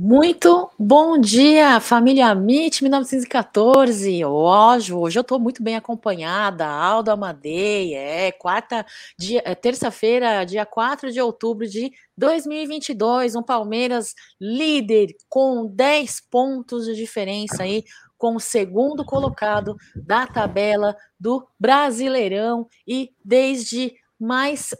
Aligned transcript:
Muito 0.00 0.70
bom 0.78 1.18
dia, 1.18 1.80
família 1.80 2.30
MIT 2.30 2.84
1914. 2.84 4.24
Hoje, 4.24 4.94
hoje 4.94 5.18
eu 5.18 5.22
estou 5.22 5.40
muito 5.40 5.60
bem 5.60 5.74
acompanhada. 5.74 6.64
Aldo 6.68 7.10
Amadei, 7.10 7.96
é 7.96 8.30
quarta, 8.30 8.86
dia, 9.18 9.42
é, 9.44 9.56
terça-feira, 9.56 10.44
dia 10.44 10.64
4 10.64 11.10
de 11.10 11.20
outubro 11.20 11.66
de 11.66 11.90
2022. 12.16 13.34
Um 13.34 13.42
Palmeiras 13.42 14.14
líder 14.40 15.16
com 15.28 15.66
10 15.66 16.20
pontos 16.30 16.86
de 16.86 16.94
diferença 16.94 17.64
aí 17.64 17.82
com 18.16 18.36
o 18.36 18.40
segundo 18.40 19.04
colocado 19.04 19.76
da 19.96 20.28
tabela 20.28 20.96
do 21.18 21.44
Brasileirão 21.58 22.68
e 22.86 23.10
desde 23.24 23.96
mais, 24.16 24.76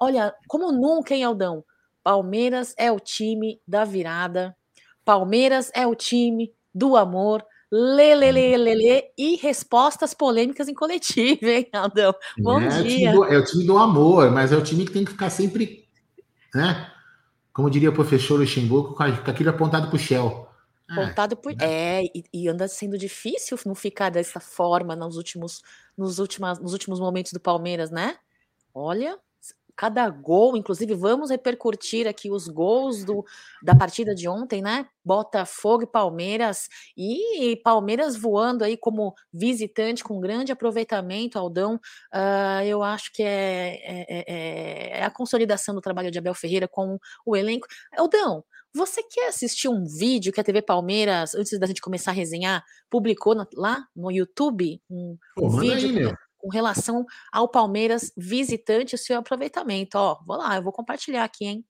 olha, 0.00 0.34
como 0.48 0.72
nunca 0.72 1.14
em 1.14 1.22
Aldão, 1.22 1.64
Palmeiras 2.08 2.74
é 2.78 2.90
o 2.90 2.98
time 2.98 3.60
da 3.68 3.84
virada. 3.84 4.56
Palmeiras 5.04 5.70
é 5.74 5.86
o 5.86 5.94
time 5.94 6.50
do 6.74 6.96
amor. 6.96 7.44
Lelelelele 7.70 9.10
e 9.18 9.36
respostas 9.36 10.14
polêmicas 10.14 10.68
em 10.68 10.74
coletivo, 10.74 11.44
hein, 11.44 11.68
Aldão? 11.70 12.14
Bom 12.38 12.62
é, 12.62 12.82
dia. 12.82 13.10
O 13.10 13.12
do, 13.12 13.24
é 13.26 13.36
o 13.36 13.44
time 13.44 13.66
do 13.66 13.76
amor, 13.76 14.30
mas 14.30 14.52
é 14.52 14.56
o 14.56 14.62
time 14.62 14.86
que 14.86 14.92
tem 14.92 15.04
que 15.04 15.10
ficar 15.10 15.28
sempre, 15.28 15.86
né? 16.54 16.90
Como 17.52 17.68
diria 17.68 17.90
o 17.90 17.94
professor 17.94 18.40
Luxemburgo, 18.40 18.94
com 18.94 19.02
aquilo 19.02 19.50
apontado 19.50 19.88
para 19.88 19.96
o 19.96 19.98
Shell. 19.98 20.48
Apontado 20.88 21.36
por. 21.36 21.52
É, 21.60 22.04
e, 22.04 22.24
e, 22.32 22.48
anda 22.48 22.66
sendo 22.68 22.96
difícil 22.96 23.58
não 23.66 23.74
ficar 23.74 24.08
dessa 24.08 24.40
forma 24.40 24.96
nos 24.96 25.18
últimos, 25.18 25.60
nos, 25.94 26.18
últimos, 26.18 26.58
nos 26.58 26.72
últimos 26.72 27.00
momentos 27.00 27.34
do 27.34 27.40
Palmeiras, 27.40 27.90
né? 27.90 28.16
Olha, 28.72 29.18
cada 29.78 30.10
gol, 30.10 30.56
inclusive 30.56 30.92
vamos 30.92 31.30
repercutir 31.30 32.08
aqui 32.08 32.28
os 32.32 32.48
gols 32.48 33.04
do, 33.04 33.24
da 33.62 33.76
partida 33.76 34.12
de 34.12 34.28
ontem, 34.28 34.60
né? 34.60 34.88
Botafogo 35.04 35.84
e 35.84 35.86
Palmeiras, 35.86 36.68
e 36.96 37.60
Palmeiras 37.62 38.16
voando 38.16 38.64
aí 38.64 38.76
como 38.76 39.14
visitante 39.32 40.02
com 40.02 40.18
grande 40.18 40.50
aproveitamento, 40.50 41.38
Aldão. 41.38 41.76
Uh, 42.12 42.64
eu 42.66 42.82
acho 42.82 43.12
que 43.12 43.22
é, 43.22 43.78
é, 43.84 44.06
é, 44.08 44.98
é, 44.98 45.04
a 45.04 45.10
consolidação 45.10 45.76
do 45.76 45.80
trabalho 45.80 46.10
de 46.10 46.18
Abel 46.18 46.34
Ferreira 46.34 46.66
com 46.66 46.98
o 47.24 47.36
elenco. 47.36 47.68
Aldão, 47.96 48.42
você 48.74 49.00
quer 49.04 49.28
assistir 49.28 49.68
um 49.68 49.84
vídeo 49.84 50.32
que 50.32 50.40
a 50.40 50.44
TV 50.44 50.60
Palmeiras, 50.60 51.36
antes 51.36 51.56
da 51.56 51.68
gente 51.68 51.80
começar 51.80 52.10
a 52.10 52.14
resenhar, 52.14 52.64
publicou 52.90 53.32
na, 53.32 53.46
lá 53.54 53.86
no 53.94 54.10
YouTube? 54.10 54.82
Um, 54.90 55.16
Pô, 55.36 55.46
um 55.46 55.50
vídeo. 55.50 56.08
Aí, 56.08 56.27
com 56.38 56.48
relação 56.48 57.04
ao 57.32 57.48
Palmeiras 57.48 58.12
visitante, 58.16 58.94
o 58.94 58.98
seu 58.98 59.18
aproveitamento. 59.18 59.96
Ó, 59.98 60.18
vou 60.26 60.36
lá, 60.36 60.56
eu 60.56 60.62
vou 60.62 60.72
compartilhar 60.72 61.24
aqui, 61.24 61.44
hein? 61.46 61.64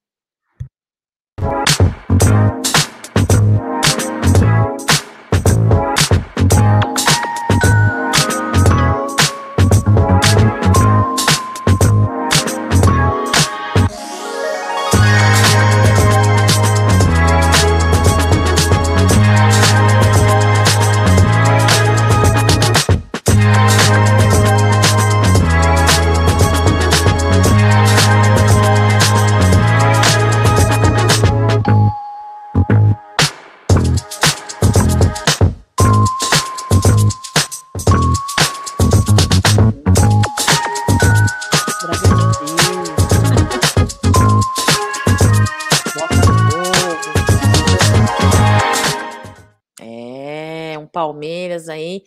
Aí, 51.68 52.02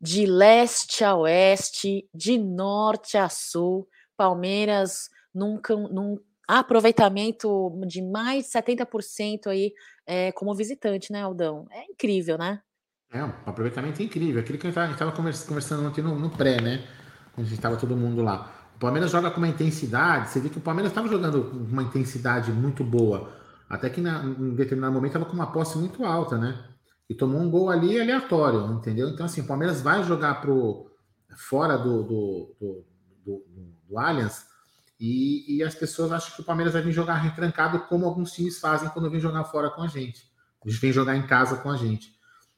de 0.00 0.26
leste 0.26 1.04
a 1.04 1.14
oeste, 1.14 2.08
de 2.14 2.38
norte 2.38 3.16
a 3.16 3.28
sul. 3.28 3.88
Palmeiras 4.16 5.08
nunca 5.34 5.74
num 5.76 6.18
aproveitamento 6.48 7.70
de 7.86 8.00
mais 8.00 8.46
de 8.46 8.52
70% 8.52 9.48
aí 9.48 9.72
é, 10.06 10.30
como 10.32 10.54
visitante, 10.54 11.12
né, 11.12 11.22
Aldão? 11.22 11.66
É 11.70 11.84
incrível, 11.90 12.38
né? 12.38 12.60
É, 13.12 13.22
um 13.22 13.32
aproveitamento 13.44 14.02
incrível. 14.02 14.40
Aquilo 14.40 14.58
que 14.58 14.66
a 14.66 14.70
gente 14.70 14.92
estava 14.92 15.12
conversando 15.12 15.86
ontem 15.86 16.02
no, 16.02 16.18
no 16.18 16.30
pré, 16.30 16.60
né? 16.60 16.86
Quando 17.34 17.46
a 17.46 17.48
gente 17.48 17.58
estava 17.58 17.76
todo 17.76 17.96
mundo 17.96 18.22
lá. 18.22 18.52
O 18.76 18.78
Palmeiras 18.78 19.10
joga 19.10 19.30
com 19.30 19.38
uma 19.38 19.48
intensidade. 19.48 20.30
Você 20.30 20.40
vê 20.40 20.48
que 20.48 20.58
o 20.58 20.60
Palmeiras 20.60 20.92
estava 20.92 21.08
jogando 21.08 21.44
com 21.44 21.56
uma 21.56 21.82
intensidade 21.82 22.52
muito 22.52 22.84
boa. 22.84 23.32
Até 23.68 23.90
que 23.90 24.00
na, 24.00 24.22
em 24.22 24.54
determinado 24.54 24.92
momento 24.92 25.10
estava 25.10 25.24
com 25.24 25.32
uma 25.32 25.50
posse 25.50 25.78
muito 25.78 26.04
alta, 26.04 26.38
né? 26.38 26.62
E 27.08 27.14
tomou 27.14 27.40
um 27.40 27.50
gol 27.50 27.70
ali 27.70 28.00
aleatório, 28.00 28.72
entendeu? 28.72 29.08
Então, 29.08 29.26
assim, 29.26 29.40
o 29.40 29.46
Palmeiras 29.46 29.80
vai 29.80 30.02
jogar 30.02 30.40
pro, 30.40 30.90
fora 31.36 31.76
do, 31.76 32.02
do, 32.02 32.56
do, 32.60 32.84
do, 33.24 33.44
do 33.88 33.98
Allianz 33.98 34.46
e, 34.98 35.56
e, 35.56 35.62
as 35.62 35.74
pessoas 35.74 36.10
acham 36.10 36.34
que 36.34 36.40
o 36.40 36.44
Palmeiras 36.44 36.72
vai 36.72 36.82
vir 36.82 36.92
jogar 36.92 37.16
retrancado, 37.16 37.80
como 37.80 38.06
alguns 38.06 38.32
times 38.32 38.58
fazem 38.58 38.88
quando 38.88 39.10
vem 39.10 39.20
jogar 39.20 39.44
fora 39.44 39.70
com 39.70 39.82
a 39.82 39.86
gente. 39.86 40.30
Gente 40.64 40.80
vem 40.80 40.92
jogar 40.92 41.14
em 41.14 41.26
casa 41.26 41.56
com 41.58 41.70
a 41.70 41.76
gente. 41.76 42.16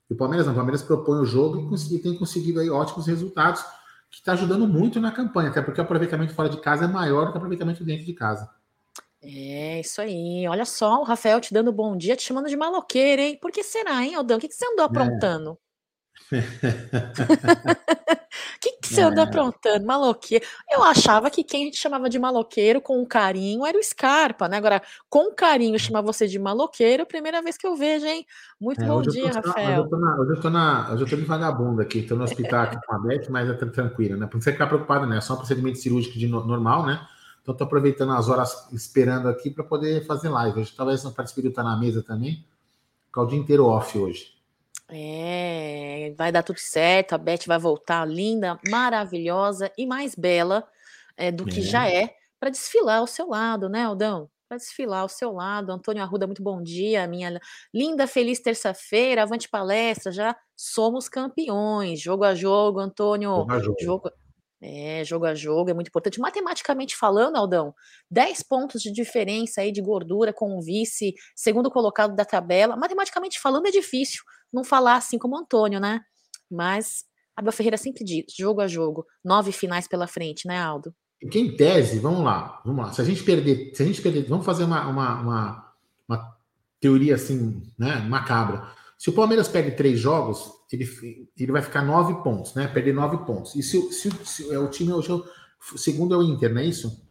E 0.08 0.14
o 0.14 0.16
Palmeiras 0.16 0.47
não, 0.47 0.53
o 0.53 0.56
Palmeiras 0.56 0.82
propõe 0.82 1.19
o 1.19 1.25
jogo 1.25 1.75
e, 1.75 1.98
tem 1.98 2.16
conseguido 2.16 2.60
aí 2.60 2.70
ótimos 2.70 3.06
resultados, 3.06 3.62
que 4.10 4.19
está 4.19 4.32
ajudando 4.32 4.66
muito 4.66 5.00
na 5.00 5.12
campanha, 5.12 5.50
até 5.50 5.60
porque 5.60 5.81
o 5.81 5.84
aproveitamento 5.84 6.32
fora 6.32 6.48
de 6.48 6.58
casa 6.60 6.84
é 6.84 6.88
maior 6.88 7.26
do 7.26 7.32
que 7.32 7.34
o 7.34 7.38
aproveitamento 7.38 7.84
dentro 7.84 8.06
de 8.06 8.14
casa. 8.14 8.48
É, 9.30 9.80
isso 9.80 10.00
aí. 10.00 10.48
Olha 10.48 10.64
só, 10.64 11.00
o 11.00 11.04
Rafael 11.04 11.38
te 11.38 11.52
dando 11.52 11.70
bom 11.70 11.94
dia, 11.94 12.16
te 12.16 12.22
chamando 12.22 12.48
de 12.48 12.56
maloqueira, 12.56 13.20
hein? 13.20 13.38
Por 13.40 13.52
que 13.52 13.62
será, 13.62 14.02
hein, 14.02 14.14
Aldão? 14.14 14.38
O 14.38 14.40
que, 14.40 14.48
que 14.48 14.54
você 14.54 14.64
andou 14.64 14.84
é. 14.84 14.88
aprontando? 14.88 15.58
O 18.58 18.60
que, 18.60 18.72
que 18.72 18.88
você 18.88 19.00
é. 19.00 19.04
andou 19.04 19.22
aprontando? 19.22 19.86
Maloqueiro. 19.86 20.44
Eu 20.70 20.82
achava 20.82 21.30
que 21.30 21.44
quem 21.44 21.62
a 21.62 21.64
gente 21.66 21.78
chamava 21.78 22.08
de 22.08 22.18
maloqueiro 22.18 22.80
com 22.80 23.04
carinho 23.06 23.64
era 23.64 23.78
o 23.78 23.82
Scarpa, 23.82 24.48
né? 24.48 24.56
Agora, 24.56 24.82
com 25.08 25.32
carinho 25.32 25.78
chamar 25.78 26.00
você 26.00 26.26
de 26.26 26.38
maloqueiro, 26.38 27.02
é 27.02 27.06
primeira 27.06 27.40
vez 27.40 27.56
que 27.56 27.66
eu 27.66 27.76
vejo, 27.76 28.06
hein? 28.06 28.26
Muito 28.60 28.82
é, 28.82 28.86
bom 28.86 29.00
dia, 29.00 29.30
Rafael. 29.30 29.84
Hoje 29.84 29.92
eu, 29.92 29.98
na, 29.98 30.20
hoje, 30.20 30.30
eu 30.32 30.40
tô 30.40 30.50
na, 30.50 30.90
hoje 30.92 31.02
eu 31.04 31.08
tô 31.08 31.16
de 31.16 31.24
vagabundo 31.24 31.80
aqui, 31.80 32.02
tô 32.02 32.16
no 32.16 32.24
hospital 32.24 32.64
aqui 32.64 32.78
com 32.84 32.94
a 32.94 32.98
Beth, 32.98 33.28
mas 33.30 33.48
é 33.48 33.54
tranquilo, 33.54 34.16
né? 34.16 34.28
Não 34.32 34.40
você 34.40 34.52
ficar 34.52 34.66
preocupado, 34.66 35.06
né? 35.06 35.18
É 35.18 35.20
só 35.20 35.34
um 35.34 35.38
procedimento 35.38 35.78
cirúrgico 35.78 36.18
de 36.18 36.26
no, 36.26 36.44
normal, 36.44 36.84
né? 36.84 37.00
Então, 37.48 37.54
estou 37.54 37.64
aproveitando 37.64 38.12
as 38.12 38.28
horas 38.28 38.69
esperando 38.75 39.26
aqui 39.26 39.48
para 39.48 39.64
poder 39.64 40.04
fazer 40.04 40.28
live. 40.28 40.60
Hoje, 40.60 40.75
talvez 40.76 41.03
não 41.03 41.10
participei 41.10 41.48
estar 41.48 41.62
na 41.62 41.78
mesa 41.78 42.03
também. 42.03 42.44
Ficar 43.06 43.22
o 43.22 43.26
dia 43.26 43.38
inteiro 43.38 43.64
off 43.64 43.98
hoje. 43.98 44.34
É, 44.86 46.12
vai 46.14 46.31
dar 46.31 46.42
tudo 46.42 46.58
certo. 46.58 47.14
A 47.14 47.19
Beth 47.19 47.47
vai 47.47 47.58
voltar 47.58 48.04
linda, 48.04 48.60
maravilhosa 48.69 49.72
e 49.78 49.87
mais 49.87 50.14
bela 50.14 50.69
é, 51.16 51.32
do 51.32 51.47
que 51.47 51.60
é. 51.60 51.62
já 51.62 51.88
é 51.88 52.14
para 52.38 52.50
desfilar 52.50 52.98
ao 52.98 53.06
seu 53.06 53.31
lado, 53.31 53.66
né, 53.66 53.84
Aldão? 53.84 54.28
Para 54.47 54.58
desfilar 54.58 55.00
ao 55.00 55.08
seu 55.08 55.32
lado. 55.32 55.72
Antônio 55.72 56.03
Arruda, 56.03 56.26
muito 56.26 56.43
bom 56.43 56.62
dia. 56.62 57.06
Minha 57.06 57.40
linda, 57.72 58.06
feliz 58.06 58.40
terça-feira. 58.40 59.22
Avante 59.22 59.49
palestra. 59.49 60.12
Já 60.12 60.37
somos 60.55 61.08
campeões. 61.08 61.99
Jogo 61.99 62.25
a 62.25 62.34
jogo, 62.34 62.78
Antônio. 62.78 63.31
Jogo 63.31 63.52
a 63.52 63.58
jogo. 63.58 63.76
jogo 63.81 64.11
é, 64.60 65.05
jogo 65.05 65.25
a 65.25 65.34
jogo 65.34 65.70
é 65.70 65.75
muito 65.75 65.88
importante. 65.88 66.20
Matematicamente 66.20 66.96
falando, 66.96 67.37
Aldão, 67.37 67.75
10 68.10 68.43
pontos 68.43 68.82
de 68.82 68.93
diferença 68.93 69.60
aí 69.60 69.70
de 69.70 69.81
gordura 69.81 70.32
com 70.32 70.56
o 70.56 70.62
vice, 70.62 71.14
segundo 71.34 71.70
colocado 71.70 72.14
da 72.14 72.25
tabela. 72.25 72.76
Matematicamente 72.76 73.40
falando, 73.40 73.66
é 73.66 73.70
difícil 73.70 74.22
não 74.52 74.64
falar 74.64 74.96
assim 74.96 75.19
como 75.19 75.37
o 75.37 75.38
Antônio, 75.38 75.78
né? 75.78 76.00
Mas 76.50 77.05
Abel 77.37 77.52
Ferreira 77.52 77.76
sempre 77.76 78.05
diz: 78.05 78.25
jogo 78.37 78.60
a 78.60 78.66
jogo, 78.66 79.06
nove 79.25 79.52
finais 79.52 79.87
pela 79.87 80.06
frente, 80.06 80.46
né, 80.46 80.58
Aldo? 80.58 80.93
Que 81.31 81.38
em 81.38 81.56
tese, 81.56 81.99
vamos 81.99 82.25
lá, 82.25 82.60
vamos 82.64 82.87
lá. 82.87 82.93
Se 82.93 83.00
a 83.00 83.05
gente 83.05 83.22
perder, 83.22 83.72
se 83.75 83.82
a 83.82 83.87
gente 83.87 84.00
perder, 84.00 84.25
vamos 84.28 84.46
fazer 84.46 84.64
uma, 84.64 84.88
uma, 84.88 85.20
uma, 85.20 85.72
uma 86.08 86.37
teoria 86.81 87.14
assim, 87.14 87.62
né, 87.78 87.96
macabra. 88.08 88.72
Se 88.98 89.10
o 89.10 89.12
Palmeiras 89.12 89.46
perde 89.46 89.76
três 89.76 90.00
jogos, 90.00 90.50
ele, 90.72 91.30
ele 91.38 91.52
vai 91.52 91.62
ficar 91.62 91.82
nove 91.82 92.20
pontos, 92.22 92.52
né? 92.54 92.66
Perder 92.66 92.92
nove 92.92 93.18
pontos. 93.24 93.54
E 93.54 93.62
se, 93.62 93.92
se, 93.92 94.10
se 94.24 94.52
é 94.52 94.58
o 94.58 94.68
time 94.68 94.92
hoje, 94.92 95.12
o 95.12 95.78
segundo 95.78 96.14
é 96.14 96.18
o 96.18 96.22
Inter, 96.22 96.52
não 96.52 96.60
é 96.60 96.64
isso? 96.64 97.08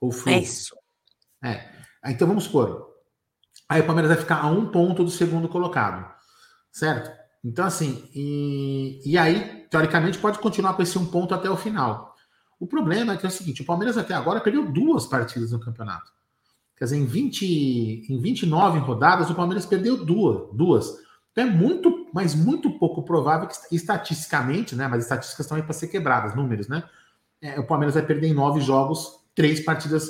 Ou 0.00 0.10
É 0.26 0.38
isso. 0.38 0.74
É. 1.44 1.68
Então 2.06 2.26
vamos 2.26 2.44
supor. 2.44 2.88
Aí 3.68 3.82
o 3.82 3.86
Palmeiras 3.86 4.10
vai 4.10 4.20
ficar 4.20 4.42
a 4.42 4.46
um 4.46 4.70
ponto 4.70 5.04
do 5.04 5.10
segundo 5.10 5.48
colocado, 5.48 6.10
certo? 6.72 7.10
Então, 7.44 7.64
assim, 7.64 8.08
e, 8.14 9.00
e 9.04 9.16
aí, 9.16 9.66
teoricamente, 9.70 10.18
pode 10.18 10.38
continuar 10.38 10.74
com 10.74 10.82
esse 10.82 10.98
um 10.98 11.06
ponto 11.06 11.34
até 11.34 11.48
o 11.48 11.56
final. 11.56 12.14
O 12.58 12.66
problema 12.66 13.12
é 13.12 13.16
que 13.16 13.24
é 13.24 13.28
o 13.28 13.32
seguinte: 13.32 13.62
o 13.62 13.64
Palmeiras 13.64 13.96
até 13.96 14.12
agora 14.14 14.40
perdeu 14.40 14.70
duas 14.70 15.06
partidas 15.06 15.52
no 15.52 15.60
campeonato. 15.60 16.10
Quer 16.76 16.84
dizer, 16.84 16.96
em, 16.96 17.06
20, 17.06 18.06
em 18.08 18.20
29 18.20 18.78
rodadas, 18.78 19.30
o 19.30 19.34
Palmeiras 19.34 19.66
perdeu 19.66 20.04
duas. 20.04 20.48
duas. 20.54 20.98
Então 21.32 21.44
é 21.44 21.50
muito, 21.50 22.08
mas 22.12 22.34
muito 22.34 22.70
pouco 22.78 23.02
provável 23.02 23.48
que 23.48 23.74
estatisticamente, 23.74 24.74
né? 24.74 24.88
Mas 24.88 25.04
estatísticas 25.04 25.50
aí 25.52 25.62
para 25.62 25.72
ser 25.72 25.88
quebradas, 25.88 26.34
números, 26.34 26.68
né? 26.68 26.82
É, 27.40 27.58
o 27.58 27.66
Palmeiras 27.66 27.94
vai 27.94 28.04
perder 28.04 28.28
em 28.28 28.34
nove 28.34 28.60
jogos, 28.60 29.20
três 29.34 29.60
partidas. 29.60 30.08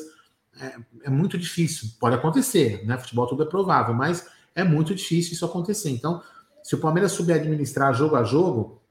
É, 0.61 0.77
é, 1.05 1.11
muito 1.11 1.39
difícil. 1.39 1.91
Pode 2.01 2.17
acontecer, 2.17 2.85
né? 2.87 2.99
Futebol 2.99 3.27
tudo 3.27 3.43
é 3.43 3.47
provável, 3.47 3.95
mas 3.95 4.27
é 4.55 4.65
muito 4.65 4.95
difícil 4.95 5.35
isso 5.35 5.45
acontecer. 5.45 5.91
Então, 5.91 6.23
se 6.63 6.75
o 6.75 6.79
Palmeiras 6.79 7.13
souber 7.13 7.37
administrar 7.37 7.95
jogo 7.95 8.17
a 8.17 8.25
jogo, 8.25 8.83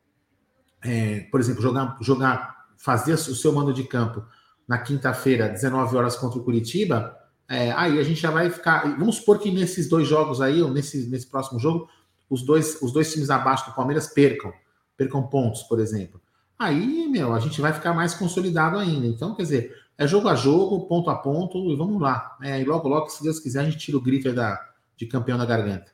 é, 0.82 1.22
por 1.32 1.40
exemplo, 1.40 1.62
jogar, 1.62 1.98
jogar, 2.02 2.68
fazer 2.78 3.14
o 3.14 3.18
seu 3.18 3.52
mando 3.52 3.74
de 3.74 3.84
campo 3.84 4.24
na 4.68 4.78
quinta-feira, 4.78 5.50
19 5.50 5.98
horas 5.98 6.16
contra 6.16 6.40
o 6.40 6.44
Curitiba, 6.44 7.18
é, 7.48 7.72
aí 7.72 8.00
a 8.00 8.04
gente 8.04 8.22
já 8.22 8.30
vai 8.30 8.50
ficar. 8.50 8.96
Vamos 8.98 9.16
supor 9.16 9.40
que 9.40 9.52
nesses 9.52 9.90
dois 9.90 10.08
jogos 10.08 10.40
aí, 10.40 10.62
ou 10.62 10.72
nesse, 10.72 11.10
nesse 11.10 11.28
próximo 11.28 11.60
jogo, 11.60 11.90
os 12.30 12.44
dois, 12.44 12.82
os 12.82 12.92
dois 12.92 13.12
times 13.12 13.30
abaixo 13.30 13.70
do 13.70 13.76
Palmeiras 13.76 14.08
percam, 14.08 14.54
percam 14.96 15.24
pontos, 15.24 15.64
por 15.64 15.80
exemplo. 15.80 16.22
Aí, 16.58 17.08
meu, 17.08 17.34
a 17.34 17.40
gente 17.40 17.62
vai 17.62 17.74
ficar 17.74 17.94
mais 17.94 18.14
consolidado 18.14 18.78
ainda. 18.78 19.08
Então, 19.08 19.34
quer 19.34 19.44
dizer, 19.44 19.76
é 19.98 20.06
jogo 20.06 20.28
a 20.28 20.36
jogo, 20.36 20.88
ponto 20.88 21.10
a 21.10 21.16
ponto, 21.16 21.72
e 21.72 21.76
vamos 21.76 22.02
lá. 22.02 22.38
É, 22.42 22.60
e 22.60 22.66
logo, 22.66 22.88
logo, 22.88 23.10
se 23.10 23.24
Deus 23.24 23.40
quiser, 23.40 23.62
a 23.62 23.64
gente 23.64 23.78
tira 23.78 23.98
o 23.98 24.02
grito 24.02 24.32
da, 24.34 24.60
de 24.96 25.06
campeão 25.06 25.38
da 25.38 25.46
garganta. 25.46 25.92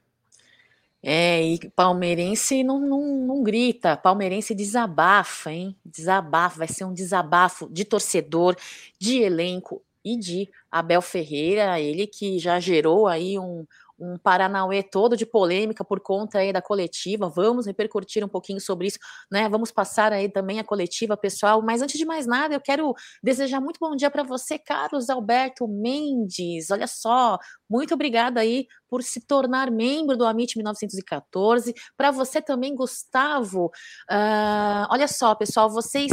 É, 1.08 1.40
e 1.40 1.60
palmeirense 1.76 2.64
não, 2.64 2.80
não, 2.80 3.28
não, 3.28 3.44
grita, 3.44 3.96
palmeirense 3.96 4.56
desabafa, 4.56 5.52
hein? 5.52 5.76
Desabafa, 5.86 6.58
vai 6.58 6.68
ser 6.68 6.84
um 6.84 6.94
desabafo 6.94 7.70
de 7.70 7.86
torcedor, 7.86 8.56
de 9.00 9.20
elenco 9.20 9.84
e 10.04 10.18
de 10.18 10.50
Abel 10.72 11.04
Ferreira, 11.04 11.80
ele 11.80 12.08
que 12.08 12.40
já 12.40 12.60
gerou 12.60 13.08
aí 13.08 13.38
um, 13.38 13.68
um 13.98 14.18
Paranauê 14.18 14.84
todo 14.84 15.16
de 15.16 15.26
polêmica 15.26 15.84
por 15.84 16.00
conta 16.00 16.40
aí 16.40 16.52
da 16.52 16.62
coletiva. 16.62 17.30
Vamos 17.30 17.66
repercutir 17.66 18.24
um 18.24 18.28
pouquinho 18.28 18.60
sobre 18.60 18.88
isso, 18.88 19.00
né? 19.32 19.48
Vamos 19.48 19.72
passar 19.72 20.12
aí 20.12 20.30
também 20.30 20.60
a 20.60 20.64
coletiva, 20.64 21.16
pessoal. 21.16 21.62
Mas 21.62 21.82
antes 21.82 21.98
de 21.98 22.06
mais 22.06 22.26
nada, 22.26 22.54
eu 22.54 22.62
quero 22.62 22.94
desejar 23.24 23.62
muito 23.62 23.78
bom 23.80 23.96
dia 23.96 24.12
para 24.12 24.24
você, 24.24 24.60
Carlos 24.60 25.10
Alberto 25.10 25.68
Mendes. 25.68 26.70
Olha 26.72 26.88
só, 26.88 27.38
muito 27.70 27.94
obrigada 27.94 28.42
aí 28.42 28.68
por 28.88 29.02
se 29.02 29.26
tornar 29.26 29.72
membro 29.72 30.18
do 30.18 30.26
Amit 30.26 30.58
1914. 30.58 31.74
Para 31.98 32.12
você 32.12 32.42
também, 32.42 32.76
Gustavo. 32.76 33.68
Uh, 34.12 34.88
olha 34.90 35.08
só, 35.08 35.34
pessoal, 35.36 35.70
vocês 35.70 36.12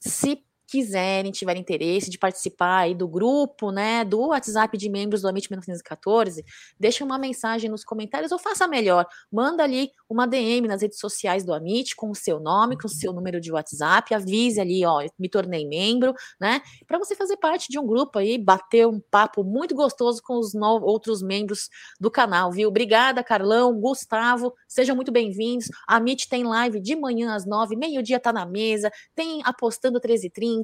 se 0.00 0.45
quiserem, 0.66 1.30
tiverem 1.30 1.62
interesse 1.62 2.10
de 2.10 2.18
participar 2.18 2.78
aí 2.78 2.94
do 2.94 3.06
grupo, 3.06 3.70
né, 3.70 4.04
do 4.04 4.28
WhatsApp 4.28 4.76
de 4.76 4.88
membros 4.88 5.22
do 5.22 5.28
Amit 5.28 5.50
1914, 5.50 6.44
deixa 6.78 7.04
uma 7.04 7.18
mensagem 7.18 7.70
nos 7.70 7.84
comentários 7.84 8.32
ou 8.32 8.38
faça 8.38 8.66
melhor, 8.66 9.06
manda 9.30 9.62
ali 9.62 9.90
uma 10.08 10.26
DM 10.26 10.66
nas 10.66 10.82
redes 10.82 10.98
sociais 10.98 11.44
do 11.44 11.52
Amit 11.52 11.94
com 11.94 12.10
o 12.10 12.14
seu 12.14 12.40
nome, 12.40 12.76
com 12.76 12.86
o 12.86 12.90
seu 12.90 13.12
número 13.12 13.40
de 13.40 13.52
WhatsApp, 13.52 14.12
avise 14.14 14.60
ali, 14.60 14.84
ó, 14.84 15.06
me 15.18 15.28
tornei 15.28 15.66
membro, 15.66 16.14
né, 16.40 16.60
para 16.86 16.98
você 16.98 17.14
fazer 17.14 17.36
parte 17.36 17.68
de 17.68 17.78
um 17.78 17.86
grupo 17.86 18.18
aí, 18.18 18.36
bater 18.38 18.86
um 18.86 19.00
papo 19.10 19.44
muito 19.44 19.74
gostoso 19.74 20.20
com 20.22 20.38
os 20.38 20.54
outros 20.54 21.22
membros 21.22 21.68
do 22.00 22.10
canal, 22.10 22.50
viu? 22.50 22.68
Obrigada, 22.68 23.22
Carlão, 23.22 23.78
Gustavo, 23.78 24.52
sejam 24.66 24.96
muito 24.96 25.12
bem-vindos. 25.12 25.68
A 25.86 25.96
Amit 25.96 26.28
tem 26.28 26.44
live 26.44 26.80
de 26.80 26.96
manhã 26.96 27.34
às 27.34 27.46
nove, 27.46 27.76
meio-dia 27.76 28.18
tá 28.18 28.32
na 28.32 28.46
mesa, 28.46 28.90
tem 29.14 29.40
apostando 29.44 30.00
13h30, 30.00 30.55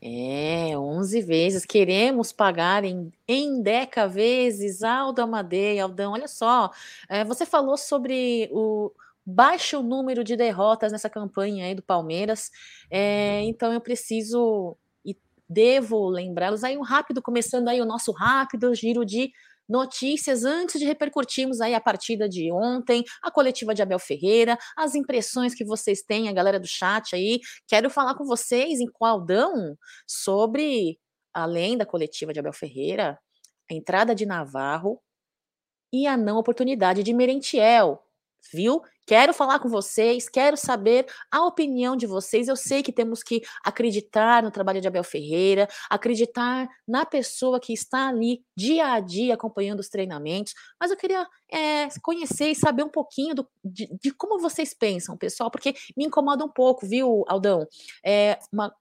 É, 0.02 0.78
11 0.78 1.22
vezes. 1.22 1.66
Queremos 1.66 2.32
pagar 2.32 2.84
em, 2.84 3.12
em 3.28 3.62
deca 3.62 4.08
vezes. 4.08 4.84
Aldo 4.84 5.22
Amadei, 5.22 5.80
Aldão, 5.80 6.14
olha 6.14 6.28
só. 6.28 6.72
É, 7.10 7.24
você 7.24 7.46
falou 7.46 7.78
sobre 7.78 8.50
o 8.52 8.92
baixo 9.26 9.82
número 9.82 10.24
de 10.24 10.38
derrotas 10.38 10.92
nessa 10.92 11.10
campanha 11.10 11.66
aí 11.66 11.76
do 11.76 11.82
Palmeiras. 11.82 12.52
É, 12.90 13.42
então 13.44 13.74
eu 13.74 13.82
preciso 13.82 14.78
e 15.04 15.18
devo 15.50 16.08
lembrá-los 16.08 16.64
aí 16.64 16.78
um 16.78 16.84
rápido, 16.84 17.22
começando 17.22 17.68
aí 17.68 17.82
o 17.82 17.86
nosso 17.86 18.12
rápido 18.12 18.74
giro 18.74 19.06
de 19.06 19.34
notícias 19.68 20.44
antes 20.44 20.80
de 20.80 20.86
repercutirmos 20.86 21.62
aí 21.62 21.74
a 21.74 21.82
partida 21.82 22.28
de 22.28 22.52
ontem, 22.52 23.04
a 23.22 23.32
coletiva 23.32 23.74
de 23.74 23.82
Abel 23.82 24.00
Ferreira, 24.00 24.58
as 24.76 24.96
impressões 24.96 25.54
que 25.54 25.66
vocês 25.66 26.02
têm, 26.02 26.30
a 26.30 26.34
galera 26.34 26.60
do 26.60 26.68
chat 26.68 27.16
aí. 27.16 27.40
Quero 27.68 27.90
falar 27.90 28.16
com 28.16 28.26
vocês 28.26 28.80
em 28.80 28.88
Qualdão 28.88 29.78
sobre, 30.06 31.00
além 31.34 31.78
da 31.78 31.86
coletiva 31.86 32.34
de 32.34 32.40
Abel 32.40 32.54
Ferreira, 32.54 33.20
a 33.70 33.74
entrada 33.74 34.16
de 34.16 34.26
Navarro 34.26 35.02
e 35.92 36.08
a 36.08 36.18
não 36.18 36.38
oportunidade 36.38 37.04
de 37.04 37.14
Merentiel, 37.14 38.04
viu? 38.54 38.82
Quero 39.08 39.34
falar 39.34 39.60
com 39.60 39.70
vocês, 39.70 40.28
quero 40.28 40.58
saber 40.58 41.06
a 41.32 41.46
opinião 41.46 41.96
de 41.96 42.06
vocês. 42.06 42.50
Eu 42.50 42.58
sei 42.58 42.84
que 42.84 42.92
temos 42.92 43.24
que 43.24 43.42
acreditar 43.64 44.44
no 44.44 44.52
trabalho 44.52 44.82
de 44.82 44.88
Abel 44.90 45.04
Ferreira, 45.04 45.66
acreditar 45.90 46.68
na 46.86 47.06
pessoa 47.06 47.58
que 47.58 47.72
está 47.72 48.10
ali 48.10 48.44
dia 48.54 48.92
a 48.92 49.00
dia 49.00 49.34
acompanhando 49.34 49.80
os 49.80 49.88
treinamentos, 49.88 50.54
mas 50.78 50.92
eu 50.92 50.98
queria 50.98 51.26
é, 51.50 51.88
conhecer 52.04 52.50
e 52.50 52.56
saber 52.56 52.84
um 52.84 52.90
pouquinho 52.90 53.34
do, 53.34 53.48
de, 53.64 53.88
de, 54.02 54.12
como 54.12 54.42
vocês 54.42 54.74
pensam, 54.74 55.16
pessoal, 55.16 55.50
porque 55.50 55.74
me 55.96 56.04
incomoda 56.04 56.44
um 56.44 56.50
pouco, 56.50 56.86
viu, 56.86 57.24
Aldão? 57.30 57.66
É 58.06 58.38
uma 58.52 58.76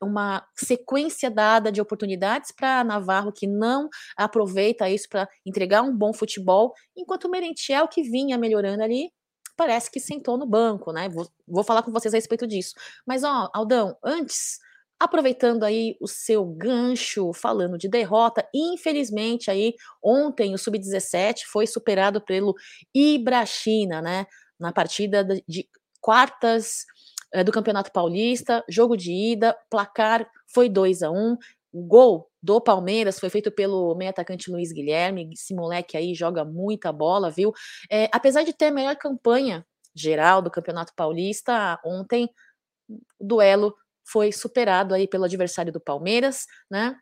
uma 0.00 0.46
sequência 0.54 1.28
dada 1.28 1.72
de 1.72 1.80
oportunidades 1.80 2.52
para 2.52 2.84
Navarro 2.84 3.32
que 3.32 3.44
não 3.44 3.88
aproveita 4.16 4.88
isso 4.88 5.08
para 5.08 5.28
entregar 5.44 5.82
um 5.82 5.92
bom 5.92 6.12
futebol, 6.12 6.72
enquanto 6.96 7.24
o 7.24 7.28
Merentiel 7.28 7.88
que 7.88 8.04
vinha 8.04 8.38
melhorando 8.38 8.84
ali 8.84 9.10
parece 9.56 9.90
que 9.90 10.00
sentou 10.00 10.36
no 10.36 10.46
banco, 10.46 10.92
né? 10.92 11.08
Vou, 11.08 11.28
vou 11.46 11.64
falar 11.64 11.82
com 11.82 11.92
vocês 11.92 12.12
a 12.12 12.16
respeito 12.16 12.46
disso. 12.46 12.74
Mas, 13.06 13.24
ó, 13.24 13.50
Aldão, 13.52 13.96
antes, 14.02 14.58
aproveitando 14.98 15.64
aí 15.64 15.96
o 16.00 16.08
seu 16.08 16.44
gancho, 16.44 17.32
falando 17.32 17.76
de 17.78 17.88
derrota, 17.88 18.46
infelizmente 18.54 19.50
aí, 19.50 19.74
ontem 20.02 20.54
o 20.54 20.58
Sub-17 20.58 21.42
foi 21.46 21.66
superado 21.66 22.20
pelo 22.20 22.54
Ibrachina, 22.94 24.00
né? 24.00 24.26
Na 24.58 24.72
partida 24.72 25.24
de 25.46 25.68
quartas 26.00 26.84
é, 27.32 27.42
do 27.42 27.52
Campeonato 27.52 27.90
Paulista, 27.92 28.64
jogo 28.68 28.96
de 28.96 29.12
ida, 29.12 29.56
placar 29.68 30.28
foi 30.46 30.68
2 30.68 31.02
a 31.02 31.10
1 31.10 31.16
um, 31.16 31.36
O 31.74 31.82
gol 31.82 32.30
do 32.40 32.60
Palmeiras 32.60 33.18
foi 33.18 33.28
feito 33.28 33.50
pelo 33.50 33.96
meio 33.96 34.10
atacante 34.10 34.48
Luiz 34.48 34.70
Guilherme. 34.72 35.30
Esse 35.32 35.52
moleque 35.52 35.96
aí 35.96 36.14
joga 36.14 36.44
muita 36.44 36.92
bola, 36.92 37.32
viu? 37.32 37.52
É, 37.90 38.08
apesar 38.12 38.44
de 38.44 38.52
ter 38.52 38.66
a 38.66 38.70
melhor 38.70 38.94
campanha 38.96 39.66
geral 39.92 40.40
do 40.40 40.52
Campeonato 40.52 40.92
Paulista, 40.94 41.80
ontem 41.84 42.30
o 43.18 43.26
duelo 43.26 43.74
foi 44.06 44.30
superado 44.30 44.94
aí 44.94 45.08
pelo 45.08 45.24
adversário 45.24 45.72
do 45.72 45.80
Palmeiras, 45.80 46.46
né? 46.70 46.96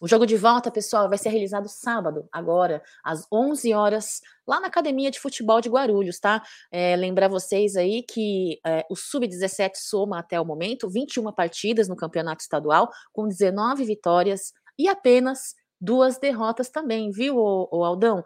O 0.00 0.06
jogo 0.06 0.26
de 0.26 0.36
volta, 0.36 0.70
pessoal, 0.70 1.08
vai 1.08 1.16
ser 1.16 1.30
realizado 1.30 1.68
sábado, 1.68 2.28
agora, 2.30 2.82
às 3.02 3.26
11 3.32 3.72
horas, 3.72 4.20
lá 4.46 4.60
na 4.60 4.66
Academia 4.66 5.10
de 5.10 5.18
Futebol 5.18 5.60
de 5.60 5.70
Guarulhos, 5.70 6.18
tá? 6.20 6.42
É, 6.70 6.94
lembrar 6.96 7.28
vocês 7.28 7.76
aí 7.76 8.02
que 8.02 8.60
é, 8.66 8.84
o 8.90 8.96
Sub-17 8.96 9.72
soma 9.76 10.18
até 10.18 10.38
o 10.40 10.44
momento 10.44 10.88
21 10.88 11.32
partidas 11.32 11.88
no 11.88 11.96
campeonato 11.96 12.42
estadual, 12.42 12.90
com 13.12 13.26
19 13.26 13.84
vitórias 13.84 14.52
e 14.78 14.86
apenas 14.86 15.54
duas 15.80 16.18
derrotas 16.18 16.68
também, 16.68 17.10
viu, 17.10 17.36
o, 17.36 17.84
Aldão? 17.84 18.22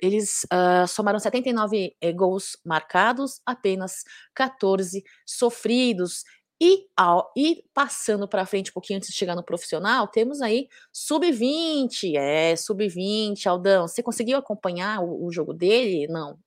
Eles 0.00 0.44
uh, 0.44 0.86
somaram 0.88 1.18
79 1.18 1.94
eh, 2.00 2.12
gols 2.12 2.58
marcados, 2.64 3.40
apenas 3.44 4.02
14 4.34 5.04
sofridos. 5.26 6.24
E, 6.60 6.86
ao, 6.96 7.32
e 7.36 7.64
passando 7.74 8.26
para 8.26 8.46
frente 8.46 8.70
um 8.70 8.74
pouquinho 8.74 8.96
antes 8.96 9.10
de 9.10 9.16
chegar 9.16 9.34
no 9.34 9.42
profissional, 9.42 10.08
temos 10.08 10.40
aí 10.40 10.68
sub-20, 10.90 12.14
é, 12.16 12.56
sub-20, 12.56 13.46
Aldão. 13.46 13.86
Você 13.86 14.02
conseguiu 14.02 14.38
acompanhar 14.38 15.02
o, 15.02 15.26
o, 15.26 15.32
jogo 15.32 15.52
dele? 15.52 16.08
Não. 16.08 16.38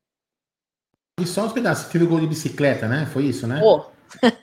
E 1.21 1.27
só 1.27 1.45
uns 1.45 1.53
pedaços. 1.53 1.91
Teve 1.91 2.05
o 2.05 2.07
gol 2.07 2.19
de 2.19 2.27
bicicleta, 2.27 2.87
né? 2.87 3.05
Foi 3.13 3.25
isso, 3.25 3.45
né? 3.45 3.61
Oh. 3.63 3.83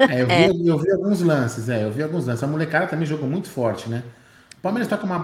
é, 0.09 0.23
eu, 0.23 0.27
vi, 0.55 0.69
é. 0.69 0.71
eu 0.71 0.79
vi 0.79 0.93
alguns 0.93 1.21
lances, 1.21 1.69
é, 1.69 1.83
eu 1.83 1.91
vi 1.91 2.03
alguns 2.03 2.27
lances. 2.27 2.45
A 2.45 2.47
molecada 2.47 2.87
também 2.87 3.07
jogou 3.07 3.29
muito 3.29 3.49
forte, 3.49 3.89
né? 3.89 4.05
O 4.59 4.61
Palmeiras 4.61 4.87
está 4.87 4.97
com 4.97 5.07
uma. 5.07 5.23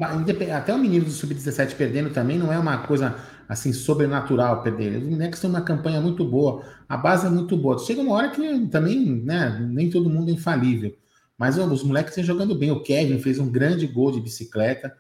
Até 0.57 0.75
o 0.75 0.79
menino 0.79 1.05
do 1.05 1.11
Sub-17 1.11 1.77
perdendo 1.77 2.11
também 2.11 2.37
não 2.37 2.53
é 2.53 2.59
uma 2.59 2.79
coisa 2.79 3.17
assim 3.49 3.73
sobrenatural 3.73 4.63
perder. 4.63 5.03
Os 5.03 5.09
moleques 5.09 5.41
têm 5.41 5.51
uma 5.51 5.61
campanha 5.61 6.01
muito 6.01 6.25
boa, 6.25 6.63
a 6.89 6.97
base 6.97 7.27
é 7.27 7.31
muito 7.31 7.57
boa. 7.57 7.79
Chega 7.79 8.01
uma 8.01 8.15
hora 8.15 8.31
que 8.31 8.67
também, 8.69 9.23
né, 9.25 9.59
nem 9.71 9.91
todo 9.91 10.11
mundo 10.11 10.31
é 10.31 10.33
infalível. 10.33 10.95
Mas 11.37 11.59
ó, 11.59 11.65
os 11.67 11.83
moleques 11.83 12.13
estão 12.13 12.25
jogando 12.25 12.55
bem. 12.55 12.71
O 12.71 12.83
Kevin 12.83 13.19
fez 13.19 13.39
um 13.39 13.51
grande 13.51 13.87
gol 13.87 14.13
de 14.13 14.21
bicicleta. 14.21 14.97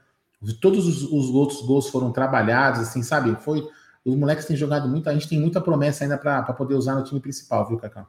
Todos 0.61 0.87
os, 0.87 1.03
os 1.05 1.31
outros 1.31 1.63
gols 1.63 1.89
foram 1.89 2.11
trabalhados, 2.11 2.81
assim, 2.81 3.03
sabe? 3.03 3.37
Foi. 3.37 3.67
Os 4.05 4.17
moleques 4.17 4.47
têm 4.47 4.57
jogado 4.57 4.89
muito. 4.89 5.09
A 5.09 5.13
gente 5.13 5.29
tem 5.29 5.39
muita 5.39 5.61
promessa 5.61 6.03
ainda 6.03 6.19
para 6.19 6.43
poder 6.53 6.75
usar 6.75 6.97
no 6.97 7.05
time 7.05 7.21
principal, 7.21 7.69
viu, 7.69 7.79
Cacau? 7.79 8.09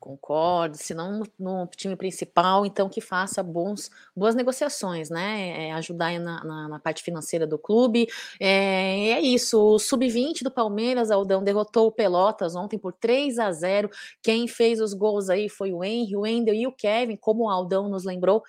Concordo, 0.00 0.78
se 0.78 0.94
não 0.94 1.22
no, 1.38 1.66
time 1.66 1.94
principal, 1.94 2.64
então 2.64 2.88
que 2.88 3.02
faça 3.02 3.42
bons, 3.42 3.90
boas 4.16 4.34
negociações, 4.34 5.10
né? 5.10 5.68
É, 5.68 5.72
ajudar 5.72 6.18
na, 6.18 6.42
na, 6.42 6.68
na, 6.70 6.78
parte 6.80 7.02
financeira 7.02 7.46
do 7.46 7.58
clube. 7.58 8.08
É, 8.40 9.10
é 9.10 9.20
isso. 9.20 9.60
O 9.60 9.78
sub-20 9.78 10.42
do 10.42 10.50
Palmeiras, 10.50 11.10
Aldão, 11.10 11.44
derrotou 11.44 11.88
o 11.88 11.92
Pelotas 11.92 12.56
ontem 12.56 12.78
por 12.78 12.94
3 12.94 13.38
a 13.38 13.52
0. 13.52 13.90
Quem 14.22 14.48
fez 14.48 14.80
os 14.80 14.94
gols 14.94 15.28
aí 15.28 15.50
foi 15.50 15.70
o 15.70 15.84
Henry, 15.84 16.16
o 16.16 16.20
Wendel 16.20 16.54
e 16.54 16.66
o 16.66 16.72
Kevin, 16.72 17.16
como 17.16 17.44
o 17.44 17.50
Aldão 17.50 17.86
nos 17.86 18.04
lembrou. 18.04 18.42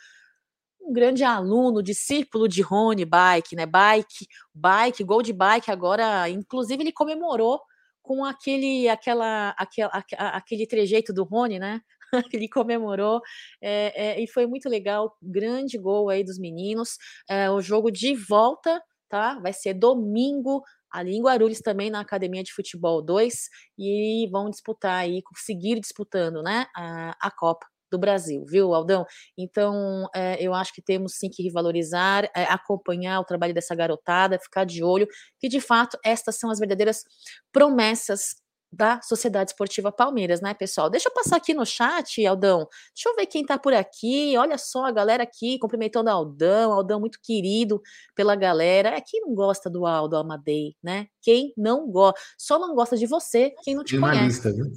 Um 0.81 0.93
grande 0.93 1.24
aluno, 1.25 1.84
discípulo 1.84 2.48
de 2.48 2.62
Rony 2.62 3.03
Bike, 3.03 3.58
né? 3.58 3.65
Bike, 3.65 4.25
bike, 4.53 5.03
gol 5.03 5.22
de 5.22 5.34
bike 5.34 5.70
agora. 5.70 6.29
Inclusive, 6.29 6.81
ele 6.81 6.93
comemorou 6.93 7.62
com 8.01 8.25
aquele, 8.25 8.89
aquela, 8.89 9.50
aquela, 9.58 9.91
aquele 10.17 10.67
trejeito 10.67 11.13
do 11.13 11.24
Rony, 11.24 11.60
né? 11.60 11.81
Ele 12.34 12.48
comemorou 12.50 13.22
é, 13.62 14.20
é, 14.20 14.22
e 14.22 14.27
foi 14.27 14.46
muito 14.46 14.67
legal. 14.67 15.15
Grande 15.22 15.77
gol 15.77 16.10
aí 16.10 16.24
dos 16.24 16.38
meninos. 16.38 16.98
É, 17.29 17.50
o 17.50 17.62
jogo 17.62 17.91
de 17.91 18.15
volta, 18.15 18.81
tá? 19.10 19.39
Vai 19.39 19.53
ser 19.53 19.74
domingo 19.74 20.63
ali 20.91 21.15
em 21.15 21.22
Guarulhos 21.22 21.60
também 21.60 21.89
na 21.89 22.01
Academia 22.01 22.43
de 22.43 22.51
Futebol 22.53 23.01
2 23.01 23.34
e 23.77 24.27
vão 24.29 24.50
disputar 24.50 25.00
aí, 25.00 25.22
seguir 25.36 25.79
disputando, 25.79 26.43
né? 26.43 26.67
A, 26.75 27.15
a 27.27 27.31
Copa 27.31 27.71
do 27.91 28.00
Brasil, 28.00 28.43
viu, 28.48 28.74
Aldão? 28.74 29.05
Então, 29.38 30.07
é, 30.15 30.41
eu 30.41 30.53
acho 30.53 30.74
que 30.74 30.81
temos 30.81 31.15
sim 31.15 31.29
que 31.29 31.43
revalorizar, 31.43 32.29
é, 32.36 32.43
acompanhar 32.43 33.19
o 33.19 33.25
trabalho 33.25 33.53
dessa 33.53 33.75
garotada, 33.75 34.39
ficar 34.39 34.63
de 34.63 34.83
olho, 34.83 35.07
que 35.39 35.48
de 35.48 35.60
fato 35.60 35.98
estas 36.03 36.38
são 36.38 36.50
as 36.50 36.60
verdadeiras 36.60 37.03
promessas 37.51 38.41
da 38.71 39.01
Sociedade 39.01 39.51
Esportiva 39.51 39.91
Palmeiras, 39.91 40.39
né, 40.39 40.53
pessoal? 40.53 40.89
Deixa 40.89 41.10
eu 41.10 41.13
passar 41.13 41.36
aqui 41.36 41.53
no 41.53 41.65
chat, 41.65 42.25
Aldão. 42.25 42.67
Deixa 42.95 43.10
eu 43.10 43.15
ver 43.15 43.25
quem 43.25 43.45
tá 43.45 43.60
por 43.60 43.74
aqui. 43.74 44.38
Olha 44.38 44.57
só 44.57 44.86
a 44.86 44.91
galera 44.91 45.24
aqui 45.24 45.60
cumprimentando 45.60 46.10
o 46.10 46.13
Aldão, 46.13 46.71
Aldão 46.71 47.00
muito 47.00 47.19
querido 47.21 47.81
pela 48.15 48.36
galera. 48.36 48.89
É 48.89 49.01
quem 49.01 49.21
não 49.21 49.36
gosta 49.36 49.69
do 49.69 49.86
Aldo 49.86 50.15
Amadei, 50.15 50.75
né? 50.81 51.07
Quem 51.21 51.53
não 51.57 51.89
gosta, 51.91 52.19
só 52.38 52.57
não 52.57 52.74
gosta 52.74 52.95
de 52.95 53.05
você, 53.05 53.53
quem 53.62 53.75
não 53.75 53.83
te 53.83 53.91
Tem 53.91 54.00
conhece. 54.00 54.25
Lista, 54.25 54.53
viu? 54.53 54.71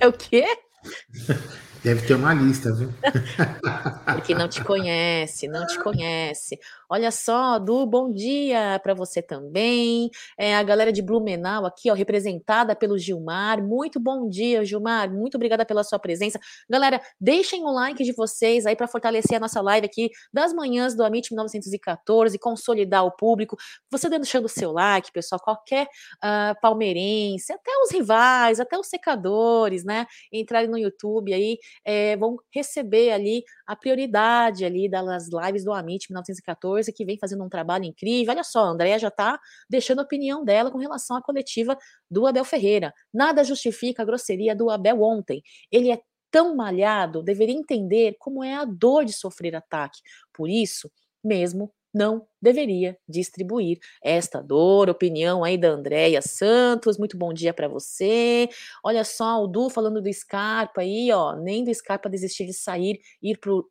É 0.00 0.08
o 0.08 0.12
quê? 0.12 0.44
Deve 1.84 2.06
ter 2.06 2.14
uma 2.14 2.32
lista, 2.32 2.72
viu? 2.72 2.88
Porque 4.14 4.34
não 4.34 4.48
te 4.48 4.64
conhece, 4.64 5.46
não 5.46 5.66
te 5.66 5.78
conhece. 5.80 6.58
Olha 6.88 7.10
só, 7.10 7.58
Du, 7.58 7.84
bom 7.84 8.10
dia 8.10 8.80
para 8.82 8.94
você 8.94 9.20
também. 9.20 10.10
É, 10.38 10.56
a 10.56 10.62
galera 10.62 10.90
de 10.90 11.02
Blumenau 11.02 11.66
aqui, 11.66 11.90
ó, 11.90 11.94
representada 11.94 12.74
pelo 12.74 12.96
Gilmar. 12.96 13.62
Muito 13.62 14.00
bom 14.00 14.30
dia, 14.30 14.64
Gilmar. 14.64 15.12
Muito 15.12 15.34
obrigada 15.34 15.66
pela 15.66 15.84
sua 15.84 15.98
presença. 15.98 16.40
Galera, 16.70 17.02
deixem 17.20 17.62
o 17.64 17.70
like 17.70 18.02
de 18.02 18.12
vocês 18.12 18.64
aí 18.64 18.74
para 18.74 18.88
fortalecer 18.88 19.36
a 19.36 19.40
nossa 19.40 19.60
live 19.60 19.84
aqui 19.84 20.10
das 20.32 20.54
manhãs 20.54 20.94
do 20.94 21.04
Amit 21.04 21.32
1914, 21.32 22.38
consolidar 22.38 23.04
o 23.04 23.10
público. 23.10 23.58
Você 23.90 24.08
deixando 24.08 24.46
o 24.46 24.48
seu 24.48 24.72
like, 24.72 25.12
pessoal, 25.12 25.38
qualquer 25.38 25.84
uh, 25.84 26.58
palmeirense, 26.62 27.52
até 27.52 27.70
os 27.82 27.90
rivais, 27.90 28.58
até 28.58 28.78
os 28.78 28.86
secadores, 28.86 29.84
né? 29.84 30.06
Entrarem 30.32 30.70
no 30.70 30.78
YouTube 30.78 31.34
aí, 31.34 31.58
é, 31.84 32.16
vão 32.16 32.36
receber 32.52 33.10
ali 33.10 33.42
a 33.66 33.74
prioridade 33.74 34.64
ali 34.64 34.88
das 34.88 35.28
lives 35.28 35.64
do 35.64 35.72
Amit 35.72 36.10
1914 36.10 36.84
coisa 36.84 36.92
que 36.92 37.04
vem 37.04 37.18
fazendo 37.18 37.44
um 37.44 37.48
trabalho 37.48 37.84
incrível. 37.84 38.32
Olha 38.32 38.44
só, 38.44 38.64
a 38.64 38.68
Andrea 38.68 38.98
já 38.98 39.08
está 39.08 39.38
deixando 39.70 40.00
a 40.00 40.02
opinião 40.02 40.44
dela 40.44 40.70
com 40.70 40.78
relação 40.78 41.16
à 41.16 41.22
coletiva 41.22 41.76
do 42.10 42.26
Abel 42.26 42.44
Ferreira. 42.44 42.92
Nada 43.12 43.44
justifica 43.44 44.02
a 44.02 44.04
grosseria 44.04 44.54
do 44.54 44.70
Abel 44.70 45.02
ontem. 45.02 45.42
Ele 45.70 45.90
é 45.90 46.00
tão 46.30 46.56
malhado, 46.56 47.22
deveria 47.22 47.54
entender 47.54 48.16
como 48.18 48.42
é 48.42 48.54
a 48.54 48.64
dor 48.64 49.04
de 49.04 49.12
sofrer 49.12 49.54
ataque. 49.54 50.00
Por 50.32 50.48
isso, 50.48 50.90
mesmo 51.22 51.72
não 51.94 52.26
deveria 52.42 52.98
distribuir 53.08 53.78
esta 54.02 54.42
dor. 54.42 54.90
Opinião 54.90 55.44
aí 55.44 55.56
da 55.56 55.68
Andréia 55.68 56.20
Santos, 56.20 56.98
muito 56.98 57.16
bom 57.16 57.32
dia 57.32 57.54
para 57.54 57.68
você. 57.68 58.48
Olha 58.82 59.04
só, 59.04 59.42
o 59.42 59.46
Du 59.46 59.70
falando 59.70 60.02
do 60.02 60.12
Scarpa 60.12 60.80
aí, 60.80 61.10
ó, 61.12 61.36
nem 61.36 61.64
do 61.64 61.72
Scarpa 61.72 62.10
desistir 62.10 62.46
de 62.46 62.52
sair, 62.52 63.00
ir 63.22 63.38
pro 63.38 63.70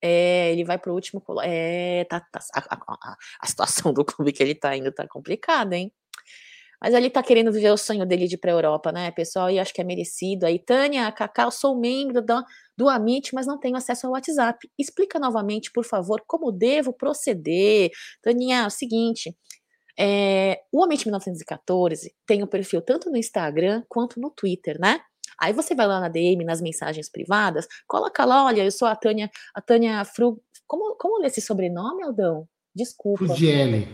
é, 0.00 0.52
ele 0.52 0.64
vai 0.64 0.78
pro 0.78 0.94
último. 0.94 1.22
É, 1.42 2.04
tá, 2.04 2.20
tá 2.20 2.40
a, 2.54 2.74
a, 2.74 3.16
a, 3.40 3.46
situação 3.46 3.92
do 3.92 4.04
clube 4.04 4.32
que 4.32 4.42
ele 4.42 4.54
tá 4.54 4.76
indo 4.76 4.92
tá 4.92 5.06
complicada, 5.08 5.76
hein? 5.76 5.92
Mas 6.80 6.94
ele 6.94 7.10
tá 7.10 7.22
querendo 7.22 7.52
viver 7.52 7.72
o 7.72 7.76
sonho 7.76 8.06
dele 8.06 8.28
de 8.28 8.36
ir 8.36 8.38
pra 8.38 8.52
Europa, 8.52 8.92
né, 8.92 9.10
pessoal? 9.10 9.50
E 9.50 9.58
acho 9.58 9.74
que 9.74 9.80
é 9.80 9.84
merecido. 9.84 10.46
Aí, 10.46 10.58
Tânia, 10.58 11.10
Cacau, 11.10 11.50
sou 11.50 11.78
membro 11.78 12.22
do, 12.22 12.44
do 12.76 12.88
Amit, 12.88 13.34
mas 13.34 13.46
não 13.46 13.58
tenho 13.58 13.76
acesso 13.76 14.06
ao 14.06 14.12
WhatsApp. 14.12 14.70
Explica 14.78 15.18
novamente, 15.18 15.72
por 15.72 15.84
favor, 15.84 16.22
como 16.26 16.52
devo 16.52 16.92
proceder. 16.92 17.90
Tânia, 18.22 18.62
é 18.62 18.66
o 18.66 18.70
seguinte. 18.70 19.36
É, 19.98 20.60
o 20.70 20.84
Amit 20.84 21.04
1914 21.04 22.14
tem 22.24 22.40
o 22.42 22.44
um 22.44 22.48
perfil 22.48 22.80
tanto 22.80 23.10
no 23.10 23.16
Instagram 23.16 23.82
quanto 23.88 24.20
no 24.20 24.30
Twitter, 24.30 24.78
né? 24.80 25.00
Aí 25.40 25.52
você 25.52 25.74
vai 25.74 25.88
lá 25.88 26.00
na 26.00 26.08
DM, 26.08 26.44
nas 26.44 26.60
mensagens 26.60 27.08
privadas, 27.10 27.66
coloca 27.86 28.24
lá, 28.24 28.44
olha, 28.44 28.64
eu 28.64 28.70
sou 28.70 28.86
a 28.86 28.94
Tânia, 28.94 29.28
a 29.54 29.60
Tânia 29.60 30.04
Fru. 30.04 30.40
Como, 30.66 30.94
como 30.96 31.20
lê 31.20 31.26
esse 31.26 31.40
sobrenome, 31.40 32.04
Aldão? 32.04 32.46
Desculpa. 32.74 33.26
Frugielli. 33.26 33.88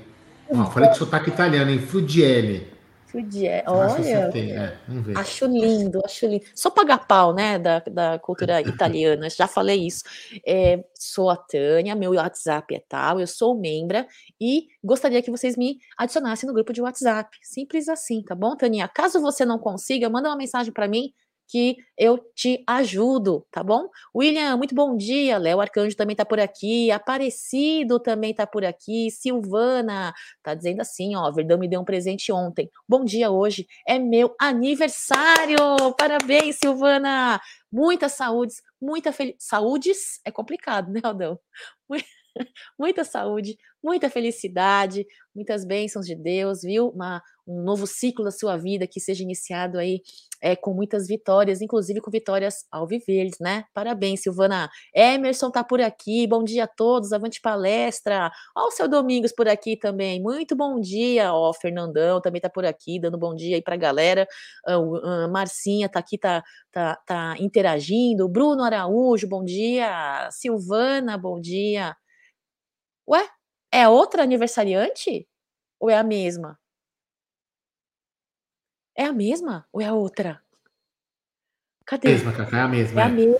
Ó, 0.50 0.66
falei 0.66 0.90
que 0.90 0.96
sotaque 0.96 1.30
italiano, 1.30 1.70
hein? 1.70 1.78
Frugielli. 1.78 2.73
Frugielli. 3.14 3.62
Olha, 3.68 4.32
é, 4.34 4.76
acho 5.14 5.46
lindo, 5.46 6.00
acho 6.04 6.26
lindo. 6.26 6.44
Sou 6.52 6.72
paga-pau, 6.72 7.32
né, 7.32 7.60
da, 7.60 7.78
da 7.78 8.18
cultura 8.18 8.60
italiana, 8.60 9.30
já 9.30 9.46
falei 9.46 9.86
isso. 9.86 10.02
É, 10.44 10.84
sou 10.98 11.30
a 11.30 11.36
Tânia, 11.36 11.94
meu 11.94 12.14
WhatsApp 12.14 12.74
é 12.74 12.82
tal, 12.88 13.20
eu 13.20 13.26
sou 13.28 13.56
membra 13.56 14.04
e 14.40 14.66
gostaria 14.82 15.22
que 15.22 15.30
vocês 15.30 15.56
me 15.56 15.78
adicionassem 15.96 16.48
no 16.48 16.52
grupo 16.52 16.72
de 16.72 16.82
WhatsApp. 16.82 17.38
Simples 17.40 17.88
assim, 17.88 18.20
tá 18.20 18.34
bom, 18.34 18.56
Tânia? 18.56 18.88
Caso 18.88 19.20
você 19.20 19.44
não 19.44 19.60
consiga, 19.60 20.10
manda 20.10 20.28
uma 20.28 20.36
mensagem 20.36 20.72
para 20.72 20.88
mim 20.88 21.12
que 21.46 21.76
eu 21.96 22.18
te 22.34 22.62
ajudo, 22.66 23.46
tá 23.50 23.62
bom? 23.62 23.88
William, 24.14 24.56
muito 24.56 24.74
bom 24.74 24.96
dia. 24.96 25.38
Léo 25.38 25.60
Arcanjo 25.60 25.96
também 25.96 26.16
tá 26.16 26.24
por 26.24 26.40
aqui. 26.40 26.90
Aparecido 26.90 28.00
também 28.00 28.34
tá 28.34 28.46
por 28.46 28.64
aqui. 28.64 29.10
Silvana 29.10 30.12
tá 30.42 30.54
dizendo 30.54 30.80
assim, 30.80 31.14
ó, 31.16 31.30
Verdão 31.30 31.58
me 31.58 31.68
deu 31.68 31.80
um 31.80 31.84
presente 31.84 32.32
ontem. 32.32 32.70
Bom 32.88 33.04
dia 33.04 33.30
hoje, 33.30 33.66
é 33.86 33.98
meu 33.98 34.34
aniversário. 34.40 35.58
Parabéns, 35.98 36.56
Silvana. 36.56 37.40
Muitas 37.70 38.12
saúdes, 38.12 38.62
muita 38.80 39.12
felicidade. 39.12 39.44
Saúdes 39.44 40.20
é 40.24 40.30
complicado, 40.30 40.92
né, 40.92 41.00
Aldão? 41.02 41.38
Muita 42.78 43.04
saúde, 43.04 43.56
muita 43.82 44.08
felicidade, 44.08 45.06
muitas 45.34 45.64
bênçãos 45.64 46.06
de 46.06 46.14
Deus, 46.14 46.62
viu? 46.62 46.88
Uma, 46.88 47.22
um 47.46 47.62
novo 47.62 47.86
ciclo 47.86 48.24
da 48.24 48.30
sua 48.30 48.56
vida 48.56 48.86
que 48.86 49.00
seja 49.00 49.22
iniciado 49.22 49.78
aí 49.78 50.00
é, 50.40 50.56
com 50.56 50.72
muitas 50.72 51.06
vitórias, 51.06 51.60
inclusive 51.60 52.00
com 52.00 52.10
vitórias 52.10 52.64
alviverdes, 52.70 53.38
né? 53.40 53.64
Parabéns, 53.74 54.22
Silvana. 54.22 54.70
Emerson 54.94 55.50
tá 55.50 55.62
por 55.62 55.80
aqui, 55.80 56.26
bom 56.26 56.42
dia 56.42 56.64
a 56.64 56.66
todos, 56.66 57.12
avante 57.12 57.40
palestra. 57.40 58.30
Ó, 58.56 58.68
o 58.68 58.70
seu 58.70 58.88
Domingos 58.88 59.32
por 59.32 59.48
aqui 59.48 59.76
também, 59.76 60.22
muito 60.22 60.56
bom 60.56 60.80
dia. 60.80 61.32
Ó, 61.34 61.52
Fernandão 61.52 62.20
também 62.20 62.40
tá 62.40 62.48
por 62.48 62.64
aqui, 62.64 63.00
dando 63.00 63.18
bom 63.18 63.34
dia 63.34 63.56
aí 63.56 63.62
pra 63.62 63.76
galera. 63.76 64.26
Uh, 64.66 65.26
uh, 65.26 65.32
Marcinha 65.32 65.88
tá 65.88 65.98
aqui, 65.98 66.16
tá, 66.18 66.42
tá, 66.72 66.96
tá 67.06 67.36
interagindo. 67.38 68.28
Bruno 68.28 68.62
Araújo, 68.62 69.28
bom 69.28 69.44
dia. 69.44 70.28
Silvana, 70.30 71.18
bom 71.18 71.40
dia. 71.40 71.94
Ué, 73.06 73.28
é 73.70 73.86
outra 73.88 74.22
aniversariante? 74.22 75.28
Ou 75.80 75.90
é 75.90 75.96
a 75.98 76.02
mesma? 76.04 76.58
É 78.96 79.04
a 79.04 79.12
mesma 79.12 79.66
ou 79.72 79.80
é 79.80 79.86
a 79.86 79.92
outra? 79.94 80.40
Cadê? 81.84 82.08
Mesma, 82.08 82.32
Cacá, 82.32 82.58
é 82.58 82.60
a 82.62 82.68
mesma. 82.68 83.00
É 83.00 83.04
a 83.04 83.08
mesma. 83.08 83.38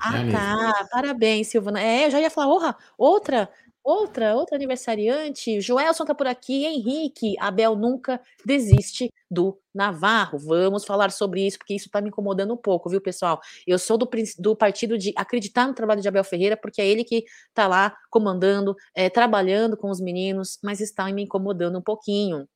Ah, 0.00 0.18
é 0.18 0.30
tá. 0.30 0.88
Parabéns, 0.90 1.48
Silvana. 1.48 1.80
É, 1.80 2.06
eu 2.06 2.10
já 2.10 2.20
ia 2.20 2.30
falar, 2.30 2.48
orra, 2.48 2.76
outra, 2.96 3.50
outra, 3.88 4.34
outra 4.34 4.56
aniversariante. 4.56 5.60
Joelson 5.62 6.04
tá 6.04 6.14
por 6.14 6.26
aqui, 6.26 6.66
Henrique. 6.66 7.34
Abel 7.40 7.74
nunca 7.74 8.20
desiste 8.44 9.10
do 9.30 9.58
Navarro. 9.74 10.38
Vamos 10.38 10.84
falar 10.84 11.10
sobre 11.10 11.46
isso, 11.46 11.56
porque 11.58 11.74
isso 11.74 11.88
tá 11.88 12.00
me 12.00 12.08
incomodando 12.08 12.52
um 12.52 12.56
pouco, 12.56 12.90
viu, 12.90 13.00
pessoal? 13.00 13.40
Eu 13.66 13.78
sou 13.78 13.96
do, 13.96 14.08
do 14.38 14.54
partido 14.54 14.98
de 14.98 15.12
acreditar 15.16 15.66
no 15.66 15.74
trabalho 15.74 16.02
de 16.02 16.08
Abel 16.08 16.22
Ferreira, 16.22 16.56
porque 16.56 16.82
é 16.82 16.86
ele 16.86 17.02
que 17.02 17.24
tá 17.54 17.66
lá 17.66 17.96
comandando, 18.10 18.76
é, 18.94 19.08
trabalhando 19.08 19.76
com 19.76 19.90
os 19.90 20.00
meninos, 20.00 20.58
mas 20.62 20.80
está 20.80 21.10
me 21.10 21.22
incomodando 21.22 21.78
um 21.78 21.82
pouquinho. 21.82 22.46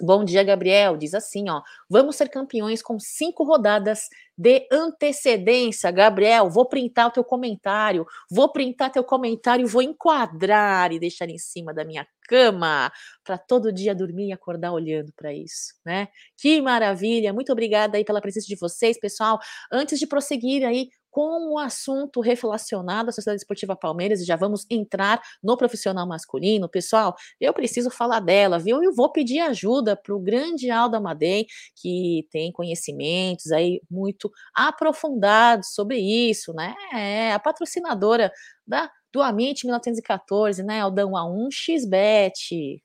Bom 0.00 0.24
dia, 0.24 0.44
Gabriel. 0.44 0.96
Diz 0.96 1.12
assim, 1.12 1.50
ó. 1.50 1.60
Vamos 1.90 2.16
ser 2.16 2.28
campeões 2.28 2.80
com 2.80 3.00
cinco 3.00 3.42
rodadas 3.42 4.08
de 4.36 4.68
antecedência. 4.70 5.90
Gabriel, 5.90 6.48
vou 6.48 6.68
printar 6.68 7.08
o 7.08 7.10
teu 7.10 7.24
comentário. 7.24 8.06
Vou 8.30 8.52
printar 8.52 8.92
teu 8.92 9.02
comentário, 9.02 9.66
vou 9.66 9.82
enquadrar 9.82 10.92
e 10.92 11.00
deixar 11.00 11.28
em 11.28 11.38
cima 11.38 11.74
da 11.74 11.84
minha 11.84 12.06
cama 12.28 12.92
para 13.24 13.36
todo 13.36 13.72
dia 13.72 13.94
dormir 13.94 14.28
e 14.28 14.32
acordar 14.32 14.72
olhando 14.72 15.12
para 15.16 15.32
isso, 15.32 15.74
né? 15.84 16.08
Que 16.36 16.60
maravilha. 16.60 17.32
Muito 17.32 17.50
obrigada 17.50 17.96
aí 17.96 18.04
pela 18.04 18.20
presença 18.20 18.46
de 18.46 18.56
vocês, 18.56 19.00
pessoal. 19.00 19.40
Antes 19.72 19.98
de 19.98 20.06
prosseguir 20.06 20.64
aí 20.64 20.90
com 21.10 21.52
o 21.52 21.58
assunto 21.58 22.20
relacionado 22.20 23.08
à 23.08 23.12
Sociedade 23.12 23.40
Esportiva 23.40 23.76
Palmeiras, 23.76 24.20
e 24.20 24.24
já 24.24 24.36
vamos 24.36 24.66
entrar 24.70 25.20
no 25.42 25.56
profissional 25.56 26.06
masculino. 26.06 26.68
Pessoal, 26.68 27.14
eu 27.40 27.52
preciso 27.52 27.90
falar 27.90 28.20
dela, 28.20 28.58
viu? 28.58 28.82
Eu 28.82 28.94
vou 28.94 29.10
pedir 29.10 29.40
ajuda 29.40 29.96
para 29.96 30.14
o 30.14 30.20
grande 30.20 30.70
Aldo 30.70 30.96
Amadei, 30.96 31.46
que 31.76 32.26
tem 32.30 32.52
conhecimentos 32.52 33.50
aí 33.52 33.80
muito 33.90 34.30
aprofundados 34.54 35.74
sobre 35.74 35.98
isso, 35.98 36.52
né? 36.52 36.74
É 36.92 37.32
a 37.32 37.38
patrocinadora 37.38 38.32
da, 38.66 38.90
do 39.12 39.22
Amit 39.22 39.64
1914, 39.64 40.62
né? 40.62 40.80
Aldão 40.80 41.12
A1xBet. 41.12 42.82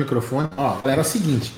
Microfone, 0.00 0.48
ó, 0.56 0.88
era 0.88 1.00
o 1.00 1.04
seguinte, 1.04 1.52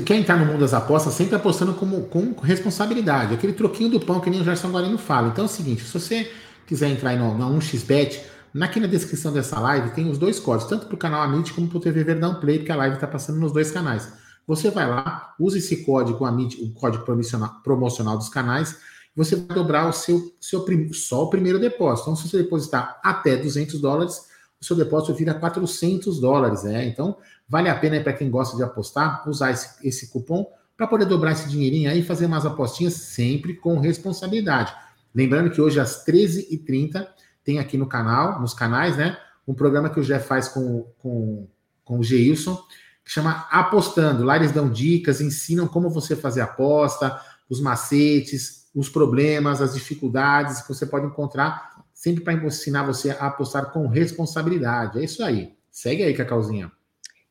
quer 0.00 0.16
entrar 0.16 0.36
no 0.36 0.46
mundo 0.46 0.60
das 0.60 0.74
apostas, 0.74 1.14
sempre 1.14 1.36
apostando 1.36 1.74
com, 1.74 2.02
com 2.02 2.40
responsabilidade. 2.40 3.34
Aquele 3.34 3.52
troquinho 3.52 3.90
do 3.90 4.00
pão 4.00 4.20
que 4.20 4.30
nem 4.30 4.40
o 4.40 4.44
Gerson 4.44 4.70
Guarino 4.70 4.98
fala. 4.98 5.28
Então 5.28 5.44
é 5.44 5.46
o 5.46 5.50
seguinte: 5.50 5.84
se 5.84 5.92
você 5.92 6.30
quiser 6.66 6.88
entrar 6.88 7.16
no, 7.16 7.36
na 7.36 7.46
1xBet, 7.46 8.20
aqui 8.60 8.80
na 8.80 8.86
descrição 8.86 9.32
dessa 9.32 9.58
live 9.60 9.90
tem 9.90 10.10
os 10.10 10.18
dois 10.18 10.40
códigos, 10.40 10.68
tanto 10.68 10.86
para 10.86 10.94
o 10.94 10.98
canal 10.98 11.22
Amit 11.22 11.52
como 11.52 11.68
para 11.68 11.78
o 11.78 11.80
TV 11.80 12.04
Verdão 12.04 12.36
Play, 12.40 12.58
porque 12.58 12.72
a 12.72 12.76
live 12.76 12.94
está 12.96 13.06
passando 13.06 13.38
nos 13.38 13.52
dois 13.52 13.70
canais. 13.70 14.12
Você 14.46 14.70
vai 14.70 14.88
lá, 14.88 15.34
usa 15.40 15.58
esse 15.58 15.84
código 15.84 16.24
Amit, 16.24 16.62
o 16.62 16.72
código 16.72 17.04
promocional, 17.04 17.60
promocional 17.62 18.16
dos 18.16 18.28
canais, 18.28 18.78
você 19.14 19.34
vai 19.34 19.56
dobrar 19.56 19.88
o 19.88 19.92
seu, 19.92 20.20
seu 20.38 20.64
só 20.92 21.24
o 21.24 21.30
primeiro 21.30 21.58
depósito. 21.58 22.10
Então, 22.10 22.16
se 22.16 22.28
você 22.28 22.36
depositar 22.36 23.00
até 23.02 23.36
200 23.36 23.80
dólares, 23.80 24.26
o 24.60 24.64
seu 24.64 24.76
depósito 24.76 25.14
vira 25.14 25.32
400 25.34 26.20
dólares. 26.20 26.64
É? 26.66 26.84
Então, 26.84 27.16
Vale 27.48 27.68
a 27.68 27.78
pena 27.78 28.00
para 28.00 28.12
quem 28.12 28.30
gosta 28.30 28.56
de 28.56 28.62
apostar 28.62 29.28
usar 29.28 29.52
esse, 29.52 29.86
esse 29.86 30.08
cupom 30.08 30.46
para 30.76 30.86
poder 30.86 31.06
dobrar 31.06 31.32
esse 31.32 31.48
dinheirinho 31.48 31.90
aí 31.90 32.00
e 32.00 32.04
fazer 32.04 32.26
umas 32.26 32.44
apostinhas 32.44 32.94
sempre 32.94 33.54
com 33.54 33.78
responsabilidade. 33.78 34.74
Lembrando 35.14 35.50
que 35.50 35.60
hoje 35.60 35.80
às 35.80 36.04
13h30 36.04 37.06
tem 37.42 37.58
aqui 37.58 37.78
no 37.78 37.86
canal, 37.86 38.40
nos 38.40 38.52
canais, 38.52 38.96
né? 38.96 39.16
Um 39.46 39.54
programa 39.54 39.88
que 39.88 40.00
o 40.00 40.02
Jeff 40.02 40.26
faz 40.26 40.48
com, 40.48 40.82
com, 40.98 41.48
com 41.84 41.98
o 42.00 42.02
Geilson, 42.02 42.56
que 43.04 43.10
chama 43.10 43.46
Apostando. 43.50 44.24
Lá 44.24 44.36
eles 44.36 44.52
dão 44.52 44.68
dicas, 44.68 45.20
ensinam 45.20 45.66
como 45.68 45.88
você 45.88 46.16
fazer 46.16 46.40
aposta, 46.40 47.18
os 47.48 47.60
macetes, 47.60 48.66
os 48.74 48.88
problemas, 48.88 49.62
as 49.62 49.72
dificuldades 49.72 50.60
que 50.60 50.68
você 50.68 50.84
pode 50.84 51.06
encontrar, 51.06 51.84
sempre 51.94 52.22
para 52.22 52.34
ensinar 52.34 52.82
você 52.82 53.10
a 53.12 53.28
apostar 53.28 53.72
com 53.72 53.86
responsabilidade. 53.86 54.98
É 54.98 55.04
isso 55.04 55.22
aí. 55.22 55.54
Segue 55.70 56.02
aí, 56.02 56.12
Cacauzinha. 56.12 56.70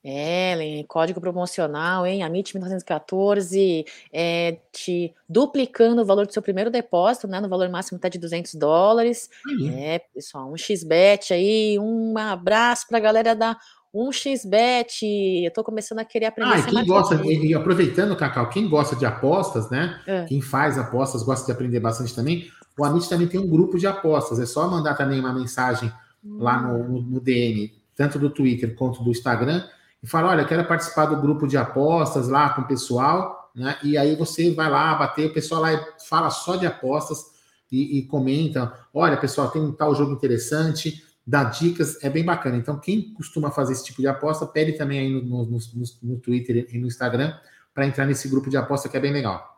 Ellen, 0.07 0.85
código 0.87 1.19
promocional, 1.19 2.05
hein? 2.05 2.21
Amit 2.21 2.53
1914, 2.53 3.85
é, 4.13 4.57
te 4.71 5.11
duplicando 5.27 6.03
o 6.03 6.05
valor 6.05 6.27
do 6.27 6.33
seu 6.33 6.43
primeiro 6.43 6.69
depósito, 6.69 7.27
né? 7.27 7.41
No 7.41 7.49
valor 7.49 7.67
máximo 7.69 7.97
até 7.97 8.07
de 8.07 8.19
200 8.19 8.53
dólares. 8.53 9.31
Uhum. 9.47 9.73
É, 9.75 9.99
pessoal, 10.13 10.51
um 10.51 10.55
xbet 10.55 11.33
aí, 11.33 11.79
um 11.79 12.15
abraço 12.19 12.87
para 12.87 12.99
a 12.99 13.01
galera 13.01 13.35
da 13.35 13.57
um 13.91 14.11
xbet. 14.11 15.03
Eu 15.43 15.51
tô 15.51 15.63
começando 15.63 15.99
a 15.99 16.05
querer 16.05 16.27
aprender. 16.27 16.53
Ah, 16.53 16.59
e 16.59 16.63
quem 16.63 16.85
gosta, 16.85 17.15
e, 17.25 17.47
e, 17.47 17.55
aproveitando, 17.55 18.15
Cacau, 18.15 18.49
quem 18.49 18.69
gosta 18.69 18.95
de 18.95 19.07
apostas, 19.07 19.71
né? 19.71 19.99
É. 20.05 20.25
Quem 20.25 20.39
faz 20.39 20.77
apostas 20.77 21.23
gosta 21.23 21.47
de 21.47 21.51
aprender 21.51 21.79
bastante 21.79 22.13
também. 22.13 22.47
O 22.77 22.85
Amit 22.85 23.09
também 23.09 23.25
tem 23.25 23.39
um 23.39 23.49
grupo 23.49 23.79
de 23.79 23.87
apostas. 23.87 24.39
É 24.39 24.45
só 24.45 24.69
mandar 24.69 24.93
também 24.93 25.19
uma 25.19 25.33
mensagem 25.33 25.91
hum. 26.23 26.37
lá 26.39 26.61
no, 26.61 26.83
no, 26.83 27.01
no 27.01 27.19
DM, 27.19 27.73
tanto 27.95 28.19
do 28.19 28.29
Twitter 28.29 28.75
quanto 28.75 29.03
do 29.03 29.09
Instagram 29.09 29.63
e 30.05 30.07
fala: 30.07 30.29
olha, 30.29 30.45
quero 30.45 30.63
participar 30.67 31.07
do 31.07 31.19
grupo 31.19 31.47
de 31.47 31.57
apostas 31.57 32.29
lá 32.29 32.51
com 32.51 32.61
o 32.61 32.67
pessoal, 32.67 33.49
né? 33.55 33.75
E 33.83 33.97
aí 33.97 34.15
você 34.15 34.53
vai 34.53 34.69
lá 34.69 34.93
bater, 34.93 35.31
o 35.31 35.33
pessoal 35.33 35.61
lá 35.61 35.83
fala 36.07 36.29
só 36.29 36.55
de 36.55 36.67
apostas 36.67 37.25
e, 37.71 37.97
e 37.97 38.03
comenta: 38.03 38.71
olha, 38.93 39.17
pessoal, 39.17 39.49
tem 39.49 39.59
um 39.59 39.71
tal 39.71 39.95
jogo 39.95 40.13
interessante, 40.13 41.03
dá 41.25 41.45
dicas, 41.45 42.03
é 42.03 42.09
bem 42.09 42.23
bacana. 42.23 42.55
Então, 42.55 42.79
quem 42.79 43.13
costuma 43.15 43.49
fazer 43.49 43.73
esse 43.73 43.83
tipo 43.83 43.99
de 43.99 44.07
aposta, 44.07 44.45
pede 44.45 44.73
também 44.73 44.99
aí 44.99 45.09
no, 45.09 45.23
no, 45.23 45.45
no, 45.45 45.59
no 46.03 46.19
Twitter 46.19 46.67
e 46.71 46.77
no 46.77 46.85
Instagram 46.85 47.33
para 47.73 47.87
entrar 47.87 48.05
nesse 48.05 48.29
grupo 48.29 48.47
de 48.47 48.57
aposta 48.57 48.87
que 48.87 48.95
é 48.95 48.99
bem 48.99 49.11
legal. 49.11 49.55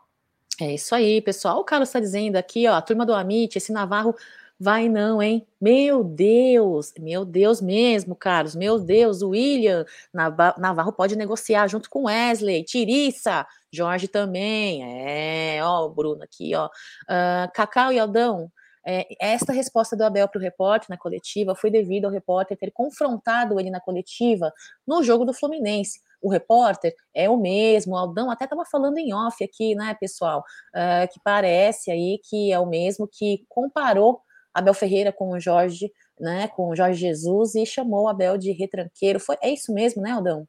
É 0.58 0.74
isso 0.74 0.94
aí, 0.94 1.20
pessoal. 1.20 1.60
O 1.60 1.64
Carlos 1.64 1.90
está 1.90 2.00
dizendo 2.00 2.36
aqui, 2.36 2.66
ó, 2.66 2.74
a 2.74 2.82
turma 2.82 3.04
do 3.04 3.12
Amit, 3.12 3.56
esse 3.56 3.70
Navarro 3.70 4.16
Vai 4.60 4.88
não, 4.88 5.22
hein? 5.22 5.46
Meu 5.60 6.02
Deus, 6.02 6.92
meu 6.98 7.24
Deus 7.24 7.60
mesmo, 7.60 8.16
Carlos, 8.16 8.56
meu 8.56 8.76
Deus, 8.76 9.22
o 9.22 9.28
William 9.28 9.86
Navarro 10.12 10.92
pode 10.92 11.14
negociar 11.14 11.68
junto 11.68 11.88
com 11.88 12.06
Wesley, 12.06 12.64
Tiriça, 12.64 13.46
Jorge 13.72 14.08
também, 14.08 14.82
é, 14.82 15.60
ó, 15.62 15.86
o 15.86 15.90
Bruno 15.90 16.24
aqui, 16.24 16.56
ó, 16.56 16.66
uh, 16.66 17.52
Cacau 17.54 17.92
e 17.92 18.00
Aldão, 18.00 18.50
é, 18.84 19.06
esta 19.20 19.52
resposta 19.52 19.94
do 19.94 20.02
Abel 20.02 20.26
para 20.26 20.38
o 20.38 20.42
repórter 20.42 20.88
na 20.90 20.96
coletiva 20.96 21.54
foi 21.54 21.70
devido 21.70 22.06
ao 22.06 22.10
repórter 22.10 22.56
ter 22.56 22.72
confrontado 22.72 23.60
ele 23.60 23.70
na 23.70 23.80
coletiva 23.80 24.52
no 24.86 25.02
jogo 25.04 25.24
do 25.24 25.34
Fluminense. 25.34 26.00
O 26.20 26.30
repórter 26.30 26.94
é 27.14 27.30
o 27.30 27.36
mesmo, 27.36 27.94
o 27.94 27.96
Aldão 27.98 28.28
até 28.28 28.44
estava 28.44 28.64
falando 28.64 28.98
em 28.98 29.14
off 29.14 29.44
aqui, 29.44 29.76
né, 29.76 29.94
pessoal, 30.00 30.42
uh, 30.74 31.06
que 31.12 31.20
parece 31.22 31.92
aí 31.92 32.18
que 32.28 32.50
é 32.50 32.58
o 32.58 32.66
mesmo 32.66 33.06
que 33.06 33.44
comparou 33.48 34.20
Abel 34.58 34.74
Ferreira 34.74 35.12
com 35.12 35.30
o 35.30 35.40
Jorge, 35.40 35.90
né, 36.20 36.48
com 36.48 36.70
o 36.70 36.76
Jorge 36.76 37.00
Jesus 37.00 37.54
e 37.54 37.64
chamou 37.64 38.04
o 38.04 38.08
Abel 38.08 38.36
de 38.36 38.52
retranqueiro. 38.52 39.20
Foi, 39.20 39.36
é 39.42 39.50
isso 39.50 39.72
mesmo, 39.72 40.02
né, 40.02 40.10
Aldão? 40.10 40.46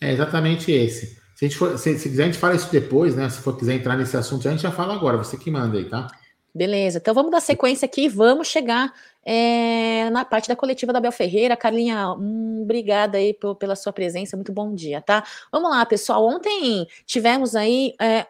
É 0.00 0.12
exatamente 0.12 0.72
esse. 0.72 1.16
Se, 1.36 1.44
a 1.44 1.48
gente 1.48 1.56
for, 1.56 1.78
se, 1.78 1.98
se 1.98 2.08
quiser, 2.08 2.24
a 2.24 2.26
gente 2.26 2.38
fala 2.38 2.54
isso 2.54 2.70
depois, 2.70 3.16
né? 3.16 3.28
Se 3.28 3.40
for 3.40 3.56
quiser 3.56 3.74
entrar 3.74 3.96
nesse 3.96 4.16
assunto, 4.16 4.46
a 4.46 4.50
gente 4.50 4.62
já 4.62 4.70
fala 4.70 4.94
agora. 4.94 5.16
Você 5.16 5.36
que 5.36 5.50
manda 5.50 5.76
aí, 5.76 5.88
tá? 5.88 6.06
Beleza, 6.54 6.98
então 6.98 7.12
vamos 7.12 7.32
dar 7.32 7.40
sequência 7.40 7.84
aqui 7.84 8.02
e 8.04 8.08
vamos 8.08 8.46
chegar 8.46 8.92
é, 9.24 10.08
na 10.10 10.24
parte 10.24 10.48
da 10.48 10.54
coletiva 10.54 10.92
da 10.92 11.00
Bel 11.00 11.10
Ferreira. 11.10 11.56
Carlinha, 11.56 12.12
hum, 12.12 12.60
obrigada 12.62 13.18
aí 13.18 13.36
pela 13.58 13.74
sua 13.74 13.92
presença, 13.92 14.36
muito 14.36 14.52
bom 14.52 14.72
dia, 14.72 15.00
tá? 15.00 15.24
Vamos 15.50 15.70
lá, 15.70 15.84
pessoal. 15.84 16.24
Ontem 16.24 16.86
tivemos 17.06 17.56
aí 17.56 17.94
é, 18.00 18.26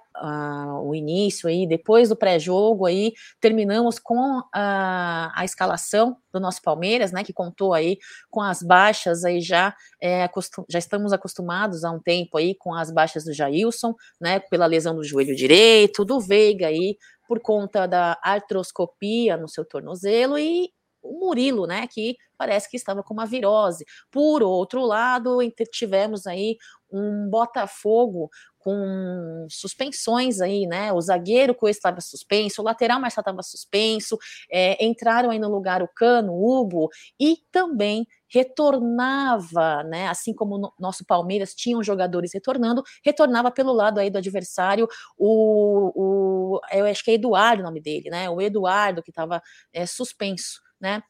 o 0.83 0.95
início 0.95 1.49
aí, 1.49 1.67
depois 1.67 2.09
do 2.09 2.17
pré-jogo 2.17 2.87
aí, 2.87 3.13
terminamos 3.41 3.99
com 3.99 4.43
a, 4.55 5.33
a, 5.35 5.45
escalação 5.45 6.17
do 6.33 6.39
nosso 6.39 6.63
Palmeiras, 6.63 7.11
né? 7.11 7.25
Que 7.25 7.33
contou 7.33 7.75
aí 7.75 7.99
com 8.31 8.41
as 8.41 8.63
baixas 8.63 9.25
aí 9.25 9.41
já, 9.41 9.75
é, 10.01 10.31
já 10.69 10.79
estamos 10.79 11.13
acostumados 11.13 11.85
há 11.85 11.91
um 11.91 11.99
tempo 11.99 12.39
aí 12.39 12.55
com 12.55 12.73
as 12.73 12.91
baixas 12.91 13.25
do 13.25 13.33
Jailson, 13.33 13.95
né? 14.21 14.39
Pela 14.39 14.67
lesão 14.67 14.95
do 14.95 15.03
joelho 15.03 15.35
direito, 15.35 16.05
do 16.05 16.21
Veiga 16.21 16.69
aí 16.69 16.97
por 17.27 17.41
conta 17.41 17.87
da 17.87 18.19
artroscopia 18.23 19.37
no 19.37 19.49
seu 19.49 19.65
tornozelo 19.65 20.39
e 20.39 20.71
o 21.03 21.19
Murilo, 21.21 21.67
né, 21.67 21.87
que 21.87 22.17
parece 22.37 22.69
que 22.69 22.77
estava 22.77 23.03
com 23.03 23.13
uma 23.13 23.27
virose. 23.27 23.85
Por 24.11 24.43
outro 24.43 24.81
lado, 24.85 25.39
tivemos 25.71 26.27
aí 26.27 26.57
um 26.91 27.29
Botafogo 27.29 28.31
com 28.59 29.47
suspensões 29.51 30.41
aí, 30.41 30.67
né? 30.67 30.91
O 30.91 31.01
zagueiro 31.01 31.55
Coelho 31.55 31.73
estava 31.73 32.01
suspenso, 32.01 32.63
o 32.63 32.65
lateral 32.65 32.99
Marçal 32.99 33.21
estava 33.21 33.43
suspenso, 33.43 34.17
é, 34.51 34.83
entraram 34.83 35.31
aí 35.31 35.39
no 35.39 35.51
lugar 35.51 35.83
o 35.83 35.89
Cano, 35.89 36.33
o 36.33 36.61
Hugo, 36.61 36.89
e 37.21 37.37
também 37.53 38.07
retornava, 38.35 39.85
né? 39.85 40.09
Assim 40.09 40.35
como 40.35 40.59
no 40.59 40.73
nosso 40.79 41.05
Palmeiras 41.07 41.55
tinham 41.55 41.83
jogadores 41.83 42.33
retornando, 42.35 42.83
retornava 43.05 43.51
pelo 43.51 43.73
lado 43.73 44.01
aí 44.01 44.11
do 44.11 44.19
adversário 44.19 44.89
o, 45.17 46.57
o 46.57 46.61
eu 46.73 46.85
acho 46.87 47.05
que 47.05 47.13
é 47.13 47.15
Eduardo 47.15 47.63
o 47.63 47.65
nome 47.65 47.81
dele, 47.81 48.11
né? 48.11 48.29
O 48.29 48.41
Eduardo 48.41 49.03
que 49.03 49.11
estava 49.11 49.41
é, 49.73 49.87
suspenso, 49.87 50.61
né? 50.81 51.01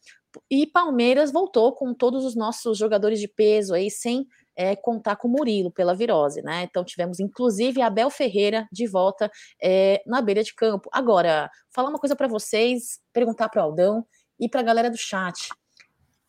E 0.51 0.67
Palmeiras 0.67 1.33
voltou 1.33 1.73
com 1.75 1.95
todos 1.95 2.25
os 2.25 2.35
nossos 2.37 2.77
jogadores 2.77 3.21
de 3.21 3.29
peso 3.29 3.73
aí 3.73 3.91
sem 3.91 4.27
é, 4.57 4.77
contar 4.77 5.17
com 5.17 5.29
o 5.29 5.31
Murilo 5.31 5.71
pela 5.71 5.95
virose, 5.95 6.43
né? 6.43 6.65
Então 6.65 6.85
tivemos 6.85 7.21
inclusive 7.21 7.81
Abel 7.81 8.11
Ferreira 8.11 8.69
de 8.71 8.87
volta 8.87 9.31
é, 9.63 10.03
na 10.07 10.21
beira 10.21 10.43
de 10.43 10.55
campo. 10.55 10.91
Agora, 10.93 11.51
falar 11.71 11.89
uma 11.89 11.99
coisa 11.99 12.15
para 12.17 12.29
vocês, 12.29 13.01
perguntar 13.13 13.49
para 13.49 13.63
o 13.63 13.65
Aldão 13.65 14.07
e 14.39 14.49
para 14.49 14.61
a 14.61 14.65
galera 14.65 14.91
do 14.91 14.99
chat. 14.99 15.49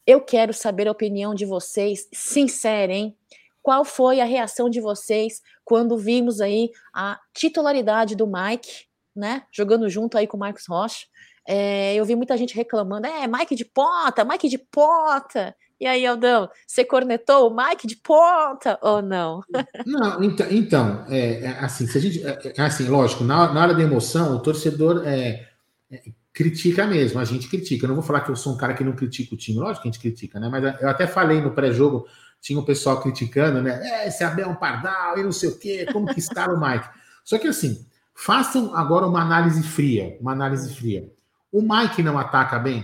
Eu 0.05 0.21
quero 0.21 0.53
saber 0.53 0.87
a 0.87 0.91
opinião 0.91 1.33
de 1.33 1.45
vocês, 1.45 2.07
sincera, 2.13 2.93
hein? 2.93 3.17
Qual 3.61 3.83
foi 3.83 4.21
a 4.21 4.25
reação 4.25 4.69
de 4.69 4.79
vocês 4.79 5.41
quando 5.63 5.97
vimos 5.97 6.39
aí 6.39 6.69
a 6.93 7.19
titularidade 7.33 8.15
do 8.15 8.27
Mike, 8.27 8.85
né? 9.15 9.43
Jogando 9.51 9.89
junto 9.89 10.17
aí 10.17 10.27
com 10.27 10.37
o 10.37 10.39
Marcos 10.39 10.65
Rocha. 10.67 11.07
É, 11.47 11.95
eu 11.95 12.05
vi 12.05 12.15
muita 12.15 12.37
gente 12.37 12.55
reclamando, 12.55 13.07
é, 13.07 13.27
Mike 13.27 13.55
de 13.55 13.65
ponta, 13.65 14.23
Mike 14.23 14.49
de 14.49 14.57
ponta. 14.57 15.55
E 15.79 15.85
aí, 15.85 16.05
Aldão, 16.05 16.49
você 16.65 16.85
cornetou 16.85 17.49
o 17.49 17.55
Mike 17.55 17.85
de 17.85 17.97
ponta 17.97 18.79
ou 18.81 19.01
não? 19.01 19.41
Não, 19.85 20.23
então, 20.23 20.47
então 20.49 21.05
é, 21.09 21.43
é, 21.43 21.49
assim, 21.59 21.85
se 21.85 21.97
a 21.97 22.01
gente, 22.01 22.25
é, 22.25 22.53
é, 22.57 22.61
assim, 22.61 22.87
lógico, 22.87 23.23
na, 23.23 23.53
na 23.53 23.61
hora 23.61 23.73
da 23.73 23.83
emoção, 23.83 24.35
o 24.35 24.39
torcedor 24.39 25.03
é, 25.05 25.47
é, 25.91 26.01
critica 26.35 26.85
mesmo, 26.85 27.17
a 27.17 27.23
gente 27.23 27.47
critica. 27.47 27.85
Eu 27.85 27.87
não 27.87 27.95
vou 27.95 28.03
falar 28.03 28.19
que 28.19 28.29
eu 28.29 28.35
sou 28.35 28.53
um 28.53 28.57
cara 28.57 28.73
que 28.73 28.83
não 28.83 28.91
critica 28.91 29.33
o 29.33 29.37
time, 29.37 29.57
lógico 29.57 29.83
que 29.83 29.87
a 29.87 29.91
gente 29.91 30.01
critica, 30.01 30.37
né? 30.37 30.49
Mas 30.49 30.81
eu 30.81 30.89
até 30.89 31.07
falei 31.07 31.39
no 31.39 31.51
pré-jogo, 31.51 32.05
tinha 32.41 32.59
o 32.59 32.61
um 32.61 32.65
pessoal 32.65 33.01
criticando, 33.01 33.61
né? 33.61 33.79
É, 33.81 34.07
esse 34.09 34.21
Abel 34.21 34.47
é 34.47 34.49
um 34.49 34.55
pardal 34.55 35.17
e 35.17 35.23
não 35.23 35.31
sei 35.31 35.47
o 35.47 35.57
quê, 35.57 35.87
como 35.93 36.13
que 36.13 36.19
está 36.19 36.51
o 36.51 36.59
Mike? 36.59 36.89
Só 37.23 37.39
que 37.39 37.47
assim, 37.47 37.87
façam 38.13 38.75
agora 38.75 39.07
uma 39.07 39.21
análise 39.21 39.63
fria, 39.63 40.17
uma 40.19 40.33
análise 40.33 40.75
fria. 40.75 41.09
O 41.49 41.61
Mike 41.61 42.03
não 42.03 42.19
ataca 42.19 42.59
bem? 42.59 42.83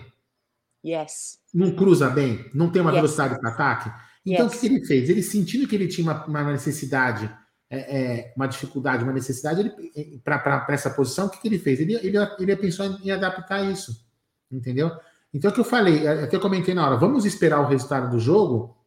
Yes. 0.83 1.37
Não 1.53 1.71
cruza 1.71 2.09
bem? 2.09 2.49
Não 2.53 2.69
tem 2.69 2.81
uma 2.81 2.91
yes. 2.91 3.01
velocidade 3.01 3.37
para 3.37 3.49
ataque? 3.49 3.91
Então, 4.25 4.45
yes. 4.45 4.55
o 4.55 4.59
que 4.61 4.65
ele 4.65 4.85
fez? 4.85 5.09
Ele 5.09 5.21
sentindo 5.21 5.67
que 5.67 5.75
ele 5.75 5.89
tinha 5.89 6.09
uma, 6.09 6.25
uma 6.25 6.51
necessidade, 6.53 7.29
é, 7.71 7.77
é, 7.77 8.33
uma 8.35 8.47
dificuldade, 8.47 9.03
uma 9.03 9.13
necessidade 9.13 9.73
para 10.21 10.65
essa 10.69 10.89
posição, 10.89 11.27
o 11.27 11.29
que, 11.29 11.39
que 11.39 11.47
ele 11.47 11.57
fez? 11.57 11.79
Ele, 11.79 11.95
ele, 11.95 12.17
ele 12.37 12.55
pensou 12.57 12.85
em, 12.85 13.07
em 13.07 13.11
adaptar 13.11 13.63
isso. 13.63 14.05
Entendeu? 14.51 14.91
Então, 15.33 15.49
é 15.49 15.51
o 15.51 15.53
que 15.53 15.61
eu 15.61 15.65
falei, 15.65 16.05
é, 16.05 16.25
até 16.25 16.37
comentei 16.37 16.73
na 16.73 16.85
hora, 16.85 16.97
vamos 16.97 17.23
esperar 17.23 17.61
o 17.61 17.67
resultado 17.67 18.11
do 18.11 18.19
jogo 18.19 18.77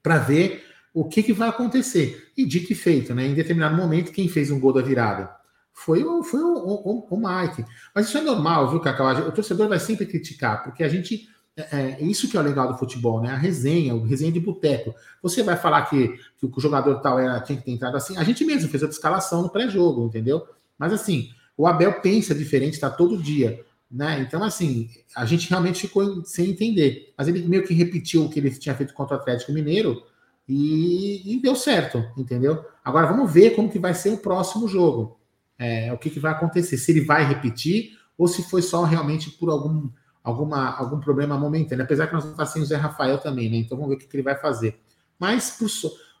para 0.00 0.18
ver 0.18 0.64
o 0.94 1.04
que, 1.04 1.24
que 1.24 1.32
vai 1.32 1.48
acontecer. 1.48 2.30
E 2.36 2.46
dito 2.46 2.72
e 2.72 2.76
feito, 2.76 3.12
né? 3.12 3.26
Em 3.26 3.34
determinado 3.34 3.76
momento, 3.76 4.12
quem 4.12 4.28
fez 4.28 4.52
um 4.52 4.60
gol 4.60 4.72
da 4.72 4.80
virada? 4.80 5.34
Foi 5.72 6.04
o, 6.04 6.22
foi 6.22 6.40
o, 6.40 6.54
o, 6.54 7.08
o 7.10 7.16
Mike. 7.16 7.64
Mas 7.92 8.06
isso 8.06 8.16
é 8.16 8.20
normal, 8.20 8.70
viu, 8.70 8.78
Cacau? 8.78 9.08
O 9.26 9.32
torcedor 9.32 9.68
vai 9.68 9.80
sempre 9.80 10.06
criticar, 10.06 10.62
porque 10.62 10.84
a 10.84 10.88
gente. 10.88 11.28
É, 11.56 11.76
é, 11.76 12.02
isso 12.02 12.28
que 12.28 12.36
é 12.36 12.40
o 12.40 12.42
legal 12.42 12.72
do 12.72 12.78
futebol, 12.78 13.20
né? 13.20 13.30
A 13.30 13.36
resenha, 13.36 13.94
o 13.94 14.02
resenha 14.04 14.32
de 14.32 14.40
boteco. 14.40 14.94
Você 15.22 15.42
vai 15.42 15.56
falar 15.56 15.82
que, 15.86 16.08
que 16.38 16.46
o 16.46 16.60
jogador 16.60 17.00
tal 17.00 17.18
era, 17.18 17.40
tinha 17.40 17.58
que 17.58 17.64
ter 17.64 17.70
entrado 17.70 17.96
assim. 17.96 18.16
A 18.16 18.24
gente 18.24 18.44
mesmo 18.44 18.68
fez 18.68 18.82
a 18.82 18.88
escalação 18.88 19.42
no 19.42 19.50
pré-jogo, 19.50 20.06
entendeu? 20.06 20.46
Mas 20.78 20.92
assim, 20.92 21.30
o 21.56 21.66
Abel 21.66 22.00
pensa 22.00 22.34
diferente, 22.34 22.74
está 22.74 22.90
todo 22.90 23.22
dia. 23.22 23.64
Né? 23.90 24.20
Então, 24.20 24.42
assim, 24.42 24.90
a 25.14 25.24
gente 25.24 25.48
realmente 25.48 25.82
ficou 25.82 26.24
sem 26.24 26.50
entender. 26.50 27.12
Mas 27.16 27.28
ele 27.28 27.46
meio 27.46 27.64
que 27.64 27.72
repetiu 27.72 28.24
o 28.24 28.28
que 28.28 28.40
ele 28.40 28.50
tinha 28.50 28.74
feito 28.74 28.92
contra 28.92 29.16
o 29.16 29.20
Atlético 29.20 29.52
Mineiro 29.52 30.02
e, 30.48 31.34
e 31.34 31.40
deu 31.40 31.54
certo, 31.54 32.04
entendeu? 32.16 32.64
Agora 32.84 33.06
vamos 33.06 33.32
ver 33.32 33.54
como 33.54 33.70
que 33.70 33.78
vai 33.78 33.94
ser 33.94 34.10
o 34.10 34.18
próximo 34.18 34.66
jogo 34.66 35.18
é, 35.58 35.92
o 35.92 35.98
que, 35.98 36.10
que 36.10 36.20
vai 36.20 36.32
acontecer, 36.32 36.76
se 36.76 36.90
ele 36.92 37.00
vai 37.02 37.24
repetir 37.24 37.98
ou 38.16 38.28
se 38.28 38.42
foi 38.42 38.62
só 38.62 38.84
realmente 38.84 39.30
por 39.30 39.50
algum, 39.50 39.88
alguma, 40.24 40.74
algum 40.76 40.98
problema 40.98 41.38
momentâneo. 41.38 41.84
Apesar 41.84 42.06
que 42.06 42.14
nós 42.14 42.24
estar 42.24 42.46
sem 42.46 42.62
o 42.62 42.64
Zé 42.64 42.76
Rafael 42.76 43.18
também, 43.18 43.50
né? 43.50 43.58
Então 43.58 43.76
vamos 43.76 43.90
ver 43.90 43.96
o 43.96 43.98
que, 43.98 44.06
que 44.06 44.16
ele 44.16 44.22
vai 44.22 44.34
fazer. 44.34 44.80
Mas 45.18 45.50
por, 45.50 45.68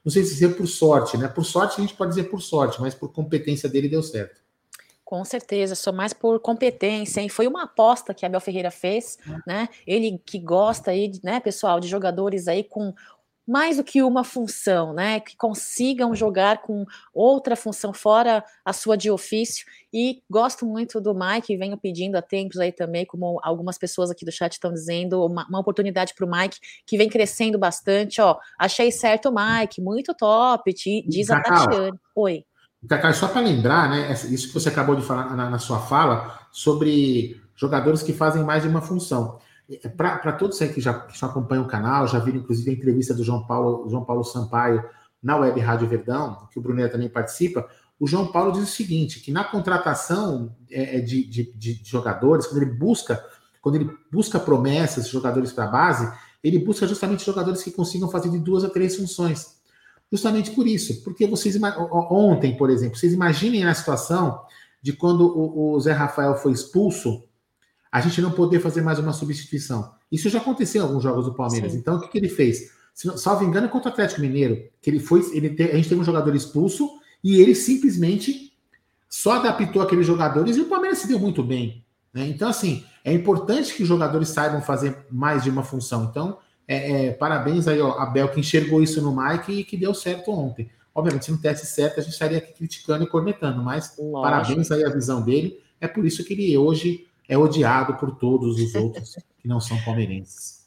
não 0.04 0.12
sei 0.12 0.22
se 0.22 0.34
dizer 0.34 0.56
por 0.56 0.66
sorte, 0.66 1.16
né? 1.16 1.26
Por 1.26 1.44
sorte 1.44 1.78
a 1.78 1.80
gente 1.80 1.94
pode 1.94 2.10
dizer 2.10 2.24
por 2.24 2.42
sorte, 2.42 2.80
mas 2.80 2.94
por 2.94 3.10
competência 3.10 3.68
dele 3.68 3.88
deu 3.88 4.02
certo. 4.02 4.44
Com 5.04 5.24
certeza, 5.24 5.74
sou 5.74 5.92
mais 5.92 6.12
por 6.12 6.40
competência, 6.40 7.20
hein? 7.20 7.28
Foi 7.28 7.46
uma 7.46 7.64
aposta 7.64 8.14
que 8.14 8.24
a 8.24 8.28
Abel 8.28 8.40
Ferreira 8.40 8.70
fez, 8.70 9.18
é. 9.26 9.36
né? 9.46 9.68
Ele 9.86 10.18
que 10.24 10.38
gosta 10.38 10.90
aí, 10.90 11.12
né, 11.22 11.40
pessoal, 11.40 11.78
de 11.78 11.88
jogadores 11.88 12.48
aí 12.48 12.64
com 12.64 12.94
mais 13.46 13.76
do 13.76 13.84
que 13.84 14.02
uma 14.02 14.24
função, 14.24 14.92
né? 14.92 15.20
Que 15.20 15.36
consigam 15.36 16.14
jogar 16.14 16.62
com 16.62 16.84
outra 17.12 17.54
função 17.54 17.92
fora 17.92 18.44
a 18.64 18.72
sua 18.72 18.96
de 18.96 19.10
ofício. 19.10 19.66
E 19.92 20.22
gosto 20.30 20.64
muito 20.66 21.00
do 21.00 21.14
Mike, 21.14 21.56
venho 21.56 21.76
pedindo 21.76 22.16
há 22.16 22.22
tempos 22.22 22.58
aí 22.58 22.72
também, 22.72 23.04
como 23.04 23.38
algumas 23.42 23.76
pessoas 23.78 24.10
aqui 24.10 24.24
do 24.24 24.32
chat 24.32 24.52
estão 24.52 24.72
dizendo, 24.72 25.24
uma, 25.24 25.46
uma 25.46 25.60
oportunidade 25.60 26.14
para 26.14 26.26
o 26.26 26.30
Mike, 26.30 26.58
que 26.86 26.96
vem 26.96 27.08
crescendo 27.08 27.58
bastante. 27.58 28.20
Ó, 28.20 28.36
achei 28.58 28.90
certo, 28.90 29.32
Mike, 29.32 29.80
muito 29.80 30.14
top, 30.14 30.72
te, 30.72 31.04
diz 31.06 31.30
a 31.30 31.40
Tatiane. 31.40 31.98
Oi. 32.16 32.44
Cacau, 32.88 33.14
só 33.14 33.28
para 33.28 33.40
lembrar, 33.40 33.88
né? 33.88 34.12
Isso 34.12 34.48
que 34.48 34.54
você 34.54 34.68
acabou 34.68 34.94
de 34.94 35.02
falar 35.02 35.34
na, 35.34 35.48
na 35.50 35.58
sua 35.58 35.78
fala 35.78 36.38
sobre 36.52 37.40
jogadores 37.56 38.02
que 38.02 38.12
fazem 38.12 38.42
mais 38.42 38.62
de 38.62 38.68
uma 38.68 38.82
função. 38.82 39.38
É, 39.70 39.88
para 39.88 40.32
todos 40.32 40.60
aí 40.60 40.68
que 40.68 40.80
já, 40.80 40.92
que 40.92 41.18
já 41.18 41.26
acompanham 41.26 41.64
o 41.64 41.68
canal, 41.68 42.06
já 42.06 42.18
viram 42.18 42.38
inclusive 42.38 42.70
a 42.70 42.74
entrevista 42.74 43.14
do 43.14 43.24
João 43.24 43.46
Paulo, 43.46 43.88
João 43.88 44.04
Paulo 44.04 44.22
Sampaio 44.22 44.84
na 45.22 45.36
Web 45.36 45.58
Rádio 45.60 45.88
Verdão, 45.88 46.46
que 46.50 46.58
o 46.58 46.62
Brunet 46.62 46.92
também 46.92 47.08
participa, 47.08 47.66
o 47.98 48.06
João 48.06 48.26
Paulo 48.26 48.52
diz 48.52 48.62
o 48.62 48.66
seguinte: 48.66 49.20
que 49.20 49.32
na 49.32 49.44
contratação 49.44 50.54
é, 50.70 50.98
é 50.98 51.00
de, 51.00 51.24
de, 51.24 51.52
de, 51.54 51.80
jogadores, 51.84 52.46
quando 52.46 52.62
ele 52.62 52.72
busca, 52.72 53.24
quando 53.62 53.76
ele 53.76 53.90
busca 54.12 54.38
promessas 54.38 55.08
jogadores 55.08 55.52
para 55.52 55.64
a 55.64 55.68
base, 55.68 56.12
ele 56.42 56.58
busca 56.58 56.86
justamente 56.86 57.24
jogadores 57.24 57.62
que 57.62 57.70
consigam 57.70 58.10
fazer 58.10 58.28
de 58.28 58.38
duas 58.38 58.64
a 58.64 58.68
três 58.68 58.96
funções. 58.96 59.54
Justamente 60.12 60.50
por 60.50 60.66
isso, 60.66 61.02
porque 61.02 61.26
vocês 61.26 61.58
ontem, 62.10 62.56
por 62.56 62.68
exemplo, 62.68 62.96
vocês 62.96 63.12
imaginem 63.12 63.64
a 63.64 63.74
situação 63.74 64.42
de 64.82 64.92
quando 64.92 65.26
o, 65.26 65.72
o 65.72 65.80
Zé 65.80 65.92
Rafael 65.92 66.36
foi 66.36 66.52
expulso 66.52 67.24
a 67.94 68.00
gente 68.00 68.20
não 68.20 68.32
poder 68.32 68.58
fazer 68.58 68.82
mais 68.82 68.98
uma 68.98 69.12
substituição. 69.12 69.94
Isso 70.10 70.28
já 70.28 70.40
aconteceu 70.40 70.82
em 70.82 70.84
alguns 70.84 71.04
jogos 71.04 71.26
do 71.26 71.32
Palmeiras. 71.32 71.70
Sim. 71.70 71.78
Então, 71.78 71.94
o 71.94 72.00
que, 72.00 72.08
que 72.08 72.18
ele 72.18 72.28
fez? 72.28 72.72
Se, 72.92 73.16
salvo 73.16 73.44
engano, 73.44 73.66
é 73.66 73.68
contra 73.68 73.88
o 73.88 73.92
Atlético 73.92 74.20
Mineiro, 74.20 74.68
que 74.82 74.90
ele 74.90 74.98
foi, 74.98 75.20
ele 75.32 75.50
te, 75.50 75.62
a 75.62 75.76
gente 75.76 75.88
teve 75.88 76.00
um 76.00 76.04
jogador 76.04 76.34
expulso 76.34 76.90
e 77.22 77.40
ele 77.40 77.54
simplesmente 77.54 78.52
só 79.08 79.34
adaptou 79.34 79.80
aqueles 79.80 80.04
jogadores 80.04 80.56
e 80.56 80.62
o 80.62 80.64
Palmeiras 80.64 80.98
se 80.98 81.06
deu 81.06 81.20
muito 81.20 81.40
bem. 81.40 81.84
Né? 82.12 82.26
Então, 82.26 82.48
assim, 82.48 82.82
é 83.04 83.12
importante 83.12 83.72
que 83.72 83.84
os 83.84 83.88
jogadores 83.88 84.28
saibam 84.28 84.60
fazer 84.60 85.06
mais 85.08 85.44
de 85.44 85.50
uma 85.50 85.62
função. 85.62 86.08
Então, 86.10 86.38
é, 86.66 87.06
é, 87.06 87.10
parabéns 87.12 87.68
aí, 87.68 87.80
ó, 87.80 87.96
Abel, 88.00 88.26
que 88.26 88.40
enxergou 88.40 88.82
isso 88.82 89.00
no 89.00 89.14
Mike 89.14 89.52
e 89.52 89.62
que 89.62 89.76
deu 89.76 89.94
certo 89.94 90.32
ontem. 90.32 90.68
Obviamente, 90.92 91.26
se 91.26 91.30
não 91.30 91.38
tivesse 91.38 91.64
certo, 91.66 92.00
a 92.00 92.02
gente 92.02 92.14
estaria 92.14 92.38
aqui 92.38 92.54
criticando 92.54 93.04
e 93.04 93.06
cornetando, 93.06 93.62
mas 93.62 93.94
Lógico. 93.96 94.20
parabéns 94.20 94.72
aí 94.72 94.84
a 94.84 94.90
visão 94.90 95.22
dele. 95.22 95.60
É 95.80 95.86
por 95.86 96.04
isso 96.04 96.24
que 96.24 96.32
ele 96.32 96.58
hoje 96.58 97.06
é 97.28 97.36
odiado 97.36 97.96
por 97.96 98.16
todos 98.16 98.58
os 98.58 98.74
outros 98.74 99.16
que 99.38 99.48
não 99.48 99.60
são 99.60 99.80
palmeirenses. 99.84 100.64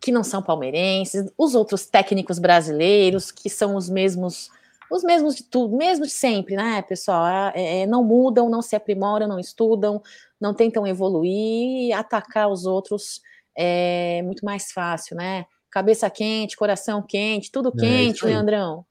Que 0.00 0.12
não 0.12 0.22
são 0.22 0.42
palmeirenses, 0.42 1.30
os 1.36 1.54
outros 1.54 1.86
técnicos 1.86 2.38
brasileiros, 2.38 3.30
que 3.30 3.50
são 3.50 3.74
os 3.74 3.88
mesmos, 3.88 4.50
os 4.90 5.02
mesmos 5.02 5.34
de 5.34 5.44
tudo, 5.44 5.76
mesmo 5.76 6.04
de 6.04 6.12
sempre, 6.12 6.56
né, 6.56 6.82
pessoal? 6.82 7.52
É, 7.54 7.80
é, 7.82 7.86
não 7.86 8.04
mudam, 8.04 8.48
não 8.48 8.62
se 8.62 8.76
aprimoram, 8.76 9.26
não 9.26 9.38
estudam, 9.38 10.00
não 10.40 10.54
tentam 10.54 10.86
evoluir, 10.86 11.96
atacar 11.96 12.48
os 12.48 12.64
outros 12.64 13.20
é 13.60 14.22
muito 14.22 14.44
mais 14.44 14.70
fácil, 14.70 15.16
né? 15.16 15.44
Cabeça 15.68 16.08
quente, 16.08 16.56
coração 16.56 17.02
quente, 17.02 17.50
tudo 17.50 17.72
é, 17.76 17.80
quente, 17.80 18.24
Leandrão. 18.24 18.86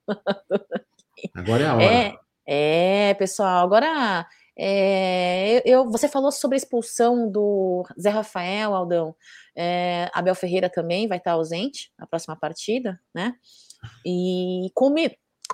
Agora 1.33 1.63
é 1.63 1.67
a 1.67 1.73
hora. 1.75 1.83
É, 1.83 2.15
é 2.45 3.13
pessoal, 3.13 3.65
agora 3.65 4.27
é, 4.59 5.61
eu, 5.65 5.89
você 5.89 6.07
falou 6.07 6.31
sobre 6.31 6.55
a 6.55 6.57
expulsão 6.57 7.29
do 7.29 7.85
Zé 7.99 8.09
Rafael, 8.09 8.73
Aldão. 8.73 9.15
É, 9.55 10.09
Abel 10.13 10.33
Ferreira 10.33 10.69
também 10.69 11.07
vai 11.07 11.19
estar 11.19 11.33
ausente 11.33 11.91
na 11.97 12.07
próxima 12.07 12.35
partida, 12.35 12.99
né? 13.13 13.35
E 14.05 14.71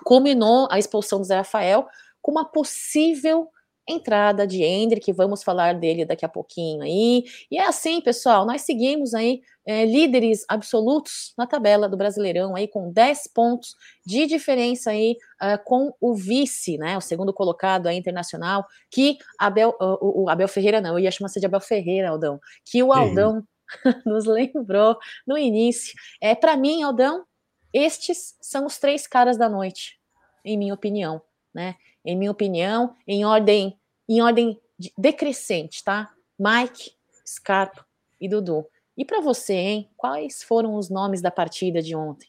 culminou 0.03 0.67
a 0.71 0.79
expulsão 0.79 1.19
do 1.19 1.25
Zé 1.25 1.35
Rafael 1.35 1.85
com 2.21 2.31
uma 2.31 2.45
possível 2.45 3.49
entrada 3.87 4.47
de 4.47 4.63
Hendrick, 4.63 5.11
vamos 5.11 5.43
falar 5.43 5.75
dele 5.75 6.05
daqui 6.05 6.25
a 6.25 6.29
pouquinho 6.29 6.81
aí. 6.81 7.25
E 7.51 7.57
é 7.57 7.67
assim, 7.67 7.99
pessoal, 8.01 8.45
nós 8.45 8.61
seguimos 8.61 9.13
aí 9.13 9.41
é, 9.65 9.85
líderes 9.85 10.45
absolutos 10.47 11.33
na 11.37 11.47
tabela 11.47 11.87
do 11.87 11.97
Brasileirão 11.97 12.55
aí 12.55 12.67
com 12.67 12.91
10 12.91 13.27
pontos 13.33 13.75
de 14.05 14.25
diferença 14.25 14.91
aí 14.91 15.17
uh, 15.41 15.63
com 15.63 15.93
o 15.99 16.13
vice, 16.13 16.77
né, 16.77 16.97
o 16.97 17.01
segundo 17.01 17.33
colocado 17.33 17.87
aí 17.87 17.97
internacional, 17.97 18.65
que 18.91 19.17
Abel, 19.39 19.69
uh, 19.81 19.97
o, 20.01 20.23
o, 20.23 20.29
Abel 20.29 20.47
Ferreira 20.47 20.81
não, 20.81 20.93
eu 20.93 20.99
ia 20.99 21.11
chamar 21.11 21.29
de 21.29 21.45
Abel 21.45 21.61
Ferreira, 21.61 22.09
Aldão, 22.09 22.39
que 22.65 22.83
o 22.83 22.91
Aldão 22.91 23.43
nos 24.05 24.25
lembrou 24.25 24.97
no 25.25 25.37
início. 25.37 25.93
É 26.21 26.35
para 26.35 26.57
mim, 26.57 26.83
Aldão, 26.83 27.25
estes 27.73 28.35
são 28.41 28.65
os 28.65 28.77
três 28.77 29.07
caras 29.07 29.37
da 29.37 29.49
noite, 29.49 29.97
em 30.45 30.57
minha 30.57 30.73
opinião, 30.73 31.21
né? 31.53 31.75
Em 32.05 32.17
minha 32.17 32.31
opinião, 32.31 32.95
em 33.07 33.25
ordem, 33.25 33.77
em 34.07 34.21
ordem 34.21 34.59
decrescente, 34.97 35.83
tá? 35.83 36.09
Mike, 36.39 36.91
Scarpa 37.25 37.85
e 38.19 38.27
Dudu. 38.27 38.65
E 38.97 39.03
para 39.03 39.21
você, 39.21 39.53
hein? 39.53 39.89
Quais 39.95 40.43
foram 40.43 40.75
os 40.75 40.89
nomes 40.89 41.21
da 41.21 41.31
partida 41.31 41.81
de 41.81 41.95
ontem? 41.95 42.27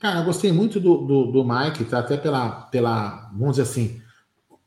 Cara, 0.00 0.20
eu 0.20 0.24
gostei 0.24 0.52
muito 0.52 0.78
do, 0.78 0.98
do, 0.98 1.32
do 1.32 1.44
Mike, 1.44 1.84
tá? 1.84 1.98
até 1.98 2.16
pela, 2.16 2.62
pela, 2.66 3.30
vamos 3.32 3.56
dizer 3.56 3.62
assim, 3.62 4.00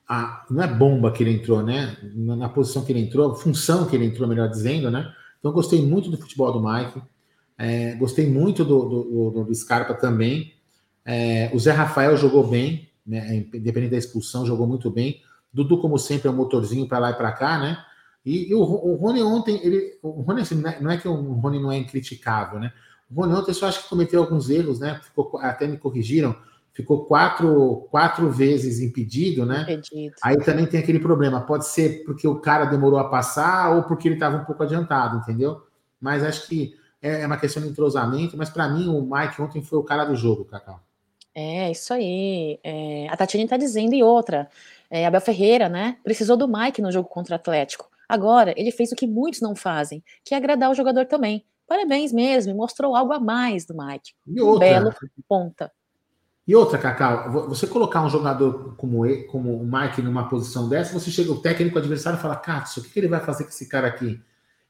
a, 0.07 0.45
não 0.49 0.63
é 0.63 0.67
bomba 0.67 1.11
que 1.11 1.21
ele 1.21 1.33
entrou, 1.33 1.61
né? 1.61 1.95
Na, 2.15 2.35
na, 2.35 2.49
posição 2.49 2.83
que 2.83 2.91
ele 2.91 3.01
entrou, 3.01 3.35
função 3.35 3.85
que 3.85 3.95
ele 3.95 4.05
entrou, 4.05 4.27
melhor 4.27 4.49
dizendo, 4.49 4.89
né? 4.89 5.13
Então, 5.37 5.51
gostei 5.51 5.85
muito 5.85 6.09
do 6.09 6.17
futebol 6.17 6.51
do 6.51 6.61
Mike. 6.61 7.01
É, 7.57 7.93
gostei 7.95 8.27
muito 8.27 8.65
do, 8.65 8.89
do, 8.89 9.31
do, 9.31 9.43
do 9.45 9.55
Scarpa 9.55 9.93
também. 9.93 10.53
É, 11.05 11.51
o 11.53 11.59
Zé 11.59 11.71
Rafael 11.71 12.17
jogou 12.17 12.47
bem, 12.47 12.88
né, 13.09 13.35
independente 13.53 13.91
da 13.91 13.97
expulsão, 13.97 14.45
jogou 14.45 14.67
muito 14.67 14.89
bem. 14.91 15.21
Dudu, 15.51 15.81
como 15.81 15.97
sempre, 15.97 16.27
é 16.27 16.31
um 16.31 16.35
motorzinho 16.35 16.87
para 16.87 16.99
lá 16.99 17.09
e 17.09 17.15
para 17.15 17.31
cá, 17.31 17.57
né? 17.57 17.83
E, 18.23 18.49
e 18.49 18.55
o, 18.55 18.59
o, 18.59 18.95
Rony 18.95 19.23
ontem, 19.23 19.59
ele, 19.63 19.97
o 20.03 20.21
Rony, 20.21 20.41
assim, 20.41 20.55
não 20.55 20.91
é, 20.91 20.95
é 20.95 20.97
que 20.97 21.07
o 21.07 21.33
Rony 21.33 21.59
não 21.59 21.71
é 21.71 21.77
incriticável, 21.77 22.59
né? 22.59 22.71
O 23.09 23.19
Rony 23.19 23.33
ontem 23.33 23.49
eu 23.49 23.55
só 23.55 23.67
acho 23.67 23.83
que 23.83 23.89
cometeu 23.89 24.21
alguns 24.21 24.49
erros, 24.49 24.79
né? 24.79 24.99
Ficou, 25.03 25.39
até 25.39 25.65
me 25.65 25.77
corrigiram, 25.77 26.35
ficou 26.71 27.05
quatro, 27.05 27.87
quatro 27.89 28.29
vezes 28.29 28.79
impedido, 28.79 29.45
né? 29.45 29.63
Impedido. 29.63 30.15
Aí 30.21 30.37
também 30.37 30.67
tem 30.67 30.79
aquele 30.79 30.99
problema, 30.99 31.41
pode 31.41 31.67
ser 31.67 32.03
porque 32.05 32.27
o 32.27 32.39
cara 32.39 32.65
demorou 32.65 32.99
a 32.99 33.09
passar 33.09 33.75
ou 33.75 33.83
porque 33.83 34.07
ele 34.07 34.15
estava 34.15 34.37
um 34.37 34.45
pouco 34.45 34.61
adiantado, 34.61 35.17
entendeu? 35.17 35.63
Mas 35.99 36.23
acho 36.23 36.47
que 36.47 36.75
é, 37.01 37.21
é 37.21 37.25
uma 37.25 37.37
questão 37.37 37.63
de 37.63 37.69
entrosamento, 37.69 38.37
mas 38.37 38.49
para 38.49 38.69
mim 38.69 38.87
o 38.87 39.01
Mike 39.01 39.41
ontem 39.41 39.63
foi 39.63 39.79
o 39.79 39.83
cara 39.83 40.05
do 40.05 40.15
jogo, 40.15 40.45
Cacau. 40.45 40.79
É, 41.39 41.71
isso 41.71 41.93
aí. 41.93 42.59
É, 42.61 43.07
a 43.09 43.15
Tatiane 43.15 43.45
está 43.45 43.55
dizendo, 43.55 43.95
e 43.95 44.03
outra, 44.03 44.49
é, 44.91 45.05
Abel 45.05 45.21
Ferreira, 45.21 45.69
né? 45.69 45.97
Precisou 46.03 46.35
do 46.35 46.49
Mike 46.49 46.81
no 46.81 46.91
jogo 46.91 47.07
contra 47.07 47.33
o 47.33 47.35
Atlético. 47.37 47.89
Agora, 48.09 48.53
ele 48.57 48.71
fez 48.71 48.91
o 48.91 48.95
que 48.95 49.07
muitos 49.07 49.39
não 49.39 49.55
fazem, 49.55 50.03
que 50.25 50.33
é 50.33 50.37
agradar 50.37 50.69
o 50.69 50.75
jogador 50.75 51.05
também. 51.05 51.45
Parabéns 51.65 52.11
mesmo, 52.11 52.53
mostrou 52.55 52.93
algo 52.93 53.13
a 53.13 53.19
mais 53.19 53.65
do 53.65 53.73
Mike. 53.73 54.11
E 54.27 54.41
outra, 54.41 54.67
um 54.67 54.69
belo 54.69 54.95
ponta. 55.29 55.71
E 56.45 56.53
outra, 56.53 56.77
Cacau, 56.77 57.31
você 57.47 57.67
colocar 57.67 58.01
um 58.01 58.09
jogador 58.09 58.75
como, 58.75 59.05
ele, 59.05 59.23
como 59.25 59.55
o 59.55 59.65
Mike 59.65 60.01
numa 60.01 60.27
posição 60.27 60.67
dessa, 60.67 60.91
você 60.91 61.09
chega, 61.09 61.31
o 61.31 61.41
técnico 61.41 61.77
adversário 61.77 62.19
fala, 62.19 62.35
Katsu, 62.35 62.81
o 62.81 62.83
que, 62.83 62.89
que 62.89 62.99
ele 62.99 63.07
vai 63.07 63.21
fazer 63.21 63.43
com 63.43 63.51
esse 63.51 63.69
cara 63.69 63.87
aqui? 63.87 64.19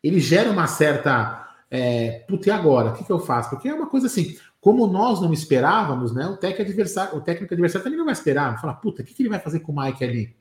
Ele 0.04 0.20
gera 0.20 0.52
uma 0.52 0.68
certa. 0.68 1.48
É, 1.72 2.26
Puta, 2.28 2.50
e 2.50 2.52
agora? 2.52 2.90
O 2.90 2.94
que, 2.94 3.06
que 3.06 3.12
eu 3.12 3.20
faço? 3.20 3.50
Porque 3.50 3.70
é 3.70 3.74
uma 3.74 3.88
coisa 3.88 4.08
assim, 4.08 4.38
como 4.62 4.88
nós 4.88 5.22
não 5.22 5.32
esperávamos, 5.32 6.14
né? 6.14 6.28
O 6.28 6.38
técnico 6.38 6.70
adversário, 6.70 7.18
o 7.18 7.22
técnico 7.22 7.54
adversário 7.54 7.84
também 7.84 7.98
não 7.98 8.06
vai 8.06 8.14
esperar. 8.14 8.60
Fala, 8.60 8.74
puta, 8.74 9.02
o 9.02 9.06
que, 9.06 9.14
que 9.14 9.24
ele 9.24 9.30
vai 9.30 9.40
fazer 9.40 9.62
com 9.62 9.72
o 9.72 9.82
Mike 9.82 10.04
ali? 10.04 10.36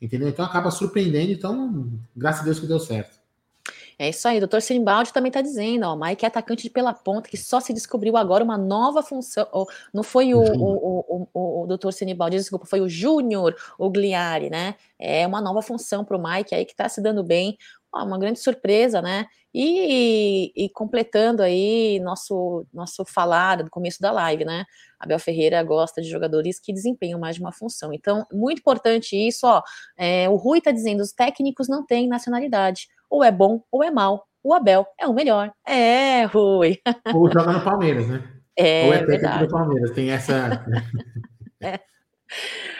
Entendeu? 0.00 0.28
Então 0.28 0.44
acaba 0.44 0.70
surpreendendo, 0.70 1.32
então, 1.32 1.90
graças 2.14 2.42
a 2.42 2.44
Deus 2.44 2.60
que 2.60 2.66
deu 2.66 2.78
certo. 2.78 3.16
É 3.98 4.10
isso 4.10 4.28
aí, 4.28 4.36
o 4.36 4.40
doutor 4.40 4.60
Simbaldi 4.60 5.10
também 5.10 5.30
está 5.30 5.40
dizendo, 5.40 5.84
ó, 5.84 5.94
o 5.94 5.98
Mike 5.98 6.22
é 6.22 6.28
atacante 6.28 6.64
de 6.64 6.68
pela 6.68 6.92
ponta, 6.92 7.30
que 7.30 7.36
só 7.38 7.60
se 7.60 7.72
descobriu 7.72 8.14
agora 8.14 8.44
uma 8.44 8.58
nova 8.58 9.02
função, 9.02 9.46
não 9.92 10.02
foi 10.02 10.34
o, 10.34 10.38
o, 10.38 11.26
o, 11.32 11.62
o, 11.62 11.66
doutor 11.66 11.94
Sinibaldi, 11.94 12.36
desculpa, 12.36 12.66
foi 12.66 12.82
o 12.82 12.88
Júnior 12.90 13.56
Ogliari, 13.78 14.50
né, 14.50 14.74
é 14.98 15.26
uma 15.26 15.40
nova 15.40 15.62
função 15.62 16.04
para 16.04 16.14
o 16.14 16.22
Mike 16.22 16.54
aí 16.54 16.66
que 16.66 16.72
está 16.72 16.90
se 16.90 17.00
dando 17.00 17.24
bem, 17.24 17.56
uma 17.94 18.18
grande 18.18 18.38
surpresa, 18.38 19.00
né, 19.00 19.26
e, 19.54 20.52
e, 20.54 20.68
completando 20.70 21.42
aí 21.42 21.98
nosso, 22.00 22.66
nosso 22.72 23.04
falar 23.06 23.62
do 23.62 23.70
começo 23.70 24.00
da 24.00 24.12
live, 24.12 24.44
né, 24.44 24.64
Abel 25.00 25.18
Ferreira 25.18 25.62
gosta 25.62 26.02
de 26.02 26.08
jogadores 26.08 26.60
que 26.60 26.72
desempenham 26.72 27.18
mais 27.18 27.36
de 27.36 27.42
uma 27.42 27.52
função, 27.52 27.92
então, 27.92 28.26
muito 28.32 28.58
importante 28.58 29.16
isso, 29.16 29.46
ó, 29.46 29.62
é, 29.96 30.28
o 30.28 30.36
Rui 30.36 30.58
está 30.58 30.70
dizendo, 30.70 31.00
os 31.00 31.12
técnicos 31.12 31.68
não 31.68 31.84
têm 31.84 32.08
nacionalidade, 32.08 32.88
ou 33.08 33.22
é 33.22 33.30
bom 33.30 33.62
ou 33.70 33.82
é 33.82 33.90
mal. 33.90 34.26
O 34.42 34.54
Abel 34.54 34.86
é 34.96 35.08
o 35.08 35.12
melhor. 35.12 35.52
É, 35.66 36.24
Rui. 36.24 36.78
Ou 37.12 37.28
joga 37.28 37.52
no 37.52 37.64
Palmeiras, 37.64 38.08
né? 38.08 38.22
É, 38.58 38.86
ou 38.86 38.94
é 38.94 39.04
técnico 39.04 39.38
do 39.40 39.48
Palmeiras, 39.48 39.90
tem 39.90 40.10
essa. 40.10 40.64
é. 41.62 41.78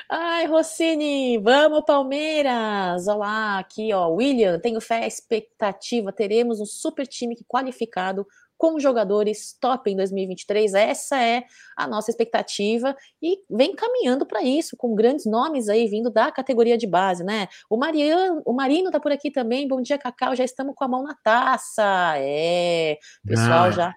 Ai, 0.09 0.47
Rossini, 0.47 1.37
vamos 1.39 1.85
Palmeiras! 1.85 3.09
Olá, 3.09 3.59
aqui 3.59 3.93
ó, 3.93 4.09
William, 4.09 4.57
tenho 4.61 4.81
fé, 4.81 5.05
expectativa, 5.05 6.13
teremos 6.13 6.61
um 6.61 6.65
super 6.65 7.09
time 7.09 7.37
qualificado 7.49 8.25
com 8.57 8.79
jogadores 8.79 9.57
top 9.61 9.91
em 9.91 9.97
2023. 9.97 10.75
Essa 10.75 11.21
é 11.21 11.43
a 11.77 11.89
nossa 11.89 12.09
expectativa 12.09 12.97
e 13.21 13.39
vem 13.51 13.75
caminhando 13.75 14.25
para 14.25 14.45
isso, 14.45 14.77
com 14.77 14.95
grandes 14.95 15.27
nomes 15.27 15.69
aí 15.69 15.89
vindo 15.89 16.09
da 16.09 16.31
categoria 16.31 16.79
de 16.79 16.87
base, 16.87 17.25
né? 17.25 17.49
O 17.69 17.77
Mariano, 17.77 18.43
o 18.47 18.53
Marino 18.53 18.93
tá 18.93 19.01
por 19.01 19.11
aqui 19.11 19.33
também. 19.33 19.67
Bom 19.67 19.83
dia, 19.83 19.99
Cacau. 19.99 20.37
Já 20.37 20.45
estamos 20.45 20.77
com 20.77 20.85
a 20.85 20.89
mão 20.89 21.03
na 21.03 21.17
taça. 21.17 22.15
É, 22.19 22.97
pessoal 23.27 23.65
ah, 23.65 23.71
já. 23.73 23.95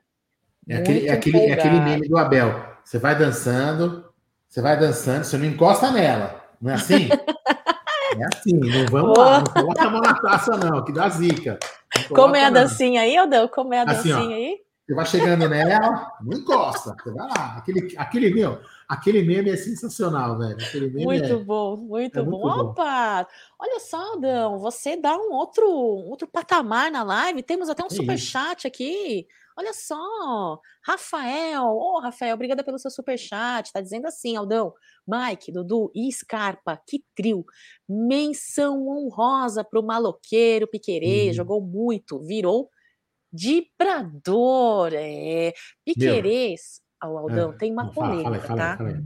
É 0.68 0.78
aquele, 0.78 1.08
é 1.08 1.12
aquele, 1.12 1.38
é 1.38 1.54
aquele 1.54 1.80
meme 1.82 2.10
do 2.10 2.18
Abel. 2.18 2.68
Você 2.84 2.98
vai 2.98 3.16
dançando, 3.16 4.09
você 4.50 4.62
vai 4.62 4.78
dançando, 4.80 5.24
você 5.24 5.38
não 5.38 5.46
encosta 5.46 5.92
nela. 5.92 6.44
Não 6.60 6.72
é 6.72 6.74
assim? 6.74 7.08
é 8.18 8.26
assim, 8.34 8.54
não 8.54 8.86
vamos 8.88 9.18
oh. 9.18 9.22
lá, 9.22 9.38
não 9.40 9.46
coloca 9.46 9.82
a 9.84 9.90
mão 9.90 10.02
na 10.02 10.14
taça, 10.16 10.58
não, 10.58 10.84
que 10.84 10.92
dá 10.92 11.08
zica. 11.08 11.60
Como 12.10 12.36
é 12.36 12.46
a 12.46 12.50
dancinha 12.50 13.02
aí, 13.02 13.16
Aldão? 13.16 13.48
Como 13.48 13.74
é 13.74 13.80
a 13.80 13.84
assim, 13.84 14.10
dancinha 14.10 14.30
ó, 14.30 14.34
aí? 14.34 14.58
Você 14.88 14.96
vai 14.96 15.06
chegando 15.06 15.48
nela, 15.48 16.12
não 16.22 16.36
encosta. 16.36 16.96
Você 17.04 17.12
vai 17.12 17.28
lá. 17.28 17.58
Aquele, 17.58 17.94
aquele, 17.96 18.34
meu, 18.34 18.60
aquele 18.90 19.22
meme 19.22 19.52
é 19.52 19.56
sensacional, 19.56 20.36
velho. 20.40 20.58
muito 20.92 21.26
é, 21.26 21.38
bom, 21.38 21.78
muito, 21.78 22.20
é 22.20 22.24
bom. 22.24 22.32
muito 22.32 22.42
bom. 22.42 22.70
Opa! 22.72 23.28
Olha 23.60 23.80
só, 23.80 23.98
Aldão, 23.98 24.58
você 24.58 24.98
dá 24.98 25.16
um 25.16 25.32
outro, 25.32 25.70
outro 25.70 26.28
patamar 26.28 26.92
na 26.92 27.04
live. 27.04 27.44
Temos 27.44 27.70
até 27.70 27.86
um 27.86 27.90
super 27.90 28.18
chat 28.18 28.66
aqui. 28.66 29.28
Olha 29.56 29.74
só, 29.74 30.60
Rafael, 30.84 31.66
ô 31.66 31.98
oh, 31.98 32.00
Rafael, 32.00 32.34
obrigada 32.34 32.64
pelo 32.64 32.80
seu 32.80 32.90
super 32.90 33.18
chat. 33.18 33.72
Tá 33.72 33.80
dizendo 33.80 34.08
assim, 34.08 34.36
Aldão, 34.36 34.74
Mike, 35.08 35.52
Dudu 35.52 35.92
e 35.94 36.12
Scarpa, 36.12 36.82
que 36.88 37.04
trio. 37.14 37.46
Menção 37.88 38.88
honrosa 38.88 39.64
pro 39.64 39.84
maloqueiro 39.84 40.68
Piquerê, 40.68 41.28
uhum. 41.28 41.34
jogou 41.34 41.62
muito, 41.62 42.20
virou 42.26 42.70
Dibrador, 43.32 44.92
é. 44.94 45.54
Piquerês, 45.86 46.82
ao 47.00 47.18
Aldão, 47.18 47.52
é, 47.52 47.58
tem 47.58 47.72
uma 47.72 47.92
polêmica, 47.92 48.24
fala, 48.24 48.40
fala, 48.40 48.58
tá? 48.58 48.78
Fala, 48.78 49.04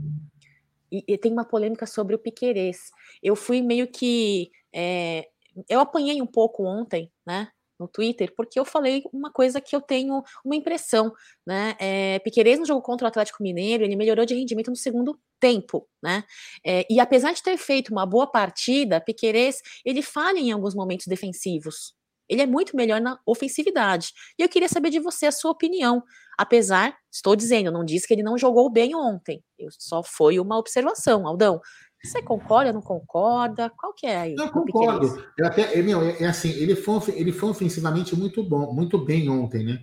e, 0.90 1.04
e, 1.08 1.18
tem 1.18 1.32
uma 1.32 1.44
polêmica 1.44 1.86
sobre 1.86 2.14
o 2.14 2.18
Piquerês. 2.18 2.90
Eu 3.22 3.34
fui 3.34 3.60
meio 3.62 3.86
que. 3.86 4.50
É, 4.72 5.28
eu 5.68 5.80
apanhei 5.80 6.20
um 6.20 6.26
pouco 6.26 6.64
ontem, 6.64 7.10
né? 7.26 7.48
no 7.78 7.88
Twitter, 7.88 8.32
porque 8.36 8.58
eu 8.58 8.64
falei 8.64 9.02
uma 9.12 9.30
coisa 9.32 9.60
que 9.60 9.74
eu 9.74 9.80
tenho 9.80 10.22
uma 10.44 10.56
impressão, 10.56 11.12
né? 11.46 11.74
É, 11.78 12.18
Piquerez 12.20 12.58
no 12.58 12.66
jogo 12.66 12.80
contra 12.80 13.06
o 13.06 13.08
Atlético 13.08 13.42
Mineiro, 13.42 13.84
ele 13.84 13.96
melhorou 13.96 14.24
de 14.24 14.34
rendimento 14.34 14.70
no 14.70 14.76
segundo 14.76 15.18
tempo, 15.40 15.88
né? 16.02 16.24
É, 16.64 16.86
e 16.88 17.00
apesar 17.00 17.32
de 17.32 17.42
ter 17.42 17.56
feito 17.56 17.90
uma 17.90 18.06
boa 18.06 18.26
partida, 18.26 19.00
Piquerez, 19.00 19.60
ele 19.84 20.02
falha 20.02 20.38
em 20.38 20.52
alguns 20.52 20.74
momentos 20.74 21.06
defensivos. 21.06 21.94
Ele 22.28 22.42
é 22.42 22.46
muito 22.46 22.76
melhor 22.76 23.00
na 23.00 23.18
ofensividade. 23.26 24.12
E 24.38 24.42
eu 24.42 24.48
queria 24.48 24.68
saber 24.68 24.90
de 24.90 25.00
você 25.00 25.26
a 25.26 25.32
sua 25.32 25.50
opinião. 25.50 26.02
Apesar, 26.38 26.96
estou 27.12 27.36
dizendo, 27.36 27.70
não 27.70 27.84
disse 27.84 28.06
que 28.06 28.14
ele 28.14 28.22
não 28.22 28.36
jogou 28.36 28.70
bem 28.70 28.94
ontem. 28.94 29.42
Eu, 29.58 29.68
só 29.70 30.02
foi 30.02 30.40
uma 30.40 30.58
observação, 30.58 31.26
Aldão. 31.26 31.60
Você 32.04 32.20
concorda, 32.20 32.72
não 32.72 32.82
concorda? 32.82 33.70
Qual 33.70 33.94
que 33.94 34.06
é 34.06 34.16
aí? 34.16 34.34
Eu 34.36 34.50
concordo. 34.50 35.24
Eu 35.38 35.46
até, 35.46 35.80
meu, 35.80 36.02
é, 36.02 36.22
é, 36.22 36.26
assim, 36.26 36.50
ele 36.50 36.76
foi, 36.76 37.00
ele 37.14 37.32
foi 37.32 37.48
ofensivamente 37.50 38.14
muito 38.14 38.42
bom, 38.42 38.72
muito 38.74 38.98
bem 38.98 39.28
ontem, 39.28 39.64
né? 39.64 39.80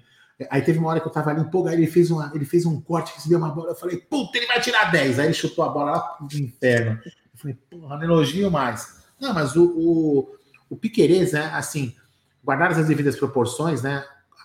Aí 0.49 0.61
teve 0.61 0.79
uma 0.79 0.89
hora 0.89 0.99
que 0.99 1.07
eu 1.07 1.11
tava 1.11 1.31
ali 1.31 1.41
empolgado, 1.41 1.75
ele 1.75 1.87
fez, 1.87 2.09
uma, 2.09 2.31
ele 2.33 2.45
fez 2.45 2.65
um 2.65 2.79
corte, 2.81 3.13
recebeu 3.13 3.37
uma 3.37 3.49
bola, 3.49 3.71
eu 3.71 3.75
falei, 3.75 3.97
puta, 3.97 4.37
ele 4.37 4.47
vai 4.47 4.59
tirar 4.59 4.91
10. 4.91 5.19
Aí 5.19 5.27
ele 5.27 5.33
chutou 5.33 5.63
a 5.63 5.69
bola 5.69 5.91
lá 5.91 5.99
pro 5.99 6.27
inferno. 6.37 6.99
Eu 7.05 7.39
falei, 7.39 7.57
porra, 7.69 7.97
não 7.97 8.03
elogio 8.03 8.49
mais. 8.51 9.03
Não, 9.19 9.33
mas 9.33 9.55
o, 9.55 9.65
o, 9.65 10.35
o 10.69 10.77
Piquerez, 10.77 11.33
né, 11.33 11.51
assim, 11.53 11.95
guardadas 12.43 12.77
as 12.77 12.87
devidas 12.87 13.15
proporções, 13.15 13.81
né? 13.81 14.03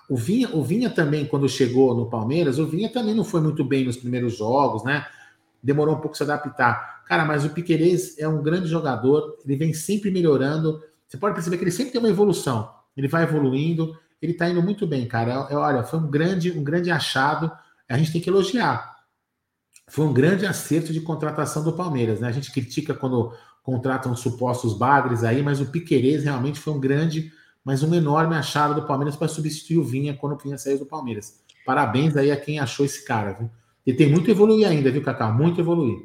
O 0.08 0.16
Vinha, 0.16 0.48
o 0.54 0.62
Vinha 0.62 0.88
também, 0.88 1.26
quando 1.26 1.48
chegou 1.48 1.94
no 1.94 2.08
Palmeiras, 2.08 2.58
o 2.58 2.66
Vinha 2.66 2.92
também 2.92 3.14
não 3.14 3.24
foi 3.24 3.40
muito 3.40 3.64
bem 3.64 3.84
nos 3.84 3.96
primeiros 3.96 4.36
jogos, 4.36 4.84
né? 4.84 5.06
Demorou 5.62 5.96
um 5.96 6.00
pouco 6.00 6.16
se 6.16 6.22
adaptar. 6.22 7.02
Cara, 7.06 7.24
mas 7.24 7.44
o 7.44 7.50
Piquerez 7.50 8.18
é 8.18 8.28
um 8.28 8.42
grande 8.42 8.68
jogador, 8.68 9.38
ele 9.44 9.56
vem 9.56 9.72
sempre 9.72 10.10
melhorando. 10.10 10.82
Você 11.08 11.16
pode 11.16 11.34
perceber 11.34 11.56
que 11.56 11.64
ele 11.64 11.70
sempre 11.70 11.92
tem 11.92 12.00
uma 12.00 12.10
evolução. 12.10 12.70
Ele 12.96 13.08
vai 13.08 13.24
evoluindo, 13.24 13.96
ele 14.20 14.34
tá 14.34 14.48
indo 14.48 14.62
muito 14.62 14.86
bem, 14.86 15.06
cara. 15.06 15.46
É, 15.50 15.54
é, 15.54 15.56
olha, 15.56 15.82
foi 15.82 15.98
um 15.98 16.10
grande, 16.10 16.50
um 16.52 16.64
grande 16.64 16.90
achado. 16.90 17.50
A 17.88 17.96
gente 17.96 18.12
tem 18.12 18.20
que 18.20 18.30
elogiar. 18.30 18.96
Foi 19.88 20.04
um 20.04 20.12
grande 20.12 20.46
acerto 20.46 20.92
de 20.92 21.00
contratação 21.00 21.62
do 21.62 21.72
Palmeiras, 21.72 22.20
né? 22.20 22.28
A 22.28 22.32
gente 22.32 22.50
critica 22.50 22.92
quando 22.92 23.32
contratam 23.62 24.14
supostos 24.16 24.74
bagres 24.74 25.22
aí, 25.22 25.42
mas 25.42 25.60
o 25.60 25.66
Piquerez 25.66 26.24
realmente 26.24 26.58
foi 26.58 26.72
um 26.72 26.80
grande, 26.80 27.32
mas 27.66 27.82
um 27.82 27.92
enorme 27.92 28.36
achado 28.36 28.80
do 28.80 28.86
Palmeiras 28.86 29.16
para 29.16 29.26
substituir 29.26 29.78
o 29.78 29.82
Vinha 29.82 30.14
quando 30.14 30.34
o 30.34 30.38
Vinha 30.38 30.56
saiu 30.56 30.78
do 30.78 30.86
Palmeiras. 30.86 31.42
Parabéns 31.64 32.16
aí 32.16 32.30
a 32.30 32.36
quem 32.36 32.60
achou 32.60 32.86
esse 32.86 33.04
cara, 33.04 33.32
viu? 33.32 33.50
E 33.84 33.92
tem 33.92 34.08
muito 34.08 34.30
evoluir 34.30 34.68
ainda, 34.68 34.88
viu, 34.88 35.02
Cacau? 35.02 35.34
Muito 35.34 35.60
evoluir. 35.60 35.98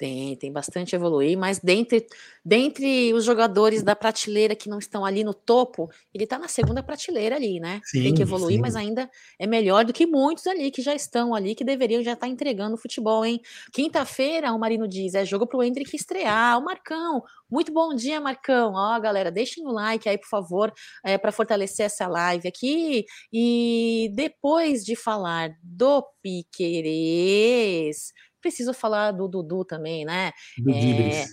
Tem, 0.00 0.34
tem 0.34 0.50
bastante 0.50 0.96
evoluir, 0.96 1.36
mas 1.36 1.58
dentre, 1.58 2.06
dentre 2.42 3.12
os 3.12 3.22
jogadores 3.22 3.82
da 3.82 3.94
prateleira 3.94 4.56
que 4.56 4.66
não 4.66 4.78
estão 4.78 5.04
ali 5.04 5.22
no 5.22 5.34
topo, 5.34 5.90
ele 6.14 6.24
está 6.24 6.38
na 6.38 6.48
segunda 6.48 6.82
prateleira 6.82 7.36
ali, 7.36 7.60
né? 7.60 7.82
Sim, 7.84 8.04
tem 8.04 8.14
que 8.14 8.22
evoluir, 8.22 8.56
sim. 8.56 8.62
mas 8.62 8.74
ainda 8.74 9.10
é 9.38 9.46
melhor 9.46 9.84
do 9.84 9.92
que 9.92 10.06
muitos 10.06 10.46
ali 10.46 10.70
que 10.70 10.80
já 10.80 10.94
estão 10.94 11.34
ali, 11.34 11.54
que 11.54 11.62
deveriam 11.62 12.02
já 12.02 12.14
estar 12.14 12.26
tá 12.26 12.32
entregando 12.32 12.78
futebol, 12.78 13.26
hein? 13.26 13.42
Quinta-feira, 13.74 14.54
o 14.54 14.58
Marino 14.58 14.88
diz, 14.88 15.12
é 15.14 15.22
jogo 15.22 15.46
para 15.46 15.58
o 15.58 15.62
Hendrick 15.62 15.94
estrear. 15.94 16.58
O 16.58 16.64
Marcão, 16.64 17.22
muito 17.50 17.70
bom 17.70 17.94
dia, 17.94 18.18
Marcão. 18.22 18.72
Ó, 18.76 18.98
galera, 18.98 19.30
deixem 19.30 19.66
o 19.66 19.70
like 19.70 20.08
aí, 20.08 20.16
por 20.16 20.30
favor, 20.30 20.72
é, 21.04 21.18
para 21.18 21.30
fortalecer 21.30 21.84
essa 21.84 22.08
live 22.08 22.48
aqui. 22.48 23.04
E 23.30 24.10
depois 24.14 24.82
de 24.82 24.96
falar 24.96 25.50
do 25.62 26.02
Piquerez 26.22 28.14
preciso 28.40 28.72
falar 28.72 29.12
do 29.12 29.28
Dudu 29.28 29.64
também, 29.64 30.04
né? 30.04 30.32
Do 30.58 30.70
é. 30.70 31.26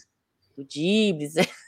Do 0.55 0.65
Dibres. 0.65 1.33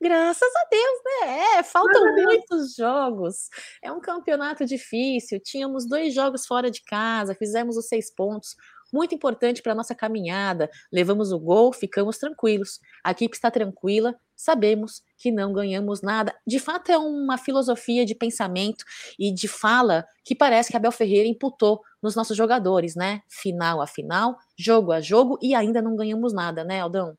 Graças 0.00 0.50
a 0.56 0.68
Deus, 0.70 1.00
né? 1.04 1.58
É, 1.58 1.62
faltam 1.62 2.14
muitos 2.14 2.74
jogos. 2.74 3.48
É 3.82 3.90
um 3.90 4.00
campeonato 4.00 4.64
difícil. 4.64 5.40
Tínhamos 5.40 5.86
dois 5.86 6.14
jogos 6.14 6.46
fora 6.46 6.70
de 6.70 6.82
casa, 6.84 7.34
fizemos 7.34 7.76
os 7.76 7.88
seis 7.88 8.14
pontos. 8.14 8.54
Muito 8.92 9.14
importante 9.14 9.62
para 9.62 9.74
nossa 9.74 9.94
caminhada. 9.94 10.70
Levamos 10.92 11.32
o 11.32 11.38
gol, 11.38 11.72
ficamos 11.72 12.18
tranquilos. 12.18 12.78
A 13.02 13.12
equipe 13.12 13.34
está 13.34 13.50
tranquila, 13.50 14.14
sabemos 14.36 15.02
que 15.16 15.30
não 15.30 15.52
ganhamos 15.52 16.02
nada. 16.02 16.34
De 16.46 16.58
fato, 16.58 16.90
é 16.90 16.98
uma 16.98 17.38
filosofia 17.38 18.04
de 18.04 18.14
pensamento 18.14 18.84
e 19.18 19.32
de 19.32 19.48
fala 19.48 20.04
que 20.24 20.34
parece 20.34 20.70
que 20.70 20.76
Abel 20.76 20.92
Ferreira 20.92 21.28
imputou 21.28 21.80
nos 22.02 22.14
nossos 22.14 22.36
jogadores, 22.36 22.94
né? 22.94 23.22
Final 23.28 23.80
a 23.80 23.86
final, 23.86 24.36
jogo 24.58 24.92
a 24.92 25.00
jogo 25.00 25.38
e 25.40 25.54
ainda 25.54 25.80
não 25.80 25.96
ganhamos 25.96 26.34
nada, 26.34 26.64
né, 26.64 26.80
Aldão? 26.80 27.16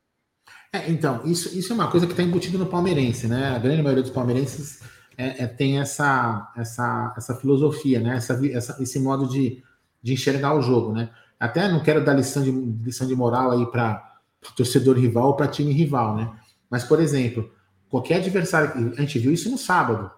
É, 0.72 0.90
então, 0.90 1.24
isso, 1.24 1.56
isso 1.56 1.72
é 1.72 1.74
uma 1.74 1.90
coisa 1.90 2.06
que 2.06 2.12
está 2.12 2.22
embutido 2.22 2.58
no 2.58 2.66
palmeirense, 2.66 3.26
né? 3.26 3.48
A 3.54 3.58
grande 3.58 3.82
maioria 3.82 4.02
dos 4.02 4.12
palmeirenses 4.12 4.80
é, 5.16 5.44
é, 5.44 5.46
tem 5.46 5.80
essa, 5.80 6.52
essa, 6.56 7.14
essa 7.16 7.34
filosofia, 7.36 8.00
né? 8.00 8.16
Essa, 8.16 8.38
essa, 8.52 8.82
esse 8.82 8.98
modo 8.98 9.28
de, 9.28 9.62
de 10.02 10.12
enxergar 10.12 10.54
o 10.54 10.60
jogo, 10.60 10.92
né? 10.92 11.10
Até 11.44 11.68
não 11.68 11.80
quero 11.80 12.02
dar 12.02 12.14
lição 12.14 12.42
de, 12.42 12.50
lição 12.50 13.06
de 13.06 13.14
moral 13.14 13.50
aí 13.50 13.66
para 13.66 14.18
torcedor 14.56 14.96
rival 14.96 15.26
ou 15.26 15.36
para 15.36 15.46
time 15.46 15.72
rival, 15.72 16.16
né? 16.16 16.32
Mas, 16.70 16.84
por 16.84 17.00
exemplo, 17.00 17.50
qualquer 17.90 18.16
adversário. 18.16 18.94
A 18.96 19.00
gente 19.02 19.18
viu 19.18 19.30
isso 19.30 19.50
no 19.50 19.58
sábado. 19.58 20.10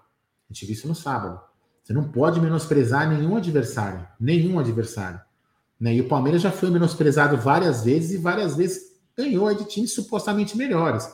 A 0.48 0.52
gente 0.52 0.64
viu 0.66 0.74
isso 0.74 0.86
no 0.86 0.94
sábado. 0.94 1.40
Você 1.82 1.92
não 1.92 2.04
pode 2.04 2.40
menosprezar 2.40 3.08
nenhum 3.08 3.36
adversário. 3.36 4.06
Nenhum 4.20 4.58
adversário. 4.58 5.20
Né? 5.80 5.96
E 5.96 6.00
o 6.00 6.08
Palmeiras 6.08 6.42
já 6.42 6.52
foi 6.52 6.70
menosprezado 6.70 7.36
várias 7.36 7.84
vezes 7.84 8.12
e 8.12 8.16
várias 8.18 8.56
vezes 8.56 8.82
ganhou 9.16 9.52
de 9.52 9.64
times 9.64 9.92
supostamente 9.92 10.56
melhores. 10.56 11.12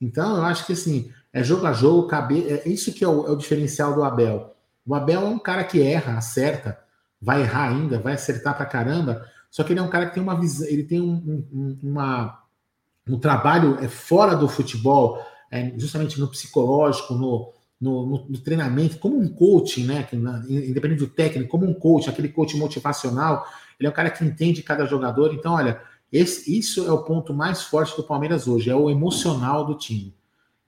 Então, 0.00 0.36
eu 0.36 0.44
acho 0.44 0.66
que 0.66 0.72
assim, 0.72 1.10
é 1.32 1.42
jogo 1.42 1.66
a 1.66 1.72
jogo, 1.72 2.06
cabe... 2.06 2.46
é 2.48 2.68
isso 2.68 2.92
que 2.92 3.04
é 3.04 3.08
o, 3.08 3.26
é 3.26 3.30
o 3.30 3.36
diferencial 3.36 3.92
do 3.92 4.04
Abel. 4.04 4.54
O 4.86 4.94
Abel 4.94 5.22
é 5.22 5.28
um 5.28 5.38
cara 5.38 5.64
que 5.64 5.82
erra, 5.82 6.16
acerta, 6.16 6.78
vai 7.20 7.42
errar 7.42 7.68
ainda, 7.68 7.98
vai 7.98 8.14
acertar 8.14 8.56
pra 8.56 8.64
caramba. 8.64 9.26
Só 9.50 9.64
que 9.64 9.72
ele 9.72 9.80
é 9.80 9.82
um 9.82 9.88
cara 9.88 10.06
que 10.06 10.14
tem 10.14 10.22
uma 10.22 10.38
visão, 10.38 10.66
ele 10.66 10.84
tem 10.84 11.00
um, 11.00 11.44
um, 11.52 11.78
uma, 11.82 12.42
no 13.06 13.18
trabalho 13.18 13.78
é 13.80 13.88
fora 13.88 14.34
do 14.34 14.48
futebol, 14.48 15.18
é, 15.50 15.72
justamente 15.76 16.20
no 16.20 16.28
psicológico, 16.28 17.14
no, 17.14 17.52
no, 17.80 18.06
no, 18.06 18.26
no, 18.28 18.38
treinamento, 18.38 18.98
como 18.98 19.18
um 19.18 19.28
coaching, 19.28 19.84
né? 19.84 20.06
Independente 20.48 20.98
do 20.98 21.08
técnico, 21.08 21.50
como 21.50 21.66
um 21.66 21.74
coach, 21.74 22.08
aquele 22.08 22.28
coach 22.28 22.56
motivacional, 22.56 23.46
ele 23.78 23.86
é 23.86 23.90
um 23.90 23.94
cara 23.94 24.10
que 24.10 24.24
entende 24.24 24.62
cada 24.62 24.84
jogador. 24.84 25.32
Então, 25.32 25.54
olha, 25.54 25.80
esse, 26.12 26.56
isso 26.56 26.86
é 26.86 26.92
o 26.92 27.04
ponto 27.04 27.32
mais 27.32 27.62
forte 27.62 27.96
do 27.96 28.02
Palmeiras 28.02 28.46
hoje, 28.46 28.70
é 28.70 28.74
o 28.74 28.90
emocional 28.90 29.64
do 29.64 29.76
time. 29.76 30.14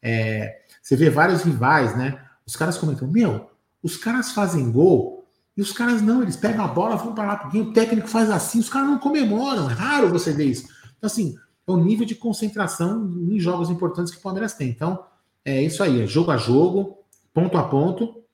É, 0.02 0.62
você 0.80 0.96
vê 0.96 1.10
vários 1.10 1.42
rivais, 1.42 1.96
né? 1.96 2.22
Os 2.46 2.56
caras 2.56 2.78
comentam, 2.78 3.08
meu, 3.08 3.50
os 3.82 3.96
caras 3.96 4.32
fazem 4.32 4.70
gol 4.70 5.19
e 5.60 5.62
os 5.62 5.72
caras 5.72 6.00
não, 6.00 6.22
eles 6.22 6.38
pegam 6.38 6.64
a 6.64 6.68
bola, 6.68 6.96
vão 6.96 7.14
para 7.14 7.26
lá, 7.26 7.50
o 7.54 7.70
técnico 7.74 8.08
faz 8.08 8.30
assim, 8.30 8.60
os 8.60 8.70
caras 8.70 8.88
não 8.88 8.98
comemoram, 8.98 9.68
é 9.68 9.74
raro 9.74 10.08
você 10.08 10.32
ver 10.32 10.46
isso. 10.46 10.64
Então, 10.96 11.06
assim, 11.06 11.36
é 11.68 11.70
o 11.70 11.76
nível 11.76 12.06
de 12.06 12.14
concentração 12.14 13.06
em 13.30 13.38
jogos 13.38 13.68
importantes 13.68 14.10
que 14.10 14.18
o 14.18 14.22
Palmeiras 14.22 14.54
tem. 14.54 14.70
Então, 14.70 15.04
é 15.44 15.62
isso 15.62 15.82
aí, 15.82 16.00
é 16.00 16.06
jogo 16.06 16.30
a 16.30 16.38
jogo, 16.38 17.04
ponto 17.34 17.58
a 17.58 17.62
ponto. 17.62 18.24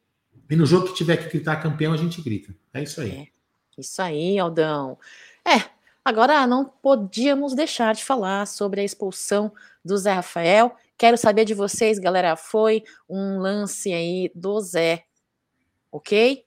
E 0.49 0.55
no 0.55 0.65
jogo 0.65 0.87
que 0.87 0.95
tiver 0.95 1.17
que 1.17 1.29
gritar 1.29 1.57
campeão, 1.57 1.93
a 1.93 1.97
gente 1.97 2.23
grita. 2.23 2.55
É 2.73 2.85
isso 2.85 3.01
aí. 3.01 3.11
É, 3.11 3.27
isso 3.77 4.01
aí, 4.01 4.39
Aldão. 4.39 4.97
É, 5.45 5.69
agora 6.05 6.47
não 6.47 6.65
podíamos 6.65 7.55
deixar 7.55 7.93
de 7.93 8.05
falar 8.05 8.47
sobre 8.47 8.83
a 8.83 8.85
expulsão 8.85 9.53
do 9.85 9.99
Zé 9.99 10.13
Rafael. 10.13 10.77
Quero 10.97 11.19
saber 11.19 11.45
de 11.45 11.55
vocês, 11.55 11.99
galera. 11.99 12.37
Foi 12.37 12.85
um 13.09 13.41
lance 13.41 13.93
aí 13.93 14.31
do 14.33 14.61
Zé, 14.61 15.03
ok? 15.91 16.46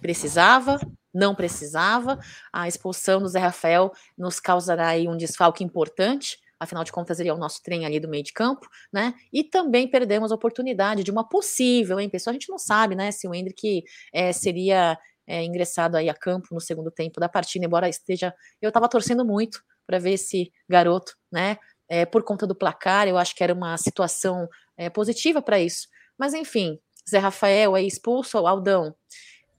Precisava? 0.00 0.78
não 1.12 1.34
precisava. 1.34 2.18
A 2.52 2.68
expulsão 2.68 3.20
do 3.20 3.28
Zé 3.28 3.40
Rafael 3.40 3.92
nos 4.16 4.40
causará 4.40 4.88
aí 4.88 5.08
um 5.08 5.16
desfalque 5.16 5.64
importante, 5.64 6.38
afinal 6.58 6.84
de 6.84 6.92
contas, 6.92 7.18
ele 7.18 7.28
é 7.28 7.32
o 7.32 7.38
nosso 7.38 7.62
trem 7.62 7.86
ali 7.86 7.98
do 7.98 8.08
meio 8.08 8.22
de 8.22 8.32
campo, 8.32 8.68
né? 8.92 9.14
E 9.32 9.42
também 9.42 9.88
perdemos 9.88 10.30
a 10.30 10.34
oportunidade 10.34 11.02
de 11.02 11.10
uma 11.10 11.26
possível, 11.26 11.98
hein, 11.98 12.08
pessoal? 12.08 12.32
A 12.32 12.34
gente 12.34 12.50
não 12.50 12.58
sabe, 12.58 12.94
né, 12.94 13.10
se 13.10 13.26
o 13.26 13.34
Hendrick 13.34 13.82
é, 14.12 14.32
seria 14.32 14.98
é, 15.26 15.42
ingressado 15.42 15.96
aí 15.96 16.08
a 16.08 16.14
campo 16.14 16.48
no 16.52 16.60
segundo 16.60 16.90
tempo 16.90 17.18
da 17.18 17.28
partida, 17.28 17.64
embora 17.64 17.88
esteja. 17.88 18.34
Eu 18.60 18.68
estava 18.68 18.88
torcendo 18.88 19.24
muito 19.24 19.62
para 19.86 19.98
ver 19.98 20.12
esse 20.12 20.52
garoto, 20.68 21.16
né? 21.32 21.56
É, 21.88 22.06
por 22.06 22.22
conta 22.22 22.46
do 22.46 22.54
placar, 22.54 23.08
eu 23.08 23.18
acho 23.18 23.34
que 23.34 23.42
era 23.42 23.52
uma 23.52 23.76
situação 23.76 24.48
é, 24.76 24.88
positiva 24.88 25.42
para 25.42 25.58
isso. 25.58 25.88
Mas 26.16 26.34
enfim, 26.34 26.78
Zé 27.08 27.18
Rafael 27.18 27.74
aí 27.74 27.86
expulso, 27.86 28.38
Aldão. 28.46 28.94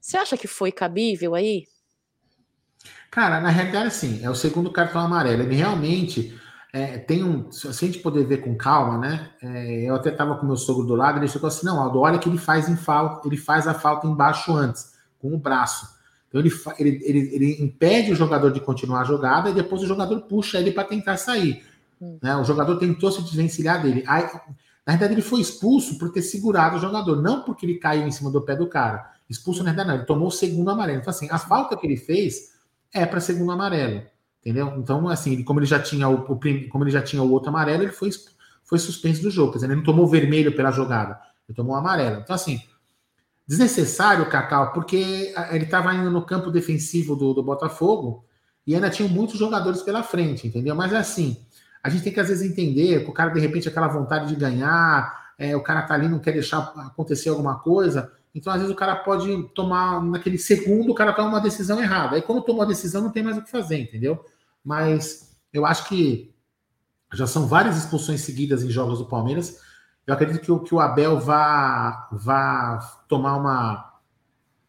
Você 0.02 0.16
acha 0.16 0.36
que 0.36 0.48
foi 0.48 0.72
cabível 0.72 1.32
aí? 1.36 1.64
Cara, 3.08 3.40
na 3.40 3.50
realidade, 3.50 3.94
sim. 3.94 4.20
É 4.24 4.28
o 4.28 4.34
segundo 4.34 4.72
cartão 4.72 5.00
amarelo. 5.00 5.44
Ele 5.44 5.54
realmente 5.54 6.36
é, 6.72 6.98
tem 6.98 7.22
um. 7.22 7.52
Se 7.52 7.68
a 7.68 7.72
gente 7.72 8.00
poder 8.00 8.24
ver 8.24 8.38
com 8.38 8.56
calma, 8.56 8.98
né? 8.98 9.30
É, 9.40 9.88
eu 9.88 9.94
até 9.94 10.10
estava 10.10 10.36
com 10.36 10.44
meu 10.44 10.56
sogro 10.56 10.84
do 10.84 10.96
lado, 10.96 11.20
ele 11.20 11.28
chegou 11.28 11.46
assim: 11.46 11.64
não, 11.64 11.80
Aldo, 11.80 12.00
olha 12.00 12.18
que 12.18 12.28
ele 12.28 12.36
faz 12.36 12.68
em 12.68 12.74
falta, 12.76 13.28
ele 13.28 13.36
faz 13.36 13.68
a 13.68 13.74
falta 13.74 14.08
embaixo 14.08 14.52
antes, 14.52 14.92
com 15.20 15.32
o 15.32 15.38
braço. 15.38 15.86
Então 16.28 16.40
ele, 16.40 16.50
ele, 16.78 17.04
ele, 17.04 17.34
ele 17.34 17.62
impede 17.62 18.10
o 18.10 18.16
jogador 18.16 18.50
de 18.50 18.60
continuar 18.60 19.02
a 19.02 19.04
jogada 19.04 19.50
e 19.50 19.54
depois 19.54 19.82
o 19.82 19.86
jogador 19.86 20.22
puxa 20.22 20.58
ele 20.58 20.72
para 20.72 20.84
tentar 20.84 21.16
sair. 21.16 21.64
Hum. 22.00 22.18
Né? 22.20 22.34
O 22.36 22.44
jogador 22.44 22.76
tentou 22.76 23.12
se 23.12 23.22
desvencilhar 23.22 23.80
dele. 23.80 24.02
Aí, 24.08 24.24
na 24.84 24.94
verdade, 24.94 25.12
ele 25.12 25.22
foi 25.22 25.40
expulso 25.40 25.96
por 25.96 26.10
ter 26.10 26.22
segurado 26.22 26.76
o 26.76 26.80
jogador, 26.80 27.22
não 27.22 27.42
porque 27.42 27.64
ele 27.64 27.76
caiu 27.76 28.08
em 28.08 28.10
cima 28.10 28.30
do 28.32 28.42
pé 28.42 28.56
do 28.56 28.66
cara. 28.66 29.12
Expulso 29.32 29.64
não, 29.64 29.94
ele 29.94 30.04
tomou 30.04 30.28
o 30.28 30.30
segundo 30.30 30.70
amarelo. 30.70 31.00
Então, 31.00 31.10
assim, 31.10 31.28
a 31.30 31.38
falta 31.38 31.76
que 31.76 31.86
ele 31.86 31.96
fez 31.96 32.52
é 32.92 33.06
para 33.06 33.20
segundo 33.20 33.50
amarelo. 33.50 34.02
Entendeu? 34.40 34.74
Então, 34.76 35.08
assim, 35.08 35.42
como 35.42 35.60
ele 35.60 35.66
já 35.66 35.80
tinha 35.80 36.08
o, 36.08 36.32
o, 36.32 36.40
como 36.68 36.84
ele 36.84 36.90
já 36.90 37.00
tinha 37.00 37.22
o 37.22 37.30
outro 37.30 37.48
amarelo, 37.48 37.84
ele 37.84 37.92
foi, 37.92 38.10
foi 38.64 38.78
suspenso 38.78 39.22
do 39.22 39.30
jogo. 39.30 39.52
Quer 39.52 39.58
dizer, 39.58 39.66
ele 39.68 39.76
não 39.76 39.84
tomou 39.84 40.06
vermelho 40.06 40.54
pela 40.54 40.70
jogada, 40.70 41.18
ele 41.48 41.56
tomou 41.56 41.74
amarelo. 41.74 42.20
Então, 42.20 42.34
assim, 42.34 42.60
desnecessário, 43.46 44.28
Cacau, 44.28 44.72
porque 44.72 45.32
ele 45.50 45.64
estava 45.64 45.94
indo 45.94 46.10
no 46.10 46.26
campo 46.26 46.50
defensivo 46.50 47.16
do, 47.16 47.32
do 47.32 47.42
Botafogo 47.42 48.24
e 48.66 48.74
ainda 48.74 48.90
tinha 48.90 49.08
muitos 49.08 49.38
jogadores 49.38 49.82
pela 49.82 50.02
frente, 50.02 50.46
entendeu? 50.46 50.74
Mas 50.74 50.92
é 50.92 50.98
assim, 50.98 51.36
a 51.82 51.88
gente 51.88 52.04
tem 52.04 52.12
que 52.12 52.20
às 52.20 52.28
vezes 52.28 52.50
entender 52.50 53.04
que 53.04 53.10
o 53.10 53.14
cara, 53.14 53.30
de 53.30 53.40
repente, 53.40 53.68
aquela 53.68 53.88
vontade 53.88 54.28
de 54.28 54.36
ganhar, 54.36 55.32
é, 55.38 55.56
o 55.56 55.62
cara 55.62 55.82
tá 55.82 55.94
ali, 55.94 56.08
não 56.08 56.18
quer 56.18 56.32
deixar 56.32 56.58
acontecer 56.58 57.28
alguma 57.28 57.58
coisa. 57.60 58.12
Então, 58.34 58.52
às 58.52 58.60
vezes, 58.60 58.74
o 58.74 58.78
cara 58.78 58.96
pode 58.96 59.42
tomar, 59.54 60.02
naquele 60.02 60.38
segundo, 60.38 60.90
o 60.90 60.94
cara 60.94 61.12
toma 61.12 61.28
uma 61.28 61.40
decisão 61.40 61.80
errada. 61.80 62.16
Aí, 62.16 62.22
quando 62.22 62.42
toma 62.42 62.64
a 62.64 62.66
decisão, 62.66 63.02
não 63.02 63.10
tem 63.10 63.22
mais 63.22 63.36
o 63.36 63.42
que 63.42 63.50
fazer, 63.50 63.78
entendeu? 63.78 64.24
Mas 64.64 65.36
eu 65.52 65.66
acho 65.66 65.88
que 65.88 66.32
já 67.12 67.26
são 67.26 67.46
várias 67.46 67.76
expulsões 67.76 68.22
seguidas 68.22 68.62
em 68.62 68.70
jogos 68.70 68.98
do 68.98 69.06
Palmeiras. 69.06 69.60
Eu 70.06 70.14
acredito 70.14 70.40
que 70.40 70.50
o, 70.50 70.60
que 70.60 70.74
o 70.74 70.80
Abel 70.80 71.20
vá, 71.20 72.08
vá 72.10 72.78
tomar 73.06 73.36
uma. 73.36 73.92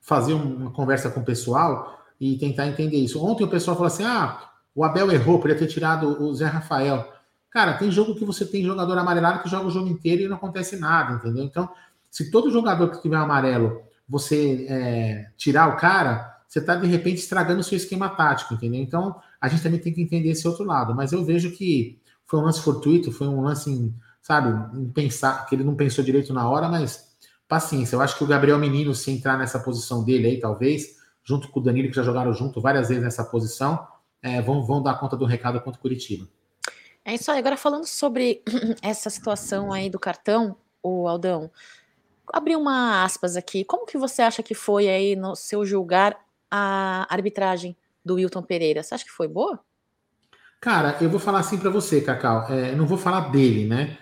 fazer 0.01 0.33
uma 0.33 0.71
conversa 0.71 1.09
com 1.09 1.21
o 1.21 1.25
pessoal 1.25 1.99
e 2.19 2.37
tentar 2.37 2.67
entender 2.67 2.97
isso. 2.97 3.23
Ontem 3.23 3.43
o 3.43 3.49
pessoal 3.49 3.75
falou 3.75 3.87
assim: 3.87 4.03
ah, 4.03 4.51
O 4.75 4.83
Abel 4.83 5.11
errou, 5.11 5.39
poderia 5.39 5.59
ter 5.59 5.71
tirado 5.71 6.21
o 6.21 6.33
Zé 6.33 6.45
Rafael. 6.45 7.11
Cara, 7.49 7.77
tem 7.77 7.91
jogo 7.91 8.15
que 8.15 8.25
você 8.25 8.45
tem 8.45 8.63
jogador 8.63 8.97
amarelado 8.97 9.41
que 9.41 9.49
joga 9.49 9.67
o 9.67 9.71
jogo 9.71 9.87
inteiro 9.87 10.23
e 10.23 10.27
não 10.27 10.37
acontece 10.37 10.75
nada, 10.75 11.13
entendeu? 11.13 11.43
Então, 11.43 11.69
se 12.13 12.29
todo 12.29 12.51
jogador 12.51 12.91
que 12.91 13.01
tiver 13.01 13.15
amarelo 13.15 13.81
você 14.07 14.67
é, 14.69 15.31
tirar 15.35 15.67
o 15.69 15.77
cara, 15.77 16.43
você 16.47 16.59
está 16.59 16.75
de 16.75 16.85
repente 16.85 17.17
estragando 17.17 17.61
o 17.61 17.63
seu 17.63 17.75
esquema 17.75 18.07
tático, 18.07 18.53
entendeu? 18.53 18.79
Então, 18.79 19.19
a 19.41 19.47
gente 19.47 19.63
também 19.63 19.79
tem 19.79 19.91
que 19.91 19.99
entender 19.99 20.29
esse 20.29 20.47
outro 20.47 20.63
lado. 20.63 20.93
Mas 20.93 21.11
eu 21.11 21.25
vejo 21.25 21.49
que 21.49 21.99
foi 22.27 22.39
um 22.39 22.43
lance 22.43 22.61
fortuito, 22.61 23.11
foi 23.11 23.27
um 23.27 23.41
lance, 23.41 23.91
sabe, 24.21 24.53
pensar, 24.93 25.47
que 25.47 25.55
ele 25.55 25.63
não 25.63 25.73
pensou 25.73 26.03
direito 26.03 26.31
na 26.35 26.47
hora, 26.47 26.69
mas 26.69 27.15
paciência. 27.47 27.95
Eu 27.95 28.01
acho 28.01 28.15
que 28.15 28.23
o 28.23 28.27
Gabriel 28.27 28.59
Menino, 28.59 28.93
se 28.93 29.09
entrar 29.09 29.35
nessa 29.35 29.59
posição 29.59 30.03
dele 30.03 30.27
aí, 30.27 30.39
talvez, 30.39 30.97
junto 31.23 31.47
com 31.47 31.61
o 31.61 31.63
Danilo, 31.63 31.89
que 31.89 31.95
já 31.95 32.03
jogaram 32.03 32.31
junto 32.31 32.61
várias 32.61 32.89
vezes 32.89 33.03
nessa 33.03 33.23
posição, 33.23 33.87
é, 34.21 34.39
vão, 34.39 34.63
vão 34.63 34.83
dar 34.83 34.99
conta 34.99 35.17
do 35.17 35.25
recado 35.25 35.59
contra 35.61 35.79
o 35.79 35.81
Curitiba. 35.81 36.27
É 37.03 37.15
isso 37.15 37.31
aí. 37.31 37.39
Agora, 37.39 37.57
falando 37.57 37.87
sobre 37.87 38.43
essa 38.83 39.09
situação 39.09 39.73
aí 39.73 39.89
do 39.89 39.97
cartão, 39.97 40.55
o 40.83 41.07
Aldão, 41.07 41.49
abrir 42.31 42.55
uma 42.55 43.03
aspas 43.03 43.35
aqui. 43.35 43.63
Como 43.65 43.85
que 43.85 43.97
você 43.97 44.21
acha 44.21 44.43
que 44.43 44.53
foi 44.53 44.87
aí 44.89 45.15
no 45.15 45.35
seu 45.35 45.65
julgar 45.65 46.17
a 46.49 47.05
arbitragem 47.09 47.75
do 48.03 48.15
Wilton 48.15 48.43
Pereira? 48.43 48.83
Você 48.83 48.95
acha 48.95 49.05
que 49.05 49.11
foi 49.11 49.27
boa? 49.27 49.59
Cara, 50.61 50.97
eu 51.01 51.09
vou 51.09 51.19
falar 51.19 51.39
assim 51.39 51.57
para 51.57 51.69
você, 51.69 51.99
Cacau. 51.99 52.47
É, 52.49 52.73
não 52.75 52.85
vou 52.85 52.97
falar 52.97 53.31
dele, 53.31 53.67
né? 53.67 53.97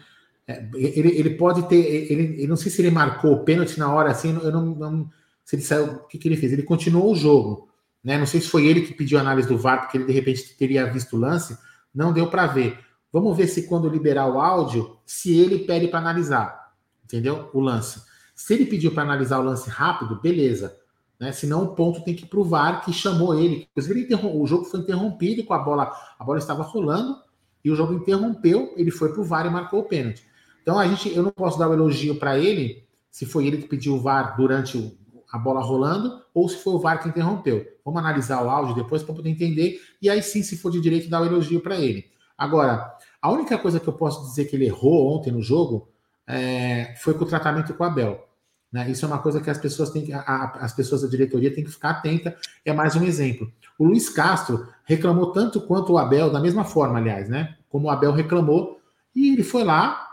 É, 0.47 0.69
ele, 0.76 1.17
ele 1.17 1.30
pode 1.32 1.67
ter. 1.67 2.11
Ele, 2.11 2.45
não 2.45 2.55
sei 2.55 2.72
se 2.72 2.82
ele 2.82 2.91
marcou 2.91 3.34
o 3.34 3.43
pênalti 3.43 3.80
na 3.80 3.91
hora 3.91 4.11
assim. 4.11 4.39
Eu 4.43 4.51
não, 4.51 4.65
não 4.67 5.09
se 5.43 5.55
ele 5.55 5.63
saiu. 5.63 5.86
O 5.86 6.07
que, 6.07 6.17
que 6.17 6.28
ele 6.28 6.38
fez? 6.38 6.53
Ele 6.53 6.63
continuou 6.63 7.11
o 7.11 7.15
jogo. 7.15 7.69
Né? 8.03 8.17
Não 8.17 8.26
sei 8.26 8.41
se 8.41 8.49
foi 8.49 8.65
ele 8.65 8.82
que 8.82 8.93
pediu 8.93 9.17
a 9.17 9.22
análise 9.22 9.47
do 9.47 9.57
VAR, 9.57 9.82
porque 9.82 9.97
ele 9.97 10.05
de 10.05 10.13
repente 10.13 10.55
teria 10.55 10.91
visto 10.91 11.15
o 11.15 11.19
lance. 11.19 11.57
Não 11.93 12.13
deu 12.13 12.28
para 12.28 12.47
ver. 12.47 12.80
Vamos 13.11 13.36
ver 13.36 13.47
se 13.47 13.67
quando 13.67 13.89
liberar 13.89 14.28
o 14.28 14.39
áudio, 14.39 14.97
se 15.05 15.38
ele 15.38 15.59
pede 15.59 15.88
para 15.88 15.99
analisar, 15.99 16.74
entendeu? 17.03 17.49
O 17.53 17.59
lance. 17.59 18.01
Se 18.42 18.56
ele 18.56 18.66
pediu 18.66 18.92
para 18.92 19.04
analisar 19.04 19.39
o 19.39 19.44
lance 19.44 19.70
rápido, 19.70 20.20
beleza. 20.20 20.76
Né? 21.20 21.32
Senão 21.32 21.64
o 21.64 21.76
ponto 21.76 22.04
tem 22.04 22.16
que 22.16 22.26
provar 22.26 22.82
que 22.82 22.92
chamou 22.92 23.39
ele. 23.39 23.68
Inclusive, 23.70 24.02
ele 24.02 24.16
o 24.16 24.48
jogo 24.48 24.66
foi 24.66 24.80
interrompido 24.80 25.44
com 25.44 25.54
a 25.54 25.60
bola. 25.60 25.92
A 26.18 26.24
bola 26.24 26.39
estava 26.39 26.64
rolando 26.64 27.18
e 27.64 27.70
o 27.70 27.76
jogo 27.76 27.94
interrompeu. 27.94 28.74
Ele 28.76 28.89
foi 28.89 29.14
para 29.14 29.22
o 29.22 29.24
VAR 29.24 29.46
e 29.46 29.50
marcou 29.52 29.82
o 29.82 29.84
pênalti. 29.84 30.26
Então 30.64 30.80
a 30.80 30.88
gente, 30.88 31.16
eu 31.16 31.22
não 31.22 31.30
posso 31.30 31.60
dar 31.60 31.68
o 31.68 31.70
um 31.70 31.74
elogio 31.76 32.16
para 32.16 32.39
ele 32.39 32.84
se 33.12 33.28
foi 33.28 33.46
ele 33.46 33.58
que 33.58 33.68
pediu 33.68 33.94
o 33.94 34.02
VAR 34.02 34.36
durante 34.36 34.76
o, 34.76 34.92
a 35.32 35.38
bola 35.38 35.62
rolando 35.62 36.24
ou 36.34 36.50
se 36.50 36.58
foi 36.58 36.74
o 36.74 36.80
VAR 36.80 37.00
que 37.00 37.10
interrompeu. 37.10 37.64
Vamos 37.86 38.00
analisar 38.00 38.44
o 38.44 38.50
áudio 38.50 38.74
depois 38.74 39.04
para 39.04 39.14
poder 39.14 39.30
entender 39.30 39.80
e 40.02 40.10
aí 40.10 40.24
sim, 40.24 40.42
se 40.42 40.58
for 40.58 40.72
de 40.72 40.82
direito, 40.82 41.12
dar 41.12 41.22
o 41.22 41.26
um 41.26 41.28
elogio 41.28 41.62
para 41.62 41.76
ele. 41.76 42.06
Agora, 42.36 42.92
a 43.22 43.32
única 43.32 43.56
coisa 43.60 43.80
que 43.80 43.88
eu 43.88 43.94
posso 43.94 44.28
dizer 44.28 44.46
que 44.46 44.56
ele 44.56 44.66
errou 44.66 45.16
ontem 45.16 45.32
no 45.32 45.44
jogo 45.44 45.89
é, 46.26 46.96
foi 46.96 47.14
com 47.14 47.24
o 47.24 47.28
tratamento 47.28 47.72
com 47.76 47.84
o 47.84 47.86
Abel. 47.86 48.30
Né? 48.72 48.89
Isso 48.89 49.03
é 49.03 49.07
uma 49.07 49.19
coisa 49.19 49.41
que 49.41 49.49
as 49.49 49.57
pessoas 49.57 49.89
têm 49.89 50.05
que, 50.05 50.13
a, 50.13 50.53
as 50.61 50.74
pessoas 50.74 51.01
da 51.01 51.07
diretoria 51.07 51.53
têm 51.53 51.63
que 51.63 51.72
ficar 51.72 51.89
atenta. 51.89 52.36
É 52.63 52.72
mais 52.72 52.95
um 52.95 53.03
exemplo. 53.03 53.51
O 53.78 53.86
Luiz 53.86 54.09
Castro 54.09 54.67
reclamou 54.86 55.32
tanto 55.32 55.61
quanto 55.61 55.93
o 55.93 55.97
Abel, 55.97 56.32
da 56.32 56.39
mesma 56.39 56.63
forma, 56.63 56.97
aliás, 56.97 57.28
né? 57.28 57.57
Como 57.69 57.88
o 57.88 57.89
Abel 57.89 58.11
reclamou, 58.11 58.80
e 59.15 59.34
ele 59.34 59.43
foi 59.43 59.63
lá. 59.63 60.07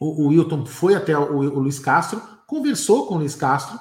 O, 0.00 0.24
o 0.24 0.28
Wilton 0.28 0.66
foi 0.66 0.94
até 0.94 1.16
o, 1.16 1.36
o 1.36 1.58
Luiz 1.60 1.78
Castro, 1.78 2.20
conversou 2.46 3.06
com 3.06 3.14
o 3.14 3.18
Luiz 3.18 3.36
Castro 3.36 3.78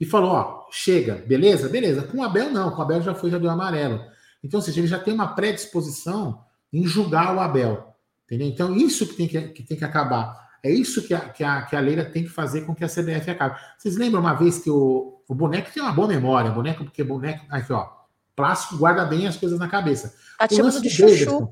e 0.00 0.06
falou: 0.06 0.30
ó, 0.30 0.66
chega, 0.70 1.16
beleza? 1.26 1.68
Beleza. 1.68 2.02
Com 2.02 2.18
o 2.18 2.22
Abel, 2.22 2.50
não, 2.50 2.70
com 2.70 2.78
o 2.78 2.82
Abel 2.82 3.02
já 3.02 3.14
foi, 3.14 3.30
já 3.30 3.38
deu 3.38 3.50
amarelo. 3.50 4.00
Então, 4.42 4.58
ou 4.58 4.64
seja, 4.64 4.80
ele 4.80 4.86
já 4.86 4.98
tem 4.98 5.12
uma 5.12 5.34
predisposição 5.34 6.42
em 6.72 6.86
julgar 6.86 7.34
o 7.34 7.40
Abel. 7.40 7.94
Entendeu? 8.24 8.46
Então, 8.46 8.74
isso 8.74 9.06
que 9.06 9.14
tem 9.14 9.26
que, 9.26 9.40
que, 9.48 9.62
tem 9.62 9.76
que 9.76 9.84
acabar. 9.84 10.47
É 10.68 10.72
isso 10.72 11.02
que 11.06 11.14
a, 11.14 11.20
que, 11.20 11.42
a, 11.42 11.62
que 11.62 11.74
a 11.74 11.80
Leila 11.80 12.04
tem 12.04 12.22
que 12.24 12.28
fazer 12.28 12.62
com 12.62 12.74
que 12.74 12.84
a 12.84 12.88
CBF 12.88 13.30
acabe. 13.30 13.58
Vocês 13.76 13.96
lembram 13.96 14.20
uma 14.20 14.34
vez 14.34 14.58
que 14.58 14.70
o, 14.70 15.22
o 15.26 15.34
boneco 15.34 15.72
tem 15.72 15.82
uma 15.82 15.92
boa 15.92 16.08
memória, 16.08 16.50
boneco, 16.50 16.84
porque 16.84 17.02
boneco. 17.02 17.44
Aqui, 17.48 17.72
ó. 17.72 17.88
Plástico 18.34 18.76
guarda 18.76 19.04
bem 19.04 19.26
as 19.26 19.36
coisas 19.36 19.58
na 19.58 19.68
cabeça. 19.68 20.14
Tá 20.38 20.46
o 20.50 20.62
lance 20.62 20.80
de 20.80 20.90
chuchu. 20.90 21.50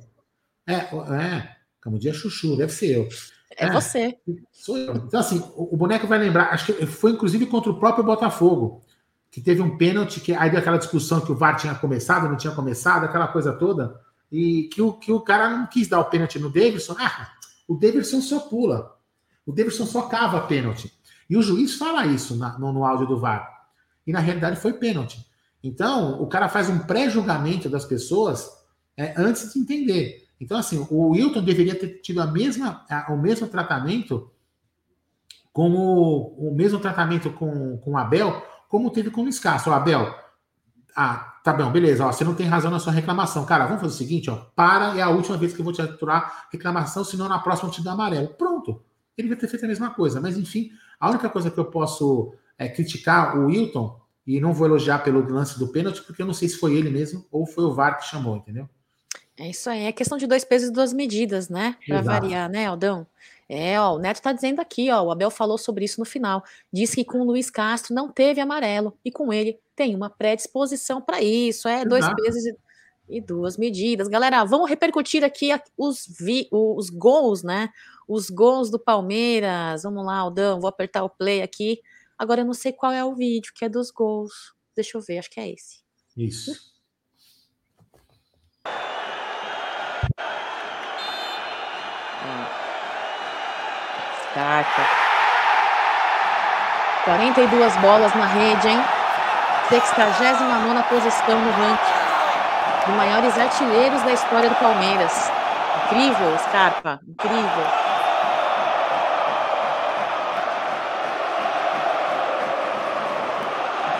É, 0.67 0.75
é. 0.75 1.57
Como 1.83 1.99
dia 1.99 2.13
chuchu, 2.13 2.57
deve 2.57 2.73
ser 2.73 2.97
eu. 2.97 3.09
É, 3.57 3.67
é, 3.67 3.73
você. 3.73 4.19
Sou 4.53 4.77
eu. 4.77 4.95
Então, 4.95 5.21
assim, 5.21 5.39
o, 5.57 5.75
o, 5.75 5.77
boneco 5.77 6.07
vai 6.07 6.19
lembrar, 6.19 6.53
acho 6.53 6.67
que 6.67 6.87
foi 6.87 7.13
inclusive 7.13 7.47
contra 7.47 7.71
o 7.71 7.79
próprio 7.79 8.05
Botafogo, 8.05 8.83
que 9.31 9.41
teve 9.41 9.63
um 9.63 9.77
pênalti, 9.77 10.21
que 10.21 10.35
aí 10.35 10.51
deu 10.51 10.61
aquela 10.61 10.79
discussão 10.79 11.21
que 11.21 11.33
o 11.33 11.37
VAR 11.37 11.57
tinha 11.57 11.75
começado, 11.75 12.29
não 12.29 12.37
tinha 12.37 12.55
começado, 12.55 13.05
aquela 13.05 13.29
coisa 13.29 13.53
toda 13.53 14.01
e 14.31 14.65
que 14.65 14.83
o, 14.83 14.93
que 14.93 15.13
o 15.13 15.21
cara 15.21 15.49
não 15.49 15.67
quis 15.67 15.89
dar 15.89 16.01
o 16.01 16.07
pênalti 16.07 16.39
no 16.39 16.51
Davidson. 16.51 16.97
Ah, 16.99 17.33
o 17.67 17.75
Davidson 17.75 18.21
só 18.21 18.41
pula. 18.41 18.96
O 19.47 19.53
Davidson 19.53 19.87
só 19.87 20.03
cava 20.03 20.41
pênalti. 20.43 20.93
E 21.31 21.37
o 21.37 21.43
juiz 21.43 21.77
fala 21.77 22.05
isso 22.07 22.37
na, 22.37 22.59
no, 22.59 22.73
no 22.73 22.85
áudio 22.85 23.07
do 23.07 23.21
VAR. 23.21 23.69
E 24.07 24.13
na 24.13 24.21
realidade 24.21 24.61
foi 24.61 24.73
pênalti. 24.73 25.25
Então, 25.63 26.21
o 26.21 26.27
cara 26.27 26.49
faz 26.49 26.69
um 26.69 26.81
pré-julgamento 26.81 27.69
das 27.69 27.85
pessoas 27.85 28.51
é, 28.97 29.15
antes 29.17 29.53
de 29.53 29.61
entender. 29.61 30.27
Então, 30.41 30.59
assim, 30.59 30.87
o 30.91 31.11
Wilton 31.11 31.43
deveria 31.43 31.75
ter 31.75 32.01
tido 32.01 32.21
a 32.21 32.27
mesma, 32.27 32.85
a, 32.91 33.13
o 33.13 33.17
mesmo 33.17 33.47
tratamento 33.49 34.31
com 35.53 35.71
o, 35.71 36.51
o 36.51 36.55
mesmo 36.55 36.79
tratamento 36.79 37.31
com, 37.31 37.79
com 37.79 37.93
o 37.93 37.97
Abel, 37.97 38.45
como 38.69 38.91
teve 38.91 39.11
com 39.11 39.23
o 39.23 39.41
Castro. 39.41 39.73
O 39.73 39.75
Abel, 39.75 40.15
ah, 40.95 41.41
tá 41.43 41.53
bom, 41.53 41.71
beleza. 41.71 42.07
Ó, 42.07 42.13
você 42.13 42.25
não 42.25 42.35
tem 42.35 42.47
razão 42.47 42.71
na 42.71 42.79
sua 42.79 42.93
reclamação. 42.93 43.45
Cara, 43.47 43.65
vamos 43.65 43.81
fazer 43.81 43.95
o 43.95 43.97
seguinte, 43.97 44.31
ó. 44.31 44.37
Para, 44.55 44.99
é 44.99 45.03
a 45.03 45.09
última 45.09 45.37
vez 45.37 45.53
que 45.53 45.61
eu 45.61 45.65
vou 45.65 45.73
te 45.73 45.81
aturar 45.81 46.49
reclamação, 46.53 47.05
senão 47.05 47.29
na 47.29 47.39
próxima 47.39 47.71
eu 47.71 47.73
te 47.73 47.83
dou 47.83 47.93
amarelo. 47.93 48.29
Pronto. 48.29 48.83
Ele 49.17 49.29
vai 49.29 49.37
ter 49.37 49.49
feito 49.49 49.65
a 49.65 49.69
mesma 49.69 49.91
coisa. 49.91 50.21
Mas, 50.21 50.37
enfim, 50.37 50.71
a 51.01 51.11
única 51.11 51.29
coisa 51.29 51.51
que 51.51 51.59
eu 51.59 51.67
posso 51.67 52.35
é, 52.59 52.69
criticar 52.69 53.39
o 53.39 53.47
Wilton, 53.47 54.01
e 54.27 54.41
não 54.41 54.53
vou 54.53 54.67
elogiar 54.67 54.99
pelo 54.99 55.21
lance 55.33 55.59
do 55.59 55.69
pênalti, 55.69 56.03
porque 56.03 56.21
eu 56.21 56.27
não 56.27 56.35
sei 56.35 56.49
se 56.49 56.59
foi 56.59 56.75
ele 56.75 56.91
mesmo 56.91 57.25
ou 57.31 57.47
foi 57.47 57.65
o 57.65 57.73
VAR 57.73 57.99
que 57.99 58.07
chamou, 58.07 58.37
entendeu? 58.37 58.69
É 59.39 59.51
isso 59.51 59.71
aí. 59.71 59.85
É 59.85 59.93
questão 59.93 60.19
de 60.19 60.27
dois 60.27 60.45
pesos 60.45 60.71
e 60.71 60.73
duas 60.73 60.93
medidas, 60.93 61.49
né? 61.49 61.77
Para 61.87 62.01
variar, 62.01 62.51
né, 62.51 62.67
Aldão? 62.67 63.07
É, 63.49 63.79
ó, 63.79 63.95
o 63.95 63.99
Neto 63.99 64.21
tá 64.21 64.33
dizendo 64.33 64.61
aqui, 64.61 64.91
ó, 64.91 65.03
o 65.05 65.11
Abel 65.11 65.31
falou 65.31 65.57
sobre 65.57 65.85
isso 65.85 66.01
no 66.01 66.07
final. 66.07 66.43
Disse 66.73 66.97
que 66.97 67.05
com 67.05 67.21
o 67.21 67.25
Luiz 67.25 67.49
Castro 67.49 67.95
não 67.95 68.09
teve 68.11 68.41
amarelo 68.41 68.99
e 69.05 69.13
com 69.13 69.33
ele 69.33 69.61
tem 69.77 69.95
uma 69.95 70.11
predisposição 70.11 71.01
para 71.01 71.23
isso. 71.23 71.69
É 71.69 71.85
dois 71.85 72.05
pesos 72.15 72.47
e, 72.47 72.57
e, 73.09 73.21
duas 73.21 73.57
medidas. 73.57 74.09
Galera, 74.09 74.43
vamos 74.45 74.69
repercutir 74.69 75.23
aqui 75.23 75.51
os, 75.77 76.09
vi, 76.19 76.49
os 76.51 76.91
gols, 76.91 77.45
né? 77.45 77.69
Os 78.07 78.31
gols 78.31 78.71
do 78.71 78.79
Palmeiras. 78.79 79.83
Vamos 79.83 80.05
lá, 80.05 80.19
Aldão, 80.19 80.61
vou 80.61 80.69
apertar 80.69 81.03
o 81.05 81.11
play 81.11 81.43
aqui. 81.43 81.81
Agora 82.19 82.41
eu 82.41 82.45
não 82.47 82.55
sei 82.55 82.73
qual 82.73 82.93
é 82.93 83.05
o 83.05 83.15
vídeo 83.15 83.53
que 83.55 83.65
é 83.65 83.69
dos 83.69 83.91
gols. 83.91 84.55
Deixa 84.75 84.97
eu 84.97 85.03
ver, 85.03 85.19
acho 85.19 85.31
que 85.31 85.41
é 85.41 85.51
esse. 85.51 85.85
Isso. 86.17 86.53
Caraca. 94.35 95.07
42 97.05 97.77
bolas 97.77 98.15
na 98.15 98.27
rede, 98.27 98.69
hein? 98.69 98.79
69 99.69 100.83
posição 100.89 101.41
no 101.41 101.51
ranking. 101.51 102.87
Dos 102.87 102.95
maiores 102.97 103.39
artilheiros 103.39 104.03
da 104.03 104.13
história 104.13 104.49
do 104.49 104.55
Palmeiras. 104.57 105.31
Incrível, 105.87 106.39
Scarpa. 106.39 107.01
Incrível. 107.07 107.86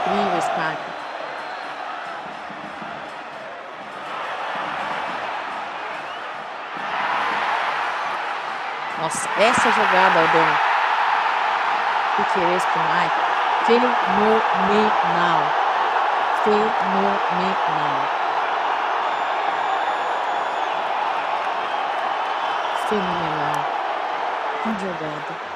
Incrível, 0.07 0.41
Scarpa. 0.41 0.97
Nossa, 9.03 9.29
essa 9.39 9.73
jogada, 9.73 10.21
Aldão. 10.21 10.47
Piqueires 12.17 12.65
pro 12.67 12.83
Mike. 12.83 13.15
Fenomenal. 13.67 15.43
Fenomenal. 16.45 17.99
Fenomenal. 22.89 23.59
Que 24.63 24.71
jogada. 24.81 25.56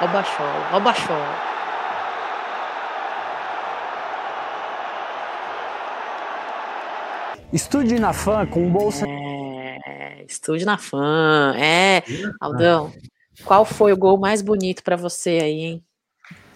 Ó 0.00 0.04
o 0.04 0.08
Baixol, 0.08 0.46
ó 0.72 0.76
o 0.76 0.80
Baixol. 0.80 1.16
Estude 7.52 7.98
na 7.98 8.12
FAM 8.12 8.46
com 8.46 8.68
bolsa. 8.70 9.06
É, 9.08 10.24
estude 10.28 10.64
na 10.64 10.76
FAM. 10.76 11.54
É, 11.56 12.02
Aldão, 12.40 12.92
qual 13.44 13.64
foi 13.64 13.92
o 13.92 13.96
gol 13.96 14.18
mais 14.18 14.42
bonito 14.42 14.82
para 14.82 14.96
você 14.96 15.38
aí, 15.42 15.60
hein? 15.60 15.82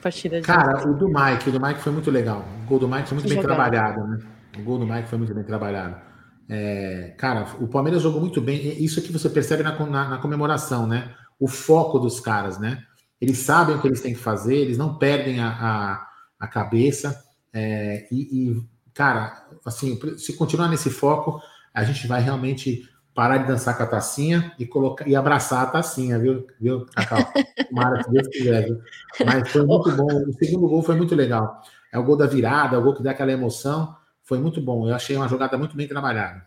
partida 0.01 0.41
de 0.41 0.47
Cara, 0.47 0.89
o 0.89 0.95
do 0.95 1.09
Mike, 1.09 1.49
o 1.49 1.53
do 1.53 1.61
Mike 1.61 1.81
foi 1.81 1.93
muito 1.93 2.11
legal. 2.11 2.45
O 2.65 2.67
gol 2.67 2.79
do 2.79 2.89
Mike 2.89 3.09
foi 3.09 3.15
muito 3.17 3.29
que 3.29 3.35
bem 3.35 3.43
jogado. 3.43 3.57
trabalhado, 3.57 4.07
né? 4.07 4.19
O 4.59 4.63
gol 4.63 4.79
do 4.79 4.87
Mike 4.87 5.09
foi 5.09 5.19
muito 5.19 5.35
bem 5.35 5.45
trabalhado. 5.45 6.10
É, 6.53 7.15
cara, 7.17 7.47
o 7.61 7.69
Palmeiras 7.69 8.03
jogou 8.03 8.21
muito 8.21 8.41
bem. 8.41 8.83
Isso 8.83 9.01
que 9.01 9.13
você 9.13 9.31
percebe 9.31 9.63
na, 9.63 9.79
na, 9.87 10.09
na, 10.09 10.19
comemoração, 10.19 10.85
né? 10.85 11.15
O 11.39 11.47
foco 11.47 11.97
dos 12.01 12.19
caras, 12.19 12.59
né? 12.59 12.83
Eles 13.21 13.39
sabem 13.39 13.77
o 13.77 13.81
que 13.81 13.87
eles 13.87 14.01
têm 14.01 14.15
que 14.15 14.19
fazer, 14.19 14.57
eles 14.57 14.77
não 14.77 14.99
perdem 14.99 15.39
a, 15.39 15.49
a, 15.49 16.07
a 16.41 16.49
cabeça. 16.49 17.23
É, 17.53 18.09
e, 18.11 18.51
e, 18.51 18.63
cara, 18.93 19.47
assim, 19.65 19.97
se 20.19 20.33
continuar 20.33 20.69
nesse 20.69 20.91
foco, 20.91 21.41
a 21.73 21.85
gente 21.85 22.09
vai 22.09 22.21
realmente 22.21 22.83
parar 23.15 23.39
de 23.39 23.47
dançar 23.47 23.77
com 23.77 23.85
a 23.85 23.87
tacinha 23.87 24.53
e 24.59 24.67
colocar 24.67 25.07
e 25.07 25.15
abraçar 25.15 25.63
a 25.63 25.71
tacinha, 25.71 26.19
viu, 26.19 26.49
viu 26.61 26.85
Cacau? 26.87 27.33
Tomara 27.69 28.03
que 28.03 28.11
Deus 28.11 28.27
quiser, 28.27 28.65
viu? 28.65 28.81
Mas 29.25 29.49
foi 29.49 29.65
muito 29.65 29.93
bom. 29.93 30.25
O 30.29 30.33
segundo 30.33 30.69
gol 30.69 30.83
foi 30.83 30.97
muito 30.97 31.15
legal. 31.15 31.63
É 31.93 31.99
o 31.99 32.03
gol 32.03 32.17
da 32.17 32.27
virada, 32.27 32.75
é 32.75 32.79
o 32.79 32.83
gol 32.83 32.95
que 32.95 33.05
dá 33.05 33.13
aquela 33.13 33.31
emoção. 33.31 34.00
Foi 34.31 34.39
muito 34.39 34.61
bom. 34.61 34.89
Eu 34.89 34.95
achei 34.95 35.17
uma 35.17 35.27
jogada 35.27 35.59
muito 35.59 35.77
bem 35.77 35.89
trabalhada. 35.89 36.47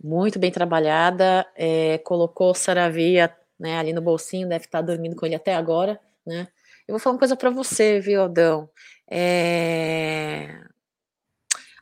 Muito 0.00 0.38
bem 0.38 0.52
trabalhada. 0.52 1.44
É, 1.56 1.98
colocou 1.98 2.54
Saravia 2.54 3.36
né, 3.58 3.76
ali 3.76 3.92
no 3.92 4.00
bolsinho, 4.00 4.48
deve 4.48 4.66
estar 4.66 4.82
dormindo 4.82 5.16
com 5.16 5.26
ele 5.26 5.34
até 5.34 5.56
agora, 5.56 5.98
né? 6.24 6.46
Eu 6.86 6.92
vou 6.92 7.00
falar 7.00 7.14
uma 7.14 7.18
coisa 7.18 7.34
para 7.34 7.50
você, 7.50 7.98
viu? 7.98 8.20
É... 9.10 10.60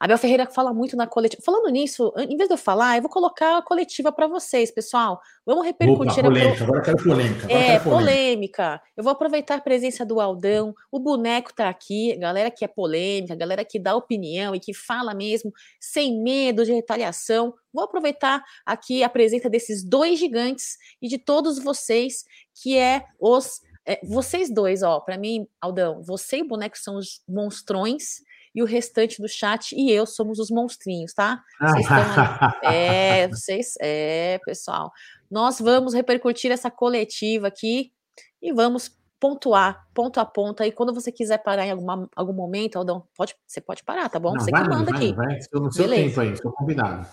Abel 0.01 0.19
Ferreira 0.19 0.47
fala 0.47 0.73
muito 0.73 0.97
na 0.97 1.07
coletiva. 1.07 1.43
Falando 1.45 1.69
nisso, 1.69 2.13
em 2.17 2.37
vez 2.37 2.49
de 2.49 2.55
eu 2.55 2.59
falar, 2.59 2.97
eu 2.97 3.03
vou 3.03 3.11
colocar 3.11 3.59
a 3.59 3.63
coletiva 3.63 4.11
para 4.11 4.27
vocês, 4.27 4.71
pessoal. 4.71 5.21
Vamos 5.47 5.65
repercutir. 5.65 6.19
Opa, 6.19 6.23
polêmica, 6.23 6.65
agora 6.65 6.83
quero 6.83 6.97
polêmica. 6.97 7.45
Agora 7.45 7.61
é, 7.61 7.67
quero 7.67 7.85
polêmica. 7.85 7.99
polêmica. 7.99 8.83
Eu 8.97 9.05
vou 9.05 9.13
aproveitar 9.13 9.57
a 9.57 9.61
presença 9.61 10.05
do 10.05 10.21
Aldão. 10.21 10.75
O 10.91 10.99
boneco 10.99 11.51
está 11.51 11.69
aqui, 11.69 12.17
galera 12.17 12.51
que 12.51 12.65
é 12.65 12.69
polêmica, 12.69 13.37
galera 13.37 13.65
que 13.65 13.79
dá 13.79 13.95
opinião 13.95 14.55
e 14.55 14.61
que 14.61 14.75
fala 14.75 15.15
mesmo, 15.15 15.53
sem 15.79 16.21
medo 16.21 16.65
de 16.65 16.73
retaliação. 16.73 17.55
Vou 17.73 17.85
aproveitar 17.85 18.43
aqui 18.67 19.03
a 19.05 19.09
presença 19.09 19.49
desses 19.49 19.85
dois 19.85 20.19
gigantes 20.19 20.77
e 21.01 21.09
de 21.09 21.19
todos 21.19 21.59
vocês, 21.59 22.25
que 22.63 22.77
é 22.77 23.05
os. 23.21 23.61
É, 23.87 24.01
vocês 24.03 24.53
dois, 24.53 24.83
ó, 24.83 24.99
para 24.99 25.19
mim, 25.19 25.47
Aldão, 25.61 26.03
você 26.03 26.39
e 26.39 26.43
o 26.43 26.49
boneco 26.49 26.79
são 26.79 26.97
os 26.97 27.21
monstrões 27.29 28.23
e 28.55 28.63
o 28.63 28.67
restante 28.67 29.21
do 29.21 29.29
chat 29.29 29.75
e 29.75 29.91
eu 29.91 30.07
somos 30.07 30.39
os 30.39 30.51
monstrinhos, 30.51 31.13
tá? 31.13 31.43
Vocês 31.61 31.81
estão 31.81 32.53
é, 32.71 33.29
vocês, 33.29 33.75
é, 33.81 34.39
pessoal. 34.45 34.93
Nós 35.31 35.59
vamos 35.59 35.93
repercutir 35.93 36.53
essa 36.53 36.71
coletiva 36.71 37.49
aqui 37.49 37.93
e 38.41 38.53
vamos 38.53 38.97
pontuar, 39.19 39.87
ponto 39.93 40.21
a 40.21 40.25
ponto. 40.25 40.63
Aí 40.63 40.71
quando 40.71 40.95
você 40.95 41.11
quiser 41.11 41.39
parar 41.39 41.67
em 41.67 41.73
alguma, 41.73 42.09
algum 42.15 42.33
momento, 42.33 42.77
Aldão, 42.77 43.05
pode, 43.17 43.35
você 43.47 43.61
pode 43.61 43.83
parar, 43.83 44.09
tá 44.09 44.21
bom? 44.21 44.35
Não, 44.35 44.41
você 44.41 44.51
vai, 44.51 44.63
que 44.63 44.69
manda 44.69 44.91
vai, 44.93 45.01
aqui. 45.01 45.13
Vai, 45.15 45.39
estou 45.39 45.61
no 45.61 45.73
seu 45.73 45.85
Beleza. 45.85 46.09
tempo 46.09 46.21
aí, 46.21 46.33
estou 46.33 46.53
convidado. 46.53 47.07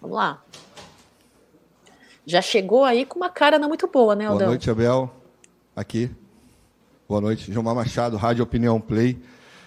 Vamos 0.00 0.16
lá. 0.16 0.42
Já 2.26 2.42
chegou 2.42 2.84
aí 2.84 3.06
com 3.06 3.18
uma 3.18 3.30
cara 3.30 3.58
não 3.58 3.68
muito 3.68 3.86
boa, 3.86 4.14
né, 4.14 4.24
Aldão? 4.24 4.38
Boa 4.38 4.48
noite, 4.48 4.70
Abel. 4.70 5.10
Aqui. 5.76 6.10
Boa 7.08 7.20
noite. 7.20 7.52
Gilmar 7.52 7.74
Machado, 7.74 8.16
Rádio 8.16 8.42
Opinião 8.42 8.80
Play. 8.80 9.18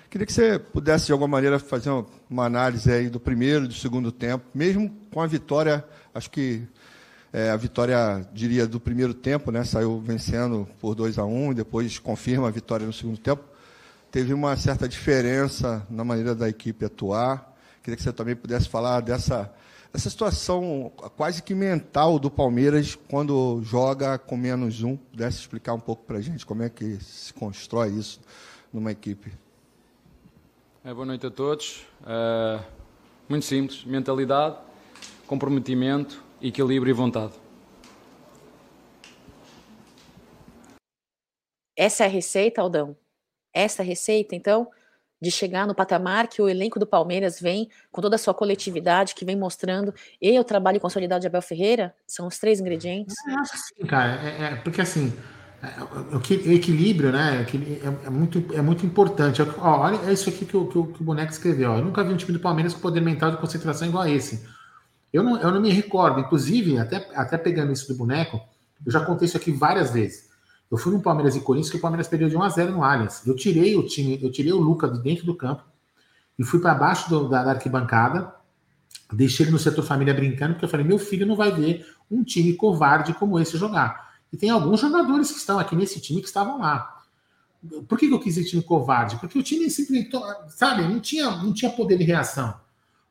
Queria 0.10 0.26
que 0.26 0.32
você 0.32 0.58
pudesse, 0.58 1.08
de 1.08 1.12
alguma 1.12 1.28
maneira, 1.28 1.60
fazer 1.60 1.90
uma 2.30 2.46
análise 2.46 2.90
aí 2.90 3.10
do 3.10 3.20
primeiro 3.20 3.66
e 3.66 3.68
do 3.68 3.74
segundo 3.74 4.10
tempo, 4.10 4.46
mesmo 4.54 4.90
com 5.12 5.22
a 5.22 5.28
vitória, 5.28 5.84
acho 6.16 6.32
que 6.32 6.66
é, 7.34 7.50
a 7.50 7.58
vitória, 7.58 8.26
diria, 8.34 8.66
do 8.66 8.80
primeiro 8.80 9.14
tempo, 9.14 9.52
né? 9.52 9.66
Saiu 9.66 10.00
vencendo 10.00 10.66
por 10.80 10.96
2 10.96 11.18
a 11.18 11.26
1 11.26 11.48
um, 11.48 11.52
e 11.52 11.56
depois 11.56 12.00
confirma 12.00 12.48
a 12.48 12.52
vitória 12.52 12.88
no 12.88 12.94
segundo 12.94 13.18
tempo. 13.18 13.44
Teve 14.10 14.34
uma 14.34 14.56
certa 14.56 14.88
diferença 14.88 15.86
na 15.90 16.06
maneira 16.06 16.34
da 16.34 16.48
equipe 16.48 16.86
atuar. 16.86 17.54
Queria 17.84 17.98
que 17.98 18.04
você 18.04 18.14
também 18.14 18.36
pudesse 18.36 18.70
falar 18.70 19.02
dessa, 19.02 19.54
dessa 19.92 20.10
situação 20.10 20.90
quase 21.18 21.44
que 21.44 21.54
mental 21.54 22.18
do 22.18 22.32
Palmeiras 22.32 22.98
quando 23.10 23.62
joga 23.62 24.18
com 24.18 24.38
menos 24.38 24.82
um. 24.84 24.96
Pudesse 24.96 25.40
explicar 25.40 25.74
um 25.74 25.82
pouco 25.82 26.06
para 26.06 26.18
a 26.18 26.22
gente 26.22 26.46
como 26.46 26.64
é 26.64 26.70
que 26.70 26.98
se 27.04 27.34
constrói 27.34 27.90
isso 27.90 28.22
numa 28.72 28.92
equipe. 28.92 29.47
É, 30.88 30.94
boa 30.94 31.06
noite 31.06 31.28
a 31.28 31.30
todos. 31.30 31.86
Uh, 32.00 32.64
muito 33.28 33.46
simples: 33.46 33.84
mentalidade, 33.84 34.56
comprometimento, 35.28 36.24
equilíbrio 36.42 36.92
e 36.92 36.94
vontade. 36.94 37.34
Essa 41.76 42.06
é 42.06 42.08
a 42.08 42.10
receita, 42.10 42.62
Aldão? 42.62 42.96
Essa 43.54 43.82
é 43.82 43.84
a 43.84 43.86
receita, 43.86 44.34
então, 44.34 44.72
de 45.22 45.30
chegar 45.30 45.68
no 45.68 45.76
patamar 45.76 46.30
que 46.30 46.42
o 46.42 46.48
elenco 46.48 46.80
do 46.80 46.88
Palmeiras 46.88 47.38
vem, 47.38 47.70
com 47.92 48.02
toda 48.02 48.16
a 48.16 48.20
sua 48.20 48.34
coletividade, 48.34 49.14
que 49.14 49.26
vem 49.26 49.36
mostrando, 49.36 49.94
e 50.22 50.40
o 50.40 50.44
trabalho 50.46 50.80
consolidado 50.80 51.20
de 51.20 51.28
Abel 51.28 51.42
Ferreira? 51.42 51.94
São 52.08 52.28
os 52.28 52.40
três 52.40 52.62
ingredientes? 52.62 53.14
Eu 53.28 53.40
acho 53.40 53.52
que 53.52 53.58
sim, 53.58 53.86
cara. 53.86 54.26
É, 54.26 54.54
é, 54.54 54.56
porque 54.56 54.80
assim 54.80 55.12
é, 55.12 55.37
o 56.14 56.52
equilíbrio, 56.52 57.12
né? 57.12 57.46
É, 57.84 58.08
é, 58.08 58.10
muito, 58.10 58.46
é 58.54 58.62
muito 58.62 58.86
importante. 58.86 59.42
Ó, 59.42 59.80
olha, 59.80 59.98
é 60.08 60.14
isso 60.14 60.30
aqui 60.30 60.46
que 60.46 60.56
o, 60.56 60.68
que, 60.68 60.78
o, 60.78 60.86
que 60.86 61.02
o 61.02 61.06
boneco 61.06 61.32
escreveu. 61.32 61.72
Ó. 61.72 61.78
Eu 61.78 61.86
nunca 61.86 62.04
vi 62.04 62.14
um 62.14 62.18
time 62.18 62.34
do 62.34 62.40
Palmeiras 62.40 62.74
com 62.74 62.80
poder 62.80 63.02
mental 63.02 63.32
de 63.32 63.38
concentração 63.38 63.88
igual 63.88 64.04
a 64.04 64.10
esse. 64.10 64.46
Eu 65.12 65.24
não, 65.24 65.40
eu 65.40 65.52
não 65.52 65.62
me 65.62 65.72
recordo, 65.72 66.20
inclusive, 66.20 66.78
até, 66.78 67.10
até 67.16 67.38
pegando 67.38 67.72
isso 67.72 67.88
do 67.88 67.98
boneco, 67.98 68.40
eu 68.86 68.92
já 68.92 69.00
contei 69.04 69.26
isso 69.26 69.38
aqui 69.38 69.52
várias 69.52 69.92
vezes. 69.92 70.28
Eu 70.70 70.78
fui 70.78 70.94
no 70.94 71.02
Palmeiras 71.02 71.36
e 71.36 71.40
Corinthians 71.40 71.72
que 71.72 71.78
o 71.78 71.82
Palmeiras 71.82 72.08
perdeu 72.08 72.30
de 72.30 72.36
1 72.36 72.44
a 72.44 72.50
0 72.50 72.72
no 72.74 72.84
Allianz. 72.84 73.26
Eu 73.26 73.36
tirei 73.36 73.76
o 73.76 73.84
time, 73.84 74.20
eu 74.22 74.32
tirei 74.32 74.52
o 74.52 74.60
Luca 74.60 74.88
de 74.88 75.02
dentro 75.02 75.26
do 75.26 75.34
campo 75.34 75.64
e 76.38 76.44
fui 76.44 76.60
para 76.60 76.76
baixo 76.76 77.10
do, 77.10 77.28
da, 77.28 77.44
da 77.44 77.52
arquibancada, 77.52 78.34
deixei 79.12 79.46
ele 79.46 79.54
no 79.54 79.60
setor 79.60 79.84
família 79.84 80.14
brincando, 80.14 80.54
porque 80.54 80.66
eu 80.66 80.70
falei: 80.70 80.86
meu 80.86 81.00
filho 81.00 81.26
não 81.26 81.36
vai 81.36 81.52
ver 81.52 81.88
um 82.12 82.24
time 82.24 82.54
covarde 82.54 83.14
como 83.14 83.40
esse 83.40 83.58
jogar. 83.58 84.07
E 84.32 84.38
tem 84.38 84.50
alguns 84.50 84.80
jogadores 84.80 85.32
que 85.32 85.38
estão 85.38 85.60
aqui 85.60 85.76
nesse 85.76 86.00
time 86.00 86.22
que 86.22 86.28
estavam 86.28 86.60
lá. 86.60 87.02
Por 87.88 87.98
que, 87.98 88.06
eu 88.06 88.20
quis 88.20 88.38
esse 88.38 88.50
time 88.50 88.62
covarde? 88.62 89.18
Porque 89.18 89.38
o 89.38 89.44
time 89.44 89.70
simplesmente, 89.70 90.12
sabe, 90.50 90.84
não 90.84 91.00
tinha, 91.00 91.32
não 91.32 91.54
tinha 91.54 91.72
poder 91.72 91.98
de 91.98 92.04
reação. 92.04 92.54